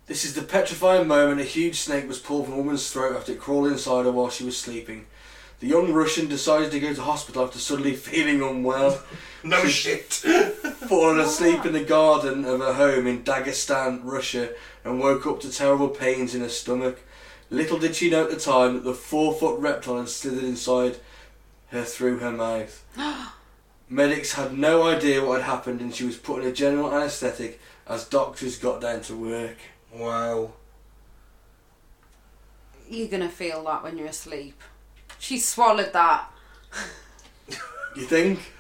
This 0.06 0.26
is 0.26 0.34
the 0.36 0.42
petrifying 0.42 1.08
moment 1.08 1.40
a 1.40 1.46
huge 1.46 1.80
snake 1.80 2.08
was 2.10 2.20
pulled 2.20 2.46
from 2.46 2.56
a 2.56 2.58
woman's 2.58 2.92
throat 2.92 3.16
after 3.16 3.32
it 3.32 3.40
crawled 3.40 3.68
inside 3.72 4.04
her 4.04 4.12
while 4.12 4.30
she 4.30 4.44
was 4.44 4.58
sleeping. 4.58 5.06
The 5.64 5.70
young 5.70 5.94
Russian 5.94 6.28
decided 6.28 6.72
to 6.72 6.80
go 6.82 6.94
to 6.94 7.02
hospital 7.02 7.46
after 7.46 7.58
suddenly 7.58 7.96
feeling 8.10 8.44
unwell. 8.44 9.02
No 9.46 9.66
shit. 9.66 10.14
fallen 10.88 11.20
asleep 11.20 11.66
in 11.66 11.74
the 11.74 11.84
garden 11.84 12.46
of 12.46 12.62
her 12.62 12.74
home 12.74 13.08
in 13.08 13.26
Dagestan, 13.26 14.00
Russia, 14.04 14.54
and 14.86 15.02
woke 15.02 15.26
up 15.28 15.42
to 15.42 15.52
terrible 15.52 15.90
pains 15.90 16.34
in 16.34 16.40
her 16.40 16.50
stomach. 16.50 17.02
Little 17.50 17.78
did 17.78 17.94
she 17.94 18.10
know 18.10 18.24
at 18.24 18.30
the 18.30 18.40
time 18.40 18.76
that 18.76 18.86
the 18.86 18.94
four 18.94 19.34
foot 19.34 19.60
reptile 19.60 20.00
had 20.00 20.08
slithered 20.08 20.46
inside 20.46 20.96
her 21.72 21.84
through 21.84 22.20
her 22.20 22.32
mouth. 22.32 22.86
Medics 23.90 24.34
had 24.34 24.58
no 24.58 24.84
idea 24.84 25.26
what 25.26 25.42
had 25.42 25.50
happened, 25.50 25.82
and 25.82 25.94
she 25.94 26.06
was 26.06 26.16
put 26.16 26.42
in 26.42 26.48
a 26.48 26.54
general 26.54 26.94
anaesthetic 26.94 27.60
as 27.86 28.06
doctors 28.06 28.58
got 28.58 28.80
down 28.80 29.02
to 29.02 29.16
work. 29.16 29.58
Wow. 29.94 30.54
You're 32.90 33.10
gonna 33.10 33.30
feel 33.30 33.62
that 33.66 33.84
when 33.84 33.98
you're 33.98 34.08
asleep. 34.08 34.62
She 35.24 35.40
swallowed 35.40 35.94
that. 35.94 36.30
You 37.96 38.04
think? 38.04 38.52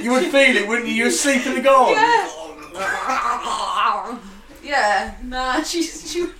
You 0.00 0.12
would 0.12 0.24
feel 0.32 0.56
it, 0.56 0.66
wouldn't 0.66 0.88
you? 0.88 0.94
You're 0.94 1.08
asleep 1.08 1.44
in 1.44 1.54
the 1.54 1.60
garden. 1.60 2.02
yeah, 4.64 5.16
nah, 5.22 5.62
she's 5.62 6.10
she. 6.10 6.22
Look, 6.22 6.34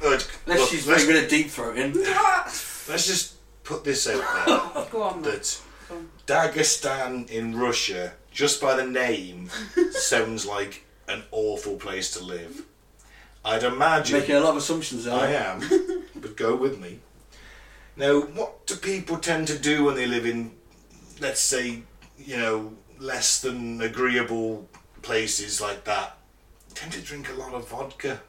Unless 0.00 0.46
look, 0.46 0.68
she's 0.70 0.88
let's, 0.88 1.04
very 1.04 1.12
good 1.12 1.24
at 1.24 1.28
deep 1.28 1.48
throating. 1.48 1.94
let's 2.88 3.06
just 3.06 3.34
put 3.62 3.84
this 3.84 4.08
out 4.08 4.24
there. 4.46 4.86
Go 4.90 5.02
on, 5.02 5.20
that 5.20 5.60
Go 5.90 5.96
on. 5.96 6.08
Dagestan 6.26 7.28
in 7.28 7.58
Russia, 7.58 8.14
just 8.30 8.62
by 8.62 8.74
the 8.74 8.86
name, 8.86 9.50
sounds 9.90 10.46
like 10.46 10.86
an 11.08 11.24
awful 11.30 11.76
place 11.76 12.10
to 12.12 12.24
live. 12.24 12.64
I'd 13.44 13.64
imagine. 13.64 14.18
Making 14.18 14.36
a 14.36 14.40
lot 14.40 14.52
of 14.52 14.56
assumptions 14.56 15.04
there. 15.04 15.14
I 15.14 15.32
am, 15.32 15.60
but 16.14 16.38
go 16.38 16.56
with 16.56 16.80
me. 16.80 17.00
Now, 17.96 18.20
what 18.20 18.66
do 18.66 18.76
people 18.76 19.16
tend 19.18 19.48
to 19.48 19.58
do 19.58 19.84
when 19.84 19.94
they 19.94 20.06
live 20.06 20.26
in, 20.26 20.52
let's 21.20 21.40
say, 21.40 21.82
you 22.18 22.36
know, 22.36 22.72
less 22.98 23.40
than 23.40 23.80
agreeable 23.80 24.68
places 25.02 25.60
like 25.60 25.84
that? 25.84 26.18
Tend 26.74 26.92
to 26.92 27.00
drink 27.00 27.30
a 27.30 27.34
lot 27.34 27.54
of 27.54 27.68
vodka. 27.68 28.20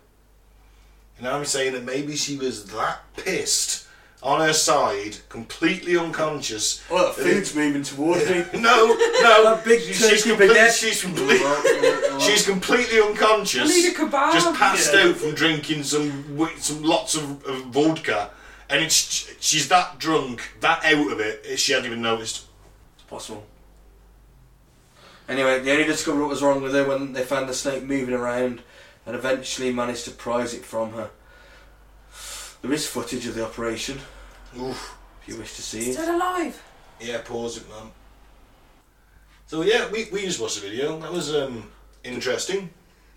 And 1.17 1.27
I'm 1.27 1.43
saying 1.45 1.73
that 1.73 1.83
maybe 1.83 2.15
she 2.15 2.37
was 2.37 2.65
that 2.67 2.99
pissed 3.17 3.87
on 4.23 4.39
her 4.39 4.53
side, 4.53 5.17
completely 5.29 5.97
unconscious. 5.97 6.83
Oh, 6.89 7.07
that 7.07 7.15
food's 7.15 7.53
moving 7.53 7.83
towards 7.83 8.27
me. 8.29 8.45
No, 8.53 8.85
no, 8.87 8.93
That 9.43 9.61
big 9.65 9.81
she's, 9.81 9.99
turkey 9.99 10.15
she's, 10.15 10.23
complete, 10.25 10.51
baguette. 10.51 10.79
she's, 10.79 11.01
complete, 11.01 12.21
she's 12.21 12.45
completely 12.45 13.01
unconscious. 13.01 13.69
I 13.69 13.73
need 13.73 13.91
a 13.91 13.93
kebab. 13.95 14.33
Just 14.33 14.53
passed 14.55 14.93
Yeah. 14.93 15.01
out 15.09 15.15
from 15.17 15.33
drinking 15.35 15.83
some 15.83 16.49
some 16.57 16.83
lots 16.83 17.15
of, 17.15 17.45
of 17.45 17.65
vodka, 17.65 18.31
and 18.69 18.83
it's 18.83 19.35
she's 19.39 19.69
that 19.69 19.99
drunk, 19.99 20.41
that 20.61 20.83
out 20.83 21.11
of 21.11 21.19
it, 21.19 21.57
she 21.59 21.71
hadn't 21.73 21.87
even 21.87 22.01
noticed. 22.01 22.45
It's 22.95 23.03
possible. 23.03 23.45
Anyway, 25.29 25.59
they 25.59 25.71
only 25.71 25.83
discovered 25.83 26.21
what 26.21 26.29
was 26.29 26.41
wrong 26.41 26.61
with 26.61 26.73
her 26.73 26.87
when 26.87 27.13
they 27.13 27.23
found 27.23 27.49
the 27.49 27.53
snake 27.53 27.83
moving 27.83 28.13
around 28.13 28.61
and 29.05 29.15
eventually 29.15 29.73
managed 29.73 30.05
to 30.05 30.11
prise 30.11 30.53
it 30.53 30.63
from 30.63 30.93
her. 30.93 31.09
There 32.61 32.71
is 32.73 32.87
footage 32.87 33.25
of 33.27 33.35
the 33.35 33.45
operation 33.45 33.99
Oof. 34.57 34.97
if 35.21 35.27
you 35.27 35.37
wish 35.37 35.55
to 35.55 35.61
see 35.61 35.89
it. 35.89 35.93
Still 35.93 36.15
alive. 36.15 36.61
Yeah, 36.99 37.21
pause 37.23 37.57
it, 37.57 37.69
man. 37.69 37.91
So 39.47 39.61
yeah, 39.61 39.89
we, 39.91 40.07
we 40.11 40.21
just 40.21 40.41
watched 40.41 40.61
the 40.61 40.69
video. 40.69 40.97
That 40.99 41.11
was 41.11 41.33
um, 41.35 41.69
interesting, 42.03 42.69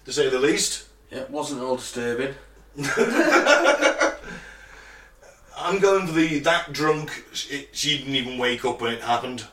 to 0.05 0.13
say 0.13 0.29
the 0.29 0.39
least. 0.39 0.89
Yeah, 1.11 1.21
it 1.21 1.31
wasn't 1.31 1.63
all 1.63 1.77
disturbing. 1.77 2.35
I'm 5.63 5.79
going 5.79 6.07
for 6.07 6.13
the 6.13 6.39
that 6.41 6.73
drunk. 6.73 7.25
She, 7.33 7.69
she 7.73 7.99
didn't 7.99 8.15
even 8.15 8.39
wake 8.39 8.65
up 8.65 8.81
when 8.81 8.95
it 8.95 9.03
happened. 9.03 9.47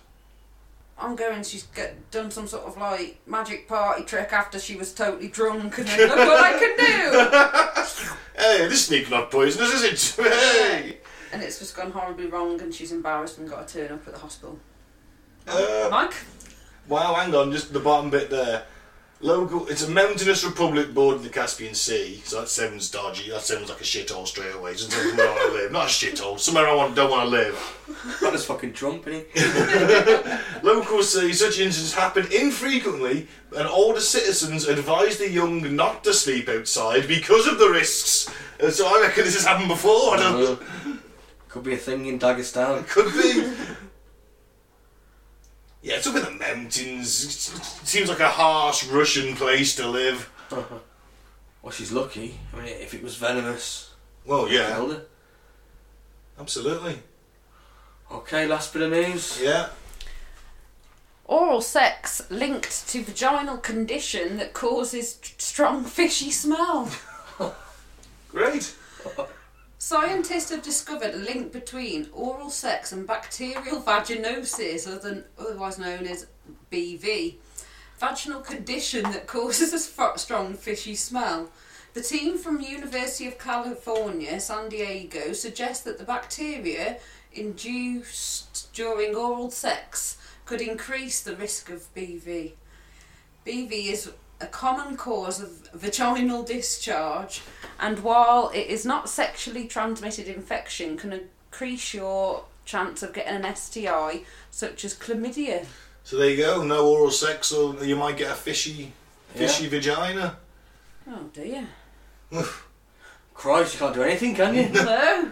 I'm 1.00 1.16
going. 1.16 1.44
She's 1.44 1.64
get, 1.64 2.10
done 2.12 2.32
some 2.32 2.48
sort 2.48 2.64
of 2.66 2.78
like 2.78 3.20
magic 3.28 3.68
party 3.68 4.04
trick 4.04 4.34
after 4.34 4.60
she 4.60 4.76
was 4.76 4.94
totally 4.94 5.28
drunk, 5.28 5.78
and 5.78 5.88
then 5.88 6.08
look 6.08 6.18
what 6.18 6.44
I 6.44 6.60
can 6.60 6.78
do. 6.78 8.14
Hey, 8.38 8.68
this 8.68 8.86
sneak 8.86 9.10
not 9.10 9.32
poisonous, 9.32 9.74
is 9.74 10.18
it? 10.18 10.24
Hey. 10.32 10.98
And 11.34 11.42
it's 11.42 11.58
just 11.60 11.76
gone 11.76 11.92
horribly 11.92 12.28
wrong, 12.28 12.62
and 12.62 12.74
she's 12.74 12.92
embarrassed 12.92 13.40
and 13.40 13.50
got 13.50 13.68
to 13.68 13.80
turn 13.80 13.92
up 13.92 14.08
at 14.08 14.14
the 14.14 14.20
hospital. 14.20 14.60
Uh, 15.48 15.88
Mike, 15.90 16.14
wow, 16.88 17.16
hang 17.16 17.34
on, 17.34 17.52
just 17.52 17.74
the 17.74 17.80
bottom 17.80 18.10
bit 18.10 18.30
there. 18.30 18.64
Local. 19.20 19.68
It's 19.68 19.84
a 19.84 19.90
mountainous 19.90 20.44
republic 20.44 20.94
bordering 20.94 21.24
the 21.24 21.30
Caspian 21.30 21.74
Sea, 21.74 22.22
so 22.24 22.42
that 22.42 22.50
sounds 22.50 22.92
dodgy. 22.92 23.32
That 23.32 23.42
sounds 23.42 23.68
like 23.68 23.82
a 23.82 23.84
shithole 23.84 24.28
straight 24.28 24.54
away. 24.54 24.72
It 24.74 24.78
doesn't 24.78 25.18
where 25.18 25.28
I 25.28 25.34
want 25.34 25.52
to 25.54 25.58
live. 25.58 25.72
Not 25.72 25.86
a 25.86 25.90
shithole. 25.90 26.40
Somewhere 26.40 26.68
I 26.68 26.76
want, 26.76 26.96
don't 26.96 27.10
want 27.10 27.24
to 27.24 27.30
live. 27.30 28.18
Got 28.22 28.34
this 28.34 28.46
fucking 28.46 28.74
Trump 28.74 29.08
in 29.08 29.26
it. 29.34 30.42
Locals 30.64 31.12
say 31.12 31.32
such 31.32 31.60
incidents 31.60 31.96
happen 31.96 32.28
infrequently, 32.32 33.28
and 33.56 33.68
older 33.68 34.02
citizens 34.02 34.68
advise 34.68 35.18
the 35.18 35.32
young 35.32 35.76
not 35.76 36.04
to 36.04 36.14
sleep 36.14 36.48
outside 36.48 37.08
because 37.08 37.48
of 37.48 37.58
the 37.58 37.70
risks. 37.70 38.32
And 38.60 38.72
so 38.72 38.86
I 38.86 39.02
reckon 39.02 39.24
this 39.24 39.34
has 39.34 39.46
happened 39.46 39.70
before. 39.70 40.14
I 40.14 40.18
don't. 40.18 40.62
Uh, 40.62 40.98
could 41.50 41.64
be 41.64 41.74
a 41.74 41.78
thing 41.78 42.06
in 42.06 42.20
Dagestan. 42.20 42.88
Could 42.88 43.12
be. 43.14 43.52
Yeah, 45.88 45.96
it's 45.96 46.08
up 46.08 46.18
in 46.18 46.24
the 46.24 46.32
mountains. 46.32 47.24
It 47.24 47.88
seems 47.88 48.10
like 48.10 48.20
a 48.20 48.28
harsh 48.28 48.86
Russian 48.88 49.36
place 49.38 49.74
to 49.78 49.88
live. 49.88 50.30
Well, 51.64 51.72
she's 51.74 51.92
lucky. 51.92 52.40
I 52.54 52.58
mean, 52.58 52.68
if 52.68 52.94
it 52.94 53.04
was 53.04 53.18
venomous, 53.18 53.94
Well, 54.26 54.48
yeah, 54.50 54.74
killed 54.76 54.92
her. 54.94 55.02
absolutely. 56.40 57.00
Okay, 58.10 58.46
last 58.48 58.72
bit 58.72 58.84
of 58.84 58.92
news. 58.92 59.42
Yeah. 59.42 59.68
oral 61.26 61.60
sex 61.60 62.22
linked 62.30 62.88
to 62.90 63.02
vaginal 63.04 63.58
condition 63.58 64.38
that 64.38 64.54
causes 64.54 65.20
strong 65.38 65.84
fishy 65.84 66.32
smell. 66.32 66.90
Great. 68.30 68.74
Scientists 69.80 70.50
have 70.50 70.64
discovered 70.64 71.14
a 71.14 71.18
link 71.18 71.52
between 71.52 72.10
oral 72.12 72.50
sex 72.50 72.92
and 72.92 73.06
bacterial 73.06 73.80
vaginosis, 73.80 74.88
otherwise 75.38 75.78
known 75.78 76.08
as 76.08 76.26
BV, 76.72 77.36
vaginal 78.00 78.42
condition 78.42 79.04
that 79.04 79.28
causes 79.28 79.74
a 79.74 80.18
strong 80.18 80.56
fishy 80.56 80.96
smell. 80.96 81.52
The 81.94 82.02
team 82.02 82.40
from 82.40 82.60
University 82.60 83.28
of 83.28 83.38
California, 83.38 84.40
San 84.40 84.70
Diego, 84.70 85.32
suggests 85.34 85.84
that 85.84 86.00
the 86.00 86.04
bacteria 86.04 86.98
induced 87.32 88.74
during 88.74 89.16
oral 89.16 89.52
sex 89.52 90.18
could 90.46 90.62
increase 90.62 91.22
the 91.22 91.36
risk 91.36 91.70
of 91.70 91.94
BV. 91.94 92.54
BV 93.46 93.72
is 93.72 94.12
a 94.40 94.46
common 94.48 94.98
cause 94.98 95.42
of 95.42 95.70
vaginal 95.74 96.44
discharge, 96.44 97.42
and 97.80 98.00
while 98.00 98.50
it 98.54 98.68
is 98.68 98.86
not 98.86 99.10
sexually 99.10 99.68
transmitted 99.68 100.28
infection, 100.28 100.98
can 100.98 101.14
increase 101.52 101.94
your 101.94 102.44
chance 102.66 103.02
of 103.02 103.14
getting 103.14 103.44
an 103.44 103.56
STI, 103.56 104.22
such 104.52 104.86
as 104.86 104.94
chlamydia. 104.94 105.66
So 106.04 106.18
there 106.18 106.30
you 106.30 106.38
go. 106.38 106.64
No 106.64 106.88
oral 106.88 107.12
sex, 107.12 107.52
or 107.52 107.84
you 107.84 107.96
might 107.96 108.18
get 108.18 108.32
a 108.32 108.36
fishy, 108.36 108.94
fishy 109.34 109.68
vagina. 109.68 110.38
Oh 111.10 111.30
dear. 111.34 111.68
Christ, 113.34 113.74
you 113.74 113.80
can't 113.80 113.96
do 113.96 114.04
anything, 114.04 114.36
can 114.36 114.56
you? 114.56 114.70
No. 114.74 115.32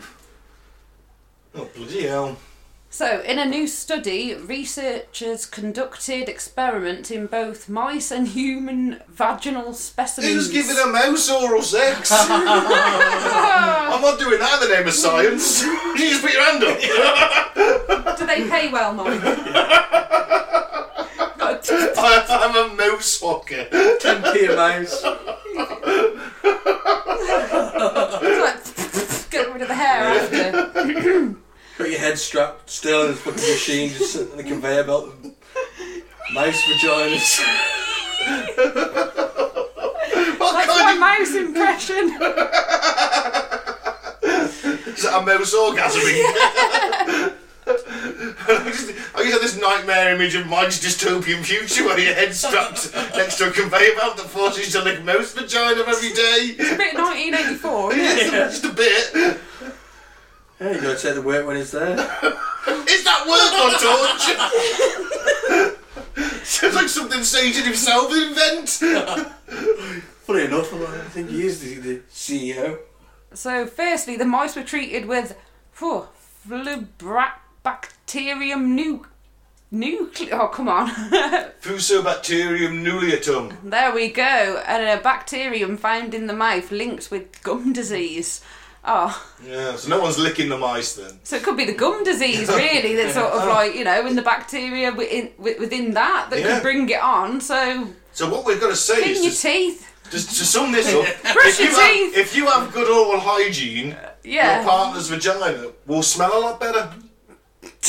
Oh 1.57 1.69
bloody 1.73 2.03
hell! 2.03 2.37
So, 2.95 3.19
in 3.19 3.39
a 3.39 3.45
new 3.45 3.67
study, 3.67 4.33
researchers 4.35 5.45
conducted 5.45 6.29
experiments 6.29 7.11
in 7.11 7.27
both 7.27 7.67
mice 7.67 8.09
and 8.09 8.25
human 8.25 9.01
vaginal 9.09 9.73
specimens. 9.73 10.33
Who's 10.33 10.49
giving 10.49 10.77
a 10.81 10.87
mouse 10.87 11.29
oral 11.29 11.61
sex? 11.61 12.09
I'm 12.13 14.01
not 14.01 14.17
doing 14.17 14.39
that 14.39 14.61
in 14.63 14.69
the 14.69 14.75
name 14.77 14.87
of 14.87 14.93
science. 14.93 15.61
you 15.65 15.97
just 15.97 16.21
put 16.21 16.31
your 16.31 16.41
hand 16.41 16.63
up. 16.63 18.17
Do 18.17 18.25
they 18.25 18.47
pay 18.49 18.71
well, 18.71 18.93
Mike? 18.93 19.21
Got 21.37 21.69
a- 21.69 21.93
I, 21.97 22.25
I'm 22.29 22.55
a 22.55 22.75
mouse 22.75 23.19
fucker. 23.19 23.69
10p 23.99 24.53
a 24.53 24.55
mouse. 24.55 25.03
it's 28.23 28.39
like, 28.41 29.29
get 29.31 29.51
rid 29.51 29.61
of 29.63 29.67
the 29.67 29.75
hair 29.75 30.01
after. 30.01 31.35
Got 31.77 31.89
your 31.89 31.99
head 31.99 32.17
strapped 32.17 32.69
still 32.69 33.01
in 33.01 33.07
this 33.11 33.19
fucking 33.21 33.41
machine, 33.41 33.89
just 33.89 34.13
sitting 34.13 34.31
on 34.31 34.37
the 34.37 34.43
conveyor 34.43 34.85
belt. 34.85 35.13
Mouse 36.33 36.61
vaginas. 36.63 37.39
What 40.39 40.53
That's 40.53 40.77
kind 40.77 40.99
my 40.99 41.17
mouse 41.17 41.35
impression. 41.35 42.15
of 42.15 42.21
is 44.95 45.03
that 45.03 45.17
a 45.17 45.25
mouse 45.25 45.53
orgasming? 45.53 46.23
I 47.67 48.61
just, 48.69 48.89
I 49.15 49.23
just 49.23 49.31
have 49.33 49.41
this 49.41 49.59
nightmare 49.59 50.13
image 50.15 50.35
of 50.35 50.47
Mike's 50.47 50.79
dystopian 50.79 51.43
future 51.43 51.83
where 51.83 51.99
your 51.99 52.13
head's 52.13 52.39
strapped 52.39 52.93
next 53.15 53.37
to 53.39 53.49
a 53.49 53.51
conveyor 53.51 53.95
belt 53.95 54.17
that 54.17 54.27
forces 54.27 54.67
you 54.73 54.79
to 54.79 54.85
lick 54.85 55.03
mouse 55.03 55.33
vagina 55.33 55.81
every 55.81 56.13
day. 56.13 56.55
It's 56.57 56.71
a 56.71 56.77
bit 56.77 56.93
1984, 56.93 57.93
isn't 57.93 58.33
it? 58.33 58.37
Just 58.37 58.63
a 58.63 58.71
bit. 58.71 59.39
Yeah, 60.59 60.71
you 60.71 60.81
gotta 60.81 60.97
take 60.97 61.13
the 61.15 61.21
work 61.21 61.45
when 61.45 61.57
it's 61.57 61.71
there. 61.71 61.91
Is 61.93 63.03
that 63.03 63.25
word 63.27 63.53
on 63.61 63.71
torture? 63.81 64.39
Sounds 66.45 66.75
like 66.75 66.87
something 66.89 67.23
Satan 67.23 67.63
himself 67.65 68.09
would 68.09 68.27
invent. 68.29 68.69
Funny 70.25 70.45
enough, 70.45 70.73
I 70.73 71.01
think 71.09 71.29
he 71.29 71.45
is 71.45 71.59
the, 71.61 71.75
the 71.75 71.99
CEO. 72.11 72.79
So, 73.33 73.65
firstly, 73.65 74.15
the 74.15 74.25
mice 74.25 74.55
were 74.55 74.63
treated 74.63 75.05
with 75.07 75.35
phew, 75.73 76.07
Flubacterium 76.47 78.65
nu- 78.67 79.05
nucle. 79.73 80.29
Oh, 80.31 80.47
come 80.47 80.69
on. 80.69 80.87
Fusobacterium 81.61 82.81
nucleatum. 82.83 83.57
there 83.63 83.91
we 83.93 84.09
go. 84.09 84.61
And 84.65 84.99
a 84.99 85.03
bacterium 85.03 85.75
found 85.77 86.13
in 86.13 86.27
the 86.27 86.33
mouth 86.33 86.71
linked 86.71 87.11
with 87.11 87.41
gum 87.43 87.73
disease. 87.73 88.41
Oh, 88.87 89.29
Yeah, 89.43 89.75
so 89.77 89.89
no 89.89 89.99
one's 89.99 90.19
licking 90.19 90.47
the 90.49 90.57
mice 90.57 90.93
then. 90.93 91.19
so 91.23 91.37
it 91.37 91.43
could 91.43 91.57
be 91.57 91.65
the 91.65 91.73
gum 91.73 92.03
disease, 92.03 92.47
really, 92.49 92.95
that's 92.95 93.15
sort 93.15 93.31
of 93.33 93.47
like, 93.49 93.73
you 93.73 93.83
know, 93.83 94.05
in 94.05 94.15
the 94.15 94.21
bacteria 94.21 94.93
within, 94.93 95.31
within 95.39 95.93
that 95.95 96.27
that 96.29 96.39
Yeah. 96.39 96.53
could 96.55 96.61
bring 96.63 96.87
it 96.89 97.01
on. 97.01 97.41
So, 97.41 97.87
So 98.13 98.29
what 98.29 98.45
we've 98.45 98.59
got 98.61 98.69
to 98.69 98.75
say 98.75 99.01
clean 99.01 99.15
your 99.23 99.31
is, 99.31 99.41
teeth. 99.41 99.91
just, 100.11 100.27
just 100.27 100.37
to 100.39 100.45
sum 100.45 100.71
this 100.71 100.87
up, 100.93 101.05
Brush 101.33 101.59
if 101.59 101.59
your 101.59 101.69
you, 101.71 101.75
have, 101.79 101.91
teeth. 101.93 102.17
if 102.17 102.35
you 102.35 102.45
have 102.47 102.71
good 102.73 102.87
oral 102.87 103.19
hygiene, 103.19 103.93
uh, 103.93 104.11
Yeah. 104.23 104.57
your 104.61 104.69
partner's 104.69 105.07
vagina 105.09 105.71
will 105.87 106.03
smell 106.03 106.37
a 106.37 106.39
lot 106.39 106.59
better. 106.59 106.91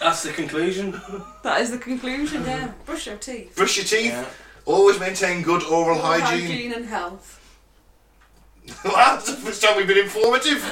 That's 0.00 0.22
the 0.24 0.32
conclusion. 0.32 1.00
That 1.44 1.60
is 1.60 1.70
the 1.70 1.78
conclusion, 1.78 2.44
yeah. 2.44 2.72
Brush 2.84 3.06
your 3.06 3.16
teeth. 3.16 3.54
Brush 3.54 3.76
your 3.76 3.86
teeth. 3.86 4.12
Yeah. 4.12 4.24
Always 4.64 4.98
maintain 4.98 5.42
good 5.42 5.62
oral 5.64 5.98
hygiene. 6.00 6.46
Hygiene 6.48 6.72
and 6.72 6.86
health. 6.86 7.38
Wow, 8.84 9.14
that's 9.14 9.30
the 9.30 9.36
first 9.36 9.62
time 9.62 9.76
we've 9.76 9.86
been 9.86 9.98
informative. 9.98 10.62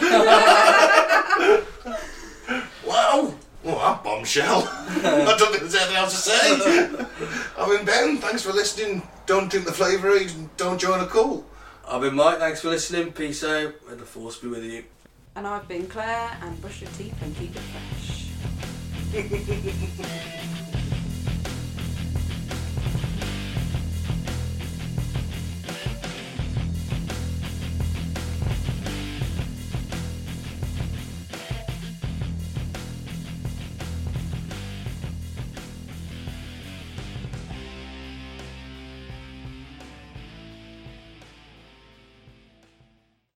wow. 2.86 3.34
Oh, 3.62 3.78
that 3.78 4.02
bombshell. 4.02 4.66
I 4.66 5.36
don't 5.38 5.50
think 5.50 5.60
there's 5.60 5.74
anything 5.74 5.96
else 5.96 6.24
to 6.24 6.30
say. 6.30 7.06
I've 7.58 7.68
been 7.68 7.84
Ben. 7.84 8.16
Thanks 8.18 8.42
for 8.42 8.52
listening. 8.52 9.02
Don't 9.26 9.50
drink 9.50 9.66
the 9.66 9.72
flavour 9.72 10.16
and 10.16 10.56
don't 10.56 10.80
join 10.80 11.00
a 11.00 11.06
call. 11.06 11.44
I've 11.86 12.00
been 12.00 12.14
Mike, 12.14 12.38
thanks 12.38 12.60
for 12.62 12.68
listening. 12.68 13.12
Peace 13.12 13.44
out. 13.44 13.74
May 13.88 13.96
the 13.96 14.04
force 14.04 14.38
be 14.38 14.48
with 14.48 14.64
you. 14.64 14.84
And 15.36 15.46
I've 15.46 15.68
been 15.68 15.86
Claire, 15.86 16.36
and 16.42 16.60
brush 16.60 16.80
your 16.82 16.90
teeth 16.92 17.14
and 17.22 17.36
keep 17.36 17.54
it 17.54 17.62
fresh. 17.62 18.28